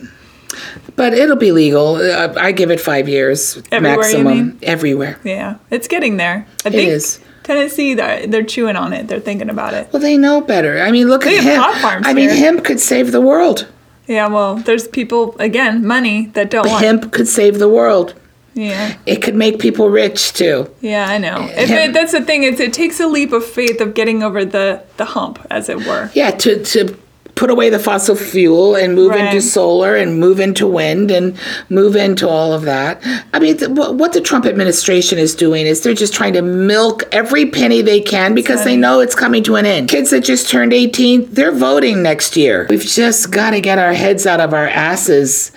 But 0.96 1.14
it'll 1.14 1.36
be 1.38 1.52
legal. 1.52 1.96
I 2.38 2.52
give 2.52 2.72
it 2.72 2.80
five 2.80 3.08
years 3.08 3.58
Everywhere, 3.72 3.98
maximum. 3.98 4.60
Everywhere. 4.64 5.20
yeah, 5.24 5.58
it's 5.70 5.88
getting 5.88 6.18
there. 6.18 6.46
I 6.66 6.70
think 6.72 6.90
is. 6.90 7.20
Tennessee, 7.44 7.94
they're, 7.96 8.28
they're 8.28 8.44
chewing 8.44 8.76
on 8.76 8.94
it. 8.94 9.08
They're 9.08 9.20
thinking 9.20 9.50
about 9.50 9.74
it. 9.74 9.92
Well, 9.92 10.02
they 10.02 10.18
know 10.18 10.42
better. 10.42 10.82
I 10.82 10.92
mean, 10.92 11.08
look 11.08 11.24
They 11.24 11.38
at 11.40 11.44
him. 11.44 11.62
pot 11.62 11.76
farms 11.82 12.08
I 12.08 12.14
mean, 12.14 12.30
hemp 12.30 12.64
could 12.64 12.80
save 12.80 13.12
the 13.12 13.22
world. 13.22 13.68
Yeah, 14.08 14.28
well, 14.28 14.56
there's 14.58 14.88
people 14.88 15.36
again, 15.40 15.86
money 15.86 16.28
that 16.34 16.50
don't 16.52 16.68
want. 16.68 16.84
Hemp 16.84 17.12
could 17.12 17.28
save 17.28 17.58
the 17.60 17.70
world. 17.70 18.14
Yeah, 18.56 18.98
It 19.06 19.22
could 19.22 19.36
make 19.36 19.60
people 19.60 19.90
rich 19.90 20.34
too. 20.34 20.70
yeah, 20.82 21.08
I 21.10 21.18
know. 21.18 21.48
Eh, 21.54 21.64
if 21.64 21.70
it, 21.70 21.94
that's 21.94 22.12
the 22.12 22.22
thing. 22.22 22.44
It's, 22.44 22.60
it 22.60 22.74
takes 22.74 23.00
a 23.00 23.08
leap 23.08 23.32
of 23.32 23.46
faith 23.46 23.80
of 23.80 23.94
getting 23.94 24.22
over 24.24 24.44
the 24.44 24.84
the 24.98 25.06
hump, 25.06 25.40
as 25.50 25.70
it 25.70 25.86
were. 25.88 26.10
Yeah, 26.14 26.32
to 26.32 26.64
to 26.66 26.98
put 27.40 27.50
away 27.50 27.70
the 27.70 27.80
fossil 27.80 28.16
fuel 28.18 28.76
and 28.76 28.94
move 28.94 29.12
Right. 29.12 29.22
into 29.34 29.42
solar 29.42 29.96
and 29.96 30.20
move 30.20 30.42
into 30.42 30.68
wind 30.68 31.10
and 31.10 31.34
move 31.70 31.96
into 31.96 32.28
all 32.28 32.52
of 32.52 32.64
that. 32.64 33.02
I 33.34 33.40
mean, 33.40 33.56
th- 33.58 33.72
what 33.72 33.96
what 33.96 34.12
the 34.12 34.20
Trump 34.20 34.46
administration 34.46 35.18
is 35.18 35.34
doing 35.36 35.66
is 35.66 35.80
they're 35.82 35.94
just 35.94 36.14
trying 36.14 36.34
to 36.34 36.42
milk 36.42 37.04
every 37.14 37.46
penny 37.46 37.82
they 37.82 38.02
can 38.02 38.36
because 38.36 38.66
they 38.66 38.76
know 38.76 39.00
it's 39.00 39.16
coming 39.16 39.42
to 39.44 39.56
an 39.56 39.66
end. 39.66 39.88
Kids 39.88 40.10
that 40.10 40.26
just 40.26 40.50
turned 40.50 40.74
18, 40.74 41.30
they're 41.32 41.54
voting 41.54 42.04
next 42.04 42.36
year. 42.36 42.68
We've 42.70 42.82
just 42.84 43.32
got 43.32 43.52
to 43.52 43.62
get 43.62 43.78
our 43.80 43.94
heads 43.94 44.28
out 44.28 44.42
of 44.42 44.54
our 44.54 44.68
asses. 44.68 45.54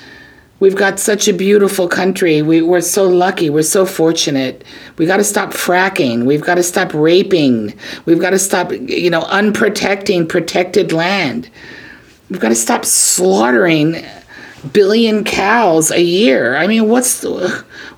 We've 0.63 0.77
got 0.77 1.01
such 1.01 1.27
a 1.27 1.33
beautiful 1.33 1.89
country. 1.89 2.41
We, 2.41 2.63
we're 2.63 2.83
so 2.83 3.09
lucky. 3.09 3.51
We're 3.51 3.65
so 3.65 3.85
fortunate. 3.85 4.63
We 4.97 5.07
got 5.07 5.17
to 5.17 5.25
stop 5.25 5.51
fracking. 5.51 6.25
We've 6.25 6.41
got 6.41 6.55
to 6.55 6.63
stop 6.63 6.95
raping. 6.95 7.77
We've 8.05 8.21
got 8.21 8.31
to 8.31 8.39
stop, 8.39 8.71
you 8.71 9.11
know, 9.11 9.23
unprotecting 9.23 10.29
protected 10.29 10.93
land. 10.93 11.51
We've 12.31 12.39
got 12.39 12.51
to 12.51 12.55
stop 12.55 12.85
slaughtering 12.85 14.05
billion 14.73 15.25
cows 15.25 15.91
a 15.91 16.01
year. 16.01 16.55
I 16.55 16.69
mean, 16.69 16.89
what's 16.89 17.25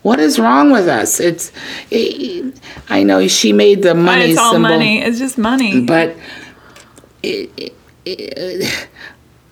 what 0.00 0.18
is 0.18 0.38
wrong 0.38 0.70
with 0.72 0.88
us? 0.88 1.20
It's, 1.20 1.52
it, 1.90 2.58
I 2.88 3.02
know 3.02 3.28
she 3.28 3.52
made 3.52 3.82
the 3.82 3.94
money 3.94 4.30
it's 4.30 4.38
all 4.38 4.52
symbol, 4.52 4.70
money. 4.70 5.02
It's 5.02 5.18
just 5.18 5.36
money. 5.36 5.84
but. 5.84 6.16
It, 7.22 7.50
it, 7.58 7.74
it, 8.06 8.88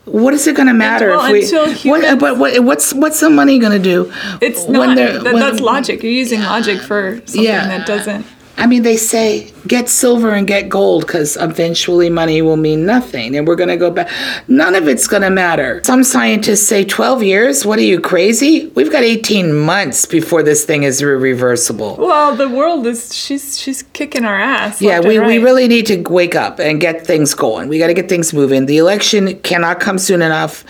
what 0.04 0.34
is 0.34 0.46
it 0.46 0.56
going 0.56 0.68
to 0.68 0.74
matter 0.74 1.10
Well, 1.10 1.24
if 1.26 1.32
we? 1.32 1.42
until 1.44 1.90
what, 1.90 2.18
but 2.18 2.38
what, 2.38 2.58
what's 2.64 2.92
what's 2.92 3.20
the 3.20 3.30
money 3.30 3.58
going 3.58 3.72
to 3.72 3.78
do? 3.82 4.12
It's 4.40 4.68
not. 4.68 4.96
That, 4.96 5.22
that's 5.22 5.60
logic. 5.60 6.02
You're 6.02 6.12
using 6.12 6.40
logic 6.40 6.80
for 6.80 7.16
something 7.24 7.42
Yeah. 7.44 7.68
that 7.68 7.86
doesn't. 7.86 8.26
I 8.56 8.66
mean, 8.66 8.82
they 8.82 8.96
say 8.96 9.50
get 9.66 9.88
silver 9.88 10.30
and 10.30 10.46
get 10.46 10.68
gold 10.68 11.06
because 11.06 11.36
eventually 11.36 12.10
money 12.10 12.42
will 12.42 12.56
mean 12.56 12.84
nothing, 12.84 13.36
and 13.36 13.46
we're 13.46 13.56
going 13.56 13.68
to 13.68 13.76
go 13.76 13.90
back. 13.90 14.10
None 14.48 14.74
of 14.74 14.88
it's 14.88 15.06
going 15.06 15.22
to 15.22 15.30
matter. 15.30 15.80
Some 15.84 16.04
scientists 16.04 16.66
say 16.66 16.84
12 16.84 17.22
years. 17.22 17.64
What 17.64 17.78
are 17.78 17.82
you 17.82 18.00
crazy? 18.00 18.66
We've 18.68 18.92
got 18.92 19.04
18 19.04 19.52
months 19.54 20.06
before 20.06 20.42
this 20.42 20.64
thing 20.64 20.82
is 20.82 21.00
irreversible. 21.00 21.96
Well, 21.96 22.36
the 22.36 22.48
world 22.48 22.86
is. 22.86 23.14
She's 23.14 23.58
she's 23.58 23.82
kicking 23.94 24.24
our 24.24 24.38
ass. 24.38 24.80
Yeah, 24.80 25.00
we, 25.00 25.16
and 25.16 25.26
we 25.26 25.38
really 25.38 25.68
need 25.68 25.86
to 25.86 26.02
wake 26.02 26.34
up 26.34 26.58
and 26.58 26.80
get 26.80 27.06
things 27.06 27.34
going. 27.34 27.68
We 27.68 27.78
got 27.78 27.88
to 27.88 27.94
get 27.94 28.08
things 28.08 28.32
moving. 28.32 28.66
The 28.66 28.78
election 28.78 29.38
cannot 29.40 29.80
come 29.80 29.98
soon 29.98 30.22
enough. 30.22 30.64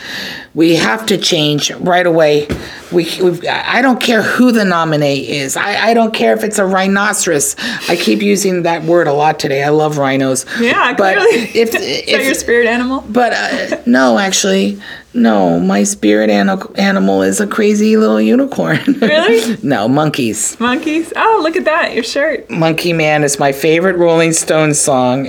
We 0.55 0.77
have 0.77 1.07
to 1.07 1.17
change 1.17 1.71
right 1.73 2.07
away. 2.07 2.47
We, 2.93 3.05
we've, 3.23 3.45
I 3.49 3.81
don't 3.81 4.01
care 4.01 4.23
who 4.23 4.53
the 4.53 4.67
nominee 4.67 5.31
is. 5.39 5.57
I, 5.57 5.89
I 5.89 5.95
don't 5.95 6.13
care 6.13 6.35
if 6.35 6.45
it's 6.45 6.59
a 6.59 6.67
rhinoceros. 6.67 7.57
I 7.89 7.97
keep 7.97 8.23
using 8.23 8.63
that 8.63 8.83
word 8.85 9.07
a 9.09 9.13
lot 9.13 9.39
today. 9.39 9.63
I 9.63 9.71
love 9.71 9.99
rhinos. 9.99 10.47
Yeah, 10.61 10.95
but 10.97 11.17
clearly. 11.19 11.37
if, 11.55 11.75
Is 11.75 12.07
that 12.17 12.25
your 12.25 12.35
spirit 12.35 12.67
animal? 12.67 13.05
but 13.09 13.33
uh, 13.33 13.83
no, 13.87 14.19
actually, 14.19 14.81
No, 15.15 15.59
my 15.61 15.83
spirit 15.85 16.31
ani- 16.31 16.63
animal 16.77 17.23
is 17.23 17.41
a 17.41 17.47
crazy 17.47 17.97
little 17.97 18.21
unicorn. 18.21 18.79
Really? 19.03 19.57
no, 19.63 19.89
monkeys. 19.89 20.59
Monkeys? 20.61 21.13
Oh, 21.17 21.41
look 21.43 21.57
at 21.57 21.65
that, 21.65 21.93
your 21.95 22.05
shirt. 22.05 22.49
Monkey 22.51 22.93
Man 22.93 23.25
is 23.25 23.39
my 23.39 23.53
favorite 23.53 23.97
Rolling 23.97 24.33
Stones 24.33 24.79
song, 24.79 25.29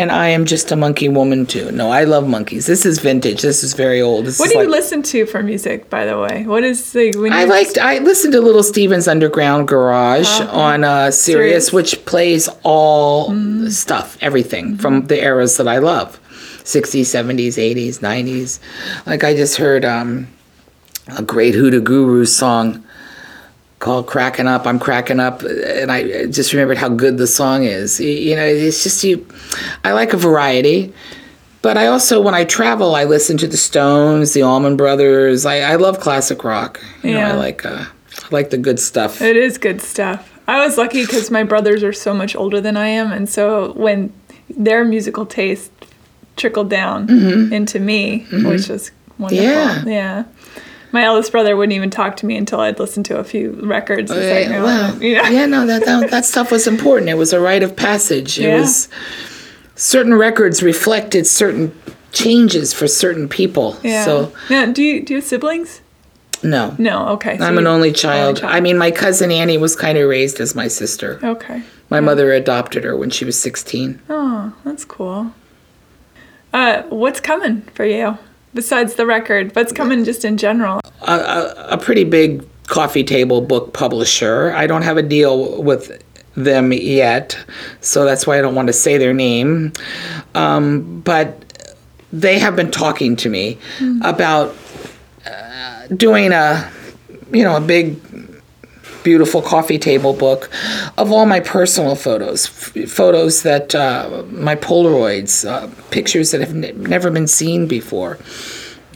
and 0.00 0.10
I 0.10 0.28
am 0.28 0.46
just 0.46 0.72
a 0.72 0.76
monkey 0.76 1.08
woman 1.10 1.44
too. 1.44 1.70
No, 1.72 1.90
I 1.90 2.04
love 2.04 2.26
monkeys. 2.26 2.64
This 2.66 2.86
is 2.86 2.98
vintage. 2.98 3.42
This 3.42 3.62
is 3.62 3.74
very 3.74 4.00
old. 4.00 4.24
This 4.24 4.38
What 4.40 4.48
do 4.48 4.54
you 4.54 4.60
like- 4.64 4.70
listen 4.70 5.02
to 5.02 5.26
for 5.26 5.42
music, 5.42 5.90
by 5.90 6.06
the 6.06 6.18
way? 6.18 6.44
What 6.46 6.64
is 6.64 6.92
the 6.92 7.12
when 7.18 7.32
I 7.32 7.44
liked. 7.44 7.76
I 7.76 7.98
listened 7.98 8.32
to 8.32 8.40
Little 8.40 8.62
Steven's 8.62 9.06
Underground 9.06 9.68
Garage 9.68 10.40
on 10.40 10.84
uh, 10.84 11.10
Sirius, 11.10 11.66
Sirius. 11.66 11.72
which 11.72 12.04
plays 12.06 12.48
all 12.62 13.34
stuff, 13.68 14.16
everything 14.22 14.76
from 14.78 15.06
the 15.06 15.22
eras 15.22 15.58
that 15.58 15.68
I 15.68 15.78
love, 15.78 16.18
'60s, 16.64 17.02
'70s, 17.02 17.54
'80s, 17.58 17.98
'90s. 18.00 18.58
Like 19.06 19.22
I 19.22 19.34
just 19.36 19.58
heard 19.58 19.84
um, 19.84 20.28
a 21.18 21.22
great 21.22 21.54
Hoodoo 21.54 21.82
Guru 21.82 22.24
song 22.24 22.82
called 23.80 24.06
"Cracking 24.06 24.46
Up." 24.46 24.66
I'm 24.66 24.78
cracking 24.78 25.18
up, 25.18 25.42
and 25.42 25.90
I 25.90 26.26
just 26.26 26.52
remembered 26.52 26.78
how 26.78 26.88
good 26.88 27.18
the 27.18 27.26
song 27.26 27.64
is. 27.64 28.00
You 28.00 28.36
know, 28.36 28.44
it's 28.44 28.82
just 28.84 29.02
you. 29.02 29.26
I 29.84 29.92
like 29.92 30.12
a 30.12 30.16
variety. 30.16 30.92
But 31.62 31.76
I 31.76 31.88
also, 31.88 32.22
when 32.22 32.34
I 32.34 32.44
travel, 32.44 32.94
I 32.94 33.04
listen 33.04 33.36
to 33.36 33.46
the 33.46 33.58
Stones, 33.58 34.32
the 34.32 34.42
Allman 34.42 34.78
Brothers. 34.78 35.44
I, 35.44 35.60
I 35.60 35.76
love 35.76 36.00
classic 36.00 36.42
rock. 36.42 36.80
You 37.02 37.12
know, 37.12 37.20
I 37.20 37.32
like 37.32 37.66
uh, 37.66 37.84
I 37.84 38.28
like 38.30 38.48
the 38.50 38.56
good 38.56 38.80
stuff. 38.80 39.20
It 39.20 39.36
is 39.36 39.58
good 39.58 39.82
stuff. 39.82 40.26
I 40.48 40.64
was 40.64 40.78
lucky 40.78 41.02
because 41.04 41.30
my 41.30 41.44
brothers 41.44 41.82
are 41.82 41.92
so 41.92 42.14
much 42.14 42.34
older 42.34 42.60
than 42.62 42.76
I 42.78 42.86
am, 42.88 43.12
and 43.12 43.28
so 43.28 43.72
when 43.74 44.12
their 44.48 44.84
musical 44.84 45.26
taste 45.26 45.70
trickled 46.36 46.70
down 46.70 47.08
into 47.52 47.78
me, 47.78 48.26
which 48.30 48.68
was 48.68 48.90
wonderful. 49.18 49.46
Mm-hmm. 49.46 49.88
Yeah. 49.88 50.24
yeah. 50.24 50.24
My 50.92 51.04
eldest 51.04 51.30
brother 51.32 51.56
wouldn't 51.56 51.74
even 51.76 51.90
talk 51.90 52.16
to 52.18 52.26
me 52.26 52.36
until 52.36 52.60
I'd 52.60 52.78
listened 52.78 53.06
to 53.06 53.18
a 53.18 53.24
few 53.24 53.52
records. 53.62 54.10
Like, 54.10 54.20
Yeah, 54.20 54.48
no, 54.48 54.64
well, 54.64 55.02
you 55.02 55.14
know. 55.16 55.28
yeah, 55.28 55.46
no, 55.46 55.66
that, 55.66 55.84
that 55.84 56.10
that 56.10 56.24
stuff 56.24 56.50
was 56.50 56.66
important. 56.66 57.08
It 57.10 57.14
was 57.14 57.32
a 57.32 57.40
rite 57.40 57.62
of 57.62 57.76
passage. 57.76 58.38
It 58.38 58.44
Yeah. 58.44 58.60
was 58.60 58.88
certain 59.76 60.14
records 60.14 60.62
reflected 60.62 61.26
certain 61.26 61.72
changes 62.12 62.72
for 62.72 62.88
certain 62.88 63.28
people. 63.28 63.78
Yeah. 63.82 64.04
So 64.04 64.32
now, 64.50 64.66
do 64.66 64.82
you 64.82 65.02
do 65.02 65.14
you 65.14 65.20
have 65.20 65.26
siblings? 65.28 65.80
no, 66.42 66.74
No. 66.78 67.08
Okay. 67.10 67.36
so 67.38 67.44
I'm 67.44 67.58
an 67.58 67.64
you- 67.64 67.70
only 67.70 67.92
child. 67.92 68.42
I 68.42 68.60
mean, 68.60 68.76
my 68.78 68.90
cousin 68.90 69.30
Annie 69.30 69.58
was 69.58 69.76
kind 69.76 69.96
of 69.98 70.08
raised 70.08 70.40
as 70.40 70.54
my 70.54 70.68
sister. 70.68 71.20
Okay. 71.22 71.62
My 71.90 72.00
mother 72.00 72.32
adopted 72.32 72.82
her 72.84 72.96
when 72.96 73.10
she 73.10 73.24
was 73.24 73.38
16. 73.38 74.00
Oh, 74.08 74.54
that's 74.64 74.84
cool. 74.84 75.32
Uh, 76.52 76.82
what's 76.84 77.20
coming 77.20 77.62
for 77.74 77.84
you 77.84 78.16
besides 78.54 78.94
the 78.94 79.06
record? 79.06 79.54
What's 79.54 79.72
coming 79.72 80.04
just 80.04 80.24
in 80.24 80.36
general? 80.36 80.80
a, 81.02 81.12
a, 81.12 81.66
a 81.70 81.78
pretty 81.78 82.04
big 82.04 82.46
coffee 82.66 83.04
table 83.04 83.40
book 83.40 83.72
publisher. 83.72 84.52
I 84.52 84.66
don't 84.66 84.82
have 84.82 84.96
a 84.96 85.02
deal 85.02 85.62
with 85.62 86.02
them 86.34 86.72
yet, 86.72 87.38
so 87.80 88.04
that's 88.04 88.26
why 88.26 88.38
I 88.38 88.40
don't 88.40 88.54
want 88.54 88.68
to 88.68 88.72
say 88.72 88.98
their 88.98 89.12
name. 89.14 89.72
Um, 90.34 91.00
but 91.00 91.44
they 92.12 92.38
have 92.38 92.56
been 92.56 92.70
talking 92.70 93.16
to 93.16 93.28
me 93.28 93.58
about 94.02 94.54
uh, 95.26 95.86
doing 95.88 96.32
a, 96.32 96.70
you 97.32 97.44
know, 97.44 97.56
a 97.56 97.60
big 97.60 97.98
beautiful 99.02 99.42
coffee 99.42 99.78
table 99.78 100.12
book 100.12 100.50
of 100.98 101.12
all 101.12 101.26
my 101.26 101.40
personal 101.40 101.94
photos, 101.94 102.46
f- 102.46 102.88
photos 102.88 103.42
that 103.42 103.74
uh, 103.74 104.24
my 104.30 104.56
Polaroids, 104.56 105.48
uh, 105.48 105.68
pictures 105.90 106.30
that 106.30 106.40
have 106.40 106.54
ne- 106.54 106.72
never 106.72 107.10
been 107.10 107.26
seen 107.26 107.66
before, 107.66 108.18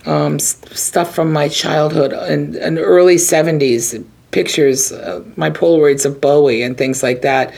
um, 0.06 0.38
stuff 0.38 1.14
from 1.14 1.32
my 1.32 1.48
childhood 1.48 2.12
and, 2.12 2.56
and 2.56 2.78
early 2.78 3.16
70s, 3.16 4.04
pictures, 4.30 4.92
uh, 4.92 5.24
my 5.36 5.50
Polaroids 5.50 6.04
of 6.04 6.20
Bowie 6.20 6.62
and 6.62 6.76
things 6.76 7.02
like 7.02 7.22
that. 7.22 7.54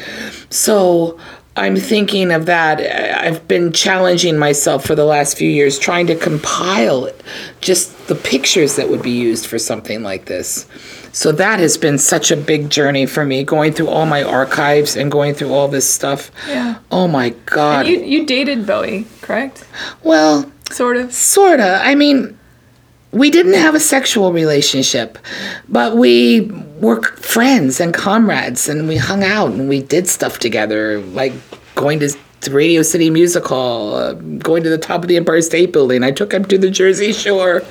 So 0.51 1.19
I'm 1.57 1.77
thinking 1.77 2.33
of 2.33 2.47
that. 2.47 2.81
I've 3.19 3.49
been 3.49 3.73
challenging 3.73 4.39
myself 4.39 4.85
for 4.85 4.95
the 4.95 5.07
last 5.07 5.39
few 5.39 5.49
years, 5.49 5.79
trying 5.79 6.07
to 6.09 6.15
compile 6.15 7.09
just 7.63 8.09
the 8.09 8.15
pictures 8.15 8.77
that 8.77 8.91
would 8.91 9.03
be 9.03 9.11
used 9.11 9.47
for 9.47 9.59
something 9.59 10.03
like 10.03 10.27
this. 10.27 10.67
So 11.17 11.33
that 11.33 11.61
has 11.61 11.79
been 11.79 11.97
such 11.97 12.31
a 12.31 12.37
big 12.37 12.69
journey 12.69 13.07
for 13.07 13.25
me, 13.25 13.43
going 13.43 13.73
through 13.73 13.89
all 13.89 14.05
my 14.05 14.23
archives 14.23 14.97
and 14.97 15.11
going 15.11 15.33
through 15.33 15.51
all 15.51 15.67
this 15.67 15.89
stuff. 15.89 16.31
Yeah. 16.47 16.79
Oh 16.91 17.09
my 17.09 17.31
God. 17.47 17.87
You 17.87 18.03
you 18.03 18.27
dated 18.27 18.67
Bowie, 18.67 19.07
correct? 19.23 19.65
well, 20.05 20.53
Sort 20.71 20.99
of. 20.99 21.15
Sorta. 21.15 21.81
I 21.83 21.95
mean, 21.95 22.39
we 23.13 23.31
didn't 23.31 23.55
have 23.55 23.75
a 23.75 23.81
sexual 23.81 24.31
relationship, 24.31 25.17
but 25.71 25.97
we 25.97 26.51
were 26.81 27.01
friends 27.03 27.81
and 27.81 27.95
comrades, 27.95 28.69
and 28.69 28.87
we 28.87 28.97
hung 28.97 29.25
out 29.25 29.53
and 29.53 29.71
we 29.71 29.81
did 29.81 30.09
stuff 30.09 30.39
together, 30.39 31.01
like 31.01 31.33
going 31.77 31.99
to 32.01 32.15
to 32.43 32.51
Radio 32.51 32.83
City 32.83 33.11
Music 33.11 33.45
Hall, 33.45 33.95
uh, 33.95 34.13
going 34.13 34.63
to 34.63 34.69
the 34.69 34.79
top 34.79 35.03
of 35.03 35.09
the 35.09 35.17
Empire 35.17 35.41
State 35.43 35.73
Building. 35.73 36.03
I 36.03 36.11
took 36.11 36.33
him 36.33 36.45
to 36.47 36.59
the 36.59 36.71
Jersey 36.71 37.13
Shore. 37.13 37.63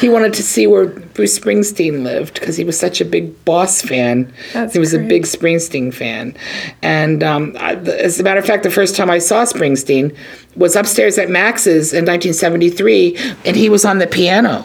He 0.00 0.08
wanted 0.08 0.34
to 0.34 0.42
see 0.42 0.66
where 0.66 0.86
Bruce 0.86 1.38
Springsteen 1.38 2.02
lived 2.02 2.34
because 2.34 2.56
he 2.56 2.64
was 2.64 2.78
such 2.78 3.00
a 3.00 3.04
big 3.04 3.44
Boss 3.44 3.82
fan. 3.82 4.32
That's 4.52 4.72
he 4.72 4.78
was 4.78 4.94
a 4.94 4.98
big 4.98 5.24
Springsteen 5.24 5.92
fan. 5.92 6.36
And 6.82 7.22
um, 7.22 7.56
I, 7.60 7.74
as 7.74 8.18
a 8.18 8.22
matter 8.22 8.40
of 8.40 8.46
fact, 8.46 8.62
the 8.62 8.70
first 8.70 8.96
time 8.96 9.10
I 9.10 9.18
saw 9.18 9.44
Springsteen 9.44 10.16
was 10.56 10.74
upstairs 10.74 11.18
at 11.18 11.28
Max's 11.28 11.92
in 11.92 12.04
1973, 12.04 13.16
and 13.44 13.56
he 13.56 13.68
was 13.68 13.84
on 13.84 13.98
the 13.98 14.06
piano 14.06 14.64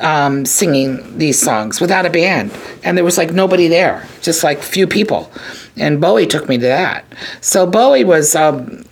um, 0.00 0.44
singing 0.44 1.18
these 1.18 1.40
songs 1.40 1.80
without 1.80 2.06
a 2.06 2.10
band. 2.10 2.52
And 2.84 2.96
there 2.96 3.04
was 3.04 3.18
like 3.18 3.32
nobody 3.32 3.68
there, 3.68 4.06
just 4.22 4.44
like 4.44 4.62
few 4.62 4.86
people. 4.86 5.30
And 5.76 6.00
Bowie 6.00 6.26
took 6.26 6.48
me 6.48 6.58
to 6.58 6.66
that. 6.66 7.04
So 7.40 7.66
Bowie 7.66 8.04
was 8.04 8.34
um, 8.34 8.84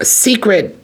a 0.00 0.04
secret 0.04 0.78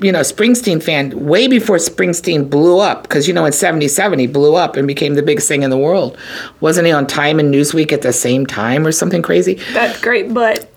you 0.00 0.10
know, 0.10 0.20
Springsteen 0.20 0.82
fan 0.82 1.26
way 1.26 1.46
before 1.46 1.76
Springsteen 1.76 2.48
blew 2.48 2.78
up. 2.78 3.02
Because, 3.02 3.28
you 3.28 3.34
know, 3.34 3.44
in 3.44 3.52
77, 3.52 4.18
he 4.18 4.26
blew 4.26 4.54
up 4.54 4.76
and 4.76 4.86
became 4.86 5.14
the 5.14 5.22
biggest 5.22 5.46
thing 5.46 5.62
in 5.62 5.70
the 5.70 5.78
world. 5.78 6.16
Wasn't 6.60 6.86
he 6.86 6.92
on 6.92 7.06
Time 7.06 7.38
and 7.38 7.52
Newsweek 7.52 7.92
at 7.92 8.02
the 8.02 8.12
same 8.12 8.46
time 8.46 8.86
or 8.86 8.92
something 8.92 9.22
crazy? 9.22 9.54
That's 9.72 10.00
great, 10.00 10.32
but 10.32 10.70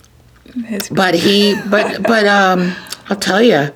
But 0.89 1.15
he, 1.15 1.55
but, 1.69 2.03
but, 2.03 2.27
um, 2.27 2.75
I'll 3.09 3.17
tell 3.17 3.41
you, 3.41 3.69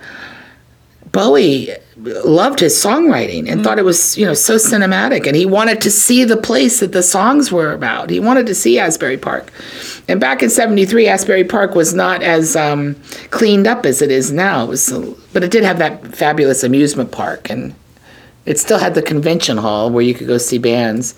Bowie 1.12 1.76
loved 1.98 2.60
his 2.62 2.74
songwriting 2.74 3.52
and 3.52 3.64
thought 3.64 3.78
it 3.78 3.86
was, 3.86 4.18
you 4.18 4.26
know, 4.26 4.34
so 4.34 4.56
cinematic. 4.56 5.28
And 5.28 5.36
he 5.36 5.46
wanted 5.46 5.82
to 5.82 5.92
see 5.92 6.24
the 6.24 6.38
place 6.38 6.80
that 6.80 6.94
the 6.94 7.04
songs 7.04 7.52
were 7.52 7.74
about. 7.74 8.10
He 8.10 8.20
wanted 8.20 8.46
to 8.48 8.56
see 8.56 8.80
Asbury 8.80 9.18
Park. 9.18 9.52
And 10.08 10.22
back 10.22 10.42
in 10.42 10.50
73, 10.50 11.08
Asbury 11.08 11.44
Park 11.44 11.76
was 11.76 11.94
not 11.94 12.24
as 12.24 12.56
um, 12.56 12.96
cleaned 13.30 13.68
up 13.68 13.86
as 13.86 14.02
it 14.02 14.10
is 14.10 14.32
now. 14.32 14.64
It 14.64 14.70
was, 14.70 14.94
but 15.34 15.44
it 15.44 15.52
did 15.52 15.64
have 15.64 15.80
that 15.80 16.16
fabulous 16.16 16.64
amusement 16.64 17.12
park. 17.12 17.50
And 17.50 17.76
it 18.46 18.58
still 18.58 18.80
had 18.80 18.96
the 18.96 19.02
convention 19.02 19.58
hall 19.58 19.90
where 19.90 20.04
you 20.04 20.14
could 20.14 20.28
go 20.28 20.38
see 20.38 20.58
bands. 20.60 21.14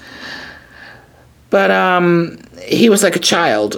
But 1.51 1.69
um, 1.69 2.39
he 2.63 2.89
was 2.89 3.03
like 3.03 3.15
a 3.15 3.19
child 3.19 3.77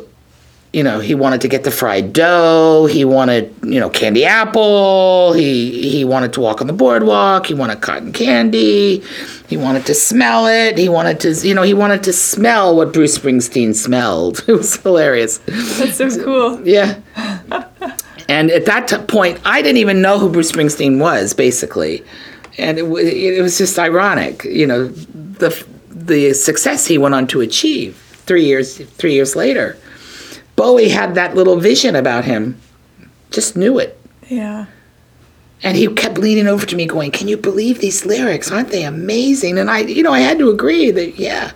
you 0.75 0.83
know, 0.83 0.99
he 0.99 1.15
wanted 1.15 1.39
to 1.39 1.47
get 1.47 1.63
the 1.63 1.71
fried 1.71 2.11
dough. 2.11 2.85
He 2.85 3.05
wanted, 3.05 3.55
you 3.63 3.79
know, 3.79 3.89
candy 3.89 4.25
apple. 4.25 5.31
He 5.31 5.89
he 5.89 6.03
wanted 6.03 6.33
to 6.33 6.41
walk 6.41 6.59
on 6.59 6.67
the 6.67 6.73
boardwalk. 6.73 7.45
He 7.45 7.53
wanted 7.53 7.79
cotton 7.79 8.11
candy. 8.11 9.01
He 9.47 9.55
wanted 9.55 9.85
to 9.85 9.93
smell 9.93 10.47
it. 10.47 10.77
He 10.77 10.89
wanted 10.89 11.21
to, 11.21 11.31
you 11.47 11.53
know, 11.53 11.61
he 11.61 11.73
wanted 11.73 12.03
to 12.03 12.11
smell 12.11 12.75
what 12.75 12.91
Bruce 12.91 13.17
Springsteen 13.17 13.73
smelled. 13.73 14.43
It 14.49 14.51
was 14.51 14.75
hilarious. 14.75 15.37
that's 15.47 15.95
so 15.97 16.09
cool. 16.25 16.67
Yeah. 16.67 16.99
and 18.27 18.51
at 18.51 18.65
that 18.65 18.89
t- 18.89 18.97
point, 19.07 19.39
I 19.45 19.61
didn't 19.61 19.77
even 19.77 20.01
know 20.01 20.19
who 20.19 20.29
Bruce 20.29 20.51
Springsteen 20.51 20.99
was, 20.99 21.33
basically, 21.33 22.03
and 22.57 22.77
it, 22.77 22.87
wa- 22.87 22.97
it 22.99 23.41
was 23.41 23.57
just 23.57 23.79
ironic, 23.79 24.43
you 24.43 24.67
know, 24.67 24.87
the 24.89 25.51
the 25.89 26.33
success 26.33 26.85
he 26.85 26.97
went 26.97 27.15
on 27.15 27.27
to 27.27 27.39
achieve 27.39 27.95
three 28.27 28.43
years 28.43 28.77
three 28.99 29.13
years 29.13 29.37
later. 29.37 29.77
Bowie 30.55 30.89
had 30.89 31.15
that 31.15 31.35
little 31.35 31.57
vision 31.57 31.95
about 31.95 32.25
him, 32.25 32.59
just 33.31 33.55
knew 33.55 33.79
it. 33.79 33.99
Yeah. 34.27 34.65
And 35.63 35.77
he 35.77 35.87
kept 35.87 36.17
leaning 36.17 36.47
over 36.47 36.65
to 36.65 36.75
me, 36.75 36.85
going, 36.85 37.11
"Can 37.11 37.27
you 37.27 37.37
believe 37.37 37.79
these 37.79 38.05
lyrics? 38.05 38.51
Aren't 38.51 38.69
they 38.69 38.83
amazing?" 38.83 39.57
And 39.57 39.69
I, 39.69 39.79
you 39.79 40.03
know, 40.03 40.13
I 40.13 40.19
had 40.19 40.37
to 40.39 40.49
agree 40.49 40.91
that, 40.91 41.17
yeah, 41.17 41.51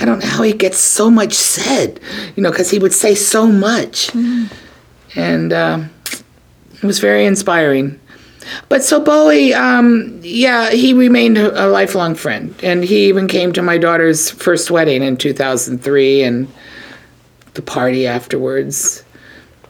I 0.00 0.04
don't 0.04 0.18
know 0.18 0.26
how 0.26 0.42
he 0.42 0.52
gets 0.52 0.78
so 0.78 1.10
much 1.10 1.32
said, 1.32 2.00
you 2.34 2.42
know, 2.42 2.50
because 2.50 2.70
he 2.70 2.78
would 2.78 2.92
say 2.92 3.14
so 3.14 3.46
much, 3.46 4.14
and 5.14 5.52
um, 5.52 5.90
it 6.74 6.82
was 6.82 6.98
very 6.98 7.24
inspiring. 7.24 7.98
But 8.68 8.84
so 8.84 9.00
Bowie, 9.00 9.54
um, 9.54 10.20
yeah, 10.22 10.70
he 10.70 10.92
remained 10.92 11.38
a 11.38 11.66
lifelong 11.68 12.14
friend, 12.14 12.54
and 12.62 12.84
he 12.84 13.08
even 13.08 13.26
came 13.26 13.52
to 13.52 13.62
my 13.62 13.78
daughter's 13.78 14.30
first 14.30 14.70
wedding 14.70 15.02
in 15.02 15.16
2003, 15.16 16.22
and 16.22 16.48
the 17.56 17.62
party 17.62 18.06
afterwards. 18.06 19.02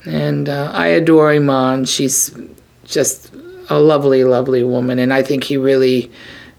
And 0.05 0.49
uh, 0.49 0.71
I 0.73 0.89
adore 0.89 1.33
Iman. 1.33 1.85
She's 1.87 2.37
just 2.85 3.33
a 3.69 3.79
lovely, 3.81 4.25
lovely 4.25 4.63
woman, 4.63 4.99
and 4.99 5.13
I 5.13 5.23
think 5.23 5.45
he 5.45 5.57
really 5.57 6.11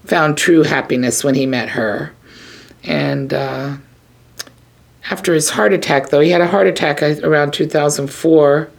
found 0.04 0.36
true 0.36 0.62
happiness 0.62 1.24
when 1.24 1.34
he 1.34 1.46
met 1.46 1.70
her. 1.70 2.12
And 2.84 3.32
uh, 3.32 3.76
after 5.10 5.32
his 5.32 5.50
heart 5.50 5.72
attack, 5.72 6.10
though, 6.10 6.20
he 6.20 6.30
had 6.30 6.40
a 6.40 6.46
heart 6.46 6.66
attack 6.66 7.02
around 7.02 7.52
2004, 7.52 8.70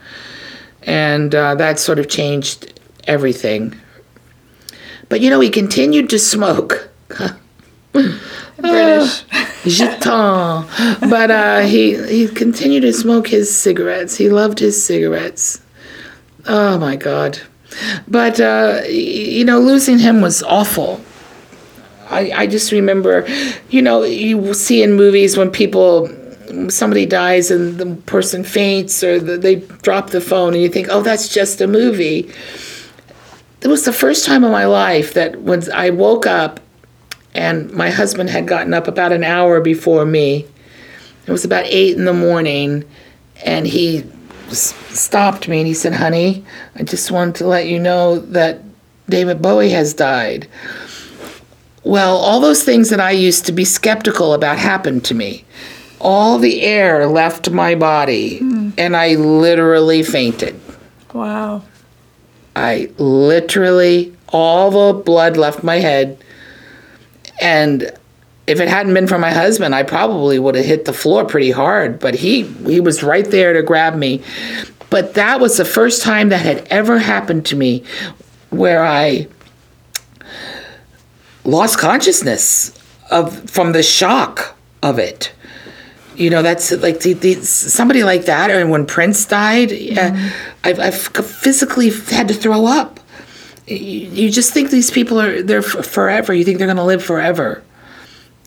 and 0.84 1.34
uh, 1.34 1.55
that 1.55 1.80
sort 1.80 1.99
of 1.99 2.07
changed 2.07 2.80
everything. 3.05 3.76
But 5.07 5.21
you 5.21 5.30
know, 5.30 5.39
he 5.39 5.49
continued 5.49 6.09
to 6.11 6.19
smoke. 6.19 6.89
British. 8.61 9.23
Gitanes. 9.64 11.10
but 11.10 11.31
uh, 11.31 11.60
he 11.61 11.95
he 12.07 12.27
continued 12.27 12.81
to 12.81 12.94
smoke 12.94 13.27
his 13.27 13.56
cigarettes. 13.56 14.15
He 14.15 14.30
loved 14.30 14.60
his 14.60 14.81
cigarettes. 14.84 15.61
Oh 16.48 16.77
my 16.77 16.95
God. 16.95 17.40
But 18.07 18.40
uh, 18.40 18.81
you 18.88 19.45
know, 19.45 19.60
losing 19.60 19.99
him 19.99 20.22
was 20.22 20.41
awful. 20.44 21.02
I, 22.10 22.31
I 22.31 22.48
just 22.48 22.72
remember, 22.72 23.27
you 23.69 23.81
know, 23.84 24.02
you 24.03 24.53
see 24.56 24.81
in 24.81 24.94
movies 24.94 25.38
when 25.38 25.52
people 25.52 26.10
somebody 26.69 27.06
dies 27.06 27.52
and 27.52 27.77
the 27.77 27.95
person 28.07 28.44
faints 28.44 29.03
or 29.03 29.19
the, 29.19 29.38
they 29.38 29.56
drop 29.84 30.10
the 30.10 30.22
phone 30.22 30.53
and 30.53 30.64
you 30.64 30.69
think, 30.69 30.88
oh, 30.90 31.02
that's 31.02 31.30
just 31.30 31.61
a 31.61 31.68
movie. 31.68 32.31
It 33.61 33.68
was 33.68 33.86
the 33.86 33.94
first 33.94 34.26
time 34.26 34.44
in 34.44 34.52
my 34.52 34.65
life 34.65 35.14
that 35.14 35.41
when 35.41 35.72
I 35.72 35.91
woke 35.91 36.26
up 36.26 36.60
and 37.34 37.72
my 37.72 37.89
husband 37.89 38.30
had 38.30 38.47
gotten 38.47 38.73
up 38.73 38.88
about 38.88 39.11
an 39.11 39.23
hour 39.23 39.61
before 39.61 40.06
me. 40.06 40.45
It 41.26 41.31
was 41.31 41.45
about 41.45 41.65
eight 41.65 41.95
in 41.95 42.06
the 42.06 42.14
morning, 42.14 42.84
and 43.45 43.68
he 43.68 44.03
s- 44.47 44.73
stopped 44.89 45.47
me 45.47 45.60
and 45.60 45.68
he 45.68 45.73
said, 45.73 45.93
Honey, 45.93 46.43
I 46.76 46.84
just 46.84 47.11
wanted 47.11 47.35
to 47.35 47.47
let 47.47 47.68
you 47.68 47.80
know 47.80 48.19
that 48.19 48.61
David 49.07 49.41
Bowie 49.41 49.69
has 49.69 49.93
died. 49.93 50.47
Well, 51.84 52.18
all 52.18 52.39
those 52.39 52.64
things 52.64 52.89
that 52.89 52.99
I 52.99 53.11
used 53.11 53.45
to 53.45 53.51
be 53.51 53.65
skeptical 53.65 54.34
about 54.34 54.57
happened 54.57 55.06
to 55.06 55.14
me. 55.14 55.45
All 56.01 56.38
the 56.38 56.61
air 56.61 57.07
left 57.07 57.49
my 57.49 57.76
body, 57.76 58.39
hmm. 58.39 58.69
and 58.77 58.95
I 58.95 59.15
literally 59.15 60.03
fainted. 60.03 60.60
Wow. 61.14 61.64
I 62.56 62.89
literally, 62.97 64.15
all 64.30 64.93
the 64.93 64.99
blood 64.99 65.38
left 65.38 65.64
my 65.64 65.76
head. 65.76 66.23
And 67.40 67.91
if 68.48 68.60
it 68.60 68.68
hadn't 68.68 68.94
been 68.94 69.07
for 69.07 69.20
my 69.20 69.32
husband, 69.32 69.76
I 69.76 69.84
probably 69.84 70.40
would 70.40 70.56
have 70.56 70.66
hit 70.66 70.86
the 70.86 70.94
floor 70.94 71.26
pretty 71.26 71.52
hard. 71.52 71.99
But 71.99 72.16
he, 72.16 72.44
he 72.44 72.80
was 72.80 73.03
right 73.03 73.30
there 73.30 73.53
to 73.53 73.64
grab 73.64 73.95
me. 73.95 74.24
But 74.90 75.14
that 75.14 75.40
was 75.40 75.57
the 75.57 75.66
first 75.66 76.02
time 76.02 76.30
that 76.30 76.41
had 76.41 76.68
ever 76.70 76.98
happened 76.98 77.45
to 77.48 77.56
me 77.56 77.84
where 78.49 78.84
I 78.84 79.28
lost 81.44 81.78
consciousness 81.78 82.78
of 83.11 83.49
from 83.49 83.72
the 83.72 83.84
shock 83.84 84.56
of 84.82 84.99
it. 84.99 85.32
You 86.16 86.30
know, 86.30 86.41
that's 86.41 86.72
like 86.72 86.99
the, 86.99 87.14
the, 87.14 87.36
somebody 87.36 88.03
like 88.03 88.26
that. 88.26 88.52
Or 88.52 88.66
when 88.68 88.86
Prince 88.86 89.26
died, 89.26 89.72
uh, 89.72 90.32
I've, 90.64 90.80
I've 90.80 90.95
physically 90.98 91.91
had 91.91 92.28
to 92.28 92.34
throw 92.34 92.66
up. 92.66 92.98
You, 93.69 94.09
you 94.25 94.29
just 94.31 94.51
think 94.53 94.71
these 94.71 94.91
people 94.91 95.19
are 95.21 95.41
they're 95.43 95.59
f- 95.59 95.85
forever. 95.85 96.33
You 96.33 96.43
think 96.43 96.57
they're 96.57 96.67
going 96.67 96.77
to 96.77 96.83
live 96.83 97.03
forever, 97.03 97.63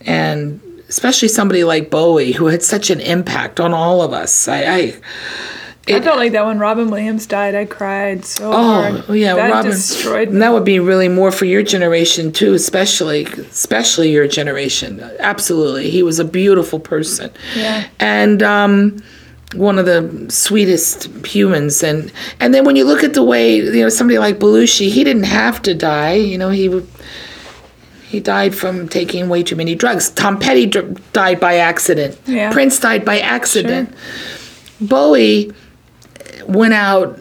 and 0.05 0.61
especially 0.89 1.29
somebody 1.29 1.65
like 1.65 1.91
Bowie, 1.91 2.33
who 2.33 2.47
had 2.47 2.63
such 2.63 2.91
an 2.91 3.01
impact 3.01 3.61
on 3.61 3.73
all 3.73 4.03
of 4.03 4.13
us. 4.13 4.49
I, 4.49 4.65
I 4.65 4.95
I 5.89 6.01
felt 6.01 6.17
like 6.19 6.33
that 6.33 6.45
when 6.47 6.59
Robin 6.61 6.91
Williams 6.91 7.27
died. 7.27 7.55
I 7.57 7.65
cried 7.65 8.25
so 8.25 8.53
hard. 8.53 8.95
Oh, 8.95 9.01
hard. 9.03 9.19
yeah, 9.19 9.35
that 9.35 9.51
Robin. 9.51 9.71
destroyed 9.73 10.29
me. 10.29 10.35
And 10.35 10.43
that 10.43 10.53
would 10.53 10.65
be 10.65 10.79
really 10.79 11.09
more 11.09 11.33
for 11.33 11.45
your 11.45 11.63
generation 11.63 12.33
too, 12.33 12.55
especially 12.55 13.25
especially 13.25 14.11
your 14.13 14.29
generation. 14.29 15.01
Absolutely, 15.19 15.91
he 15.91 16.03
was 16.03 16.19
a 16.19 16.25
beautiful 16.25 16.79
person, 16.81 17.31
Yeah. 17.57 17.87
and 17.99 18.43
um, 18.43 19.03
one 19.55 19.79
of 19.79 19.87
the 19.87 20.27
sweetest 20.29 21.05
humans. 21.27 21.83
And 21.83 22.13
and 22.41 22.55
then 22.55 22.65
when 22.65 22.77
you 22.77 22.85
look 22.85 23.05
at 23.05 23.15
the 23.15 23.23
way 23.23 23.57
you 23.57 23.83
know 23.83 23.89
somebody 23.89 24.19
like 24.19 24.39
Belushi, 24.39 24.91
he 24.91 25.05
didn't 25.05 25.25
have 25.25 25.63
to 25.63 25.75
die. 25.75 26.15
You 26.15 26.39
know 26.39 26.51
he. 26.51 26.83
He 28.09 28.21
died 28.21 28.55
from 28.55 28.91
taking 28.91 29.31
way 29.31 29.43
too 29.43 29.57
many 29.57 29.75
drugs. 29.75 30.11
Tom 30.11 30.39
Petty 30.39 30.67
dr- 30.67 31.13
died 31.15 31.41
by 31.41 31.57
accident. 31.57 32.21
Yeah. 32.27 32.53
Prince 32.53 32.79
died 32.79 33.07
by 33.07 33.21
accident. 33.21 33.89
Bowie 34.83 35.51
went 36.47 36.75
out 36.75 37.19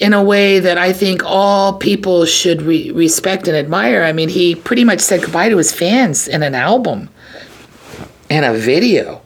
in 0.00 0.14
a 0.14 0.22
way 0.22 0.58
that 0.58 0.78
I 0.78 0.94
think 0.94 1.22
all 1.24 1.74
people 1.74 2.24
should 2.24 2.62
re- 2.62 2.90
respect 2.92 3.46
and 3.46 3.54
admire. 3.54 4.04
I 4.04 4.12
mean, 4.12 4.30
he 4.30 4.54
pretty 4.54 4.84
much 4.84 5.00
said 5.00 5.20
goodbye 5.20 5.50
to 5.50 5.58
his 5.58 5.70
fans 5.70 6.28
in 6.28 6.42
an 6.42 6.54
album 6.54 7.10
and 8.30 8.44
a 8.46 8.54
video 8.54 9.20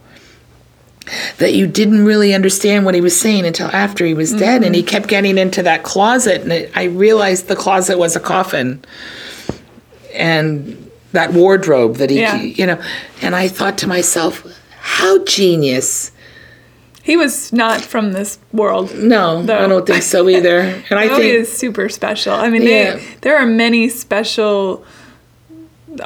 that 1.37 1.53
you 1.53 1.67
didn't 1.67 2.05
really 2.05 2.33
understand 2.33 2.85
what 2.85 2.95
he 2.95 3.01
was 3.01 3.19
saying 3.19 3.45
until 3.45 3.67
after 3.67 4.05
he 4.05 4.13
was 4.13 4.31
dead. 4.31 4.63
And 4.63 4.73
he 4.75 4.83
kept 4.83 5.07
getting 5.07 5.37
into 5.37 5.63
that 5.63 5.83
closet, 5.83 6.41
and 6.41 6.51
it, 6.51 6.71
I 6.75 6.83
realized 6.85 7.47
the 7.47 7.55
closet 7.55 7.97
was 7.97 8.15
a 8.15 8.19
coffin 8.19 8.83
and 10.13 10.89
that 11.13 11.33
wardrobe 11.33 11.95
that 11.97 12.09
he, 12.09 12.19
Yeah. 12.21 12.35
you 12.41 12.65
know. 12.65 12.81
And 13.21 13.35
I 13.35 13.47
thought 13.47 13.77
to 13.79 13.87
myself, 13.87 14.45
how 14.79 15.23
genius. 15.25 16.11
He 17.03 17.17
was 17.17 17.51
not 17.51 17.81
from 17.81 18.11
this 18.13 18.37
world. 18.53 18.93
No, 18.95 19.39
I 19.41 19.67
don't 19.67 19.85
think 19.85 20.03
so 20.03 20.29
either. 20.35 20.59
And 20.89 20.99
I 20.99 21.07
think 21.07 21.23
is 21.23 21.51
super 21.51 21.89
special. 21.89 22.33
I 22.33 22.49
mean, 22.49 22.61
Yeah. 22.61 22.95
they, 22.95 23.05
there 23.21 23.37
are 23.37 23.45
many 23.45 23.89
special 23.89 24.85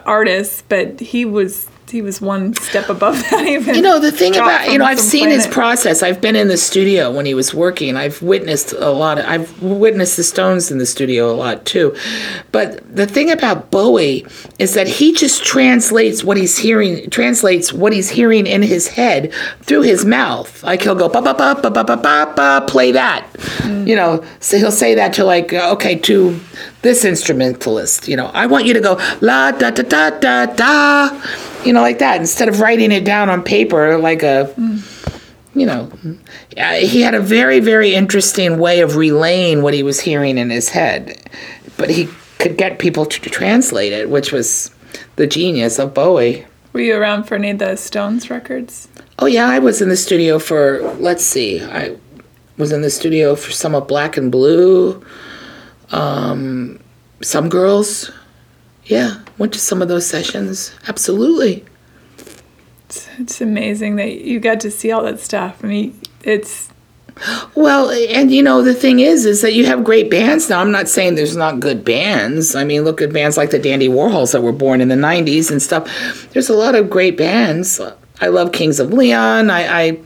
artists, 0.06 0.64
but 0.68 1.00
he 1.00 1.26
was 1.26 1.70
he 1.96 2.02
was 2.02 2.20
one 2.20 2.54
step 2.56 2.90
above 2.90 3.18
that. 3.30 3.46
Even 3.48 3.74
You 3.74 3.82
know, 3.82 4.00
the 4.00 4.12
thing 4.12 4.36
about, 4.36 4.70
you 4.70 4.78
know, 4.78 4.86
I've 4.86 5.00
seen 5.00 5.30
his 5.30 5.48
process. 5.48 6.04
I've 6.04 6.20
been 6.20 6.36
in 6.36 6.50
the 6.50 6.58
studio 6.58 7.10
when 7.10 7.26
he 7.26 7.34
was 7.34 7.54
working. 7.54 7.96
I've 7.96 8.22
witnessed 8.22 8.74
a 8.74 8.90
lot. 8.90 9.18
Of, 9.18 9.26
I've 9.26 9.64
witnessed 9.64 10.18
the 10.18 10.24
Stones 10.26 10.70
in 10.70 10.78
the 10.78 10.86
studio 10.86 11.32
a 11.32 11.38
lot 11.38 11.66
too. 11.66 11.96
But 12.52 12.84
the 12.94 13.08
thing 13.08 13.32
about 13.32 13.72
Bowie 13.72 14.26
is 14.60 14.74
that 14.74 14.88
he 14.88 15.14
just 15.14 15.46
translates 15.46 16.22
what 16.22 16.36
he's 16.36 16.58
hearing, 16.58 17.10
translates 17.12 17.72
what 17.72 17.94
he's 17.94 18.10
hearing 18.10 18.46
in 18.46 18.62
his 18.62 18.90
head 18.90 19.34
through 19.62 19.84
his 19.84 20.04
mouth. 20.04 20.64
Like 20.64 20.82
he'll 20.82 20.96
go, 20.96 21.08
ba 21.08 21.22
ba 21.22 21.34
ba 21.34 21.58
ba 21.62 21.72
ba 21.72 21.84
ba 21.86 21.96
ba 21.96 22.34
ba, 22.36 22.66
play 22.68 22.92
that. 22.92 23.26
You 23.64 23.96
know, 23.96 24.22
so 24.42 24.58
he'll 24.58 24.72
say 24.72 24.96
that 24.96 25.14
to 25.14 25.24
like, 25.24 25.54
uh, 25.54 25.72
okay, 25.74 25.96
to 26.00 26.38
this 26.82 27.06
instrumentalist. 27.06 28.10
You 28.10 28.18
know, 28.18 28.28
I 28.28 28.48
want 28.48 28.66
you 28.66 28.74
to 28.74 28.82
go 28.82 28.96
la 29.22 29.52
da 29.52 29.72
da 29.72 29.84
da 29.84 30.10
da 30.10 30.46
da. 30.46 31.55
You 31.66 31.74
know, 31.74 31.82
like 31.82 32.00
that 32.00 32.20
instead 32.20 32.48
of 32.48 32.60
writing 32.60 32.92
it 32.92 33.04
down 33.04 33.30
on 33.30 33.44
paper 33.44 33.98
like 33.98 34.24
a 34.24 34.54
you 35.56 35.66
know, 35.66 35.90
he 36.78 37.02
had 37.02 37.16
a 37.16 37.22
very, 37.22 37.62
very 37.62 37.96
interesting 37.96 38.60
way 38.60 38.82
of 38.82 38.98
relaying 38.98 39.62
what 39.62 39.74
he 39.74 39.84
was 39.84 40.02
hearing 40.02 40.38
in 40.38 40.50
his 40.50 40.70
head, 40.70 41.18
but 41.78 41.90
he 41.90 42.10
could 42.40 42.58
get 42.58 42.78
people 42.78 43.06
to 43.06 43.30
translate 43.30 43.94
it, 43.94 44.10
which 44.10 44.32
was 44.34 44.70
the 45.16 45.26
genius 45.26 45.80
of 45.80 45.94
Bowie. 45.94 46.46
Were 46.74 46.82
you 46.82 46.96
around 46.96 47.24
for 47.24 47.36
any 47.36 47.52
of 47.52 47.60
the 47.60 47.78
Stones 47.78 48.30
records? 48.30 48.90
Oh 49.18 49.28
yeah, 49.28 49.48
I 49.48 49.60
was 49.60 49.82
in 49.82 49.88
the 49.88 49.96
studio 49.96 50.40
for 50.40 50.82
let's 51.00 51.24
see, 51.24 51.64
I 51.64 51.96
was 52.58 52.74
in 52.74 52.82
the 52.82 52.90
studio 52.90 53.36
for 53.36 53.52
some 53.52 53.74
of 53.74 53.88
Black 53.88 54.18
and 54.18 54.30
Blue, 54.30 55.02
um, 55.92 56.80
some 57.22 57.48
girls. 57.48 58.12
Yeah, 58.84 59.22
went 59.38 59.54
to 59.54 59.60
some 59.60 59.82
of 59.82 59.88
those 59.88 60.08
sessions. 60.08 60.74
Absolutely. 60.88 61.66
It's, 62.86 63.08
it's 63.18 63.42
amazing 63.42 63.96
that 63.98 64.22
you 64.22 64.40
got 64.40 64.60
to 64.62 64.72
see 64.72 64.92
all 64.92 65.04
that 65.04 65.20
stuff. 65.20 65.64
I 65.64 65.68
mean, 65.68 66.00
it's 66.24 66.70
Well, 67.56 67.90
and 67.90 68.32
you 68.32 68.44
know 68.44 68.62
the 68.62 68.74
thing 68.74 69.00
is, 69.00 69.26
is 69.26 69.42
that 69.42 69.54
you 69.54 69.66
have 69.66 69.84
great 69.84 70.12
bands 70.12 70.50
now. 70.50 70.60
I'm 70.60 70.72
not 70.72 70.88
saying 70.90 71.16
there's 71.16 71.36
not 71.36 71.60
good 71.60 71.86
bands. 71.86 72.56
I 72.56 72.64
mean, 72.64 72.84
look 72.84 73.02
at 73.02 73.14
bands 73.14 73.38
like 73.38 73.52
the 73.52 73.60
Dandy 73.60 73.88
Warhols 73.88 74.34
that 74.34 74.42
were 74.42 74.52
born 74.52 74.82
in 74.82 74.90
the 74.90 74.96
'90s 74.96 75.50
and 75.50 75.62
stuff. 75.62 76.30
There's 76.34 76.50
a 76.50 76.54
lot 76.54 76.76
of 76.76 76.90
great 76.90 77.18
bands. 77.18 77.80
I 78.22 78.28
love 78.28 78.52
Kings 78.52 78.80
of 78.80 78.94
Leon. 78.94 79.50
I 79.50 79.88
I, 79.88 80.00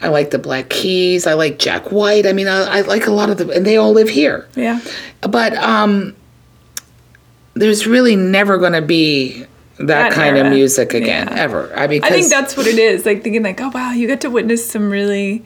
I 0.00 0.08
like 0.08 0.30
the 0.30 0.38
Black 0.38 0.68
Keys. 0.68 1.26
I 1.26 1.34
like 1.34 1.58
Jack 1.58 1.90
White. 1.92 2.26
I 2.26 2.32
mean, 2.32 2.48
I, 2.48 2.78
I 2.78 2.80
like 2.82 3.06
a 3.06 3.12
lot 3.12 3.30
of 3.30 3.38
them, 3.38 3.50
and 3.50 3.66
they 3.66 3.76
all 3.76 3.92
live 3.92 4.08
here. 4.08 4.48
yeah. 4.56 4.80
But 5.20 5.54
um, 5.54 6.16
there's 7.54 7.86
really 7.86 8.16
never 8.16 8.58
going 8.58 8.72
to 8.72 8.82
be 8.82 9.44
that, 9.78 9.86
That 9.86 10.12
kind 10.12 10.36
of 10.38 10.46
music 10.52 10.94
again, 10.94 11.28
Yeah. 11.28 11.34
ever. 11.42 11.72
I 11.74 11.86
mean, 11.86 12.04
I 12.04 12.10
think 12.10 12.28
that's 12.28 12.56
what 12.56 12.66
it 12.66 12.78
is. 12.78 13.04
Like 13.06 13.22
thinking 13.22 13.42
like, 13.42 13.60
oh 13.60 13.70
wow, 13.70 13.92
you 13.92 14.06
got 14.06 14.20
to 14.22 14.30
witness 14.30 14.68
some 14.68 14.90
really 14.90 15.44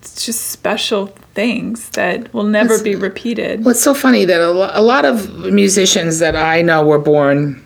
it's 0.00 0.26
just 0.26 0.48
special 0.50 1.06
things 1.32 1.88
that 1.90 2.32
will 2.34 2.44
never 2.44 2.80
be 2.82 2.94
repeated. 2.94 3.64
Well, 3.64 3.70
it's 3.70 3.80
so 3.80 3.94
funny 3.94 4.26
that 4.26 4.38
a, 4.40 4.50
lo- 4.50 4.70
a 4.72 4.82
lot 4.82 5.06
of 5.06 5.34
musicians 5.50 6.18
that 6.18 6.36
I 6.36 6.60
know 6.60 6.84
were 6.84 6.98
born 6.98 7.60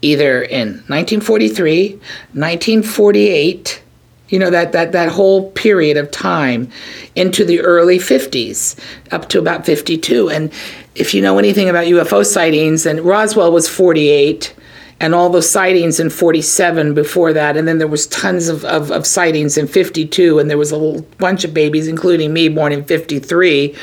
either 0.00 0.42
in 0.42 0.68
1943, 0.88 1.90
1948, 2.32 3.82
You 4.30 4.38
know 4.38 4.48
that 4.50 4.72
that 4.72 4.92
that 4.92 5.10
whole 5.10 5.50
period 5.52 5.98
of 5.98 6.10
time 6.10 6.68
into 7.14 7.44
the 7.44 7.60
early 7.60 7.98
50s 7.98 8.78
up 9.12 9.28
to 9.28 9.38
about 9.38 9.66
52 9.66 10.30
and 10.30 10.50
if 10.94 11.14
you 11.14 11.22
know 11.22 11.38
anything 11.38 11.68
about 11.68 11.86
UFO 11.86 12.24
sightings 12.24 12.86
and 12.86 13.00
Roswell 13.00 13.52
was 13.52 13.68
48 13.68 14.54
and 15.00 15.14
all 15.14 15.30
those 15.30 15.50
sightings 15.50 15.98
in 15.98 16.10
47 16.10 16.94
before 16.94 17.32
that 17.32 17.56
and 17.56 17.66
then 17.66 17.78
there 17.78 17.88
was 17.88 18.06
tons 18.08 18.48
of, 18.48 18.64
of, 18.64 18.90
of 18.90 19.06
sightings 19.06 19.56
in 19.56 19.66
52 19.66 20.38
and 20.38 20.50
there 20.50 20.58
was 20.58 20.72
a 20.72 21.02
bunch 21.18 21.44
of 21.44 21.54
babies 21.54 21.88
including 21.88 22.32
me 22.32 22.48
born 22.48 22.72
in 22.72 22.84
53 22.84 23.74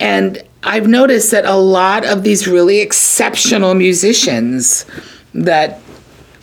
and 0.00 0.42
I've 0.64 0.86
noticed 0.86 1.32
that 1.32 1.44
a 1.44 1.56
lot 1.56 2.04
of 2.04 2.22
these 2.22 2.46
really 2.46 2.80
exceptional 2.80 3.74
musicians 3.74 4.86
that 5.34 5.80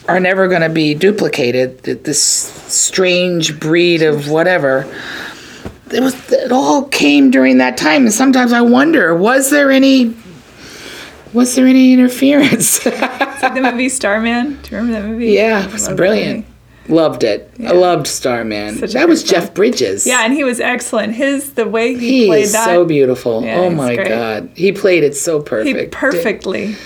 are 0.09 0.19
never 0.19 0.47
going 0.47 0.61
to 0.61 0.69
be 0.69 0.93
duplicated, 0.93 1.83
th- 1.83 2.03
this 2.03 2.21
strange 2.21 3.59
breed 3.59 4.01
of 4.01 4.29
whatever, 4.29 4.91
it, 5.93 6.01
was, 6.01 6.31
it 6.31 6.51
all 6.51 6.85
came 6.85 7.31
during 7.31 7.57
that 7.59 7.77
time. 7.77 8.03
And 8.03 8.13
sometimes 8.13 8.53
I 8.53 8.61
wonder, 8.61 9.15
was 9.15 9.49
there 9.49 9.71
any. 9.71 10.15
Was 11.31 11.53
there 11.55 11.67
any 11.67 11.93
interference? 11.93 12.79
the 12.83 13.59
movie 13.61 13.87
Starman. 13.89 14.59
Do 14.63 14.71
you 14.71 14.77
remember 14.77 14.99
that 14.99 15.07
movie? 15.07 15.27
yeah, 15.27 15.63
it 15.67 15.71
was 15.71 15.87
brilliant. 15.89 16.45
Loved 16.87 17.23
it. 17.23 17.51
I 17.63 17.71
loved 17.71 18.07
Starman. 18.07 18.77
Such 18.77 18.93
that 18.93 19.07
was. 19.07 19.23
Jeff 19.23 19.53
Bridges. 19.53 20.07
Yeah, 20.07 20.25
and 20.25 20.33
he 20.33 20.43
was 20.43 20.59
excellent. 20.59 21.13
His 21.13 21.53
the 21.53 21.67
way 21.67 21.93
he, 21.93 22.21
He 22.21 22.27
played 22.27 22.45
is 22.45 22.53
that. 22.53 22.65
so 22.65 22.83
beautiful. 22.83 23.43
Yeah, 23.43 23.57
oh 23.59 23.69
my 23.69 23.95
great. 23.95 24.07
god, 24.07 24.49
he 24.55 24.71
played 24.71 25.03
it 25.03 25.15
so 25.15 25.39
perfect 25.39 25.67
he 25.67 25.73
perfect. 25.85 25.93
perfectly. 25.93 26.67
Did, 26.67 26.77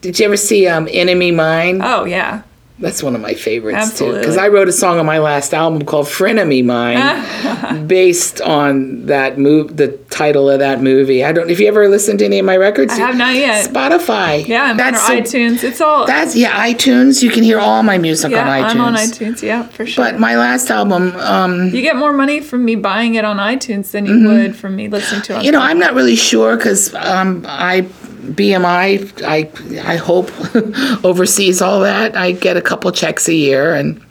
did 0.00 0.18
you 0.20 0.26
ever 0.26 0.36
see 0.36 0.68
um, 0.68 0.88
Enemy 0.92 1.32
Mine? 1.32 1.80
Oh 1.82 2.04
yeah. 2.04 2.42
That's 2.80 3.02
one 3.02 3.16
of 3.16 3.20
my 3.20 3.34
favorites 3.34 3.98
too. 3.98 4.12
Because 4.12 4.36
I 4.36 4.48
wrote 4.48 4.68
a 4.68 4.72
song 4.72 4.98
on 5.00 5.06
my 5.06 5.18
last 5.18 5.52
album 5.52 5.84
called 5.84 6.06
"Frenemy 6.06 6.64
Mine," 6.64 7.86
based 7.88 8.40
on 8.40 9.06
that 9.06 9.36
move, 9.36 9.76
the 9.76 9.88
title 10.10 10.48
of 10.48 10.60
that 10.60 10.80
movie. 10.80 11.24
I 11.24 11.32
don't. 11.32 11.50
If 11.50 11.58
you 11.58 11.66
ever 11.66 11.88
listened 11.88 12.20
to 12.20 12.24
any 12.24 12.38
of 12.38 12.46
my 12.46 12.56
records, 12.56 12.92
I 12.92 12.98
have 12.98 13.16
not 13.16 13.34
yet. 13.34 13.68
Spotify. 13.68 14.46
Yeah, 14.46 14.64
I'm 14.64 14.80
on 14.80 14.94
so- 14.94 15.20
iTunes. 15.20 15.64
It's 15.64 15.80
all 15.80 16.06
That's 16.06 16.36
yeah, 16.36 16.68
iTunes. 16.68 17.20
You 17.20 17.30
can 17.30 17.42
hear 17.42 17.58
all 17.58 17.82
my 17.82 17.98
music 17.98 18.30
yeah, 18.30 18.42
on 18.42 18.46
iTunes. 18.46 18.70
I'm 18.70 18.80
on 18.80 18.94
iTunes. 18.94 19.42
Yeah, 19.42 19.64
for 19.64 19.84
sure. 19.84 20.04
But 20.04 20.20
my 20.20 20.36
last 20.36 20.70
album, 20.70 21.16
um, 21.16 21.68
you 21.70 21.82
get 21.82 21.96
more 21.96 22.12
money 22.12 22.40
from 22.40 22.64
me 22.64 22.76
buying 22.76 23.16
it 23.16 23.24
on 23.24 23.38
iTunes 23.38 23.90
than 23.90 24.06
you 24.06 24.28
would 24.28 24.54
from 24.54 24.76
me 24.76 24.86
listening 24.88 25.22
to 25.22 25.32
it. 25.32 25.36
Mm-hmm. 25.36 25.44
you 25.46 25.52
know, 25.52 25.60
I'm 25.60 25.80
not 25.80 25.94
really 25.94 26.16
sure 26.16 26.56
because 26.56 26.94
um, 26.94 27.44
I 27.48 27.88
BMI. 28.34 29.22
I 29.24 29.92
I 29.92 29.96
hope 29.96 30.30
oversees 31.04 31.62
all 31.62 31.80
that. 31.80 32.16
I 32.16 32.32
get 32.32 32.56
a 32.56 32.62
couple 32.62 32.90
checks 32.92 33.28
a 33.28 33.34
year 33.34 33.74
and. 33.74 34.02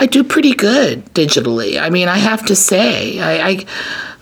I 0.00 0.06
do 0.06 0.24
pretty 0.24 0.52
good 0.52 1.04
digitally. 1.14 1.80
I 1.80 1.88
mean, 1.88 2.08
I 2.08 2.18
have 2.18 2.44
to 2.46 2.56
say, 2.56 3.20
I, 3.20 3.50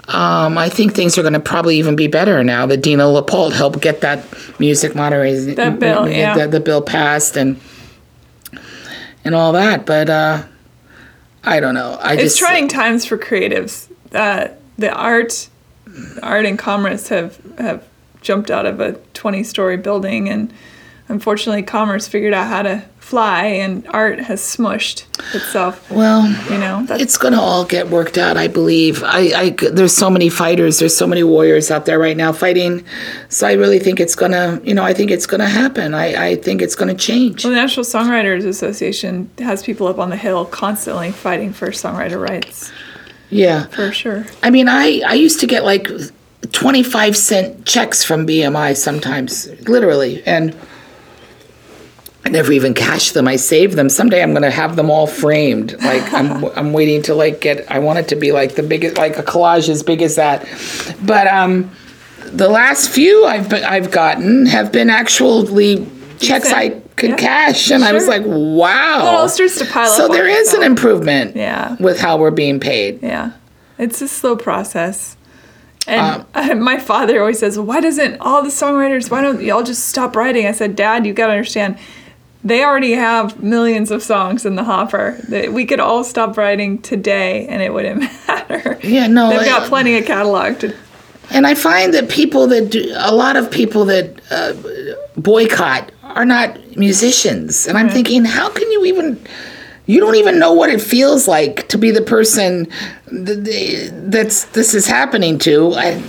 I, 0.09 0.45
um, 0.45 0.59
I 0.59 0.69
think 0.69 0.95
things 0.95 1.17
are 1.17 1.23
going 1.23 1.33
to 1.33 1.41
probably 1.41 1.79
even 1.79 1.97
be 1.97 2.07
better 2.07 2.45
now 2.45 2.67
that 2.67 2.83
Dina 2.83 3.05
LaPolt 3.05 3.53
helped 3.53 3.81
get 3.81 4.03
that 4.03 4.27
music 4.61 4.95
modernization 4.95 5.55
That 5.55 5.79
bill, 5.79 6.07
yeah. 6.07 6.37
the, 6.37 6.49
the 6.49 6.61
bill 6.61 6.83
passed 6.83 7.39
and 7.39 7.59
and 9.25 9.35
all 9.35 9.53
that. 9.53 9.87
But 9.87 10.11
uh, 10.11 10.43
I 11.45 11.61
don't 11.61 11.75
know. 11.75 11.99
I 12.01 12.15
it's 12.15 12.23
just 12.23 12.39
trying 12.39 12.69
times 12.69 13.05
for 13.05 13.17
creatives. 13.17 13.89
Uh, 14.13 14.49
the 14.77 14.93
art, 14.93 15.49
art 16.23 16.47
and 16.47 16.59
commerce 16.59 17.09
have 17.09 17.39
have 17.59 17.87
jumped 18.23 18.51
out 18.51 18.65
of 18.67 18.81
a 18.81 18.93
20 19.15 19.45
story 19.45 19.77
building, 19.77 20.29
and 20.29 20.53
unfortunately, 21.09 21.63
commerce 21.63 22.09
figured 22.09 22.33
out 22.33 22.47
how 22.47 22.63
to 22.63 22.83
fly, 22.99 23.45
and 23.45 23.87
art 23.89 24.21
has 24.21 24.41
smushed 24.41 25.05
itself. 25.35 25.91
Well, 25.91 26.27
You 26.51 26.57
know, 26.59 26.87
it's 26.91 27.19
going 27.19 27.35
to 27.35 27.41
all 27.41 27.65
get 27.65 27.89
worked 27.89 28.17
out, 28.17 28.37
I 28.37 28.47
believe. 28.47 29.03
I, 29.03 29.19
I, 29.35 29.51
there's 29.73 29.93
so 29.95 30.09
many 30.09 30.29
fighters, 30.29 30.79
there's 30.79 30.97
so 30.97 31.07
many 31.07 31.23
warriors 31.25 31.71
out 31.71 31.85
there 31.85 31.99
right 31.99 32.17
now 32.17 32.33
fighting. 32.33 32.85
So 33.29 33.47
I 33.49 33.53
really 33.55 33.81
think 33.81 33.99
it's 34.01 34.15
going 34.15 34.33
to, 34.33 34.61
you 34.65 34.73
know, 34.73 34.85
I 34.85 34.95
think 34.95 35.11
it's 35.11 35.27
going 35.27 35.41
to 35.41 35.49
happen. 35.49 35.95
I, 35.95 36.29
I 36.31 36.37
think 36.37 36.63
it's 36.63 36.77
going 36.77 36.89
to 36.97 37.01
change. 37.07 37.45
well, 37.45 37.51
the 37.53 37.57
National 37.61 37.85
Songwriters 37.85 38.47
Association 38.47 39.29
has 39.39 39.63
people 39.65 39.89
up 39.89 39.99
on 39.99 40.09
the 40.11 40.17
hill 40.17 40.45
constantly 40.47 41.11
fighting 41.11 41.53
for 41.53 41.67
songwriter 41.73 42.21
rights, 42.27 42.71
Yeah. 43.31 43.67
for 43.67 43.93
sure. 43.93 44.25
I 44.45 44.51
mean, 44.51 44.69
I, 44.69 45.03
I 45.07 45.15
used 45.15 45.41
to 45.41 45.47
get 45.49 45.65
like 45.65 45.89
25 46.53 47.17
cent 47.17 47.67
checks 47.67 48.05
from 48.05 48.27
BMI 48.27 48.77
sometimes, 48.77 49.49
literally. 49.69 50.23
And 50.25 50.57
I 52.25 52.29
never 52.29 52.53
even 52.53 52.73
cashed 52.75 53.15
them. 53.15 53.27
I 53.27 53.37
saved 53.37 53.75
them. 53.75 53.89
Someday 53.89 54.23
I'm 54.23 54.31
going 54.31 54.43
to 54.43 54.51
have 54.51 54.77
them 54.77 54.91
all 54.91 55.07
framed. 55.07 55.73
Like 55.83 56.13
I'm, 56.13 56.45
I'm 56.57 56.73
waiting 56.73 57.03
to 57.03 57.15
like 57.15 57.41
get. 57.41 57.71
I 57.71 57.79
want 57.81 57.99
it 57.99 58.09
to 58.09 58.17
be 58.17 58.33
like 58.33 58.55
the 58.55 58.63
biggest, 58.63 58.97
like 58.97 59.19
a 59.19 59.23
collage 59.23 59.69
as 59.69 59.83
big 59.83 60.03
as 60.03 60.17
that. 60.17 60.47
But 61.05 61.27
um, 61.27 61.71
the 62.27 62.49
last 62.49 62.91
few 62.91 63.25
I've 63.25 63.49
been, 63.49 63.65
I've 63.65 63.91
gotten 63.91 64.47
have 64.47 64.71
been 64.71 64.89
actually 64.91 65.87
checks 66.21 66.53
I 66.53 66.81
could 66.95 67.11
Yeah. 67.11 67.17
cash, 67.17 67.71
and 67.73 67.83
I 67.83 67.93
was 67.93 68.07
like, 68.07 68.23
wow. 68.25 69.25
It 69.25 69.31
starts 69.31 69.59
to 69.59 69.65
pile 69.65 69.91
up. 69.91 69.97
so 69.97 70.07
there 70.09 70.29
is 70.29 70.53
an 70.53 70.63
improvement 70.63 71.35
Yeah. 71.35 71.75
with 71.81 71.99
how 71.99 72.19
we're 72.19 72.31
being 72.31 72.61
paid. 72.61 73.03
Yeah, 73.03 73.33
it's 73.79 74.01
a 74.03 74.07
slow 74.07 74.37
process. 74.37 75.17
And 75.87 76.25
my 76.63 76.79
father 76.79 77.21
always 77.21 77.39
says, 77.39 77.59
"Why 77.59 77.81
doesn't 77.81 78.21
all 78.21 78.43
the 78.43 78.49
songwriters? 78.51 79.11
Why 79.11 79.21
don't 79.21 79.43
y'all 79.43 79.63
just 79.63 79.89
stop 79.89 80.15
writing?" 80.17 80.47
I 80.47 80.53
said, 80.53 80.77
"Dad, 80.77 81.07
you 81.07 81.13
got 81.13 81.27
to 81.27 81.33
understand. 81.33 81.79
They 82.45 82.65
already 82.65 82.93
have 82.93 83.41
millions 83.41 83.93
of 83.93 84.03
songs 84.03 84.45
in 84.45 84.57
the 84.57 84.65
hopper. 84.65 85.17
That 85.29 85.53
we 85.53 85.65
could 85.65 85.79
all 85.81 86.03
stop 86.05 86.37
writing 86.37 86.83
today, 86.83 87.47
and 87.47 87.63
it 87.63 87.73
wouldn't 87.73 88.01
matter. 88.29 88.79
Yeah, 88.83 89.07
no, 89.07 89.31
they've 89.31 89.45
got 89.47 89.63
I- 89.63 89.69
plenty 89.69 89.97
of 89.99 90.05
catalog 90.07 90.59
to. 90.61 90.75
And 91.31 91.47
I 91.47 91.55
find 91.55 91.95
that 91.95 92.11
people 92.11 92.47
that 92.49 92.71
do, 92.71 92.93
a 92.95 93.15
lot 93.15 93.37
of 93.37 93.51
people 93.51 93.87
that 93.87 94.21
uh, 94.31 94.53
boycott 95.19 95.91
are 96.03 96.27
not 96.27 96.77
musicians. 96.77 97.67
And 97.67 97.79
I'm 97.79 97.89
thinking, 97.89 98.25
how 98.27 98.51
can 98.51 98.71
you 98.71 98.85
even, 98.85 99.25
you 99.87 100.01
don't 100.01 100.15
even 100.17 100.39
know 100.39 100.53
what 100.53 100.71
it 100.71 100.81
feels 100.81 101.27
like 101.27 101.69
to 101.69 101.79
be 101.79 101.91
the 101.91 102.03
person 102.03 102.67
th- 103.11 103.45
th- 103.45 103.91
that's 103.95 104.45
this 104.47 104.75
is 104.75 104.87
happening 104.87 105.39
to. 105.41 105.73
I, 105.75 106.01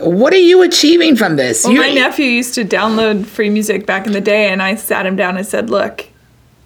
what 0.00 0.32
are 0.32 0.38
you 0.38 0.62
achieving 0.62 1.16
from 1.16 1.36
this? 1.36 1.64
Well, 1.64 1.72
You- 1.74 1.80
my 1.80 1.90
nephew 1.92 2.26
used 2.26 2.54
to 2.54 2.64
download 2.64 3.26
free 3.26 3.50
music 3.50 3.84
back 3.86 4.06
in 4.06 4.12
the 4.12 4.20
day, 4.20 4.48
and 4.48 4.62
I 4.62 4.76
sat 4.76 5.04
him 5.06 5.16
down 5.16 5.36
and 5.36 5.46
said, 5.46 5.68
"Look, 5.70 6.06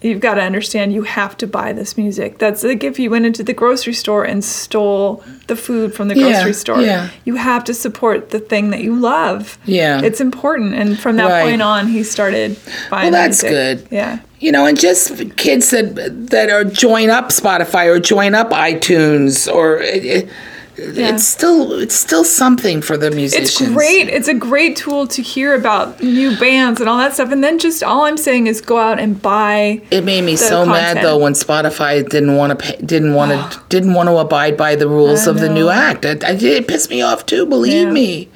you've 0.05 0.19
got 0.21 0.35
to 0.35 0.41
understand. 0.41 0.93
You 0.93 1.03
have 1.03 1.35
to 1.37 1.47
buy 1.47 1.73
this 1.73 1.97
music. 1.97 2.37
That's 2.37 2.63
like 2.63 2.83
if 2.83 2.99
you 2.99 3.09
went 3.09 3.25
into 3.25 3.43
the 3.43 3.53
grocery 3.53 3.93
store 3.93 4.23
and 4.23 4.43
stole 4.43 5.23
the 5.47 5.55
food 5.55 5.93
from 5.93 6.07
the 6.07 6.15
Yeah, 6.15 6.31
grocery 6.33 6.53
store. 6.53 6.81
yeah. 6.81 7.09
You 7.25 7.35
have 7.35 7.63
to 7.65 7.73
support 7.73 8.29
the 8.29 8.39
thing 8.39 8.69
that 8.69 8.81
you 8.81 8.95
love. 8.95 9.57
Yeah. 9.65 10.01
it's 10.01 10.21
important. 10.21 10.73
And 10.75 10.99
from 10.99 11.15
that 11.17 11.29
Right. 11.29 11.43
point 11.49 11.61
on, 11.61 11.87
he 11.87 12.03
started 12.03 12.57
buying. 12.89 13.11
Well, 13.11 13.21
that's 13.23 13.43
music. 13.43 13.49
good. 13.49 13.87
Yeah. 13.91 14.19
you 14.39 14.51
know, 14.51 14.65
and 14.65 14.79
just 14.79 15.11
kids 15.37 15.71
that 15.71 15.95
that 16.29 16.49
are 16.49 16.63
join 16.63 17.09
up 17.09 17.29
Spotify 17.29 17.87
or 17.87 17.99
join 17.99 18.35
up 18.35 18.51
iTunes 18.51 19.51
or 19.51 19.77
it, 19.79 20.05
it, 20.05 20.29
Yeah. 20.77 21.13
it's 21.15 21.25
still 21.25 21.71
it's 21.79 21.95
still 21.95 22.23
something 22.23 22.81
for 22.81 22.97
the 22.97 23.09
musicians. 23.11 23.61
It's 23.61 23.71
great. 23.71 24.09
It's 24.09 24.27
a 24.27 24.33
great 24.33 24.75
tool 24.75 25.07
to 25.07 25.21
hear 25.21 25.55
about 25.55 26.01
new 26.03 26.37
bands 26.37 26.81
and 26.81 26.89
all 26.89 26.97
that 26.97 27.13
stuff. 27.13 27.31
And 27.31 27.43
then 27.43 27.59
just 27.59 27.81
all 27.81 28.03
I'm 28.03 28.17
saying 28.17 28.47
is 28.47 28.59
go 28.61 28.77
out 28.77 28.99
and 28.99 29.21
buy. 29.21 29.81
It 29.89 30.03
made 30.03 30.23
me 30.23 30.35
so 30.35 30.65
mad 30.65 30.97
though 31.03 31.17
when 31.17 31.33
Spotify 31.33 32.07
didn't 32.07 32.35
want 32.35 32.59
to 32.59 32.77
didn't 32.85 33.13
want 33.13 33.31
to 33.31 33.61
didn't 33.69 33.93
want 33.93 34.09
to 34.09 34.17
abide 34.17 34.57
by 34.57 34.75
the 34.75 34.87
rules 34.87 35.27
of 35.27 35.39
the 35.39 35.49
new 35.49 35.69
act. 35.69 36.05
I, 36.05 36.11
I, 36.25 36.31
it 36.33 36.67
pissed 36.67 36.89
me 36.89 37.01
off 37.01 37.25
too. 37.25 37.45
Believe 37.45 37.87
Yeah. 37.87 37.91
me, 37.93 38.29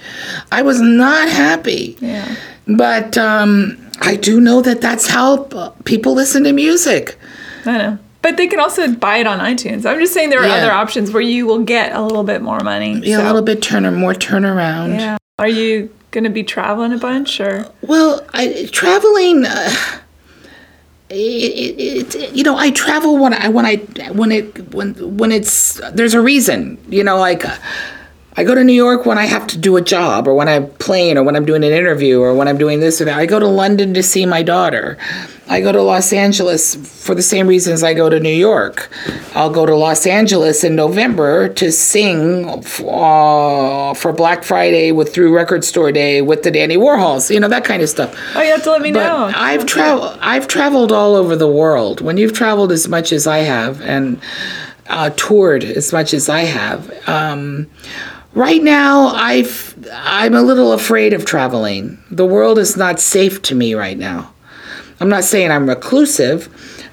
I 0.52 0.62
was 0.62 0.80
not 0.80 1.28
happy. 1.30 1.98
Yeah. 2.00 2.36
But 2.68 3.18
um, 3.18 3.78
I 4.02 4.16
do 4.16 4.40
know 4.40 4.62
that 4.62 4.80
that's 4.80 5.08
how 5.08 5.44
uh, 5.46 5.72
people 5.84 6.14
listen 6.14 6.44
to 6.46 6.54
music. 6.54 7.18
I 7.66 7.78
know. 7.78 8.00
But 8.22 8.36
they 8.38 8.48
can 8.48 8.60
also 8.60 8.92
buy 8.94 9.18
it 9.18 9.28
on 9.28 9.40
iTunes. 9.40 9.86
I'm 9.86 10.00
just 10.00 10.14
saying 10.14 10.30
there 10.30 10.42
are 10.42 10.48
Yeah. 10.48 10.56
other 10.56 10.72
options 10.72 11.12
where 11.12 11.22
you 11.22 11.46
will 11.46 11.64
get 11.64 11.94
a 11.94 12.02
little 12.02 12.24
bit 12.24 12.42
more 12.42 12.60
money. 12.60 13.00
Yeah, 13.04 13.18
so- 13.18 13.24
a 13.24 13.28
little 13.28 13.42
bit 13.42 13.62
turner 13.62 13.92
more 13.92 14.14
turnaround. 14.14 15.00
Yeah. 15.00 15.18
Are 15.40 15.48
you 15.48 15.90
going 16.12 16.26
to 16.26 16.30
be 16.30 16.44
traveling 16.44 16.92
a 16.92 16.98
bunch 16.98 17.40
or? 17.40 17.66
Well, 17.82 18.26
I, 18.34 18.68
traveling. 18.72 19.46
Uh, 19.46 19.72
it, 21.10 21.16
it, 21.16 22.16
it, 22.16 22.36
you 22.36 22.44
know, 22.44 22.58
I 22.58 22.70
travel 22.72 23.18
when 23.18 23.34
I 23.34 23.48
when 23.48 23.66
I 23.66 23.78
when 24.12 24.32
it 24.32 24.74
when 24.76 24.94
when 25.18 25.32
it's 25.32 25.80
there's 25.94 26.14
a 26.14 26.22
reason. 26.22 26.78
You 26.90 27.04
know, 27.04 27.18
like 27.18 27.46
uh, 27.46 27.56
I 28.36 28.44
go 28.44 28.56
to 28.56 28.64
New 28.64 28.74
York 28.74 29.06
when 29.06 29.18
I 29.18 29.26
have 29.26 29.48
to 29.48 29.58
do 29.58 29.76
a 29.76 29.82
job, 29.82 30.28
or 30.28 30.34
when 30.36 30.48
I'm 30.48 30.70
playing, 30.74 31.18
or 31.18 31.24
when 31.24 31.36
I'm 31.36 31.46
doing 31.46 31.64
an 31.64 31.72
interview, 31.74 32.22
or 32.22 32.34
when 32.36 32.48
I'm 32.48 32.58
doing 32.58 32.80
this 32.80 33.02
or 33.02 33.06
that. 33.06 33.18
I 33.18 33.26
go 33.26 33.40
to 33.40 33.48
London 33.48 33.94
to 33.96 34.04
see 34.04 34.26
my 34.26 34.44
daughter. 34.44 34.98
I 35.48 35.62
go 35.62 35.72
to 35.72 35.82
Los 35.82 36.14
Angeles 36.14 36.76
for 36.76 37.16
the 37.16 37.24
same 37.24 37.48
reasons 37.48 37.82
I 37.82 37.96
go 37.96 38.08
to 38.08 38.20
New 38.20 38.30
York. 38.30 38.88
I'll 39.34 39.50
go 39.50 39.66
to 39.66 39.76
Los 39.76 40.06
Angeles 40.06 40.64
in 40.64 40.76
November 40.76 41.50
to 41.50 41.72
sing 41.72 42.48
uh, 42.48 43.94
for 43.96 44.14
Black 44.14 44.44
Friday 44.44 44.92
with 44.92 45.12
Through 45.12 45.36
Record 45.36 45.66
Store 45.66 45.92
Day 45.92 46.22
with 46.22 46.44
the 46.44 46.52
Dandy 46.52 46.78
Warhols. 46.78 47.34
You 47.34 47.40
know 47.40 47.48
that 47.48 47.66
kind 47.66 47.82
of 47.82 47.90
stuff. 47.90 48.16
Oh, 48.36 48.42
you 48.44 48.52
have 48.52 48.64
to 48.64 48.72
let 48.72 48.82
me 48.82 48.92
But 48.92 49.08
know. 49.08 49.32
I've 49.36 49.66
traveled. 49.66 50.20
I've 50.22 50.48
traveled 50.48 50.92
all 50.92 51.16
over 51.16 51.36
the 51.36 51.50
world. 51.52 52.00
When 52.02 52.18
you've 52.18 52.34
traveled 52.34 52.72
as 52.72 52.88
much 52.88 53.12
as 53.12 53.26
I 53.26 53.40
have, 53.40 53.82
and 53.82 54.22
uh, 54.88 55.10
toured 55.12 55.64
as 55.64 55.92
much 55.92 56.14
as 56.14 56.30
I 56.30 56.42
have. 56.42 56.92
Um, 57.08 57.70
right 58.34 58.62
now, 58.62 59.08
I've 59.08 59.76
I'm 59.92 60.34
a 60.34 60.42
little 60.42 60.74
afraid 60.74 61.14
of 61.14 61.26
traveling. 61.26 62.02
The 62.12 62.26
world 62.26 62.60
is 62.60 62.78
not 62.78 63.00
safe 63.00 63.42
to 63.44 63.56
me 63.56 63.74
right 63.74 63.98
now. 63.98 64.34
I'm 65.00 65.10
not 65.10 65.24
saying 65.24 65.52
I'm 65.52 65.68
reclusive, 65.68 66.50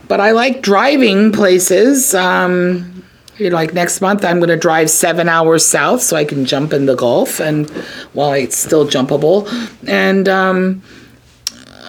but 0.08 0.20
I 0.20 0.30
like 0.30 0.62
driving 0.62 1.32
places. 1.32 2.14
Um, 2.14 3.04
you 3.38 3.50
know, 3.50 3.56
like 3.56 3.74
next 3.74 4.00
month, 4.00 4.24
I'm 4.24 4.38
going 4.38 4.48
to 4.48 4.56
drive 4.56 4.88
seven 4.88 5.28
hours 5.28 5.66
south 5.66 6.02
so 6.02 6.16
I 6.16 6.24
can 6.24 6.46
jump 6.46 6.72
in 6.72 6.86
the 6.86 6.94
Gulf, 6.94 7.40
and 7.40 7.68
while 8.14 8.30
well, 8.30 8.32
it's 8.32 8.56
still 8.56 8.86
jumpable, 8.86 9.46
and 9.86 10.28
um, 10.28 10.82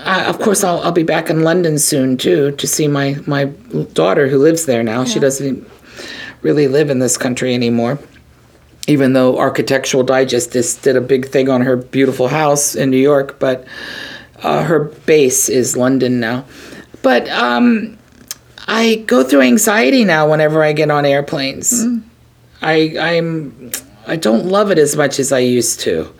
I, 0.04 0.26
of 0.26 0.40
course, 0.40 0.64
I'll 0.64 0.80
I'll 0.80 0.92
be 0.92 1.04
back 1.04 1.30
in 1.30 1.44
London 1.44 1.80
soon 1.80 2.18
too 2.18 2.52
to 2.52 2.68
see 2.68 2.88
my 2.88 3.18
my 3.28 3.46
daughter 3.94 4.28
who 4.28 4.40
lives 4.40 4.66
there 4.66 4.84
now. 4.84 5.00
Yeah. 5.00 5.06
She 5.06 5.20
doesn't 5.20 5.70
really 6.42 6.68
live 6.68 6.90
in 6.90 7.00
this 7.00 7.18
country 7.18 7.54
anymore. 7.54 8.00
Even 8.88 9.14
though 9.14 9.38
Architectural 9.38 10.04
Digest 10.04 10.54
just 10.54 10.82
did 10.82 10.96
a 10.96 11.02
big 11.02 11.28
thing 11.28 11.50
on 11.50 11.62
her 11.62 11.76
beautiful 11.76 12.30
house 12.30 12.74
in 12.74 12.90
New 12.90 12.98
York, 12.98 13.38
but 13.40 13.66
uh, 14.44 14.64
her 14.64 14.80
base 15.06 15.50
is 15.50 15.76
London 15.76 16.20
now. 16.20 16.46
But 17.02 17.28
um, 17.30 17.98
I 18.68 19.04
go 19.08 19.24
through 19.24 19.42
anxiety 19.42 20.04
now 20.04 20.30
whenever 20.30 20.64
I 20.64 20.74
get 20.74 20.90
on 20.92 21.06
airplanes. 21.06 21.86
Mm. 21.86 22.02
I 22.62 22.96
I'm 23.00 23.72
I 24.08 24.16
don't 24.16 24.46
love 24.46 24.72
it 24.72 24.78
as 24.78 24.96
much 24.96 25.20
as 25.20 25.32
I 25.32 25.40
used 25.40 25.80
to. 25.82 26.12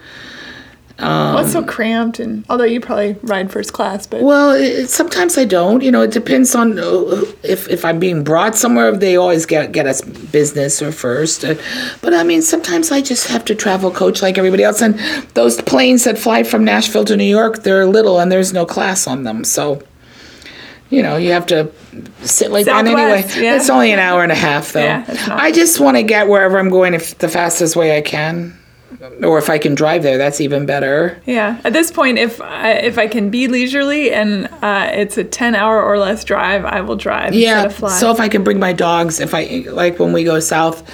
Um, 1.00 1.36
What's 1.36 1.52
so 1.52 1.64
cramped? 1.64 2.20
And 2.20 2.44
although 2.50 2.64
you 2.64 2.82
probably 2.82 3.14
ride 3.22 3.52
first 3.52 3.74
class, 3.74 4.08
but 4.08 4.22
well, 4.22 4.52
it, 4.52 4.88
sometimes 4.90 5.38
I 5.38 5.46
don't. 5.46 5.84
You 5.84 5.92
know, 5.92 6.02
it 6.02 6.12
depends 6.12 6.56
on 6.56 6.80
uh, 6.80 7.24
if 7.44 7.70
if 7.70 7.86
I'm 7.86 8.00
being 8.00 8.24
brought 8.24 8.56
somewhere. 8.56 8.92
They 8.92 9.16
always 9.16 9.46
get 9.46 9.72
get 9.72 9.86
us 9.86 10.02
business 10.02 10.82
or 10.82 10.92
first, 10.92 11.44
uh, 11.46 11.56
but 12.02 12.14
I 12.14 12.24
mean 12.24 12.42
sometimes 12.42 12.92
I 12.92 13.02
just 13.02 13.28
have 13.28 13.46
to 13.46 13.56
travel 13.56 13.92
coach 13.92 14.22
like 14.22 14.38
everybody 14.38 14.64
else. 14.64 14.82
And 14.82 14.98
those 15.36 15.62
planes 15.62 16.04
that 16.06 16.18
fly 16.18 16.44
from 16.44 16.64
Nashville 16.64 17.06
to 17.06 17.16
New 17.16 17.24
York, 17.24 17.64
they're 17.64 17.86
little 17.86 18.20
and 18.20 18.32
there's 18.32 18.52
no 18.52 18.66
class 18.66 19.06
on 19.06 19.24
them, 19.24 19.44
so 19.44 19.82
you 20.90 21.04
know, 21.04 21.18
you 21.18 21.32
have 21.32 21.46
to 21.48 21.72
sit 22.22 22.52
like 22.52 22.66
that 22.66 22.86
anyway. 22.86 23.26
Yeah. 23.36 23.58
It's 23.58 23.70
only 23.70 23.92
an 23.92 24.00
hour 24.00 24.24
and 24.24 24.32
a 24.32 24.36
half, 24.36 24.72
though. 24.72 24.84
Yeah, 24.84 25.06
I 25.30 25.52
just 25.52 25.80
want 25.80 25.98
to 25.98 26.04
get 26.04 26.30
wherever 26.30 26.58
I'm 26.58 26.70
going 26.70 26.94
if 26.94 27.18
the 27.18 27.28
fastest 27.28 27.76
way 27.76 27.98
I 27.98 28.02
can, 28.02 28.58
or 29.24 29.38
if 29.38 29.50
I 29.50 29.58
can 29.58 29.76
drive 29.76 30.04
there, 30.04 30.18
that's 30.18 30.42
even 30.42 30.66
better. 30.66 31.22
Yeah. 31.26 31.62
At 31.64 31.74
this 31.74 31.92
point, 31.92 32.18
if 32.18 32.42
I, 32.42 32.72
if 32.72 32.98
I 32.98 33.08
can 33.08 33.30
be 33.30 33.48
leisurely 33.48 34.12
and 34.12 34.48
uh, 34.62 34.90
it's 34.92 35.18
a 35.18 35.24
ten 35.24 35.56
hour 35.56 35.82
or 35.82 35.98
less 35.98 36.24
drive, 36.24 36.66
I 36.66 36.82
will 36.82 36.96
drive. 36.96 37.34
Yeah. 37.34 37.68
So 37.70 38.12
if 38.12 38.20
I 38.20 38.30
can 38.30 38.44
bring 38.44 38.60
my 38.60 38.74
dogs, 38.74 39.20
if 39.20 39.34
I 39.34 39.66
like 39.70 40.00
when 40.00 40.14
we 40.14 40.24
go 40.24 40.40
south. 40.40 40.90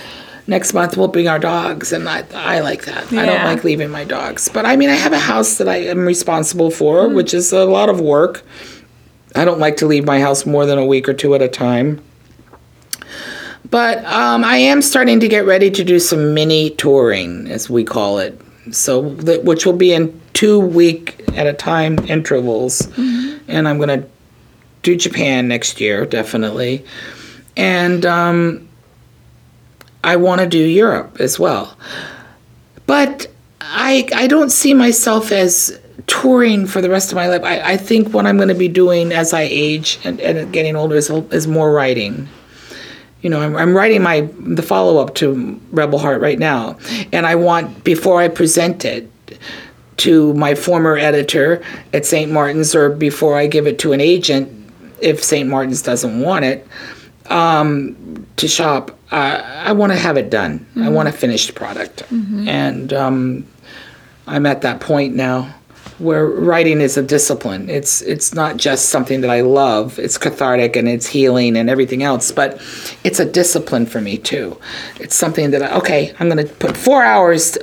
Next 0.46 0.74
month 0.74 0.98
we'll 0.98 1.08
bring 1.08 1.30
our 1.30 1.40
dogs, 1.40 1.94
and 1.94 2.10
I, 2.10 2.26
I 2.36 2.60
like 2.60 2.84
that. 2.84 3.10
Yeah. 3.10 3.22
I 3.22 3.26
don't 3.26 3.46
like 3.46 3.64
leaving 3.64 3.90
my 3.90 4.04
dogs, 4.04 4.50
but 4.50 4.66
I 4.66 4.76
mean 4.76 4.90
I 4.90 4.96
have 4.96 5.14
a 5.14 5.20
house 5.20 5.58
that 5.58 5.70
I 5.70 5.78
am 5.78 6.06
responsible 6.06 6.70
for, 6.70 7.08
mm. 7.08 7.16
which 7.16 7.34
is 7.34 7.54
a 7.54 7.64
lot 7.64 7.88
of 7.88 8.02
work 8.02 8.44
I 9.36 9.46
don't 9.46 9.60
like 9.60 9.78
to 9.78 9.88
leave 9.88 10.06
my 10.06 10.20
house 10.20 10.46
more 10.46 10.66
than 10.66 10.78
a 10.78 10.86
week 10.86 11.10
or 11.10 11.14
two 11.14 11.34
at 11.36 11.42
a 11.42 11.48
time. 11.48 12.02
But 13.74 14.06
um, 14.06 14.44
I 14.44 14.58
am 14.58 14.84
starting 14.84 15.20
to 15.22 15.28
get 15.28 15.48
ready 15.48 15.72
to 15.72 15.84
do 15.84 15.98
some 16.00 16.36
mini 16.36 16.70
touring, 16.70 17.48
as 17.48 17.72
we 17.72 17.84
call 17.84 18.20
it. 18.20 18.40
So, 18.70 19.02
which 19.02 19.66
will 19.66 19.74
be 19.74 19.94
in 19.94 20.22
two 20.34 20.60
week 20.60 21.28
at 21.34 21.48
a 21.48 21.54
time 21.54 21.98
intervals. 22.08 22.84
Mm-hmm. 22.84 23.50
And 23.50 23.68
I'm 23.68 23.78
going 23.78 24.00
to 24.00 24.08
do 24.84 24.96
Japan 24.96 25.48
next 25.48 25.82
year, 25.82 26.06
definitely. 26.06 26.86
And 27.58 28.06
um, 28.06 28.70
I 30.04 30.18
want 30.18 30.42
to 30.42 30.48
do 30.48 30.60
Europe 30.60 31.18
as 31.20 31.40
well. 31.40 31.76
But 32.86 33.26
I, 33.60 34.08
I 34.14 34.28
don't 34.28 34.52
see 34.52 34.76
myself 34.76 35.32
as 35.32 35.80
touring 36.06 36.68
for 36.68 36.80
the 36.80 36.92
rest 36.92 37.12
of 37.12 37.16
my 37.16 37.28
life. 37.28 37.42
I, 37.42 37.72
I 37.72 37.78
think 37.78 38.14
what 38.14 38.28
I'm 38.28 38.38
going 38.38 38.50
to 38.50 38.54
be 38.54 38.68
doing 38.68 39.12
as 39.12 39.34
I 39.34 39.48
age 39.50 39.98
and, 40.04 40.22
and 40.22 40.54
getting 40.54 40.76
older 40.76 40.96
is, 40.96 41.10
is 41.10 41.48
more 41.48 41.72
writing. 41.72 42.30
You 43.24 43.30
know, 43.30 43.42
I'm, 43.42 43.56
I'm 43.56 43.76
writing 43.76 44.04
my 44.04 44.30
the 44.38 44.62
follow 44.62 45.02
up 45.02 45.16
to 45.16 45.60
Rebel 45.72 45.98
Heart 45.98 46.22
right 46.22 46.38
now, 46.38 46.78
and 47.12 47.26
I 47.26 47.36
want 47.36 47.84
before 47.84 48.22
I 48.22 48.28
present 48.28 48.86
it 48.86 49.10
to 49.98 50.34
my 50.34 50.56
former 50.56 50.98
editor 50.98 51.64
at 51.94 52.06
St. 52.06 52.32
Martin's, 52.32 52.76
or 52.76 52.90
before 52.90 53.38
I 53.38 53.48
give 53.48 53.66
it 53.66 53.80
to 53.80 53.94
an 53.94 54.02
agent 54.02 54.52
if 55.02 55.24
St. 55.24 55.50
Martin's 55.50 55.82
doesn't 55.82 56.20
want 56.20 56.46
it 56.46 56.68
um, 57.28 58.28
to 58.36 58.48
shop. 58.48 58.92
Uh, 59.12 59.42
I 59.66 59.72
want 59.72 59.94
to 59.94 59.98
have 59.98 60.18
it 60.18 60.30
done. 60.30 60.60
Mm-hmm. 60.60 60.84
I 60.84 60.90
want 60.90 61.08
a 61.08 61.12
finished 61.14 61.56
product, 61.56 62.04
mm-hmm. 62.10 62.48
and 62.48 62.92
um, 62.92 63.48
I'm 64.28 64.46
at 64.46 64.62
that 64.62 64.82
point 64.82 65.16
now 65.16 65.54
where 66.00 66.26
writing 66.26 66.82
is 66.82 66.98
a 66.98 67.04
discipline. 67.04 67.70
It's 67.70 68.02
it's 68.02 68.34
not 68.34 68.58
just 68.58 68.90
something 68.90 69.22
that 69.22 69.30
I 69.30 69.42
love. 69.42 70.00
It's 70.00 70.18
cathartic 70.18 70.76
and 70.76 70.88
it's 70.88 71.06
healing 71.06 71.56
and 71.58 71.70
everything 71.70 72.04
else, 72.04 72.32
but 72.32 72.62
it's 73.04 73.20
a 73.20 73.26
discipline 73.26 73.86
for 73.86 74.02
me 74.02 74.18
too. 74.18 74.60
It's 75.00 75.16
something 75.16 75.52
that 75.52 75.62
I, 75.64 75.78
okay, 75.78 76.14
I'm 76.20 76.30
going 76.30 76.46
to 76.46 76.54
put 76.56 76.76
4 76.76 77.04
hours 77.04 77.58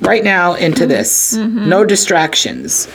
right 0.00 0.24
now 0.24 0.54
into 0.54 0.86
this. 0.86 1.36
Mm-hmm. 1.36 1.68
No 1.68 1.84
distractions. 1.84 2.88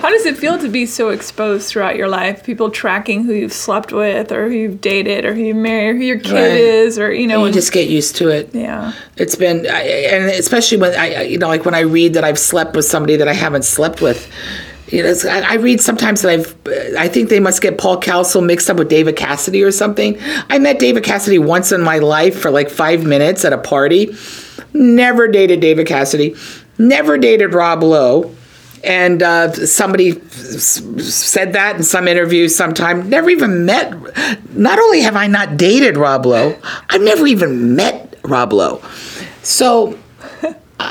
How 0.00 0.10
does 0.10 0.26
it 0.26 0.36
feel 0.36 0.58
to 0.58 0.68
be 0.68 0.86
so 0.86 1.08
exposed 1.08 1.68
throughout 1.68 1.96
your 1.96 2.08
life? 2.08 2.44
People 2.44 2.70
tracking 2.70 3.24
who 3.24 3.32
you've 3.32 3.52
slept 3.52 3.92
with, 3.92 4.32
or 4.32 4.48
who 4.48 4.54
you've 4.54 4.80
dated, 4.80 5.24
or 5.24 5.34
who 5.34 5.42
you 5.42 5.54
marry, 5.54 5.88
or 5.88 5.94
who 5.94 6.02
your 6.02 6.18
kid 6.18 6.34
right. 6.34 6.50
is, 6.52 6.98
or 6.98 7.12
you 7.12 7.26
know. 7.26 7.44
And 7.44 7.54
you 7.54 7.60
just 7.60 7.72
get 7.72 7.88
used 7.88 8.16
to 8.16 8.28
it. 8.28 8.54
Yeah. 8.54 8.92
It's 9.16 9.36
been, 9.36 9.66
and 9.66 10.24
especially 10.26 10.78
when 10.78 10.94
I, 10.94 11.22
you 11.22 11.38
know, 11.38 11.48
like 11.48 11.64
when 11.64 11.74
I 11.74 11.80
read 11.80 12.14
that 12.14 12.24
I've 12.24 12.38
slept 12.38 12.76
with 12.76 12.84
somebody 12.84 13.16
that 13.16 13.28
I 13.28 13.34
haven't 13.34 13.64
slept 13.64 14.00
with. 14.00 14.30
You 14.88 15.02
know, 15.02 15.14
I 15.26 15.54
read 15.54 15.80
sometimes 15.80 16.20
that 16.22 16.30
I've, 16.30 16.56
I 16.98 17.08
think 17.08 17.30
they 17.30 17.40
must 17.40 17.62
get 17.62 17.78
Paul 17.78 18.00
Cowsill 18.00 18.44
mixed 18.44 18.68
up 18.68 18.76
with 18.76 18.90
David 18.90 19.16
Cassidy 19.16 19.62
or 19.62 19.72
something. 19.72 20.18
I 20.50 20.58
met 20.58 20.78
David 20.78 21.02
Cassidy 21.02 21.38
once 21.38 21.72
in 21.72 21.80
my 21.80 21.98
life 21.98 22.38
for 22.38 22.50
like 22.50 22.68
five 22.68 23.02
minutes 23.02 23.46
at 23.46 23.54
a 23.54 23.58
party. 23.58 24.14
Never 24.74 25.26
dated 25.26 25.60
David 25.60 25.86
Cassidy. 25.86 26.36
Never 26.76 27.16
dated 27.16 27.54
Rob 27.54 27.82
Lowe 27.82 28.34
and 28.84 29.22
uh, 29.22 29.52
somebody 29.52 30.20
said 30.28 31.52
that 31.54 31.76
in 31.76 31.82
some 31.82 32.06
interview 32.06 32.48
sometime. 32.48 33.08
Never 33.08 33.30
even 33.30 33.64
met. 33.64 33.94
Not 34.54 34.78
only 34.78 35.00
have 35.00 35.16
I 35.16 35.26
not 35.26 35.56
dated 35.56 35.96
Rob 35.96 36.26
Lowe, 36.26 36.56
I've 36.90 37.02
never 37.02 37.26
even 37.26 37.74
met 37.74 38.18
Rob 38.24 38.52
Lowe. 38.52 38.82
So 39.42 39.98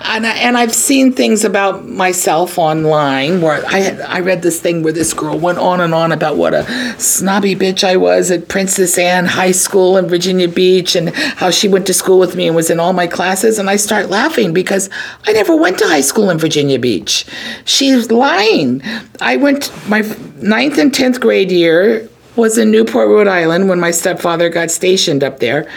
and, 0.03 0.25
I, 0.25 0.31
and 0.37 0.57
I've 0.57 0.73
seen 0.73 1.13
things 1.13 1.43
about 1.43 1.85
myself 1.85 2.57
online 2.57 3.41
where 3.41 3.63
I 3.65 3.97
I 4.07 4.19
read 4.19 4.41
this 4.41 4.59
thing 4.59 4.83
where 4.83 4.93
this 4.93 5.13
girl 5.13 5.37
went 5.37 5.57
on 5.57 5.81
and 5.81 5.93
on 5.93 6.11
about 6.11 6.37
what 6.37 6.53
a 6.53 6.63
snobby 6.99 7.55
bitch 7.55 7.83
I 7.83 7.97
was 7.97 8.31
at 8.31 8.47
Princess 8.47 8.97
Anne 8.97 9.25
High 9.25 9.51
School 9.51 9.97
in 9.97 10.07
Virginia 10.07 10.47
Beach 10.47 10.95
and 10.95 11.09
how 11.15 11.49
she 11.49 11.67
went 11.67 11.85
to 11.87 11.93
school 11.93 12.19
with 12.19 12.35
me 12.35 12.47
and 12.47 12.55
was 12.55 12.69
in 12.69 12.79
all 12.79 12.93
my 12.93 13.07
classes 13.07 13.59
and 13.59 13.69
I 13.69 13.75
start 13.75 14.09
laughing 14.09 14.53
because 14.53 14.89
I 15.25 15.33
never 15.33 15.55
went 15.55 15.77
to 15.79 15.87
high 15.87 16.01
school 16.01 16.29
in 16.29 16.37
Virginia 16.37 16.79
Beach. 16.79 17.25
She's 17.65 18.11
lying. 18.11 18.81
I 19.21 19.37
went 19.37 19.71
my 19.87 20.01
ninth 20.37 20.77
and 20.77 20.93
tenth 20.93 21.19
grade 21.19 21.51
year 21.51 22.09
was 22.35 22.57
in 22.57 22.71
Newport, 22.71 23.09
Rhode 23.09 23.27
Island 23.27 23.69
when 23.69 23.79
my 23.79 23.91
stepfather 23.91 24.49
got 24.49 24.71
stationed 24.71 25.23
up 25.23 25.39
there. 25.39 25.69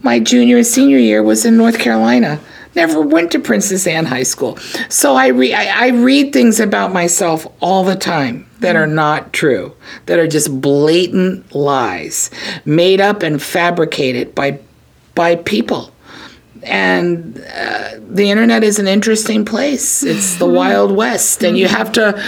My 0.00 0.18
junior 0.18 0.58
and 0.58 0.66
senior 0.66 0.98
year 0.98 1.22
was 1.22 1.44
in 1.44 1.56
North 1.56 1.78
Carolina 1.78 2.40
never 2.74 3.00
went 3.00 3.30
to 3.32 3.38
Princess 3.38 3.86
Anne 3.86 4.06
High 4.06 4.22
School. 4.22 4.56
So 4.88 5.14
I, 5.14 5.28
re- 5.28 5.54
I, 5.54 5.86
I 5.86 5.88
read 5.88 6.32
things 6.32 6.60
about 6.60 6.92
myself 6.92 7.46
all 7.60 7.84
the 7.84 7.96
time 7.96 8.48
that 8.60 8.76
are 8.76 8.86
not 8.86 9.32
true, 9.32 9.74
that 10.06 10.18
are 10.18 10.28
just 10.28 10.60
blatant 10.60 11.54
lies, 11.54 12.30
made 12.64 13.00
up 13.00 13.22
and 13.22 13.42
fabricated 13.42 14.34
by, 14.34 14.58
by 15.14 15.36
people. 15.36 15.92
And 16.62 17.38
uh, 17.54 17.98
the 17.98 18.30
internet 18.30 18.62
is 18.62 18.78
an 18.78 18.86
interesting 18.86 19.44
place. 19.44 20.04
It's 20.04 20.36
the 20.36 20.46
Wild 20.46 20.92
West, 20.92 21.42
and 21.42 21.58
you 21.58 21.66
have 21.66 21.90
to 21.92 22.22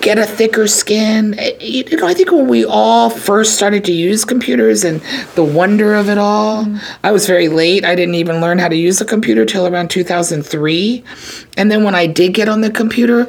get 0.00 0.18
a 0.18 0.26
thicker 0.26 0.66
skin. 0.66 1.38
Eh, 1.38 1.56
you 1.60 1.96
know, 1.96 2.06
I 2.06 2.14
think 2.14 2.30
when 2.30 2.46
we 2.48 2.64
all 2.64 3.10
first 3.10 3.54
started 3.54 3.84
to 3.86 3.92
use 3.92 4.24
computers 4.24 4.84
and 4.84 5.00
the 5.34 5.44
wonder 5.44 5.94
of 5.94 6.08
it 6.08 6.18
all, 6.18 6.64
mm. 6.64 6.82
I 7.02 7.12
was 7.12 7.26
very 7.26 7.48
late. 7.48 7.84
I 7.84 7.94
didn't 7.94 8.16
even 8.16 8.40
learn 8.40 8.58
how 8.58 8.68
to 8.68 8.76
use 8.76 9.00
a 9.00 9.04
computer 9.04 9.44
till 9.44 9.66
around 9.66 9.90
2003. 9.90 11.04
And 11.56 11.70
then 11.70 11.84
when 11.84 11.94
I 11.94 12.06
did 12.06 12.34
get 12.34 12.48
on 12.48 12.60
the 12.60 12.70
computer, 12.70 13.28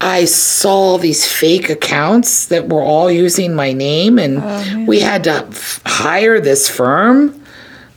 I 0.00 0.24
saw 0.24 0.96
these 0.96 1.30
fake 1.30 1.68
accounts 1.68 2.46
that 2.46 2.68
were 2.68 2.82
all 2.82 3.10
using 3.10 3.54
my 3.54 3.74
name, 3.74 4.18
and 4.18 4.38
oh, 4.42 4.84
we 4.86 5.00
had 5.00 5.24
to 5.24 5.44
f- 5.44 5.82
hire 5.84 6.40
this 6.40 6.70
firm 6.70 7.39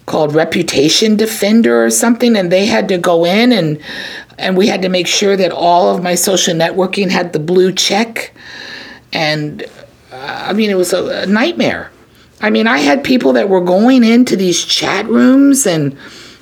called 0.06 0.36
Reputation 0.36 1.16
Defender 1.16 1.84
or 1.84 1.90
something, 1.90 2.36
and 2.36 2.52
they 2.52 2.66
had 2.66 2.88
to 2.90 2.98
go 2.98 3.26
in 3.26 3.52
and 3.52 3.80
and 4.38 4.58
we 4.58 4.68
had 4.68 4.82
to 4.82 4.90
make 4.90 5.08
sure 5.08 5.38
that 5.38 5.52
all 5.52 5.96
of 5.96 6.04
my 6.04 6.16
social 6.16 6.56
networking 6.56 7.10
had 7.10 7.34
the 7.34 7.40
blue 7.40 7.72
check. 7.72 8.34
And 9.12 9.64
uh, 10.12 10.46
i 10.48 10.54
mean 10.54 10.70
it 10.70 10.76
was 10.76 10.94
a, 10.94 11.24
a, 11.24 11.26
nightmare. 11.26 11.92
I 12.42 12.50
mean, 12.50 12.68
I 12.68 12.80
had 12.80 13.04
people 13.04 13.34
that 13.34 13.48
were 13.48 13.62
going 13.62 14.04
into 14.04 14.36
these 14.36 14.66
chat 14.66 15.06
rooms 15.06 15.66
and 15.66 15.98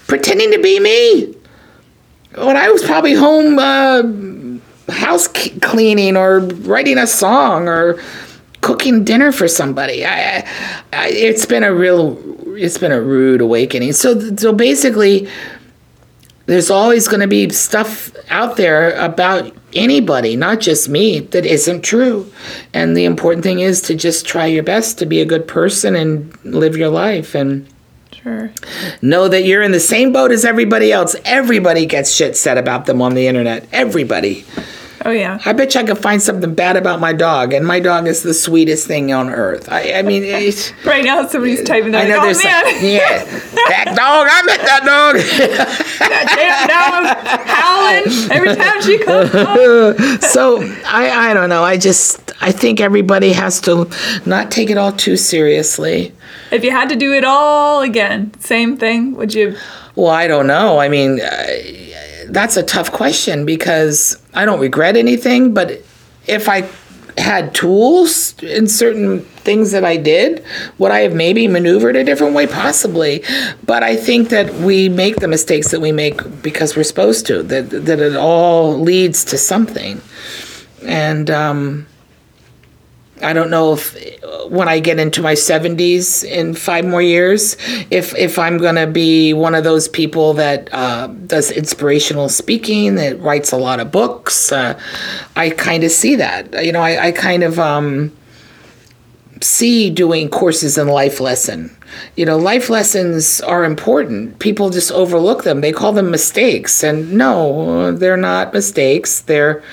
pretending 0.07 0.51
to 0.51 0.59
be 0.59 0.79
me. 0.79 1.35
When 2.33 2.57
I 2.57 2.69
was 2.69 2.81
probably 2.83 3.13
home 3.13 3.59
uh, 3.59 4.01
house 4.91 5.27
cleaning 5.27 6.17
or 6.17 6.39
writing 6.39 6.97
a 6.97 7.05
song 7.05 7.67
or 7.67 8.01
cooking 8.61 9.03
dinner 9.03 9.31
for 9.31 9.47
somebody. 9.47 10.05
I, 10.05 10.47
I, 10.93 11.09
it's 11.09 11.45
been 11.45 11.63
a 11.63 11.73
real, 11.73 12.15
it's 12.55 12.77
been 12.77 12.91
a 12.91 13.01
rude 13.01 13.41
awakening. 13.41 13.93
So, 13.93 14.35
so 14.35 14.53
basically, 14.53 15.27
there's 16.45 16.69
always 16.69 17.07
going 17.07 17.21
to 17.21 17.27
be 17.27 17.49
stuff 17.49 18.11
out 18.29 18.57
there 18.57 18.93
about 18.99 19.53
anybody, 19.73 20.35
not 20.35 20.59
just 20.59 20.89
me, 20.89 21.19
that 21.19 21.45
isn't 21.45 21.81
true. 21.81 22.31
And 22.73 22.95
the 22.95 23.05
important 23.05 23.43
thing 23.43 23.59
is 23.59 23.81
to 23.83 23.95
just 23.95 24.25
try 24.25 24.47
your 24.47 24.63
best 24.63 24.99
to 24.99 25.05
be 25.05 25.21
a 25.21 25.25
good 25.25 25.47
person 25.47 25.95
and 25.95 26.37
live 26.43 26.75
your 26.75 26.89
life 26.89 27.35
and 27.35 27.67
sure. 28.11 28.51
know 29.01 29.27
that 29.27 29.43
you're 29.43 29.61
in 29.61 29.71
the 29.71 29.79
same 29.79 30.11
boat 30.11 30.31
as 30.31 30.43
everybody 30.43 30.91
else. 30.91 31.15
Everybody 31.25 31.85
gets 31.85 32.13
shit 32.13 32.35
said 32.35 32.57
about 32.57 32.85
them 32.85 33.01
on 33.01 33.13
the 33.13 33.27
internet. 33.27 33.67
Everybody. 33.71 34.45
Oh 35.03 35.11
yeah. 35.11 35.39
I 35.45 35.53
bet 35.53 35.73
you 35.73 35.81
I 35.81 35.83
could 35.83 35.97
find 35.97 36.21
something 36.21 36.53
bad 36.53 36.77
about 36.77 36.99
my 36.99 37.13
dog, 37.13 37.53
and 37.53 37.65
my 37.65 37.79
dog 37.79 38.07
is 38.07 38.21
the 38.21 38.33
sweetest 38.33 38.87
thing 38.87 39.11
on 39.11 39.29
earth. 39.29 39.71
I, 39.71 39.93
I 39.93 40.01
mean, 40.03 40.23
right 40.85 41.03
now 41.03 41.25
somebody's 41.27 41.63
typing 41.63 41.91
that. 41.91 42.05
I 42.05 42.09
know 42.09 42.17
like, 42.17 42.25
there's 42.25 42.39
oh, 42.39 42.43
man. 42.43 42.85
yeah, 42.85 43.23
that 43.69 43.93
dog. 43.95 44.27
I 44.29 44.41
met 44.43 44.61
that 44.61 44.83
dog. 44.85 45.15
that 45.99 46.25
damn 46.35 46.67
dog 46.67 47.03
was 47.03 47.47
howling 47.47 48.31
every 48.31 48.55
time 48.55 48.81
she 48.81 48.97
comes. 49.03 50.31
so 50.31 50.61
I, 50.85 51.29
I 51.29 51.33
don't 51.33 51.49
know. 51.49 51.63
I 51.63 51.77
just 51.77 52.31
I 52.41 52.51
think 52.51 52.79
everybody 52.79 53.33
has 53.33 53.59
to 53.61 53.89
not 54.25 54.51
take 54.51 54.69
it 54.69 54.77
all 54.77 54.91
too 54.91 55.17
seriously. 55.17 56.13
If 56.51 56.63
you 56.63 56.71
had 56.71 56.89
to 56.89 56.95
do 56.95 57.13
it 57.13 57.23
all 57.23 57.81
again, 57.81 58.33
same 58.39 58.77
thing, 58.77 59.15
would 59.15 59.33
you? 59.33 59.57
Well, 59.95 60.11
I 60.11 60.27
don't 60.27 60.47
know. 60.47 60.79
I 60.79 60.89
mean. 60.89 61.19
That's 62.31 62.57
a 62.57 62.63
tough 62.63 62.91
question 62.91 63.45
because 63.45 64.21
I 64.33 64.45
don't 64.45 64.59
regret 64.59 64.95
anything, 64.95 65.53
but 65.53 65.81
if 66.27 66.47
I 66.47 66.67
had 67.17 67.53
tools 67.53 68.41
in 68.41 68.67
certain 68.67 69.19
things 69.19 69.71
that 69.71 69.83
I 69.83 69.97
did, 69.97 70.43
would 70.77 70.91
I 70.91 71.01
have 71.01 71.13
maybe 71.13 71.47
maneuvered 71.47 71.95
a 71.95 72.03
different 72.03 72.33
way? 72.33 72.47
Possibly. 72.47 73.23
But 73.65 73.83
I 73.83 73.95
think 73.95 74.29
that 74.29 74.53
we 74.55 74.87
make 74.89 75.17
the 75.17 75.27
mistakes 75.27 75.71
that 75.71 75.81
we 75.81 75.91
make 75.91 76.41
because 76.41 76.75
we're 76.75 76.83
supposed 76.83 77.25
to, 77.27 77.43
that, 77.43 77.69
that 77.69 77.99
it 77.99 78.15
all 78.15 78.79
leads 78.79 79.25
to 79.25 79.37
something. 79.37 80.01
And, 80.83 81.29
um, 81.29 81.87
I 83.23 83.33
don't 83.33 83.49
know 83.49 83.73
if 83.73 83.95
when 84.51 84.67
I 84.67 84.79
get 84.79 84.99
into 84.99 85.21
my 85.21 85.33
70s 85.33 86.25
in 86.25 86.53
five 86.53 86.85
more 86.85 87.01
years, 87.01 87.55
if 87.89 88.13
if 88.15 88.37
I'm 88.37 88.59
to 88.59 88.87
be 88.87 89.33
one 89.33 89.55
of 89.55 89.63
those 89.63 89.87
people 89.87 90.33
that 90.33 90.69
uh, 90.73 91.07
does 91.07 91.51
inspirational 91.51 92.27
speaking, 92.27 92.95
that 92.95 93.19
writes 93.21 93.51
a 93.51 93.57
lot 93.57 93.79
of 93.79 93.91
books. 93.91 94.51
Uh, 94.51 94.79
I 95.35 95.51
kind 95.51 95.83
of 95.83 95.91
see 95.91 96.15
that. 96.17 96.65
You 96.65 96.71
know, 96.71 96.81
I, 96.81 97.07
I 97.07 97.11
kind 97.11 97.43
of 97.43 97.59
um, 97.59 98.11
see 99.41 99.89
doing 99.89 100.29
courses 100.29 100.77
in 100.77 100.87
life 100.87 101.19
lesson. 101.19 101.75
You 102.15 102.25
know, 102.25 102.37
life 102.37 102.69
lessons 102.69 103.41
are 103.41 103.63
important. 103.63 104.39
People 104.39 104.69
just 104.69 104.91
overlook 104.91 105.43
them. 105.43 105.61
They 105.61 105.71
call 105.71 105.93
them 105.93 106.11
mistakes, 106.11 106.83
and 106.83 107.13
no, 107.13 107.91
they're 107.93 108.17
not 108.17 108.53
mistakes. 108.53 109.21
They're 109.21 109.63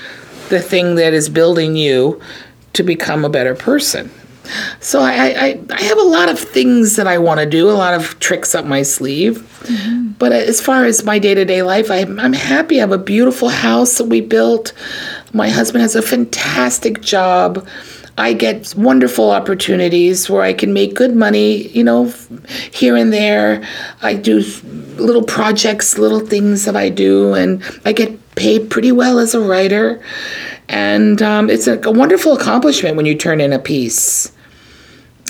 the 0.49 0.61
thing 0.61 0.95
that 0.95 1.13
is 1.13 1.29
building 1.29 1.75
you 1.75 2.19
to 2.73 2.83
become 2.83 3.25
a 3.25 3.29
better 3.29 3.55
person. 3.55 4.11
So 4.79 5.01
I, 5.01 5.11
I, 5.11 5.59
I 5.69 5.81
have 5.81 5.97
a 5.97 6.03
lot 6.03 6.29
of 6.29 6.39
things 6.39 6.95
that 6.95 7.07
I 7.07 7.17
want 7.17 7.39
to 7.39 7.45
do, 7.45 7.69
a 7.69 7.71
lot 7.71 7.93
of 7.93 8.19
tricks 8.19 8.55
up 8.55 8.65
my 8.65 8.81
sleeve. 8.81 9.37
Mm-hmm. 9.61 10.13
But 10.13 10.31
as 10.31 10.59
far 10.59 10.85
as 10.85 11.03
my 11.03 11.19
day 11.19 11.35
to 11.35 11.45
day 11.45 11.61
life, 11.61 11.91
I'm, 11.91 12.19
I'm 12.19 12.33
happy. 12.33 12.77
I 12.77 12.81
have 12.81 12.91
a 12.91 12.97
beautiful 12.97 13.49
house 13.49 13.97
that 13.97 14.05
we 14.05 14.21
built. 14.21 14.73
My 15.33 15.49
husband 15.49 15.83
has 15.83 15.95
a 15.95 16.01
fantastic 16.01 17.01
job. 17.01 17.67
I 18.17 18.33
get 18.33 18.73
wonderful 18.75 19.31
opportunities 19.31 20.29
where 20.29 20.41
I 20.41 20.51
can 20.51 20.73
make 20.73 20.93
good 20.93 21.15
money, 21.15 21.67
you 21.69 21.83
know, 21.83 22.13
here 22.71 22.97
and 22.97 23.13
there. 23.13 23.65
I 24.01 24.15
do 24.15 24.43
little 24.97 25.23
projects, 25.23 25.97
little 25.97 26.19
things 26.19 26.65
that 26.65 26.75
I 26.75 26.89
do, 26.89 27.33
and 27.33 27.63
I 27.85 27.93
get 27.93 28.35
paid 28.35 28.69
pretty 28.69 28.91
well 28.91 29.19
as 29.19 29.33
a 29.33 29.39
writer. 29.39 30.03
And 30.69 31.21
um, 31.23 31.49
it's 31.49 31.65
a, 31.65 31.79
a, 31.81 31.91
wonderful 31.91 32.33
accomplishment 32.33 32.95
when 32.95 33.07
you 33.07 33.15
turn 33.15 33.41
in 33.41 33.51
a 33.51 33.57
piece, 33.57 34.31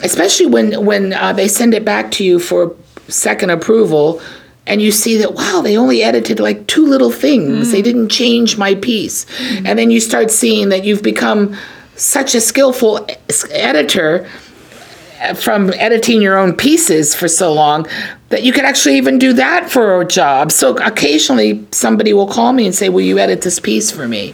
especially 0.04 0.48
when 0.48 0.86
when 0.86 1.14
uh, 1.14 1.32
they 1.32 1.48
send 1.48 1.74
it 1.74 1.86
back 1.86 2.12
to 2.12 2.26
you 2.26 2.40
for 2.40 2.76
second 3.08 3.50
approval, 3.50 4.22
and 4.68 4.82
you 4.82 4.92
see 4.92 5.16
that 5.16 5.36
wow, 5.36 5.62
they 5.64 5.78
only 5.78 6.04
edited 6.04 6.42
like 6.42 6.68
two 6.68 6.86
little 6.86 7.10
things. 7.10 7.70
Mm. 7.70 7.72
They 7.72 7.82
didn't 7.82 8.10
change 8.10 8.58
my 8.58 8.76
piece, 8.76 9.24
mm. 9.26 9.66
and 9.66 9.80
then 9.80 9.92
you 9.92 10.02
start 10.02 10.30
seeing 10.30 10.70
that 10.70 10.84
you've 10.84 11.04
become 11.04 11.56
such 11.96 12.36
a 12.36 12.42
skillful 12.42 13.08
editor 13.50 14.30
uh, 15.22 15.34
from 15.36 15.72
editing 15.76 16.22
your 16.22 16.38
own 16.38 16.54
pieces 16.54 17.16
for 17.16 17.30
so 17.30 17.54
long 17.54 17.88
that 18.28 18.44
you 18.44 18.52
could 18.52 18.66
actually 18.66 18.98
even 18.98 19.18
do 19.20 19.32
that 19.34 19.70
for 19.70 20.02
a 20.02 20.06
job. 20.06 20.52
So 20.52 20.76
occasionally 20.78 21.66
somebody 21.72 22.12
will 22.12 22.28
call 22.28 22.52
me 22.52 22.66
and 22.66 22.76
say, 22.76 22.90
Will 22.90 23.02
you 23.02 23.20
edit 23.20 23.42
this 23.42 23.60
piece 23.60 23.90
for 23.90 24.08
me? 24.08 24.34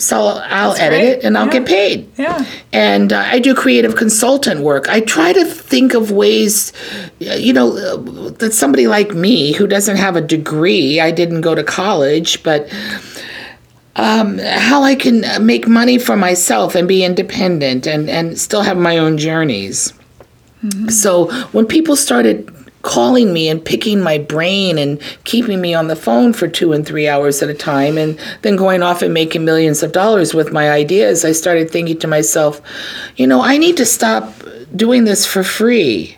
So 0.00 0.16
I'll 0.26 0.70
That's 0.70 0.80
edit 0.80 1.00
great. 1.00 1.08
it 1.08 1.24
and 1.24 1.36
I'll 1.36 1.46
yeah. 1.46 1.52
get 1.52 1.66
paid. 1.66 2.12
Yeah. 2.16 2.44
And 2.72 3.12
uh, 3.12 3.18
I 3.18 3.38
do 3.38 3.54
creative 3.54 3.96
consultant 3.96 4.60
work. 4.60 4.88
I 4.88 5.00
try 5.00 5.32
to 5.32 5.44
think 5.44 5.94
of 5.94 6.10
ways, 6.10 6.72
you 7.18 7.52
know, 7.52 7.76
uh, 7.76 8.30
that 8.38 8.52
somebody 8.52 8.86
like 8.86 9.12
me 9.12 9.52
who 9.52 9.66
doesn't 9.66 9.96
have 9.96 10.16
a 10.16 10.20
degree, 10.20 11.00
I 11.00 11.10
didn't 11.10 11.42
go 11.42 11.54
to 11.54 11.64
college, 11.64 12.42
but 12.42 12.72
um, 13.96 14.38
how 14.38 14.82
I 14.82 14.94
can 14.94 15.24
make 15.44 15.66
money 15.66 15.98
for 15.98 16.16
myself 16.16 16.74
and 16.74 16.86
be 16.86 17.04
independent 17.04 17.86
and, 17.86 18.10
and 18.10 18.38
still 18.38 18.62
have 18.62 18.76
my 18.76 18.98
own 18.98 19.18
journeys. 19.18 19.92
Mm-hmm. 20.64 20.88
So 20.88 21.30
when 21.52 21.66
people 21.66 21.96
started 21.96 22.55
calling 22.86 23.32
me 23.32 23.48
and 23.48 23.62
picking 23.62 24.00
my 24.00 24.16
brain 24.16 24.78
and 24.78 25.00
keeping 25.24 25.60
me 25.60 25.74
on 25.74 25.88
the 25.88 25.96
phone 25.96 26.32
for 26.32 26.46
two 26.46 26.72
and 26.72 26.86
three 26.86 27.08
hours 27.08 27.42
at 27.42 27.50
a 27.50 27.54
time 27.54 27.98
and 27.98 28.18
then 28.42 28.54
going 28.54 28.80
off 28.80 29.02
and 29.02 29.12
making 29.12 29.44
millions 29.44 29.82
of 29.82 29.90
dollars 29.90 30.32
with 30.32 30.52
my 30.52 30.70
ideas, 30.70 31.24
I 31.24 31.32
started 31.32 31.68
thinking 31.68 31.98
to 31.98 32.06
myself, 32.06 32.62
you 33.16 33.26
know, 33.26 33.42
I 33.42 33.58
need 33.58 33.76
to 33.78 33.84
stop 33.84 34.32
doing 34.74 35.04
this 35.04 35.26
for 35.26 35.42
free. 35.42 36.16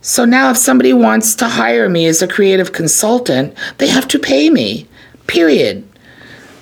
So 0.00 0.24
now, 0.24 0.50
if 0.50 0.56
somebody 0.56 0.94
wants 0.94 1.34
to 1.36 1.46
hire 1.46 1.88
me 1.88 2.06
as 2.06 2.22
a 2.22 2.26
creative 2.26 2.72
consultant, 2.72 3.54
they 3.78 3.86
have 3.86 4.08
to 4.08 4.18
pay 4.18 4.50
me, 4.50 4.88
period. 5.26 5.86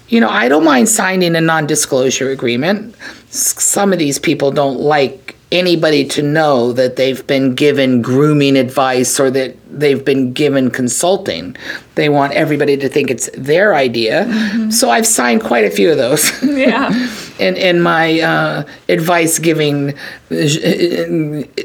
You 0.08 0.20
know, 0.20 0.28
I 0.28 0.48
don't 0.48 0.64
mind 0.64 0.88
signing 0.88 1.36
a 1.36 1.40
non 1.40 1.66
disclosure 1.66 2.30
agreement. 2.30 2.96
Some 3.30 3.92
of 3.92 3.98
these 4.00 4.18
people 4.18 4.50
don't 4.50 4.80
like 4.80 5.36
anybody 5.52 6.04
to 6.04 6.22
know 6.22 6.72
that 6.72 6.96
they've 6.96 7.26
been 7.26 7.54
given 7.54 8.02
grooming 8.02 8.56
advice 8.56 9.18
or 9.18 9.30
that 9.30 9.56
they've 9.70 10.04
been 10.04 10.32
given 10.32 10.70
consulting. 10.70 11.56
They 11.96 12.08
want 12.08 12.34
everybody 12.34 12.76
to 12.76 12.88
think 12.88 13.10
it's 13.10 13.28
their 13.36 13.74
idea. 13.74 14.26
Mm-hmm. 14.26 14.70
So 14.70 14.90
I've 14.90 15.06
signed 15.06 15.42
quite 15.42 15.64
a 15.64 15.70
few 15.70 15.90
of 15.90 15.98
those. 15.98 16.30
Yeah. 16.60 16.90
in 17.40 17.56
in 17.56 17.80
my 17.80 18.20
uh, 18.20 18.64
advice 18.88 19.38
giving 19.38 19.94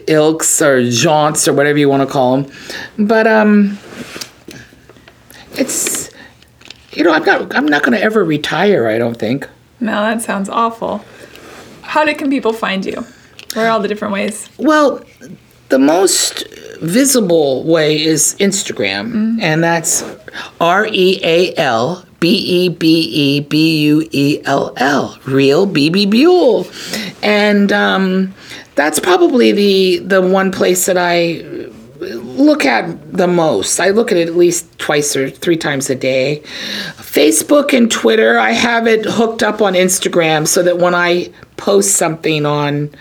ilks 0.07 0.61
or 0.61 0.89
jaunts 0.89 1.47
or 1.47 1.53
whatever 1.53 1.77
you 1.77 1.89
want 1.89 2.01
to 2.01 2.11
call 2.11 2.37
them, 2.37 2.51
but 2.97 3.27
um, 3.27 3.77
it's 5.53 6.09
you 6.93 7.03
know 7.03 7.11
I'm 7.11 7.25
not 7.25 7.53
I'm 7.55 7.65
not 7.65 7.83
going 7.83 7.97
to 7.97 8.03
ever 8.03 8.23
retire. 8.23 8.87
I 8.87 8.97
don't 8.97 9.17
think. 9.17 9.49
No, 9.81 10.01
that 10.01 10.21
sounds 10.21 10.47
awful. 10.47 11.03
How 11.81 12.05
did, 12.05 12.17
can 12.17 12.29
people 12.29 12.53
find 12.53 12.85
you? 12.85 13.05
Where 13.55 13.67
are 13.67 13.71
all 13.71 13.79
the 13.79 13.87
different 13.87 14.13
ways? 14.13 14.49
Well, 14.57 15.01
the 15.69 15.79
most 15.79 16.47
visible 16.81 17.63
way 17.63 18.03
is 18.03 18.35
Instagram, 18.39 19.07
mm-hmm. 19.07 19.39
and 19.41 19.63
that's 19.63 20.03
R 20.59 20.87
E 20.91 21.19
A 21.23 21.55
L 21.55 22.05
B 22.19 22.29
E 22.29 22.69
B 22.69 23.01
E 23.01 23.39
B 23.39 23.81
U 23.83 24.07
E 24.11 24.41
L 24.45 24.73
L, 24.77 25.17
real 25.25 25.65
Bebe 25.65 26.05
Buell, 26.05 26.67
and 27.23 27.71
um, 27.71 28.33
that's 28.75 28.99
probably 28.99 29.51
the 29.51 29.99
the 29.99 30.21
one 30.21 30.51
place 30.51 30.85
that 30.85 30.97
I 30.97 31.43
look 31.99 32.65
at 32.65 33.13
the 33.13 33.27
most. 33.27 33.79
I 33.79 33.89
look 33.89 34.11
at 34.11 34.17
it 34.17 34.27
at 34.27 34.35
least 34.35 34.77
twice 34.79 35.15
or 35.15 35.29
three 35.29 35.57
times 35.57 35.89
a 35.89 35.95
day. 35.95 36.41
Facebook 36.97 37.75
and 37.75 37.89
Twitter, 37.89 38.37
I 38.37 38.51
have 38.51 38.85
it 38.85 39.05
hooked 39.05 39.43
up 39.43 39.61
on 39.61 39.73
Instagram 39.73 40.47
so 40.47 40.61
that 40.63 40.77
when 40.77 40.93
I 40.93 41.31
post 41.57 41.95
something 41.95 42.45
on 42.45 42.91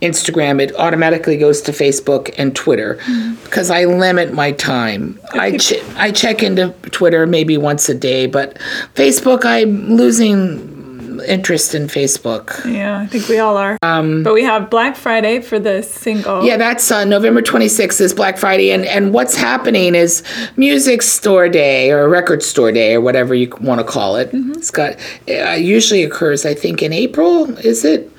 Instagram, 0.00 0.60
it 0.60 0.74
automatically 0.76 1.36
goes 1.36 1.60
to 1.62 1.72
Facebook 1.72 2.34
and 2.38 2.54
Twitter 2.54 2.94
mm-hmm. 3.02 3.34
because 3.44 3.70
I 3.70 3.84
limit 3.84 4.32
my 4.32 4.52
time. 4.52 5.18
I 5.32 5.56
ch- 5.56 5.82
I 5.96 6.12
check 6.12 6.42
into 6.42 6.70
Twitter 6.90 7.26
maybe 7.26 7.56
once 7.56 7.88
a 7.88 7.94
day, 7.94 8.26
but 8.26 8.58
Facebook 8.94 9.44
I'm 9.44 9.96
losing 9.96 10.78
interest 11.26 11.74
in 11.74 11.86
Facebook. 11.86 12.64
Yeah, 12.70 12.98
I 12.98 13.06
think 13.06 13.28
we 13.28 13.38
all 13.38 13.56
are. 13.56 13.78
Um, 13.82 14.22
but 14.22 14.34
we 14.34 14.42
have 14.44 14.70
Black 14.70 14.96
Friday 14.96 15.40
for 15.40 15.58
the 15.58 15.82
single. 15.82 16.44
Yeah, 16.44 16.56
that's 16.56 16.90
uh, 16.90 17.04
November 17.04 17.42
26th 17.42 18.00
is 18.00 18.14
Black 18.14 18.38
Friday. 18.38 18.70
And, 18.70 18.84
and 18.84 19.12
what's 19.12 19.34
happening 19.34 19.94
is 19.94 20.22
music 20.56 21.02
store 21.02 21.48
day 21.48 21.90
or 21.90 22.08
record 22.08 22.42
store 22.42 22.72
day 22.72 22.94
or 22.94 23.00
whatever 23.00 23.34
you 23.34 23.52
want 23.60 23.80
to 23.80 23.86
call 23.86 24.16
it. 24.16 24.30
Mm-hmm. 24.32 24.52
It's 24.52 24.70
got, 24.70 24.96
uh, 25.28 25.52
usually 25.52 26.02
occurs, 26.04 26.44
I 26.46 26.54
think, 26.54 26.82
in 26.82 26.92
April, 26.92 27.56
is 27.58 27.84
it? 27.84 28.10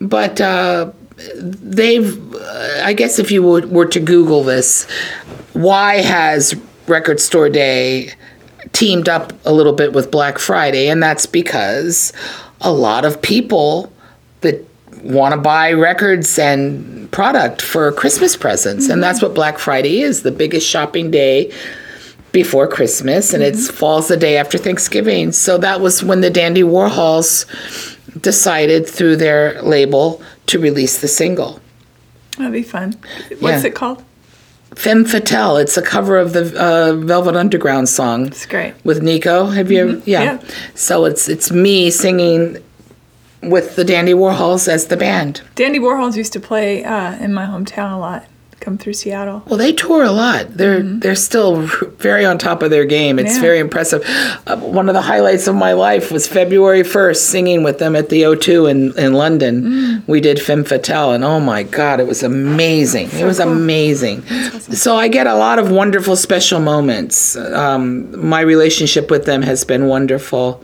But 0.00 0.40
uh, 0.40 0.92
they've, 1.36 2.34
uh, 2.34 2.82
I 2.82 2.92
guess 2.92 3.18
if 3.18 3.30
you 3.30 3.42
would, 3.42 3.70
were 3.70 3.86
to 3.86 4.00
Google 4.00 4.44
this, 4.44 4.88
why 5.52 5.96
has 5.96 6.54
Record 6.86 7.20
Store 7.20 7.48
Day 7.48 8.12
teamed 8.72 9.08
up 9.08 9.32
a 9.44 9.52
little 9.52 9.72
bit 9.72 9.92
with 9.92 10.10
Black 10.10 10.38
Friday? 10.38 10.88
And 10.88 11.02
that's 11.02 11.26
because 11.26 12.12
a 12.60 12.72
lot 12.72 13.04
of 13.04 13.20
people 13.22 13.92
that 14.40 14.64
want 15.02 15.34
to 15.34 15.40
buy 15.40 15.72
records 15.72 16.38
and 16.38 17.10
product 17.10 17.62
for 17.62 17.92
Christmas 17.92 18.36
presents. 18.36 18.84
Mm-hmm. 18.84 18.94
And 18.94 19.02
that's 19.02 19.22
what 19.22 19.34
Black 19.34 19.58
Friday 19.58 20.00
is 20.00 20.22
the 20.22 20.32
biggest 20.32 20.66
shopping 20.66 21.10
day 21.10 21.52
before 22.32 22.68
Christmas, 22.68 23.32
and 23.32 23.42
mm-hmm. 23.42 23.58
it 23.58 23.72
falls 23.72 24.08
the 24.08 24.16
day 24.16 24.36
after 24.36 24.58
Thanksgiving. 24.58 25.32
So 25.32 25.56
that 25.58 25.80
was 25.80 26.04
when 26.04 26.20
the 26.20 26.30
Dandy 26.30 26.62
Warhols 26.62 27.46
decided 28.20 28.88
through 28.88 29.16
their 29.16 29.60
label 29.62 30.22
to 30.46 30.58
release 30.58 31.00
the 31.00 31.08
single. 31.08 31.60
That'd 32.36 32.52
be 32.52 32.62
fun. 32.62 32.94
What's 33.40 33.62
yeah. 33.62 33.70
it 33.70 33.74
called? 33.74 34.04
Femme 34.74 35.04
Fatale. 35.04 35.56
It's 35.56 35.76
a 35.76 35.82
cover 35.82 36.18
of 36.18 36.32
the 36.32 36.54
uh, 36.60 36.94
Velvet 36.94 37.34
Underground 37.34 37.88
song. 37.88 38.26
It's 38.26 38.46
great. 38.46 38.74
With 38.84 39.02
Nico. 39.02 39.46
Have 39.46 39.72
you? 39.72 39.86
Mm-hmm. 39.86 40.10
Yeah. 40.10 40.22
yeah. 40.22 40.50
So 40.74 41.04
it's 41.04 41.28
it's 41.28 41.50
me 41.50 41.90
singing 41.90 42.58
with 43.42 43.76
the 43.76 43.84
Dandy 43.84 44.12
Warhols 44.12 44.68
as 44.68 44.86
the 44.86 44.96
band. 44.96 45.42
Dandy 45.54 45.78
Warhols 45.78 46.16
used 46.16 46.32
to 46.34 46.40
play 46.40 46.84
uh, 46.84 47.16
in 47.16 47.32
my 47.32 47.46
hometown 47.46 47.92
a 47.92 47.98
lot 47.98 48.26
come 48.60 48.78
through 48.78 48.94
Seattle. 48.94 49.42
Well, 49.46 49.58
they 49.58 49.72
tour 49.72 50.02
a 50.02 50.10
lot. 50.10 50.54
They're 50.54 50.80
mm-hmm. 50.80 50.98
they're 51.00 51.14
still 51.14 51.62
very 51.98 52.24
on 52.24 52.38
top 52.38 52.62
of 52.62 52.70
their 52.70 52.84
game. 52.84 53.18
It's 53.18 53.36
yeah. 53.36 53.40
very 53.40 53.58
impressive. 53.58 54.04
Uh, 54.46 54.56
one 54.56 54.88
of 54.88 54.94
the 54.94 55.02
highlights 55.02 55.46
of 55.46 55.54
my 55.54 55.72
life 55.72 56.10
was 56.10 56.26
February 56.26 56.82
1st 56.82 57.16
singing 57.16 57.62
with 57.62 57.78
them 57.78 57.96
at 57.96 58.08
the 58.08 58.22
O2 58.22 58.70
in, 58.70 58.98
in 58.98 59.12
London. 59.14 59.62
Mm. 59.62 60.08
We 60.08 60.20
did 60.20 60.40
Femme 60.40 60.64
Fatale, 60.64 61.12
and 61.12 61.24
oh 61.24 61.40
my 61.40 61.62
God, 61.62 62.00
it 62.00 62.06
was 62.06 62.22
amazing. 62.22 63.08
So 63.08 63.18
it 63.18 63.24
was 63.24 63.38
cool. 63.38 63.52
amazing. 63.52 64.22
Awesome. 64.30 64.74
So 64.74 64.96
I 64.96 65.08
get 65.08 65.26
a 65.26 65.34
lot 65.34 65.58
of 65.58 65.70
wonderful 65.70 66.16
special 66.16 66.60
moments. 66.60 67.36
Um, 67.36 68.28
my 68.28 68.40
relationship 68.40 69.10
with 69.10 69.24
them 69.24 69.42
has 69.42 69.64
been 69.64 69.86
wonderful. 69.86 70.62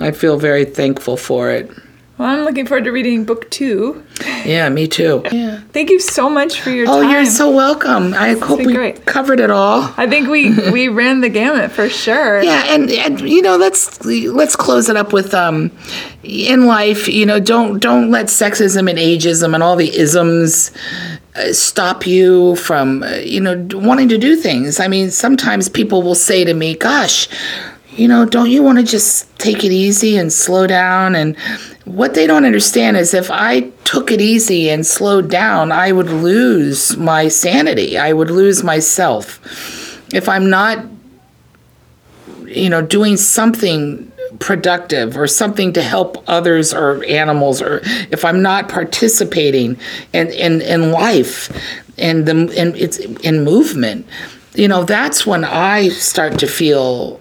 I 0.00 0.10
feel 0.10 0.38
very 0.38 0.64
thankful 0.64 1.16
for 1.16 1.50
it. 1.50 1.70
Well, 2.16 2.28
I'm 2.28 2.44
looking 2.44 2.64
forward 2.64 2.84
to 2.84 2.92
reading 2.92 3.24
book 3.24 3.50
two. 3.50 4.04
Yeah, 4.44 4.68
me 4.68 4.86
too. 4.86 5.22
Yeah. 5.32 5.60
Thank 5.72 5.90
you 5.90 5.98
so 5.98 6.30
much 6.30 6.60
for 6.60 6.70
your 6.70 6.86
oh, 6.88 7.02
time. 7.02 7.10
Oh, 7.10 7.12
you're 7.12 7.26
so 7.26 7.50
welcome. 7.50 8.14
I 8.14 8.34
hope 8.34 8.60
we 8.60 8.72
great. 8.72 9.04
covered 9.04 9.40
it 9.40 9.50
all. 9.50 9.92
I 9.96 10.08
think 10.08 10.28
we 10.28 10.70
we 10.70 10.86
ran 10.86 11.22
the 11.22 11.28
gamut 11.28 11.72
for 11.72 11.88
sure. 11.88 12.40
Yeah, 12.40 12.72
and, 12.72 12.88
and 12.88 13.20
you 13.20 13.42
know, 13.42 13.56
let's 13.56 14.04
let's 14.04 14.54
close 14.54 14.88
it 14.88 14.96
up 14.96 15.12
with 15.12 15.34
um 15.34 15.72
in 16.22 16.66
life, 16.66 17.08
you 17.08 17.26
know, 17.26 17.40
don't 17.40 17.80
don't 17.80 18.12
let 18.12 18.26
sexism 18.26 18.88
and 18.88 18.98
ageism 18.98 19.52
and 19.52 19.62
all 19.62 19.74
the 19.74 19.96
isms 19.96 20.70
uh, 21.34 21.52
stop 21.52 22.06
you 22.06 22.54
from 22.56 23.02
uh, 23.02 23.16
you 23.16 23.40
know 23.40 23.66
wanting 23.72 24.08
to 24.10 24.18
do 24.18 24.36
things. 24.36 24.78
I 24.78 24.86
mean, 24.86 25.10
sometimes 25.10 25.68
people 25.68 26.02
will 26.02 26.14
say 26.14 26.44
to 26.44 26.54
me, 26.54 26.76
"Gosh, 26.76 27.28
you 27.96 28.06
know, 28.06 28.24
don't 28.24 28.50
you 28.50 28.62
want 28.62 28.78
to 28.78 28.84
just 28.84 29.36
take 29.38 29.64
it 29.64 29.72
easy 29.72 30.16
and 30.16 30.32
slow 30.32 30.66
down? 30.66 31.14
And 31.14 31.36
what 31.84 32.14
they 32.14 32.26
don't 32.26 32.46
understand 32.46 32.96
is 32.96 33.12
if 33.12 33.30
I 33.30 33.60
took 33.84 34.10
it 34.10 34.20
easy 34.20 34.70
and 34.70 34.86
slowed 34.86 35.30
down, 35.30 35.70
I 35.70 35.92
would 35.92 36.08
lose 36.08 36.96
my 36.96 37.28
sanity. 37.28 37.98
I 37.98 38.12
would 38.12 38.30
lose 38.30 38.64
myself. 38.64 39.40
If 40.14 40.28
I'm 40.28 40.48
not, 40.48 40.84
you 42.46 42.70
know, 42.70 42.80
doing 42.80 43.16
something 43.16 44.10
productive 44.38 45.16
or 45.16 45.26
something 45.26 45.72
to 45.74 45.82
help 45.82 46.24
others 46.26 46.72
or 46.72 47.04
animals, 47.04 47.60
or 47.60 47.80
if 48.10 48.24
I'm 48.24 48.40
not 48.40 48.68
participating 48.68 49.76
in, 50.12 50.28
in, 50.28 50.62
in 50.62 50.90
life 50.90 51.50
and 51.98 52.26
the 52.26 52.32
and 52.58 52.74
it's 52.76 52.98
in 52.98 53.44
movement, 53.44 54.06
you 54.54 54.68
know, 54.68 54.84
that's 54.84 55.26
when 55.26 55.44
I 55.44 55.88
start 55.90 56.38
to 56.38 56.46
feel 56.46 57.20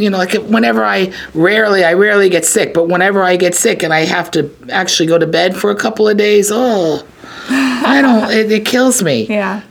you 0.00 0.10
know, 0.10 0.18
like 0.18 0.32
whenever 0.34 0.84
I 0.84 1.12
rarely, 1.34 1.84
I 1.84 1.94
rarely 1.94 2.28
get 2.28 2.44
sick, 2.44 2.74
but 2.74 2.88
whenever 2.88 3.22
I 3.22 3.36
get 3.36 3.54
sick 3.54 3.82
and 3.82 3.92
I 3.92 4.00
have 4.00 4.30
to 4.32 4.50
actually 4.70 5.06
go 5.06 5.18
to 5.18 5.26
bed 5.26 5.56
for 5.56 5.70
a 5.70 5.76
couple 5.76 6.08
of 6.08 6.16
days, 6.16 6.50
oh, 6.52 7.06
I 7.48 8.00
don't, 8.02 8.30
it, 8.30 8.50
it 8.50 8.64
kills 8.64 9.02
me. 9.02 9.26
Yeah. 9.40 9.62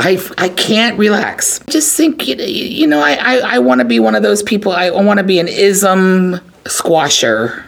I, 0.00 0.24
I 0.38 0.48
can't 0.50 0.96
relax. 0.96 1.58
Just 1.68 1.96
think, 1.96 2.28
you 2.28 2.86
know, 2.86 3.00
I, 3.00 3.14
I, 3.14 3.56
I 3.56 3.58
want 3.58 3.80
to 3.80 3.84
be 3.84 3.98
one 3.98 4.14
of 4.14 4.22
those 4.22 4.44
people. 4.44 4.70
I 4.70 4.90
want 4.90 5.18
to 5.18 5.24
be 5.24 5.40
an 5.40 5.48
ism 5.48 6.40
squasher, 6.64 7.64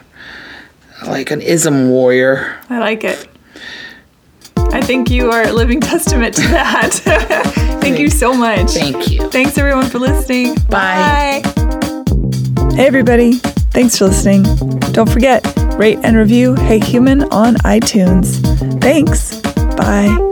like 1.05 1.29
an 1.29 1.41
ism 1.41 1.89
warrior. 1.89 2.57
I 2.69 2.79
like 2.79 3.03
it. 3.03 3.27
I 4.55 4.79
think 4.79 5.09
you 5.09 5.29
are 5.31 5.43
a 5.43 5.51
living 5.51 5.81
testament 5.81 6.35
to 6.35 6.41
that. 6.43 6.93
Thank 7.81 7.99
you 7.99 8.09
so 8.09 8.33
much. 8.33 8.71
Thank 8.71 9.09
you. 9.11 9.29
Thanks 9.29 9.57
everyone 9.57 9.87
for 9.87 9.99
listening. 9.99 10.55
Bye. 10.69 11.41
Bye. 11.43 11.77
Hey, 12.75 12.87
everybody. 12.87 13.33
Thanks 13.73 13.97
for 13.97 14.05
listening. 14.05 14.43
Don't 14.93 15.09
forget, 15.09 15.45
rate 15.77 15.99
and 16.03 16.15
review 16.15 16.55
Hey 16.55 16.79
Human 16.79 17.23
on 17.23 17.55
iTunes. 17.57 18.39
Thanks. 18.81 19.39
Bye. 19.75 20.31